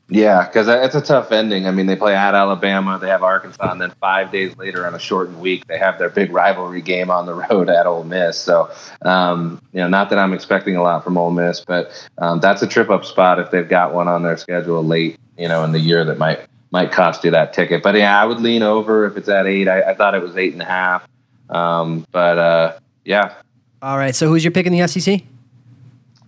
Yeah, 0.08 0.46
because 0.46 0.68
it's 0.68 0.94
a 0.94 1.00
tough 1.00 1.32
ending. 1.32 1.66
I 1.66 1.70
mean, 1.70 1.86
they 1.86 1.96
play 1.96 2.14
at 2.14 2.34
Alabama, 2.34 2.98
they 2.98 3.08
have 3.08 3.22
Arkansas, 3.22 3.72
and 3.72 3.80
then 3.80 3.90
five 4.00 4.30
days 4.30 4.54
later 4.58 4.86
on 4.86 4.94
a 4.94 4.98
shortened 4.98 5.40
week, 5.40 5.66
they 5.66 5.78
have 5.78 5.98
their 5.98 6.10
big 6.10 6.30
rivalry 6.30 6.82
game 6.82 7.10
on 7.10 7.24
the 7.24 7.34
road 7.50 7.70
at 7.70 7.86
Ole 7.86 8.04
Miss. 8.04 8.38
So, 8.38 8.70
um, 9.02 9.62
you 9.72 9.80
know, 9.80 9.88
not 9.88 10.10
that 10.10 10.18
I'm 10.18 10.34
expecting 10.34 10.76
a 10.76 10.82
lot 10.82 11.04
from 11.04 11.16
Ole 11.16 11.30
Miss, 11.30 11.64
but 11.64 11.90
um, 12.18 12.40
that's 12.40 12.60
a 12.60 12.66
trip 12.66 12.90
up 12.90 13.06
spot 13.06 13.38
if 13.38 13.50
they've 13.50 13.68
got 13.68 13.94
one 13.94 14.06
on 14.06 14.22
their 14.22 14.36
schedule 14.36 14.84
late, 14.84 15.18
you 15.38 15.48
know, 15.48 15.64
in 15.64 15.72
the 15.72 15.80
year 15.80 16.04
that 16.04 16.18
might 16.18 16.40
might 16.70 16.90
cost 16.92 17.24
you 17.24 17.30
that 17.30 17.52
ticket. 17.52 17.82
But 17.82 17.94
yeah, 17.94 18.20
I 18.20 18.24
would 18.26 18.40
lean 18.40 18.62
over 18.62 19.06
if 19.06 19.16
it's 19.16 19.28
at 19.28 19.46
eight. 19.46 19.68
I, 19.68 19.90
I 19.90 19.94
thought 19.94 20.14
it 20.14 20.22
was 20.22 20.36
eight 20.36 20.52
and 20.52 20.60
a 20.60 20.66
half, 20.66 21.08
um, 21.48 22.04
but 22.10 22.36
uh, 22.36 22.78
yeah. 23.04 23.34
All 23.80 23.96
right. 23.96 24.14
So 24.14 24.28
who's 24.28 24.44
your 24.44 24.50
pick 24.50 24.66
in 24.66 24.72
the 24.76 24.86
SEC? 24.86 25.22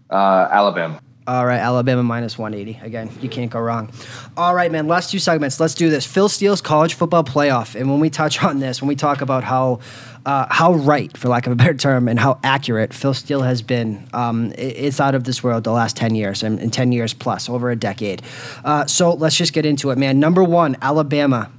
Uh, 0.08 0.48
Alabama. 0.50 1.00
All 1.28 1.44
right, 1.44 1.58
Alabama 1.58 2.04
minus 2.04 2.38
180. 2.38 2.86
Again, 2.86 3.10
you 3.20 3.28
can't 3.28 3.50
go 3.50 3.58
wrong. 3.58 3.90
All 4.36 4.54
right, 4.54 4.70
man, 4.70 4.86
last 4.86 5.10
two 5.10 5.18
segments. 5.18 5.58
Let's 5.58 5.74
do 5.74 5.90
this. 5.90 6.06
Phil 6.06 6.28
Steele's 6.28 6.60
college 6.60 6.94
football 6.94 7.24
playoff. 7.24 7.74
And 7.74 7.90
when 7.90 7.98
we 7.98 8.10
touch 8.10 8.44
on 8.44 8.60
this, 8.60 8.80
when 8.80 8.86
we 8.86 8.94
talk 8.94 9.20
about 9.20 9.42
how 9.42 9.80
uh, 10.24 10.46
how 10.50 10.74
right, 10.74 11.16
for 11.16 11.28
lack 11.28 11.46
of 11.46 11.52
a 11.52 11.56
better 11.56 11.74
term, 11.74 12.08
and 12.08 12.18
how 12.18 12.38
accurate 12.42 12.92
Phil 12.92 13.14
Steele 13.14 13.42
has 13.42 13.62
been, 13.62 14.08
um, 14.12 14.52
it's 14.58 15.00
out 15.00 15.14
of 15.14 15.24
this 15.24 15.42
world 15.42 15.64
the 15.64 15.72
last 15.72 15.96
10 15.96 16.14
years, 16.14 16.42
and, 16.42 16.58
and 16.58 16.72
10 16.72 16.92
years 16.92 17.14
plus, 17.14 17.48
over 17.48 17.70
a 17.70 17.76
decade. 17.76 18.22
Uh, 18.64 18.84
so 18.86 19.14
let's 19.14 19.36
just 19.36 19.52
get 19.52 19.64
into 19.64 19.90
it, 19.90 19.98
man. 19.98 20.18
Number 20.18 20.42
one, 20.42 20.76
Alabama 20.82 21.50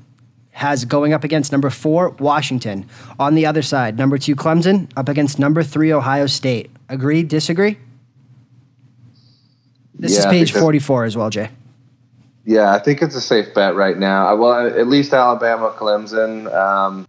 has 0.52 0.86
going 0.86 1.14
up 1.14 1.24
against 1.24 1.52
number 1.52 1.70
four, 1.70 2.10
Washington. 2.20 2.86
On 3.20 3.36
the 3.36 3.46
other 3.46 3.62
side, 3.62 3.98
number 3.98 4.18
two, 4.18 4.36
Clemson, 4.36 4.92
up 4.98 5.08
against 5.08 5.40
number 5.40 5.64
three, 5.64 5.94
Ohio 5.94 6.26
State. 6.26 6.70
Agree, 6.90 7.24
disagree? 7.24 7.78
This 10.00 10.14
yeah, 10.14 10.20
is 10.20 10.26
page 10.26 10.52
44 10.52 11.06
as 11.06 11.18
well, 11.18 11.30
Jay. 11.30 11.50
Yeah, 12.46 12.74
I 12.74 12.80
think 12.80 13.02
it's 13.02 13.16
a 13.16 13.22
safe 13.22 13.54
bet 13.54 13.76
right 13.76 13.98
now. 13.98 14.34
Well, 14.36 14.68
at 14.68 14.88
least 14.88 15.12
Alabama, 15.14 15.74
Clemson. 15.78 16.54
Um, 16.54 17.08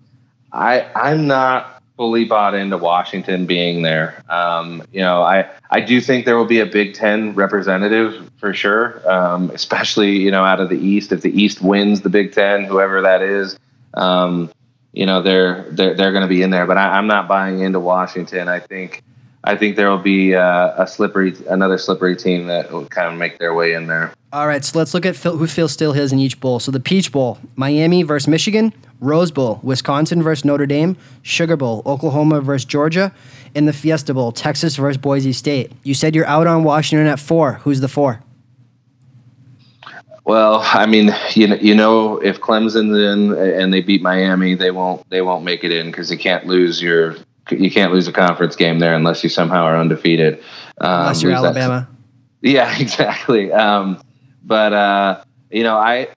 I 0.53 0.87
I'm 0.97 1.27
not 1.27 1.81
fully 1.97 2.25
bought 2.25 2.55
into 2.55 2.79
Washington 2.79 3.45
being 3.47 3.83
there. 3.83 4.23
Um, 4.29 4.83
you 4.93 5.01
know, 5.01 5.23
I 5.23 5.49
I 5.71 5.81
do 5.81 6.01
think 6.01 6.25
there 6.25 6.37
will 6.37 6.45
be 6.45 6.61
a 6.61 6.67
Big 6.67 6.95
Ten 6.95 7.35
representative 7.35 8.31
for 8.39 8.55
sure, 8.55 9.01
um, 9.09 9.51
especially 9.51 10.17
you 10.19 10.31
know 10.31 10.45
out 10.45 10.61
of 10.61 10.71
the 10.71 10.79
East. 10.79 11.13
If 11.13 11.23
the 11.23 11.31
East 11.31 11.61
wins 11.61 12.01
the 12.01 12.09
Big 12.09 12.33
Ten, 12.33 12.65
whoever 12.65 13.03
that 13.03 13.23
is, 13.23 13.59
um, 13.95 14.51
you 14.93 15.07
know 15.07 15.23
they're 15.23 15.67
they're 15.71 15.95
they're 15.95 16.13
going 16.13 16.23
to 16.23 16.29
be 16.29 16.43
in 16.43 16.51
there. 16.51 16.67
But 16.67 16.79
I, 16.79 16.99
am 16.99 17.07
not 17.07 17.29
buying 17.29 17.61
into 17.61 17.79
Washington. 17.79 18.49
I 18.49 18.61
think 18.61 19.03
I 19.49 19.57
think 19.57 19.77
there 19.77 19.89
will 19.89 19.97
be 19.97 20.35
uh, 20.35 20.75
a 20.77 20.87
slippery 20.87 21.35
another 21.49 21.79
slippery 21.79 22.15
team 22.15 22.49
that 22.49 22.71
will 22.71 22.85
kind 22.85 23.11
of 23.11 23.19
make 23.19 23.39
their 23.39 23.55
way 23.55 23.73
in 23.73 23.87
there. 23.87 24.13
All 24.31 24.47
right, 24.47 24.63
so 24.63 24.79
let's 24.79 24.93
look 24.93 25.07
at 25.07 25.17
who 25.17 25.47
Phil 25.47 25.69
Steele 25.69 25.95
has 25.95 26.13
in 26.13 26.19
each 26.19 26.39
bowl. 26.39 26.61
So 26.61 26.71
the 26.71 26.81
Peach 26.81 27.11
Bowl, 27.11 27.39
Miami 27.57 28.03
versus 28.03 28.29
Michigan, 28.29 28.75
Rose 29.01 29.31
Bowl, 29.31 29.59
Wisconsin 29.63 30.23
versus 30.23 30.45
Notre 30.45 30.67
Dame, 30.67 30.99
Sugar 31.23 31.57
Bowl, 31.57 31.83
Oklahoma 31.87 32.43
versus 32.43 32.67
Georgia, 32.67 33.11
and 33.55 33.67
the 33.67 33.73
Fiesta 33.73 34.13
Bowl, 34.13 34.33
Texas 34.33 34.77
versus 34.77 34.99
Boise 34.99 35.33
State. 35.33 35.73
You 35.83 35.95
said 35.95 36.15
you're 36.15 36.27
out 36.27 36.47
on 36.47 36.63
Washington 36.63 37.07
at 37.07 37.19
four. 37.19 37.55
Who's 37.55 37.81
the 37.81 37.89
four? 37.89 38.23
Well, 40.27 40.61
I 40.63 40.85
mean, 40.85 41.11
you 41.31 41.49
know, 41.49 41.57
you 41.57 41.75
know, 41.75 42.19
if 42.19 42.39
Clemson's 42.39 42.99
in 42.99 43.33
and 43.33 43.73
they 43.73 43.81
beat 43.81 44.03
Miami, 44.03 44.57
they 44.57 44.73
won't 44.73 45.09
they 45.09 45.23
won't 45.23 45.43
make 45.43 45.65
it 45.65 45.73
in 45.73 45.87
because 45.87 46.11
you 46.11 46.19
can't 46.19 46.45
lose 46.45 46.83
your 46.83 47.17
you 47.51 47.71
can't 47.71 47.93
lose 47.93 48.09
a 48.09 48.13
conference 48.13 48.57
game 48.57 48.79
there 48.79 48.95
unless 48.95 49.23
you 49.23 49.31
somehow 49.31 49.65
are 49.65 49.77
undefeated. 49.77 50.39
Um, 50.81 51.01
unless 51.01 51.23
you're 51.23 51.33
Alabama. 51.33 51.89
That. 52.43 52.51
Yeah, 52.51 52.79
exactly. 52.81 53.53
Um, 53.53 54.01
but 54.45 54.73
uh, 54.73 55.25
you 55.51 55.63
know, 55.63 55.77
I 55.77 56.09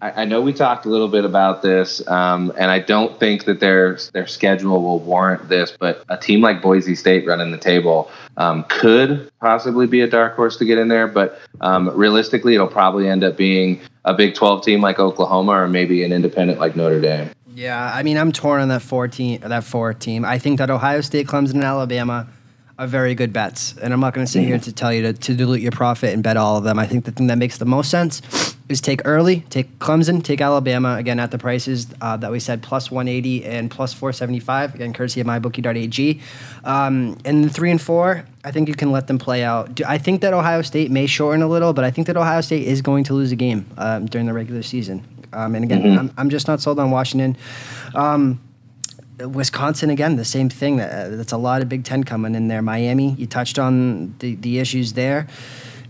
I, 0.00 0.24
know 0.24 0.42
we 0.42 0.52
talked 0.52 0.84
a 0.84 0.88
little 0.90 1.08
bit 1.08 1.24
about 1.24 1.62
this, 1.62 2.06
um, 2.08 2.52
and 2.58 2.70
I 2.70 2.78
don't 2.78 3.18
think 3.18 3.44
that 3.44 3.60
their 3.60 3.98
their 4.12 4.26
schedule 4.26 4.82
will 4.82 4.98
warrant 5.00 5.48
this. 5.48 5.74
But 5.78 6.04
a 6.08 6.16
team 6.16 6.40
like 6.42 6.60
Boise 6.60 6.94
State 6.94 7.26
running 7.26 7.50
the 7.52 7.58
table 7.58 8.10
um, 8.36 8.64
could 8.68 9.30
possibly 9.40 9.86
be 9.86 10.02
a 10.02 10.06
dark 10.06 10.36
horse 10.36 10.56
to 10.58 10.64
get 10.64 10.78
in 10.78 10.88
there. 10.88 11.06
But 11.06 11.38
um, 11.62 11.90
realistically, 11.94 12.54
it'll 12.54 12.66
probably 12.66 13.08
end 13.08 13.24
up 13.24 13.36
being 13.36 13.80
a 14.04 14.12
Big 14.12 14.34
Twelve 14.34 14.62
team 14.62 14.82
like 14.82 14.98
Oklahoma, 14.98 15.52
or 15.52 15.68
maybe 15.68 16.04
an 16.04 16.12
independent 16.12 16.58
like 16.58 16.76
Notre 16.76 17.00
Dame. 17.00 17.30
Yeah, 17.54 17.92
I 17.94 18.02
mean, 18.02 18.18
I'm 18.18 18.32
torn 18.32 18.60
on 18.60 18.68
that 18.68 18.82
four 18.82 19.06
team. 19.06 19.40
That 19.40 19.62
four 19.62 19.94
team. 19.94 20.24
I 20.24 20.38
think 20.38 20.58
that 20.58 20.70
Ohio 20.70 21.00
State, 21.00 21.28
Clemson, 21.28 21.54
and 21.54 21.64
Alabama 21.64 22.26
are 22.78 22.86
very 22.86 23.14
good 23.14 23.32
bets. 23.32 23.76
And 23.78 23.92
I'm 23.92 24.00
not 24.00 24.14
going 24.14 24.26
to 24.26 24.30
sit 24.30 24.44
here 24.44 24.58
to 24.58 24.72
tell 24.72 24.92
you 24.92 25.02
to, 25.02 25.12
to 25.12 25.34
dilute 25.34 25.60
your 25.60 25.70
profit 25.70 26.12
and 26.12 26.22
bet 26.22 26.36
all 26.36 26.56
of 26.56 26.64
them. 26.64 26.78
I 26.78 26.86
think 26.86 27.04
the 27.04 27.12
thing 27.12 27.28
that 27.28 27.38
makes 27.38 27.58
the 27.58 27.64
most 27.64 27.90
sense 27.90 28.56
is 28.68 28.80
take 28.80 29.02
early, 29.04 29.40
take 29.50 29.78
Clemson, 29.78 30.24
take 30.24 30.40
Alabama, 30.40 30.96
again, 30.96 31.20
at 31.20 31.30
the 31.30 31.38
prices 31.38 31.86
uh, 32.00 32.16
that 32.16 32.32
we 32.32 32.40
said, 32.40 32.62
plus 32.62 32.90
180 32.90 33.44
and 33.44 33.70
plus 33.70 33.92
475, 33.92 34.74
again, 34.74 34.92
courtesy 34.92 35.20
of 35.20 35.26
mybookie.ag. 35.26 36.20
Um, 36.64 37.18
and 37.24 37.52
three 37.54 37.70
and 37.70 37.80
four, 37.80 38.24
I 38.42 38.50
think 38.50 38.68
you 38.68 38.74
can 38.74 38.90
let 38.90 39.06
them 39.06 39.18
play 39.18 39.44
out. 39.44 39.80
I 39.86 39.98
think 39.98 40.22
that 40.22 40.32
Ohio 40.32 40.62
State 40.62 40.90
may 40.90 41.06
shorten 41.06 41.42
a 41.42 41.48
little, 41.48 41.72
but 41.74 41.84
I 41.84 41.90
think 41.90 42.08
that 42.08 42.16
Ohio 42.16 42.40
State 42.40 42.66
is 42.66 42.82
going 42.82 43.04
to 43.04 43.14
lose 43.14 43.30
a 43.30 43.36
game 43.36 43.66
um, 43.76 44.06
during 44.06 44.26
the 44.26 44.32
regular 44.32 44.62
season. 44.62 45.06
Um, 45.32 45.54
and 45.54 45.64
again, 45.64 45.82
mm-hmm. 45.82 45.98
I'm, 45.98 46.14
I'm, 46.16 46.30
just 46.30 46.48
not 46.48 46.60
sold 46.60 46.78
on 46.78 46.90
Washington. 46.90 47.36
Wisconsin 49.18 49.90
again, 49.90 50.16
the 50.16 50.24
same 50.24 50.48
thing. 50.48 50.80
Uh, 50.80 51.08
that's 51.12 51.32
a 51.32 51.36
lot 51.36 51.62
of 51.62 51.68
Big 51.68 51.84
Ten 51.84 52.04
coming 52.04 52.34
in 52.34 52.48
there. 52.48 52.62
Miami, 52.62 53.12
you 53.12 53.26
touched 53.26 53.58
on 53.58 54.14
the, 54.18 54.34
the 54.34 54.58
issues 54.58 54.94
there. 54.94 55.28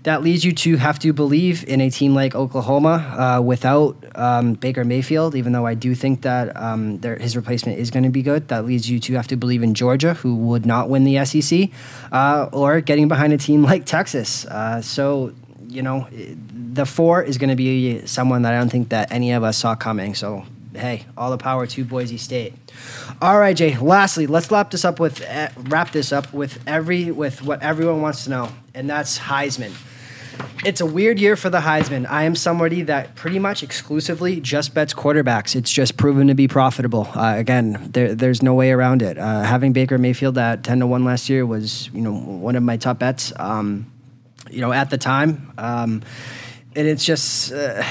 That 0.03 0.23
leads 0.23 0.45
you 0.45 0.53
to 0.53 0.77
have 0.77 0.99
to 0.99 1.15
believe 1.15 1.67
in 1.67 1.81
a 1.81 1.89
team 1.89 2.15
like 2.15 2.35
Oklahoma 2.35 3.39
uh, 3.39 3.41
without 3.41 3.97
um, 4.15 4.53
Baker 4.53 4.85
Mayfield, 4.85 5.35
even 5.35 5.53
though 5.53 5.65
I 5.65 5.73
do 5.73 5.95
think 5.95 6.21
that 6.23 6.55
um, 6.55 6.99
their, 6.99 7.17
his 7.17 7.35
replacement 7.37 7.79
is 7.79 7.91
going 7.91 8.03
to 8.03 8.11
be 8.11 8.21
good. 8.21 8.49
That 8.49 8.67
leads 8.67 8.91
you 8.91 9.01
to 9.01 9.15
have 9.15 9.29
to 9.29 9.37
believe 9.37 9.63
in 9.63 9.73
Georgia, 9.73 10.13
who 10.13 10.37
would 10.37 10.67
not 10.67 10.91
win 10.91 11.05
the 11.05 11.25
SEC, 11.25 11.71
uh, 12.13 12.51
or 12.53 12.83
getting 12.83 13.09
behind 13.09 13.33
a 13.33 13.39
team 13.39 13.63
like 13.63 13.87
Texas. 13.87 14.45
Uh, 14.45 14.83
so, 14.83 15.33
you 15.69 15.81
know, 15.81 16.07
the 16.11 16.85
four 16.85 17.23
is 17.23 17.39
going 17.39 17.49
to 17.49 17.57
be 17.57 18.07
someone 18.07 18.43
that 18.43 18.53
I 18.53 18.59
don't 18.59 18.69
think 18.69 18.91
that 18.91 19.11
any 19.11 19.33
of 19.33 19.43
us 19.43 19.57
saw 19.57 19.75
coming. 19.75 20.15
So 20.15 20.45
hey, 20.75 21.07
all 21.17 21.31
the 21.31 21.39
power 21.39 21.67
to 21.67 21.85
Boise 21.85 22.19
State. 22.19 22.55
All 23.23 23.39
right, 23.39 23.57
Jay. 23.57 23.77
Lastly, 23.77 24.27
let's 24.27 24.51
wrap 24.51 24.71
this 24.71 24.85
up 24.85 25.01
with 25.01 25.23
uh, 25.23 25.49
wrap 25.57 25.93
this 25.93 26.13
up 26.13 26.33
with 26.33 26.63
every 26.67 27.11
with 27.11 27.43
what 27.43 27.63
everyone 27.63 28.03
wants 28.03 28.25
to 28.25 28.31
know, 28.31 28.49
and 28.75 28.89
that's 28.89 29.19
Heisman. 29.19 29.73
It's 30.65 30.81
a 30.81 30.87
weird 30.87 31.21
year 31.21 31.37
for 31.37 31.49
the 31.49 31.61
Heisman. 31.61 32.07
I 32.11 32.25
am 32.25 32.35
somebody 32.35 32.83
that 32.83 33.15
pretty 33.15 33.39
much 33.39 33.63
exclusively 33.63 34.41
just 34.41 34.75
bets 34.75 34.93
quarterbacks. 34.93 35.55
It's 35.55 35.71
just 35.71 35.97
proven 35.97 36.27
to 36.27 36.35
be 36.35 36.49
profitable. 36.49 37.07
Uh, 37.15 37.35
again, 37.37 37.91
there, 37.93 38.17
there's 38.17 38.43
no 38.43 38.55
way 38.55 38.73
around 38.73 39.03
it. 39.03 39.17
Uh, 39.17 39.43
having 39.43 39.73
Baker 39.73 39.97
Mayfield 39.97 40.37
at 40.37 40.65
ten 40.65 40.81
to 40.81 40.87
one 40.87 41.05
last 41.05 41.29
year 41.29 41.47
was, 41.47 41.89
you 41.93 42.01
know, 42.01 42.13
one 42.13 42.57
of 42.57 42.63
my 42.63 42.77
top 42.77 42.99
bets. 42.99 43.33
Um, 43.37 43.91
you 44.51 44.61
know, 44.61 44.73
at 44.73 44.91
the 44.91 44.99
time, 44.99 45.53
um, 45.57 46.03
and 46.77 46.87
it's 46.87 47.05
just, 47.05 47.53
uh, 47.53 47.83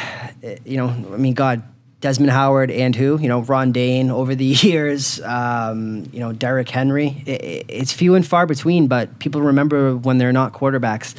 you 0.64 0.78
know, 0.78 0.88
I 0.88 1.18
mean, 1.18 1.34
God, 1.34 1.64
Desmond 2.04 2.32
Howard 2.32 2.70
and 2.70 2.94
who 2.94 3.18
you 3.18 3.30
know 3.30 3.40
Ron 3.44 3.72
Dayne 3.72 4.12
over 4.12 4.36
the 4.36 4.46
years. 4.62 5.22
Um, 5.22 6.10
you 6.12 6.20
know 6.20 6.34
Derrick 6.34 6.70
Henry. 6.70 7.24
It, 7.26 7.66
it's 7.70 7.94
few 7.94 8.14
and 8.14 8.28
far 8.28 8.46
between, 8.46 8.88
but 8.88 9.20
people 9.20 9.42
remember 9.42 9.96
when 9.96 10.18
they're 10.18 10.34
not 10.34 10.52
quarterbacks. 10.52 11.16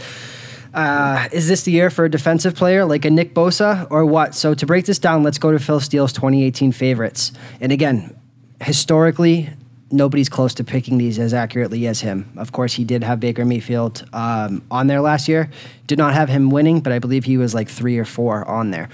Uh, 0.74 1.28
is 1.32 1.49
this 1.49 1.62
the 1.62 1.70
year 1.70 1.89
for 1.89 2.05
a 2.05 2.11
defensive 2.11 2.55
player 2.55 2.85
like 2.85 3.05
a 3.05 3.11
Nick 3.11 3.32
Bosa 3.32 3.87
or 3.91 4.05
what? 4.05 4.35
So 4.35 4.55
to 4.55 4.66
break 4.66 4.85
this 4.85 4.99
down, 4.99 5.22
let's 5.22 5.39
go 5.39 5.53
to 5.53 5.59
Phil 5.59 5.80
Steele's 5.80 6.12
2018 6.12 6.72
favorites. 6.72 7.32
And 7.61 7.72
again, 7.72 8.14
historically, 8.61 9.51
nobody's 9.95 10.29
close 10.29 10.53
to 10.55 10.65
picking 10.65 10.99
these 10.99 11.19
as 11.19 11.33
accurately 11.33 11.87
as 11.87 12.01
him. 12.01 12.31
Of 12.37 12.53
course, 12.53 12.75
he 12.75 12.85
did 12.85 13.05
have 13.05 13.21
Baker 13.21 13.45
Mayfield 13.45 14.05
um, 14.13 14.63
on 14.71 14.89
there 14.89 15.01
last 15.01 15.29
year. 15.29 15.51
Did 15.87 15.99
not 15.99 16.15
have 16.15 16.29
him 16.29 16.51
winning, 16.51 16.81
but 16.81 16.93
I 16.93 16.99
believe 16.99 17.25
he 17.25 17.39
was 17.39 17.55
like 17.55 17.69
three 17.69 17.97
or 17.97 18.05
four 18.05 18.47
on 18.47 18.71
there. 18.71 18.89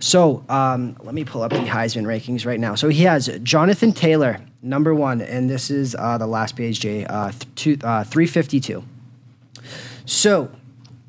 So 0.00 0.44
um, 0.48 0.96
let 1.02 1.14
me 1.14 1.24
pull 1.24 1.42
up 1.42 1.50
the 1.50 1.58
Heisman 1.58 2.04
rankings 2.04 2.46
right 2.46 2.58
now. 2.58 2.74
So 2.74 2.88
he 2.88 3.04
has 3.04 3.28
Jonathan 3.42 3.92
Taylor, 3.92 4.40
number 4.62 4.94
one, 4.94 5.20
and 5.20 5.50
this 5.50 5.70
is 5.70 5.94
uh, 5.94 6.18
the 6.18 6.26
last 6.26 6.56
page, 6.56 6.80
Jay, 6.80 7.04
uh, 7.04 7.32
th- 7.54 7.84
uh, 7.84 8.04
352. 8.04 8.82
So 10.06 10.50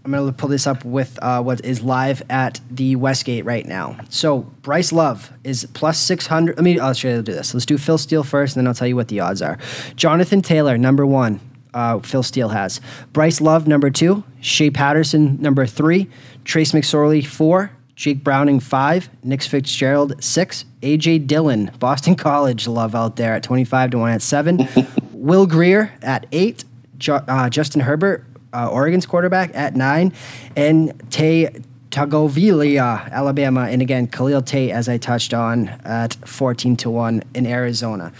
I'm 0.07 0.13
going 0.13 0.27
to 0.27 0.33
pull 0.33 0.47
this 0.47 0.65
up 0.65 0.85
with 0.85 1.19
uh, 1.21 1.43
what 1.43 1.65
is 1.65 1.81
live 1.81 2.23
at 2.29 2.61
the 2.71 2.95
Westgate 2.95 3.43
right 3.43 3.65
now. 3.65 3.97
So 4.07 4.39
Bryce 4.61 4.93
Love 4.93 5.33
is 5.43 5.67
plus 5.73 5.99
600. 5.99 6.55
Let 6.55 6.63
me, 6.63 6.79
I'll 6.79 6.93
show 6.93 7.09
you 7.09 7.15
to 7.17 7.21
do 7.21 7.33
this. 7.33 7.53
Let's 7.53 7.65
do 7.65 7.77
Phil 7.77 7.97
Steele 7.97 8.23
first, 8.23 8.55
and 8.55 8.61
then 8.61 8.69
I'll 8.69 8.73
tell 8.73 8.87
you 8.87 8.95
what 8.95 9.09
the 9.09 9.19
odds 9.19 9.41
are. 9.41 9.57
Jonathan 9.97 10.41
Taylor, 10.41 10.77
number 10.77 11.05
one. 11.05 11.41
Uh, 11.73 11.99
Phil 11.99 12.23
Steele 12.23 12.49
has. 12.49 12.79
Bryce 13.11 13.41
Love, 13.41 13.67
number 13.67 13.89
two. 13.89 14.23
Shea 14.39 14.69
Patterson, 14.69 15.41
number 15.41 15.65
three. 15.67 16.09
Trace 16.45 16.71
McSorley, 16.71 17.25
four. 17.25 17.71
Jake 17.97 18.23
Browning, 18.23 18.61
five. 18.61 19.09
Nick 19.23 19.41
Fitzgerald, 19.41 20.23
six. 20.23 20.63
AJ 20.81 21.27
Dillon, 21.27 21.69
Boston 21.79 22.15
College 22.15 22.65
love 22.65 22.95
out 22.95 23.17
there 23.17 23.33
at 23.33 23.43
25 23.43 23.91
to 23.91 23.97
1 23.97 24.11
at 24.11 24.21
seven. 24.21 24.69
Will 25.11 25.45
Grier 25.45 25.91
at 26.01 26.27
eight. 26.31 26.63
Jo- 26.97 27.25
uh, 27.27 27.49
Justin 27.49 27.81
Herbert, 27.81 28.23
uh, 28.57 28.69
Oregon's 28.69 29.05
quarterback 29.05 29.51
at 29.53 29.75
nine, 29.75 30.13
and 30.55 30.93
Tay 31.11 31.49
Tagovailoa, 31.91 33.11
Alabama, 33.11 33.67
and 33.69 33.81
again 33.81 34.07
Khalil 34.07 34.41
Tate, 34.41 34.71
as 34.71 34.89
I 34.89 34.97
touched 34.97 35.33
on, 35.33 35.67
at 35.85 36.15
fourteen 36.25 36.75
to 36.77 36.89
one 36.89 37.23
in 37.33 37.45
Arizona. 37.45 38.11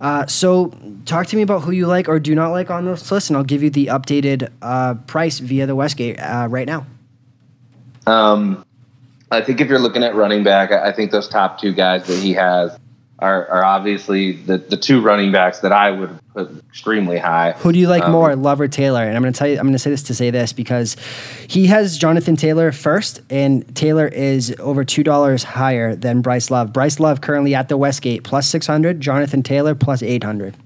Uh, 0.00 0.26
so, 0.26 0.76
talk 1.06 1.26
to 1.28 1.36
me 1.36 1.42
about 1.42 1.62
who 1.62 1.70
you 1.70 1.86
like 1.86 2.08
or 2.08 2.18
do 2.18 2.34
not 2.34 2.50
like 2.50 2.70
on 2.70 2.84
this 2.84 3.10
list, 3.10 3.30
and 3.30 3.36
I'll 3.36 3.44
give 3.44 3.62
you 3.62 3.70
the 3.70 3.86
updated 3.86 4.50
uh, 4.60 4.94
price 5.06 5.38
via 5.38 5.66
the 5.66 5.74
Westgate 5.74 6.20
uh, 6.20 6.48
right 6.50 6.66
now. 6.66 6.86
Um, 8.06 8.64
I 9.30 9.40
think 9.40 9.60
if 9.60 9.68
you're 9.68 9.78
looking 9.78 10.02
at 10.02 10.14
running 10.14 10.44
back, 10.44 10.72
I 10.72 10.92
think 10.92 11.10
those 11.10 11.28
top 11.28 11.60
two 11.60 11.72
guys 11.72 12.06
that 12.06 12.18
he 12.18 12.34
has 12.34 12.76
are, 13.18 13.46
are 13.48 13.64
obviously 13.64 14.32
the, 14.32 14.58
the 14.58 14.76
two 14.76 15.00
running 15.00 15.30
backs 15.30 15.60
that 15.60 15.72
I 15.72 15.90
would 15.90 16.18
put 16.34 16.50
extremely 16.68 17.18
high. 17.18 17.52
Who 17.52 17.72
do 17.72 17.78
you 17.78 17.88
like 17.88 18.02
um, 18.04 18.12
more, 18.12 18.34
Love 18.34 18.60
or 18.60 18.68
Taylor? 18.68 19.02
And 19.02 19.16
I'm 19.16 19.22
going 19.22 19.32
to 19.32 19.38
tell 19.38 19.48
you, 19.48 19.56
I'm 19.56 19.64
going 19.64 19.72
to 19.72 19.78
say 19.78 19.90
this 19.90 20.02
to 20.04 20.14
say 20.14 20.30
this 20.30 20.52
because 20.52 20.96
he 21.48 21.66
has 21.68 21.96
Jonathan 21.96 22.36
Taylor 22.36 22.72
first, 22.72 23.20
and 23.30 23.74
Taylor 23.76 24.08
is 24.08 24.54
over 24.58 24.84
two 24.84 25.04
dollars 25.04 25.44
higher 25.44 25.94
than 25.94 26.22
Bryce 26.22 26.50
Love. 26.50 26.72
Bryce 26.72 26.98
Love 26.98 27.20
currently 27.20 27.54
at 27.54 27.68
the 27.68 27.76
Westgate 27.76 28.24
plus 28.24 28.48
six 28.48 28.66
hundred, 28.66 29.00
Jonathan 29.00 29.42
Taylor 29.42 29.74
plus 29.74 30.02
eight 30.02 30.24
hundred. 30.24 30.56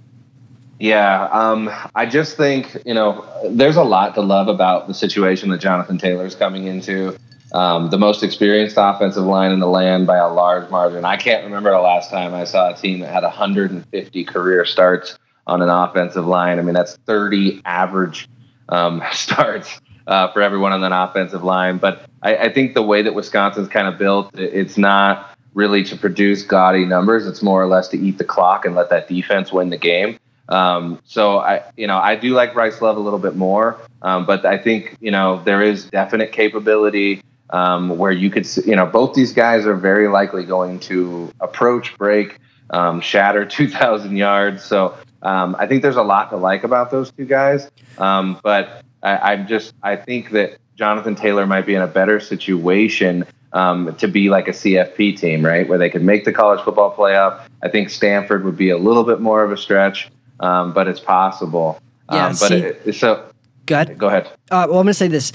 Yeah, 0.80 1.28
um, 1.32 1.70
I 1.94 2.06
just 2.06 2.36
think 2.36 2.76
you 2.86 2.94
know 2.94 3.26
there's 3.50 3.76
a 3.76 3.82
lot 3.82 4.14
to 4.14 4.22
love 4.22 4.48
about 4.48 4.86
the 4.86 4.94
situation 4.94 5.50
that 5.50 5.60
Jonathan 5.60 5.98
Taylor 5.98 6.24
is 6.24 6.34
coming 6.34 6.66
into 6.66 7.18
um, 7.52 7.90
the 7.90 7.98
most 7.98 8.22
experienced 8.22 8.76
offensive 8.78 9.24
line 9.24 9.52
in 9.52 9.60
the 9.60 9.66
land 9.66 10.06
by 10.06 10.16
a 10.16 10.28
large 10.28 10.70
margin. 10.70 11.04
I 11.04 11.16
can't 11.16 11.44
remember 11.44 11.70
the 11.70 11.80
last 11.80 12.10
time 12.10 12.34
I 12.34 12.44
saw 12.44 12.70
a 12.70 12.76
team 12.76 13.00
that 13.00 13.12
had 13.12 13.22
150 13.22 14.24
career 14.24 14.64
starts 14.64 15.18
on 15.46 15.62
an 15.62 15.68
offensive 15.68 16.26
line. 16.26 16.58
I 16.58 16.62
mean, 16.62 16.74
that's 16.74 16.96
30 17.06 17.62
average 17.64 18.28
um, 18.68 19.02
starts 19.12 19.80
uh, 20.06 20.30
for 20.32 20.42
everyone 20.42 20.72
on 20.72 20.80
that 20.82 20.92
offensive 20.92 21.42
line. 21.42 21.78
But 21.78 22.02
I, 22.22 22.36
I, 22.36 22.52
think 22.52 22.74
the 22.74 22.82
way 22.82 23.02
that 23.02 23.14
Wisconsin's 23.14 23.68
kind 23.68 23.86
of 23.86 23.98
built, 23.98 24.30
it's 24.38 24.76
not 24.76 25.36
really 25.54 25.82
to 25.84 25.96
produce 25.96 26.42
gaudy 26.42 26.84
numbers. 26.84 27.26
It's 27.26 27.42
more 27.42 27.62
or 27.62 27.66
less 27.66 27.88
to 27.88 27.98
eat 27.98 28.18
the 28.18 28.24
clock 28.24 28.64
and 28.64 28.74
let 28.74 28.90
that 28.90 29.08
defense 29.08 29.52
win 29.52 29.70
the 29.70 29.76
game. 29.76 30.18
Um, 30.48 31.00
so 31.04 31.38
I, 31.38 31.62
you 31.76 31.86
know, 31.86 31.98
I 31.98 32.16
do 32.16 32.32
like 32.32 32.54
Bryce 32.54 32.80
Love 32.80 32.96
a 32.96 33.00
little 33.00 33.18
bit 33.18 33.36
more, 33.36 33.78
um, 34.00 34.24
but 34.24 34.46
I 34.46 34.56
think 34.56 34.96
you 34.98 35.10
know 35.10 35.42
there 35.44 35.62
is 35.62 35.84
definite 35.90 36.32
capability 36.32 37.22
um, 37.50 37.96
where 37.98 38.12
you 38.12 38.30
could, 38.30 38.46
you 38.66 38.76
know, 38.76 38.86
both 38.86 39.14
these 39.14 39.32
guys 39.32 39.66
are 39.66 39.74
very 39.74 40.08
likely 40.08 40.44
going 40.44 40.80
to 40.80 41.32
approach, 41.40 41.96
break, 41.96 42.38
um, 42.70 43.00
shatter 43.00 43.44
2,000 43.46 44.16
yards. 44.16 44.62
So 44.64 44.96
um, 45.22 45.56
I 45.58 45.66
think 45.66 45.82
there's 45.82 45.96
a 45.96 46.02
lot 46.02 46.30
to 46.30 46.36
like 46.36 46.64
about 46.64 46.90
those 46.90 47.10
two 47.10 47.24
guys. 47.24 47.70
Um, 47.98 48.38
but 48.42 48.82
I, 49.02 49.32
I'm 49.32 49.46
just, 49.46 49.74
I 49.82 49.96
think 49.96 50.30
that 50.30 50.58
Jonathan 50.76 51.14
Taylor 51.14 51.46
might 51.46 51.66
be 51.66 51.74
in 51.74 51.82
a 51.82 51.88
better 51.88 52.20
situation 52.20 53.26
um, 53.52 53.94
to 53.96 54.08
be 54.08 54.28
like 54.28 54.48
a 54.48 54.52
CFP 54.52 55.18
team, 55.18 55.44
right, 55.44 55.68
where 55.68 55.78
they 55.78 55.90
could 55.90 56.02
make 56.02 56.24
the 56.24 56.32
college 56.32 56.60
football 56.60 56.94
playoff. 56.94 57.40
I 57.62 57.68
think 57.68 57.90
Stanford 57.90 58.44
would 58.44 58.56
be 58.56 58.70
a 58.70 58.78
little 58.78 59.04
bit 59.04 59.20
more 59.20 59.42
of 59.42 59.50
a 59.50 59.56
stretch, 59.56 60.10
um, 60.40 60.72
but 60.72 60.86
it's 60.86 61.00
possible. 61.00 61.80
Yeah, 62.12 62.26
um, 62.26 62.32
but 62.32 62.48
see, 62.48 62.56
it, 62.56 62.94
so 62.94 63.30
go 63.66 63.74
ahead. 63.76 63.98
Go 63.98 64.08
ahead. 64.08 64.26
Uh, 64.50 64.66
well, 64.68 64.78
I'm 64.78 64.84
going 64.84 64.86
to 64.88 64.94
say 64.94 65.08
this. 65.08 65.32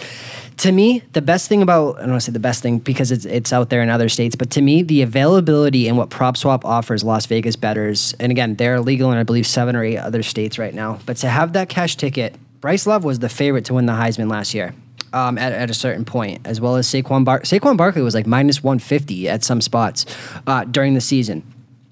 To 0.58 0.72
me, 0.72 1.04
the 1.14 1.22
best 1.22 1.50
thing 1.50 1.62
about 1.62 1.98
I 1.98 2.02
don't 2.02 2.12
want 2.12 2.22
to 2.22 2.26
say 2.26 2.32
the 2.32 2.40
best 2.40 2.62
thing 2.62 2.80
because 2.80 3.12
it's 3.12 3.26
it's 3.26 3.52
out 3.52 3.70
there 3.70 3.82
in 3.82 3.90
other 3.90 4.10
states, 4.10 4.36
but 4.36 4.50
to 4.52 4.62
me, 4.62 4.84
the 4.84 5.02
availability 5.02 5.88
and 5.88 5.98
what 5.98 6.10
PropSwap 6.10 6.64
offers 6.64 7.04
Las 7.04 7.26
Vegas 7.26 7.56
bettors, 7.56 8.14
and 8.20 8.32
again, 8.32 8.56
they're 8.56 8.80
legal 8.80 9.12
in 9.12 9.18
I 9.18 9.24
believe 9.24 9.48
seven 9.48 9.76
or 9.76 9.84
eight 9.84 9.98
other 9.98 10.24
states 10.24 10.60
right 10.60 10.74
now. 10.74 11.00
But 11.06 11.18
to 11.18 11.28
have 11.28 11.54
that 11.54 11.70
cash 11.70 11.96
ticket, 11.96 12.36
Bryce 12.62 12.88
Love 12.88 13.04
was 13.04 13.20
the 13.20 13.30
favorite 13.30 13.66
to 13.66 13.74
win 13.74 13.86
the 13.88 13.94
Heisman 13.94 14.30
last 14.30 14.54
year. 14.54 14.74
Um, 15.12 15.38
at, 15.38 15.52
at 15.52 15.70
a 15.70 15.76
certain 15.76 16.06
point, 16.06 16.42
as 16.48 16.60
well 16.60 16.76
as 16.76 16.88
Saquon 16.88 17.24
Bar- 17.24 17.42
Saquon 17.42 17.78
Barkley 17.78 18.02
was 18.02 18.16
like 18.16 18.26
minus 18.26 18.64
150 18.64 19.30
at 19.30 19.44
some 19.44 19.62
spots 19.62 20.08
uh, 20.48 20.64
during 20.64 20.96
the 20.96 21.02
season. 21.02 21.44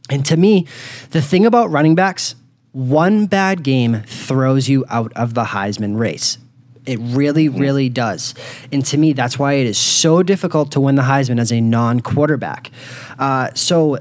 And 0.10 0.26
to 0.26 0.38
me, 0.38 0.66
the 1.12 1.22
thing 1.22 1.46
about 1.46 1.70
running 1.70 1.94
backs, 1.94 2.34
one 2.72 3.28
bad 3.28 3.64
game 3.64 4.02
throws 4.08 4.70
you 4.70 4.86
out 4.90 5.14
of 5.14 5.34
the 5.36 5.44
Heisman 5.44 6.00
race. 6.00 6.38
It 6.86 7.00
really, 7.02 7.48
really 7.48 7.90
does. 7.90 8.34
And 8.72 8.84
to 8.88 8.98
me, 8.98 9.14
that's 9.14 9.38
why 9.38 9.54
it 9.54 9.68
is 9.68 9.78
so 9.78 10.24
difficult 10.24 10.72
to 10.72 10.82
win 10.82 10.96
the 10.96 11.04
Heisman 11.04 11.40
as 11.40 11.52
a 11.52 11.62
non 11.62 12.00
quarterback. 12.02 12.72
Uh, 13.20 13.50
so 13.54 13.98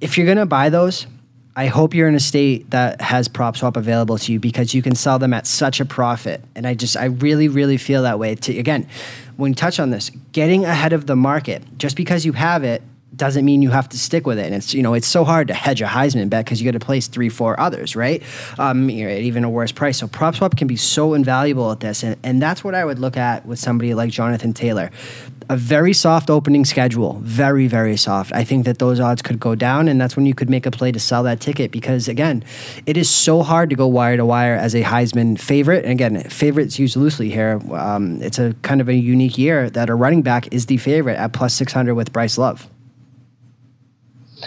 if 0.00 0.16
you're 0.16 0.26
going 0.26 0.38
to 0.38 0.46
buy 0.46 0.70
those, 0.70 1.06
I 1.56 1.66
hope 1.66 1.94
you're 1.94 2.08
in 2.08 2.14
a 2.14 2.20
state 2.20 2.70
that 2.70 3.00
has 3.00 3.28
prop 3.28 3.56
swap 3.56 3.76
available 3.76 4.18
to 4.18 4.32
you 4.32 4.40
because 4.40 4.74
you 4.74 4.82
can 4.82 4.94
sell 4.94 5.18
them 5.18 5.32
at 5.32 5.46
such 5.46 5.80
a 5.80 5.84
profit. 5.84 6.42
And 6.56 6.66
I 6.66 6.74
just, 6.74 6.96
I 6.96 7.04
really, 7.04 7.46
really 7.46 7.76
feel 7.76 8.02
that 8.02 8.18
way. 8.18 8.34
To, 8.34 8.58
again, 8.58 8.88
when 9.36 9.52
you 9.52 9.54
touch 9.54 9.78
on 9.78 9.90
this, 9.90 10.10
getting 10.32 10.64
ahead 10.64 10.92
of 10.92 11.06
the 11.06 11.14
market, 11.14 11.62
just 11.78 11.94
because 11.94 12.24
you 12.24 12.32
have 12.32 12.64
it 12.64 12.82
doesn't 13.16 13.44
mean 13.44 13.62
you 13.62 13.70
have 13.70 13.88
to 13.90 13.98
stick 13.98 14.26
with 14.26 14.38
it. 14.38 14.46
And 14.46 14.54
it's 14.54 14.74
you 14.74 14.82
know 14.82 14.94
it's 14.94 15.06
so 15.06 15.24
hard 15.24 15.48
to 15.48 15.54
hedge 15.54 15.80
a 15.82 15.86
Heisman 15.86 16.30
bet 16.30 16.44
because 16.44 16.60
you 16.60 16.70
got 16.70 16.78
to 16.78 16.84
place 16.84 17.06
three, 17.06 17.28
four 17.28 17.58
others, 17.58 17.96
right? 17.96 18.22
Um, 18.58 18.88
you 18.90 19.08
at 19.08 19.18
even 19.18 19.44
a 19.44 19.50
worse 19.50 19.72
price. 19.72 19.98
So 19.98 20.08
prop 20.08 20.36
swap 20.36 20.56
can 20.56 20.66
be 20.66 20.76
so 20.76 21.14
invaluable 21.14 21.70
at 21.70 21.80
this, 21.80 22.02
and, 22.02 22.16
and 22.22 22.42
that's 22.42 22.64
what 22.64 22.74
I 22.74 22.84
would 22.84 22.98
look 22.98 23.16
at 23.16 23.46
with 23.46 23.58
somebody 23.58 23.94
like 23.94 24.10
Jonathan 24.10 24.52
Taylor. 24.52 24.90
A 25.50 25.56
very 25.56 25.92
soft 25.92 26.30
opening 26.30 26.64
schedule, 26.64 27.18
very 27.22 27.66
very 27.66 27.96
soft. 27.96 28.32
I 28.32 28.44
think 28.44 28.64
that 28.64 28.78
those 28.78 28.98
odds 28.98 29.22
could 29.22 29.38
go 29.38 29.54
down, 29.54 29.88
and 29.88 30.00
that's 30.00 30.16
when 30.16 30.26
you 30.26 30.34
could 30.34 30.48
make 30.48 30.66
a 30.66 30.70
play 30.70 30.90
to 30.92 31.00
sell 31.00 31.22
that 31.24 31.40
ticket 31.40 31.70
because 31.70 32.08
again, 32.08 32.42
it 32.86 32.96
is 32.96 33.10
so 33.10 33.42
hard 33.42 33.70
to 33.70 33.76
go 33.76 33.86
wire 33.86 34.16
to 34.16 34.24
wire 34.24 34.54
as 34.54 34.74
a 34.74 34.82
Heisman 34.82 35.38
favorite. 35.38 35.84
And 35.84 35.92
again, 35.92 36.22
favorites 36.30 36.78
used 36.78 36.96
loosely 36.96 37.30
here. 37.30 37.60
Um, 37.72 38.22
it's 38.22 38.38
a 38.38 38.54
kind 38.62 38.80
of 38.80 38.88
a 38.88 38.94
unique 38.94 39.36
year 39.36 39.68
that 39.70 39.90
a 39.90 39.94
running 39.94 40.22
back 40.22 40.52
is 40.52 40.66
the 40.66 40.78
favorite 40.78 41.16
at 41.16 41.32
plus 41.32 41.54
six 41.54 41.72
hundred 41.72 41.94
with 41.94 42.12
Bryce 42.12 42.38
Love. 42.38 42.68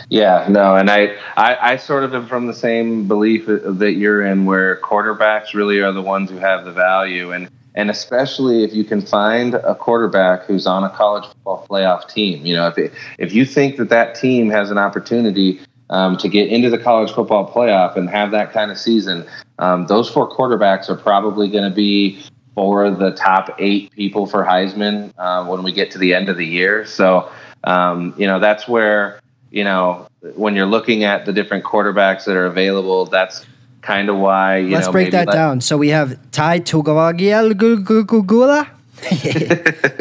Yeah, 0.10 0.48
no, 0.50 0.76
and 0.76 0.90
I, 0.90 1.16
I, 1.36 1.74
I 1.74 1.78
sort 1.78 2.04
of 2.04 2.14
am 2.14 2.28
from 2.28 2.48
the 2.48 2.54
same 2.54 3.08
belief 3.08 3.46
that 3.48 3.94
you're 3.98 4.26
in, 4.26 4.46
where 4.46 4.80
quarterbacks 4.82 5.54
really 5.54 5.80
are 5.80 5.92
the 5.92 6.02
ones 6.02 6.30
who 6.30 6.38
have 6.38 6.66
the 6.66 6.72
value, 6.72 7.32
and 7.32 7.50
and 7.76 7.92
especially 7.92 8.64
if 8.64 8.74
you 8.74 8.84
can 8.84 9.02
find 9.02 9.54
a 9.54 9.76
quarterback 9.76 10.46
who's 10.46 10.66
on 10.66 10.84
a 10.84 10.90
college 10.90 11.26
football 11.26 11.66
playoff 11.70 12.12
team. 12.12 12.44
You 12.44 12.56
know, 12.56 12.68
if 12.68 12.78
it, 12.78 12.92
if 13.20 13.34
you 13.34 13.46
think 13.46 13.78
that 13.78 13.90
that 13.90 14.16
team 14.16 14.50
has 14.50 14.72
an 14.72 14.80
opportunity 14.80 15.60
um, 15.92 16.18
to 16.18 16.28
get 16.28 16.48
into 16.50 16.72
the 16.72 16.80
college 16.80 17.12
football 17.12 17.52
playoff 17.52 17.96
and 17.96 18.10
have 18.10 18.32
that 18.32 18.52
kind 18.52 18.72
of 18.72 18.80
season, 18.80 19.28
um, 19.60 19.86
those 19.86 20.10
four 20.10 20.28
quarterbacks 20.28 20.90
are 20.90 20.96
probably 20.96 21.50
going 21.50 21.70
to 21.70 21.76
be 21.76 22.24
for 22.56 22.90
the 22.90 23.12
top 23.12 23.56
eight 23.60 23.92
people 23.92 24.26
for 24.26 24.44
Heisman 24.44 25.14
uh, 25.20 25.46
when 25.46 25.62
we 25.62 25.72
get 25.72 25.92
to 25.92 26.00
the 26.00 26.16
end 26.16 26.30
of 26.30 26.38
the 26.38 26.46
year. 26.46 26.84
So, 26.88 27.30
um, 27.64 28.16
you 28.18 28.26
know, 28.26 28.40
that's 28.40 28.68
where 28.68 29.20
you 29.52 29.64
know, 29.64 30.08
when 30.36 30.56
you're 30.56 30.66
looking 30.66 31.04
at 31.04 31.26
the 31.26 31.34
different 31.34 31.64
quarterbacks 31.64 32.26
that 32.26 32.36
are 32.36 32.46
available, 32.46 33.06
that's 33.06 33.46
kind 33.82 34.10
of 34.10 34.18
why 34.18 34.58
you 34.58 34.72
Let's 34.72 34.88
know, 34.88 34.92
break 34.92 35.12
that 35.12 35.28
let, 35.28 35.34
down. 35.34 35.62
So 35.62 35.78
we 35.78 35.90
have 35.90 36.20
Tai 36.32 36.60
Tugavagiel 36.60 37.54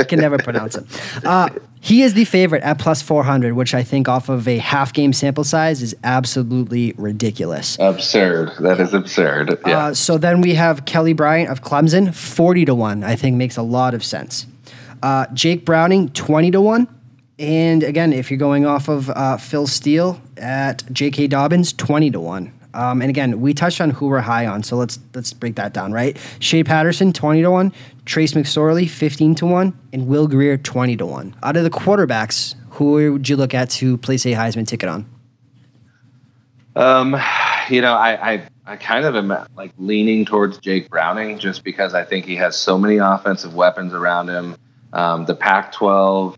I 0.00 0.04
can 0.04 0.18
never 0.18 0.38
pronounce 0.38 0.74
him. 0.74 0.86
Uh, 1.24 1.50
he 1.80 2.02
is 2.02 2.14
the 2.14 2.24
favorite 2.24 2.62
at 2.62 2.78
plus 2.78 3.02
400, 3.02 3.52
which 3.52 3.74
I 3.74 3.84
think 3.84 4.08
off 4.08 4.28
of 4.28 4.48
a 4.48 4.58
half 4.58 4.92
game 4.92 5.12
sample 5.12 5.44
size 5.44 5.82
is 5.82 5.94
absolutely 6.02 6.94
ridiculous. 6.96 7.76
Absurd. 7.78 8.52
That 8.60 8.80
is 8.80 8.94
absurd. 8.94 9.58
Yeah. 9.66 9.78
Uh, 9.78 9.94
so 9.94 10.18
then 10.18 10.40
we 10.40 10.54
have 10.54 10.84
Kelly 10.84 11.12
Bryant 11.12 11.50
of 11.50 11.62
Clemson, 11.62 12.12
40 12.14 12.64
to 12.64 12.74
1, 12.74 13.04
I 13.04 13.14
think 13.14 13.36
makes 13.36 13.56
a 13.56 13.62
lot 13.62 13.94
of 13.94 14.04
sense. 14.04 14.46
Uh, 15.02 15.26
Jake 15.32 15.64
Browning, 15.64 16.08
20 16.08 16.50
to 16.52 16.60
1. 16.60 16.88
And 17.38 17.82
again, 17.82 18.12
if 18.12 18.30
you're 18.30 18.38
going 18.38 18.64
off 18.64 18.88
of 18.88 19.10
uh, 19.10 19.36
Phil 19.36 19.66
Steele 19.66 20.20
at 20.38 20.90
J.K. 20.90 21.26
Dobbins, 21.26 21.72
twenty 21.72 22.10
to 22.10 22.20
one. 22.20 22.52
Um, 22.72 23.00
and 23.00 23.08
again, 23.08 23.40
we 23.40 23.54
touched 23.54 23.80
on 23.80 23.90
who 23.90 24.06
we're 24.06 24.20
high 24.20 24.46
on, 24.46 24.62
so 24.62 24.76
let's 24.76 24.98
let's 25.14 25.32
break 25.32 25.56
that 25.56 25.72
down, 25.72 25.92
right? 25.92 26.16
Shea 26.40 26.64
Patterson, 26.64 27.12
twenty 27.12 27.42
to 27.42 27.50
one. 27.50 27.72
Trace 28.04 28.32
McSorley, 28.32 28.88
fifteen 28.88 29.34
to 29.36 29.46
one, 29.46 29.78
and 29.92 30.06
Will 30.06 30.28
Grier, 30.28 30.56
twenty 30.56 30.96
to 30.96 31.06
one. 31.06 31.34
Out 31.42 31.56
of 31.56 31.64
the 31.64 31.70
quarterbacks, 31.70 32.54
who 32.70 33.12
would 33.12 33.28
you 33.28 33.36
look 33.36 33.54
at 33.54 33.70
to 33.70 33.96
place 33.98 34.24
a 34.26 34.32
Heisman 34.32 34.66
ticket 34.66 34.88
on? 34.88 35.06
Um, 36.74 37.16
you 37.70 37.80
know, 37.80 37.94
I, 37.94 38.32
I 38.32 38.48
I 38.66 38.76
kind 38.76 39.04
of 39.04 39.14
am 39.14 39.28
like 39.56 39.72
leaning 39.78 40.24
towards 40.24 40.58
Jake 40.58 40.90
Browning 40.90 41.38
just 41.38 41.64
because 41.64 41.94
I 41.94 42.04
think 42.04 42.26
he 42.26 42.36
has 42.36 42.56
so 42.56 42.78
many 42.78 42.96
offensive 42.96 43.54
weapons 43.54 43.94
around 43.94 44.28
him. 44.28 44.56
Um, 44.92 45.24
the 45.24 45.34
Pac-12 45.34 46.36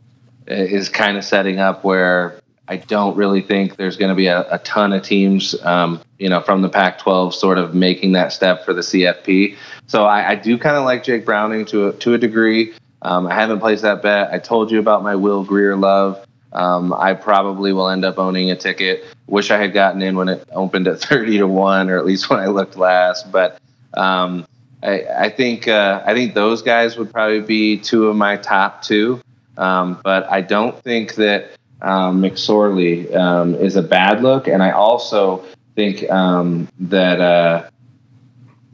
is 0.49 0.89
kind 0.89 1.17
of 1.17 1.25
setting 1.25 1.59
up 1.59 1.85
where 1.85 2.41
I 2.67 2.77
don't 2.77 3.17
really 3.17 3.41
think 3.41 3.77
there's 3.77 3.97
going 3.97 4.11
to 4.11 4.15
be 4.15 4.27
a, 4.27 4.47
a, 4.51 4.59
ton 4.59 4.93
of 4.93 5.03
teams, 5.03 5.55
um, 5.63 6.01
you 6.19 6.29
know, 6.29 6.43
from 6.43 6.61
the 6.61 6.69
Pac-12 6.69 7.33
sort 7.33 7.57
of 7.57 7.75
making 7.75 8.13
that 8.13 8.33
step 8.33 8.65
for 8.65 8.75
the 8.75 8.83
CFP. 8.83 9.57
So 9.87 10.05
I, 10.05 10.31
I 10.31 10.35
do 10.35 10.59
kind 10.59 10.77
of 10.77 10.85
like 10.85 11.03
Jake 11.03 11.25
Browning 11.25 11.65
to 11.67 11.89
a, 11.89 11.93
to 11.95 12.13
a 12.13 12.19
degree. 12.19 12.75
Um, 13.01 13.27
I 13.27 13.35
haven't 13.35 13.61
placed 13.61 13.83
that 13.83 14.03
bet. 14.03 14.31
I 14.33 14.39
told 14.39 14.71
you 14.71 14.81
about 14.81 15.03
my 15.03 15.15
Will 15.15 15.45
Grier 15.45 15.77
love. 15.77 16.25
Um, 16.53 16.93
I 16.93 17.15
probably 17.15 17.73
will 17.73 17.89
end 17.89 18.05
up 18.05 18.19
owning 18.19 18.51
a 18.51 18.57
ticket. 18.57 19.05
Wish 19.27 19.51
I 19.51 19.59
had 19.59 19.73
gotten 19.73 20.03
in 20.03 20.17
when 20.17 20.29
it 20.29 20.47
opened 20.53 20.89
at 20.89 21.01
30 21.01 21.39
to 21.39 21.47
one, 21.47 21.89
or 21.89 21.97
at 21.97 22.05
least 22.05 22.29
when 22.29 22.39
I 22.39 22.47
looked 22.47 22.77
last. 22.77 23.33
But 23.33 23.59
um, 23.95 24.47
I, 24.83 25.05
I, 25.05 25.31
think 25.31 25.69
uh, 25.69 26.03
I 26.05 26.13
think 26.13 26.35
those 26.35 26.61
guys 26.63 26.97
would 26.99 27.11
probably 27.13 27.41
be 27.41 27.79
two 27.79 28.09
of 28.09 28.17
my 28.17 28.37
top 28.37 28.83
two. 28.83 29.23
Um, 29.59 30.01
but 30.05 30.31
I 30.31 30.41
don't 30.41 30.81
think 30.83 31.17
that 31.17 31.51
um, 31.83 32.23
McSorley 32.23 33.15
um, 33.15 33.55
is 33.57 33.77
a 33.77 33.83
bad 33.83 34.23
look, 34.23 34.47
and 34.49 34.63
I 34.63 34.71
also 34.71 35.45
think 35.75 36.09
um, 36.11 36.69
that 36.81 37.21
uh, 37.21 37.69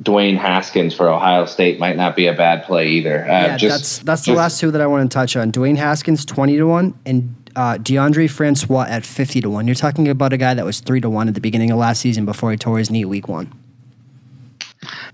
Dwayne 0.03 0.37
Haskins 0.37 0.95
for 0.95 1.09
Ohio 1.09 1.47
State 1.47 1.79
might 1.81 1.97
not 1.97 2.17
be 2.17 2.27
a 2.27 2.35
bad 2.35 2.65
play 2.65 2.89
either. 2.89 3.25
Uh, 3.25 3.29
yeah, 3.29 3.57
just, 3.57 3.75
that's 3.75 3.99
that's 3.99 4.21
just, 4.23 4.27
the 4.27 4.35
last 4.35 4.61
two 4.61 4.71
that 4.71 4.81
I 4.81 4.87
want 4.87 5.11
to 5.11 5.15
touch 5.15 5.37
on. 5.37 5.51
Dwayne 5.53 5.77
Haskins 5.77 6.25
twenty 6.25 6.57
to 6.57 6.65
one, 6.65 6.99
and 7.07 7.35
uh, 7.57 7.79
Deondre 7.79 8.31
Francois 8.31 8.87
at 8.89 9.07
fifty 9.07 9.41
to 9.41 9.49
one. 9.49 9.67
You're 9.67 9.75
talking 9.75 10.09
about 10.09 10.33
a 10.33 10.37
guy 10.37 10.55
that 10.55 10.65
was 10.65 10.81
three 10.81 11.01
to 11.01 11.09
one 11.09 11.29
at 11.29 11.35
the 11.35 11.41
beginning 11.41 11.71
of 11.71 11.79
last 11.79 12.01
season 12.01 12.27
before 12.27 12.51
he 12.51 12.57
tore 12.57 12.79
his 12.79 12.91
knee 12.91 13.05
week 13.05 13.27
one. 13.27 13.53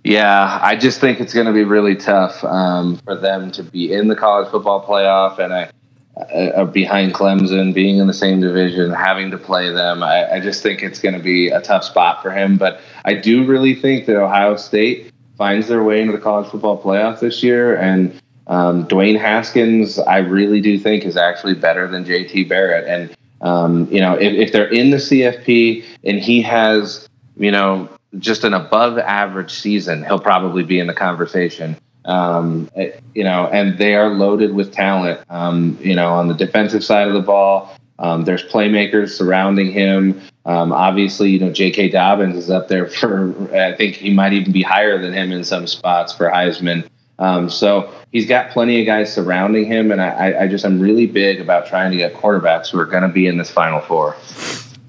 Yeah, 0.04 0.58
I 0.62 0.76
just 0.76 1.00
think 1.00 1.20
it's 1.20 1.34
going 1.34 1.46
to 1.46 1.52
be 1.52 1.64
really 1.64 1.96
tough 1.96 2.42
um, 2.44 2.96
for 2.98 3.14
them 3.14 3.50
to 3.52 3.62
be 3.62 3.92
in 3.92 4.08
the 4.08 4.16
college 4.16 4.50
football 4.50 4.84
playoff, 4.84 5.38
and 5.38 5.52
I 5.52 5.70
uh, 6.16 6.64
behind 6.64 7.14
Clemson, 7.14 7.72
being 7.72 7.98
in 7.98 8.06
the 8.06 8.14
same 8.14 8.40
division, 8.40 8.92
having 8.92 9.30
to 9.30 9.38
play 9.38 9.70
them. 9.70 10.02
I, 10.02 10.32
I 10.32 10.40
just 10.40 10.62
think 10.62 10.82
it's 10.82 10.98
going 10.98 11.14
to 11.14 11.22
be 11.22 11.48
a 11.48 11.60
tough 11.60 11.84
spot 11.84 12.22
for 12.22 12.30
him. 12.30 12.56
But 12.56 12.80
I 13.04 13.14
do 13.14 13.44
really 13.44 13.74
think 13.74 14.06
that 14.06 14.16
Ohio 14.16 14.56
State 14.56 15.12
finds 15.38 15.68
their 15.68 15.82
way 15.82 16.00
into 16.00 16.12
the 16.12 16.18
college 16.18 16.50
football 16.50 16.82
playoff 16.82 17.20
this 17.20 17.42
year, 17.42 17.76
and 17.76 18.20
um, 18.48 18.86
Dwayne 18.88 19.18
Haskins, 19.18 19.98
I 19.98 20.18
really 20.18 20.60
do 20.60 20.78
think 20.78 21.04
is 21.04 21.16
actually 21.16 21.54
better 21.54 21.86
than 21.86 22.04
JT 22.04 22.48
Barrett. 22.48 22.86
And 22.88 23.16
um, 23.40 23.88
you 23.90 24.00
know, 24.00 24.14
if, 24.14 24.34
if 24.34 24.52
they're 24.52 24.68
in 24.68 24.90
the 24.90 24.98
CFP 24.98 25.84
and 26.04 26.18
he 26.18 26.42
has, 26.42 27.08
you 27.36 27.50
know, 27.50 27.88
just 28.18 28.44
an 28.44 28.54
above 28.54 28.98
average 28.98 29.52
season, 29.52 30.04
he'll 30.04 30.18
probably 30.18 30.62
be 30.62 30.78
in 30.78 30.86
the 30.86 30.94
conversation. 30.94 31.76
Um, 32.04 32.70
you 33.14 33.24
know, 33.24 33.46
and 33.52 33.78
they 33.78 33.94
are 33.94 34.08
loaded 34.08 34.54
with 34.54 34.72
talent. 34.72 35.20
Um, 35.28 35.78
you 35.80 35.94
know, 35.94 36.12
on 36.12 36.28
the 36.28 36.34
defensive 36.34 36.82
side 36.82 37.08
of 37.08 37.14
the 37.14 37.20
ball, 37.20 37.76
um, 37.98 38.24
there's 38.24 38.42
playmakers 38.42 39.10
surrounding 39.10 39.70
him. 39.70 40.20
Um, 40.46 40.72
obviously, 40.72 41.30
you 41.30 41.38
know, 41.38 41.52
J.K. 41.52 41.90
Dobbins 41.90 42.36
is 42.36 42.50
up 42.50 42.68
there 42.68 42.86
for, 42.86 43.54
I 43.54 43.76
think 43.76 43.96
he 43.96 44.10
might 44.10 44.32
even 44.32 44.52
be 44.52 44.62
higher 44.62 45.00
than 45.00 45.12
him 45.12 45.30
in 45.32 45.44
some 45.44 45.66
spots 45.66 46.12
for 46.12 46.30
Heisman. 46.30 46.88
Um, 47.18 47.50
so 47.50 47.92
he's 48.10 48.26
got 48.26 48.50
plenty 48.50 48.80
of 48.80 48.86
guys 48.86 49.12
surrounding 49.12 49.66
him, 49.66 49.92
and 49.92 50.00
I, 50.00 50.44
I 50.44 50.48
just 50.48 50.64
I'm 50.64 50.80
really 50.80 51.06
big 51.06 51.38
about 51.38 51.66
trying 51.66 51.90
to 51.90 51.98
get 51.98 52.14
quarterbacks 52.14 52.70
who 52.70 52.80
are 52.80 52.86
going 52.86 53.02
to 53.02 53.10
be 53.10 53.26
in 53.26 53.36
this 53.36 53.50
Final 53.50 53.80
Four. 53.80 54.16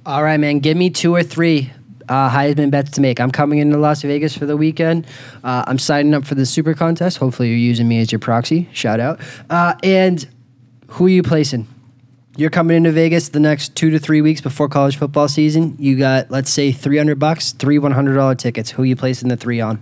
All 0.05 0.23
right, 0.23 0.39
man. 0.39 0.59
Give 0.59 0.77
me 0.77 0.89
two 0.89 1.13
or 1.13 1.23
three 1.23 1.71
uh, 2.11 2.29
Heisman 2.29 2.69
bets 2.69 2.91
to 2.91 3.01
make. 3.01 3.21
I'm 3.21 3.31
coming 3.31 3.59
into 3.59 3.77
Las 3.77 4.01
Vegas 4.01 4.37
for 4.37 4.45
the 4.45 4.57
weekend. 4.57 5.07
Uh, 5.45 5.63
I'm 5.65 5.79
signing 5.79 6.13
up 6.13 6.25
for 6.25 6.35
the 6.35 6.45
Super 6.45 6.73
Contest. 6.73 7.17
Hopefully, 7.17 7.47
you're 7.47 7.57
using 7.57 7.87
me 7.87 8.01
as 8.01 8.11
your 8.11 8.19
proxy. 8.19 8.67
Shout 8.73 8.99
out. 8.99 9.21
Uh, 9.49 9.75
and 9.81 10.27
who 10.87 11.05
are 11.05 11.09
you 11.09 11.23
placing? 11.23 11.67
You're 12.35 12.49
coming 12.49 12.77
into 12.77 12.91
Vegas 12.91 13.29
the 13.29 13.39
next 13.39 13.75
two 13.75 13.89
to 13.91 13.99
three 13.99 14.21
weeks 14.21 14.41
before 14.41 14.67
college 14.67 14.97
football 14.97 15.29
season. 15.29 15.77
You 15.79 15.97
got, 15.97 16.29
let's 16.29 16.51
say, 16.51 16.73
300 16.73 17.17
bucks, 17.17 17.53
three 17.53 17.77
$100 17.77 18.37
tickets. 18.37 18.71
Who 18.71 18.83
are 18.83 18.85
you 18.85 18.95
placing 18.97 19.29
the 19.29 19.37
three 19.37 19.61
on? 19.61 19.81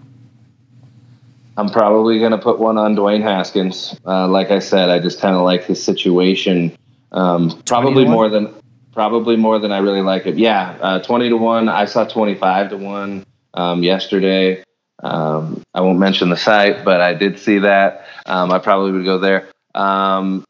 I'm 1.57 1.69
probably 1.69 2.19
going 2.19 2.31
to 2.31 2.37
put 2.37 2.59
one 2.59 2.77
on 2.77 2.95
Dwayne 2.95 3.21
Haskins. 3.21 3.99
Uh, 4.05 4.27
like 4.27 4.51
I 4.51 4.59
said, 4.59 4.89
I 4.89 4.99
just 4.99 5.19
kind 5.19 5.35
of 5.35 5.41
like 5.41 5.63
his 5.63 5.83
situation. 5.83 6.77
Um, 7.11 7.61
probably 7.65 8.05
more 8.05 8.29
than 8.29 8.53
probably 8.99 9.37
more 9.37 9.59
than 9.59 9.71
I 9.71 9.77
really 9.77 10.01
like 10.01 10.25
it. 10.25 10.37
Yeah, 10.37 10.77
uh, 10.81 10.99
twenty 10.99 11.29
to 11.29 11.37
one. 11.37 11.69
I 11.69 11.85
saw 11.85 12.03
twenty 12.03 12.35
five 12.35 12.69
to 12.71 12.75
one 12.75 13.25
um, 13.53 13.81
yesterday. 13.81 14.61
Um, 15.01 15.63
I 15.73 15.79
won't 15.79 15.99
mention 15.99 16.27
the 16.27 16.35
site, 16.35 16.83
but 16.83 16.99
I 16.99 17.13
did 17.13 17.39
see 17.39 17.59
that. 17.59 18.05
Um, 18.25 18.51
I 18.51 18.59
probably 18.59 18.91
would 18.91 19.05
go 19.05 19.17
there. 19.17 19.47
Um, 19.73 20.43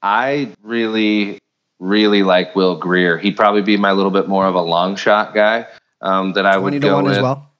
I 0.00 0.52
really, 0.62 1.40
really 1.80 2.22
like 2.22 2.54
Will 2.54 2.76
Grier. 2.76 3.18
He'd 3.18 3.34
probably 3.34 3.62
be 3.62 3.76
my 3.76 3.90
little 3.90 4.12
bit 4.12 4.28
more 4.28 4.46
of 4.46 4.54
a 4.54 4.62
long 4.62 4.94
shot 4.94 5.34
guy 5.34 5.66
um, 6.00 6.34
that 6.34 6.46
I 6.46 6.58
would 6.58 6.80
go 6.80 7.02
with. 7.02 7.16
as 7.16 7.20
well. 7.20 7.50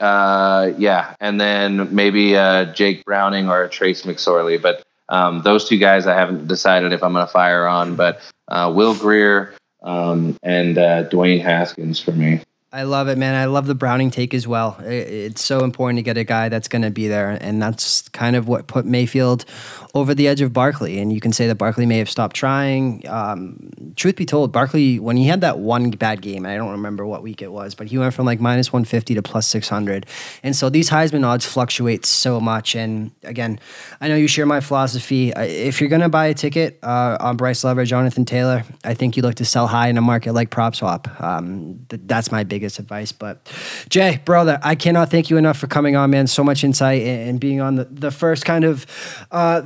Uh, 0.00 0.72
yeah, 0.78 1.14
and 1.20 1.38
then 1.38 1.94
maybe 1.94 2.34
uh, 2.34 2.72
Jake 2.72 3.04
Browning 3.04 3.50
or 3.50 3.68
Trace 3.68 4.04
McSorley. 4.06 4.60
But 4.60 4.86
um, 5.08 5.42
those 5.42 5.68
two 5.68 5.78
guys, 5.78 6.06
I 6.06 6.14
haven't 6.14 6.48
decided 6.48 6.92
if 6.92 7.02
I'm 7.02 7.12
going 7.12 7.26
to 7.26 7.32
fire 7.32 7.66
on. 7.66 7.96
But 7.96 8.20
uh, 8.48 8.72
Will 8.74 8.94
Grier 8.94 9.54
um, 9.82 10.36
and 10.42 10.78
uh, 10.78 11.08
Dwayne 11.08 11.42
Haskins 11.42 11.98
for 12.00 12.12
me. 12.12 12.40
I 12.74 12.84
love 12.84 13.08
it, 13.08 13.18
man. 13.18 13.34
I 13.34 13.44
love 13.44 13.66
the 13.66 13.74
Browning 13.74 14.10
take 14.10 14.32
as 14.32 14.48
well. 14.48 14.78
It's 14.80 15.42
so 15.42 15.62
important 15.62 15.98
to 15.98 16.02
get 16.02 16.16
a 16.16 16.24
guy 16.24 16.48
that's 16.48 16.68
going 16.68 16.80
to 16.80 16.90
be 16.90 17.06
there, 17.06 17.36
and 17.38 17.60
that's 17.60 18.08
kind 18.10 18.34
of 18.34 18.48
what 18.48 18.66
put 18.66 18.86
Mayfield 18.86 19.44
over 19.94 20.14
the 20.14 20.26
edge 20.26 20.40
of 20.40 20.54
Barkley. 20.54 20.98
And 20.98 21.12
you 21.12 21.20
can 21.20 21.32
say 21.32 21.46
that 21.48 21.56
Barkley 21.56 21.84
may 21.84 21.98
have 21.98 22.08
stopped 22.08 22.34
trying. 22.34 23.06
Um, 23.06 23.92
truth 23.96 24.16
be 24.16 24.24
told, 24.24 24.52
Barkley, 24.52 24.98
when 24.98 25.18
he 25.18 25.26
had 25.26 25.42
that 25.42 25.58
one 25.58 25.90
bad 25.90 26.22
game, 26.22 26.46
I 26.46 26.56
don't 26.56 26.70
remember 26.70 27.04
what 27.04 27.22
week 27.22 27.42
it 27.42 27.52
was, 27.52 27.74
but 27.74 27.88
he 27.88 27.98
went 27.98 28.14
from 28.14 28.24
like 28.24 28.40
minus 28.40 28.72
150 28.72 29.14
to 29.16 29.22
plus 29.22 29.46
600. 29.48 30.06
And 30.42 30.56
so 30.56 30.70
these 30.70 30.88
Heisman 30.88 31.26
odds 31.26 31.44
fluctuate 31.44 32.06
so 32.06 32.40
much. 32.40 32.74
And 32.74 33.10
again, 33.22 33.60
I 34.00 34.08
know 34.08 34.16
you 34.16 34.28
share 34.28 34.46
my 34.46 34.60
philosophy. 34.60 35.30
If 35.36 35.80
you're 35.80 35.90
going 35.90 36.00
to 36.00 36.08
buy 36.08 36.26
a 36.26 36.34
ticket 36.34 36.78
uh, 36.82 37.18
on 37.20 37.36
Bryce 37.36 37.64
Love 37.64 37.76
or 37.76 37.84
Jonathan 37.84 38.24
Taylor, 38.24 38.64
I 38.82 38.94
think 38.94 39.18
you 39.18 39.22
look 39.22 39.34
to 39.36 39.44
sell 39.44 39.66
high 39.66 39.88
in 39.88 39.98
a 39.98 40.02
market 40.02 40.32
like 40.32 40.48
PropSwap. 40.48 41.20
Um, 41.22 41.84
th- 41.90 42.00
that's 42.06 42.32
my 42.32 42.44
biggest 42.62 42.78
advice. 42.78 43.10
But 43.10 43.50
Jay, 43.88 44.20
brother, 44.24 44.60
I 44.62 44.76
cannot 44.76 45.10
thank 45.10 45.30
you 45.30 45.36
enough 45.36 45.58
for 45.58 45.66
coming 45.66 45.96
on, 45.96 46.10
man. 46.10 46.28
So 46.28 46.44
much 46.44 46.62
insight 46.62 47.02
and 47.02 47.40
being 47.40 47.60
on 47.60 47.74
the, 47.74 47.84
the 47.84 48.12
first 48.12 48.44
kind 48.44 48.64
of 48.64 48.86
uh, 49.32 49.62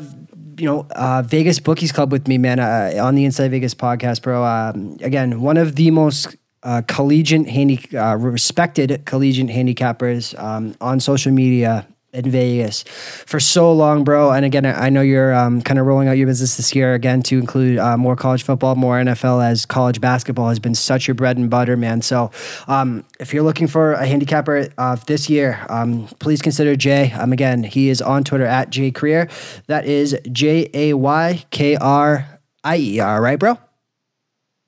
you 0.59 0.64
know, 0.64 0.86
uh, 0.93 1.23
Vegas 1.23 1.60
Bookies 1.60 1.93
Club 1.93 2.10
with 2.10 2.27
me, 2.27 2.39
man, 2.39 2.59
uh, 2.59 2.93
on 3.02 3.14
the 3.14 3.27
Inside 3.27 3.51
Vegas 3.51 3.74
podcast, 3.74 4.23
bro. 4.23 4.43
Um, 4.43 4.97
again, 5.02 5.43
one 5.43 5.59
of 5.59 5.77
the 5.77 5.90
most 5.90 6.35
uh, 6.62 6.81
collegiate, 6.89 7.47
handi- 7.47 7.94
uh, 7.94 8.16
respected 8.16 9.05
collegiate 9.05 9.48
handicappers 9.48 10.39
um, 10.43 10.74
on 10.81 10.98
social 10.98 11.32
media 11.32 11.86
in 12.12 12.31
Vegas 12.31 12.83
for 13.27 13.39
so 13.39 13.73
long, 13.73 14.05
bro. 14.05 14.31
And 14.33 14.45
again, 14.45 14.65
I 14.65 14.89
know 14.89 15.03
you're 15.03 15.35
um, 15.35 15.61
kind 15.62 15.78
of 15.78 15.87
rolling 15.87 16.09
out 16.09 16.12
your 16.12 16.27
business 16.27 16.57
this 16.57 16.74
year 16.74 16.95
again 16.95 17.23
to 17.24 17.39
include 17.39 17.78
uh, 17.78 17.97
more 17.97 18.16
college 18.16 18.43
football, 18.43 18.74
more 18.74 18.99
NFL, 18.99 19.45
as 19.45 19.66
college 19.66 20.01
basketball 20.01 20.49
has 20.49 20.59
been 20.59 20.74
such 20.74 21.07
your 21.07 21.15
bread 21.15 21.37
and 21.37 21.51
butter, 21.51 21.77
man. 21.77 22.03
So 22.03 22.31
um, 22.69 23.05
if 23.20 23.35
you're 23.35 23.43
looking 23.43 23.66
for 23.66 23.93
a 23.93 24.07
handicapper 24.07 24.69
uh, 24.78 24.97
this 25.07 25.28
year, 25.28 25.65
um, 25.69 26.07
please 26.19 26.41
consider 26.41 26.74
Jay. 26.77 27.12
Um, 27.12 27.33
again, 27.33 27.62
he 27.62 27.89
is 27.89 28.01
on 28.01 28.24
Twitter 28.24 28.47
at 28.47 28.70
Jay 28.70 28.91
Krier. 28.91 29.31
That 29.66 29.85
is 29.85 30.19
J 30.33 30.70
A 30.73 30.95
Y 30.95 31.45
K 31.51 31.77
R 31.77 32.41
I 32.65 32.77
E 32.78 33.01
R, 33.01 33.20
right, 33.23 33.39
bro? 33.39 33.59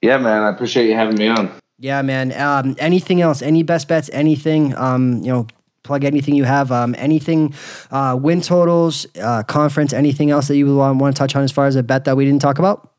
Yeah, 0.01 0.17
man. 0.17 0.43
I 0.43 0.49
appreciate 0.49 0.87
you 0.87 0.95
having 0.95 1.17
me 1.17 1.27
on. 1.27 1.51
Yeah, 1.77 2.01
man. 2.01 2.33
Um, 2.33 2.75
anything 2.79 3.21
else? 3.21 3.41
Any 3.41 3.63
best 3.63 3.87
bets? 3.87 4.09
Anything? 4.11 4.75
Um, 4.75 5.21
you 5.21 5.31
know, 5.31 5.47
plug 5.83 6.03
anything 6.03 6.35
you 6.35 6.43
have, 6.43 6.71
um, 6.71 6.95
anything, 6.97 7.53
uh, 7.91 8.17
win 8.19 8.41
totals, 8.41 9.05
uh, 9.21 9.43
conference, 9.43 9.93
anything 9.93 10.31
else 10.31 10.47
that 10.47 10.57
you 10.57 10.75
want, 10.75 11.15
to 11.15 11.19
touch 11.19 11.35
on 11.35 11.43
as 11.43 11.51
far 11.51 11.65
as 11.65 11.75
a 11.75 11.83
bet 11.83 12.05
that 12.05 12.17
we 12.17 12.25
didn't 12.25 12.41
talk 12.41 12.59
about? 12.59 12.91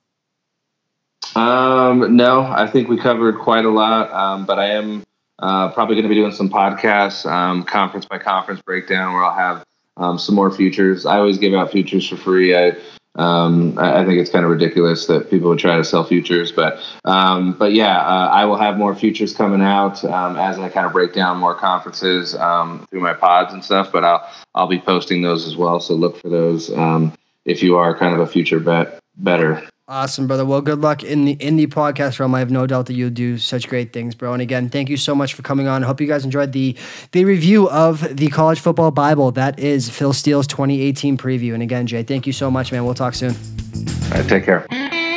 Um, 1.36 2.16
no, 2.16 2.43
I 2.43 2.66
think 2.66 2.89
we 2.89 2.97
covered 2.97 3.39
quite 3.39 3.65
a 3.65 3.70
lot, 3.70 4.11
um, 4.12 4.47
but 4.47 4.59
I 4.59 4.70
am 4.70 5.05
uh, 5.39 5.70
probably 5.73 5.94
going 5.94 6.05
to 6.05 6.09
be 6.09 6.15
doing 6.15 6.32
some 6.32 6.48
podcasts, 6.48 7.31
um, 7.31 7.62
conference 7.62 8.07
by 8.07 8.19
conference 8.19 8.61
breakdown, 8.62 9.12
where 9.12 9.24
I'll 9.24 9.36
have 9.36 9.65
um, 9.97 10.19
some 10.19 10.35
more 10.35 10.51
futures. 10.51 11.07
I 11.07 11.19
always 11.19 11.39
give 11.39 11.55
out 11.55 11.70
futures 11.70 12.09
for 12.09 12.16
free. 12.16 12.57
I 12.57 12.77
um, 13.20 13.78
I, 13.78 14.01
I, 14.01 14.05
think 14.06 14.18
it's 14.18 14.30
kind 14.30 14.47
of 14.47 14.51
ridiculous 14.51 15.06
that 15.06 15.28
people 15.28 15.51
would 15.51 15.59
try 15.59 15.76
to 15.76 15.84
sell 15.84 16.05
futures, 16.05 16.52
but 16.52 16.80
um, 17.05 17.52
but 17.52 17.74
yeah, 17.74 17.98
uh, 18.01 18.28
I 18.28 18.47
will 18.47 18.56
have 18.56 18.78
more 18.78 18.94
futures 18.94 19.34
coming 19.34 19.60
out 19.60 20.02
um, 20.05 20.36
as 20.36 20.59
I 20.59 20.70
kind 20.70 20.86
of 20.86 20.92
break 20.92 21.12
down 21.12 21.36
more 21.36 21.55
conferences 21.55 22.34
um, 22.34 22.86
through 22.88 23.01
my 23.01 23.12
pods 23.12 23.52
and 23.52 23.62
stuff. 23.62 23.92
But 23.92 24.05
I'll 24.05 24.26
I'll 24.55 24.66
be 24.66 24.80
posting 24.80 25.20
those 25.20 25.47
as 25.47 25.55
well, 25.55 25.80
so 25.80 25.94
look 25.94 26.16
for 26.16 26.30
those 26.30 26.72
um, 26.72 27.12
if 27.44 27.62
you 27.62 27.76
are 27.76 27.94
kind 27.94 28.14
of 28.14 28.20
a 28.20 28.26
future 28.26 28.59
bet 28.59 28.98
bettor. 29.18 29.68
Awesome, 29.91 30.29
brother. 30.29 30.47
Well, 30.47 30.61
good 30.61 30.81
luck 30.81 31.03
in 31.03 31.25
the 31.25 31.33
in 31.33 31.57
the 31.57 31.67
podcast 31.67 32.21
realm. 32.21 32.33
I 32.33 32.39
have 32.39 32.51
no 32.53 32.65
doubt 32.65 32.87
that 32.87 32.95
you'll 32.95 33.11
do 33.11 33.39
such 33.39 33.69
great 33.69 33.93
things, 33.93 34.15
bro. 34.15 34.33
And 34.33 34.41
again, 34.41 34.69
thank 34.69 34.89
you 34.89 34.97
so 34.97 35.17
much 35.17 35.35
for 35.35 35.43
coming 35.43 35.67
on. 35.67 35.83
Hope 35.83 36.01
you 36.01 36.07
guys 36.07 36.25
enjoyed 36.25 36.53
the 36.53 36.77
the 37.11 37.25
review 37.25 37.69
of 37.71 38.17
the 38.17 38.29
college 38.29 38.61
football 38.61 38.93
Bible. 38.93 39.33
That 39.33 39.59
is 39.59 39.91
Phil 39.91 40.12
Steele's 40.12 40.47
2018 40.47 41.19
preview. 41.19 41.55
And 41.55 41.62
again, 41.65 41.89
Jay, 41.89 42.05
thank 42.05 42.25
you 42.25 42.33
so 42.33 42.53
much, 42.53 42.71
man. 42.71 42.85
We'll 42.85 42.95
talk 42.95 43.15
soon. 43.15 43.35
All 43.35 44.11
right, 44.11 44.29
take 44.29 44.45
care. 44.45 45.10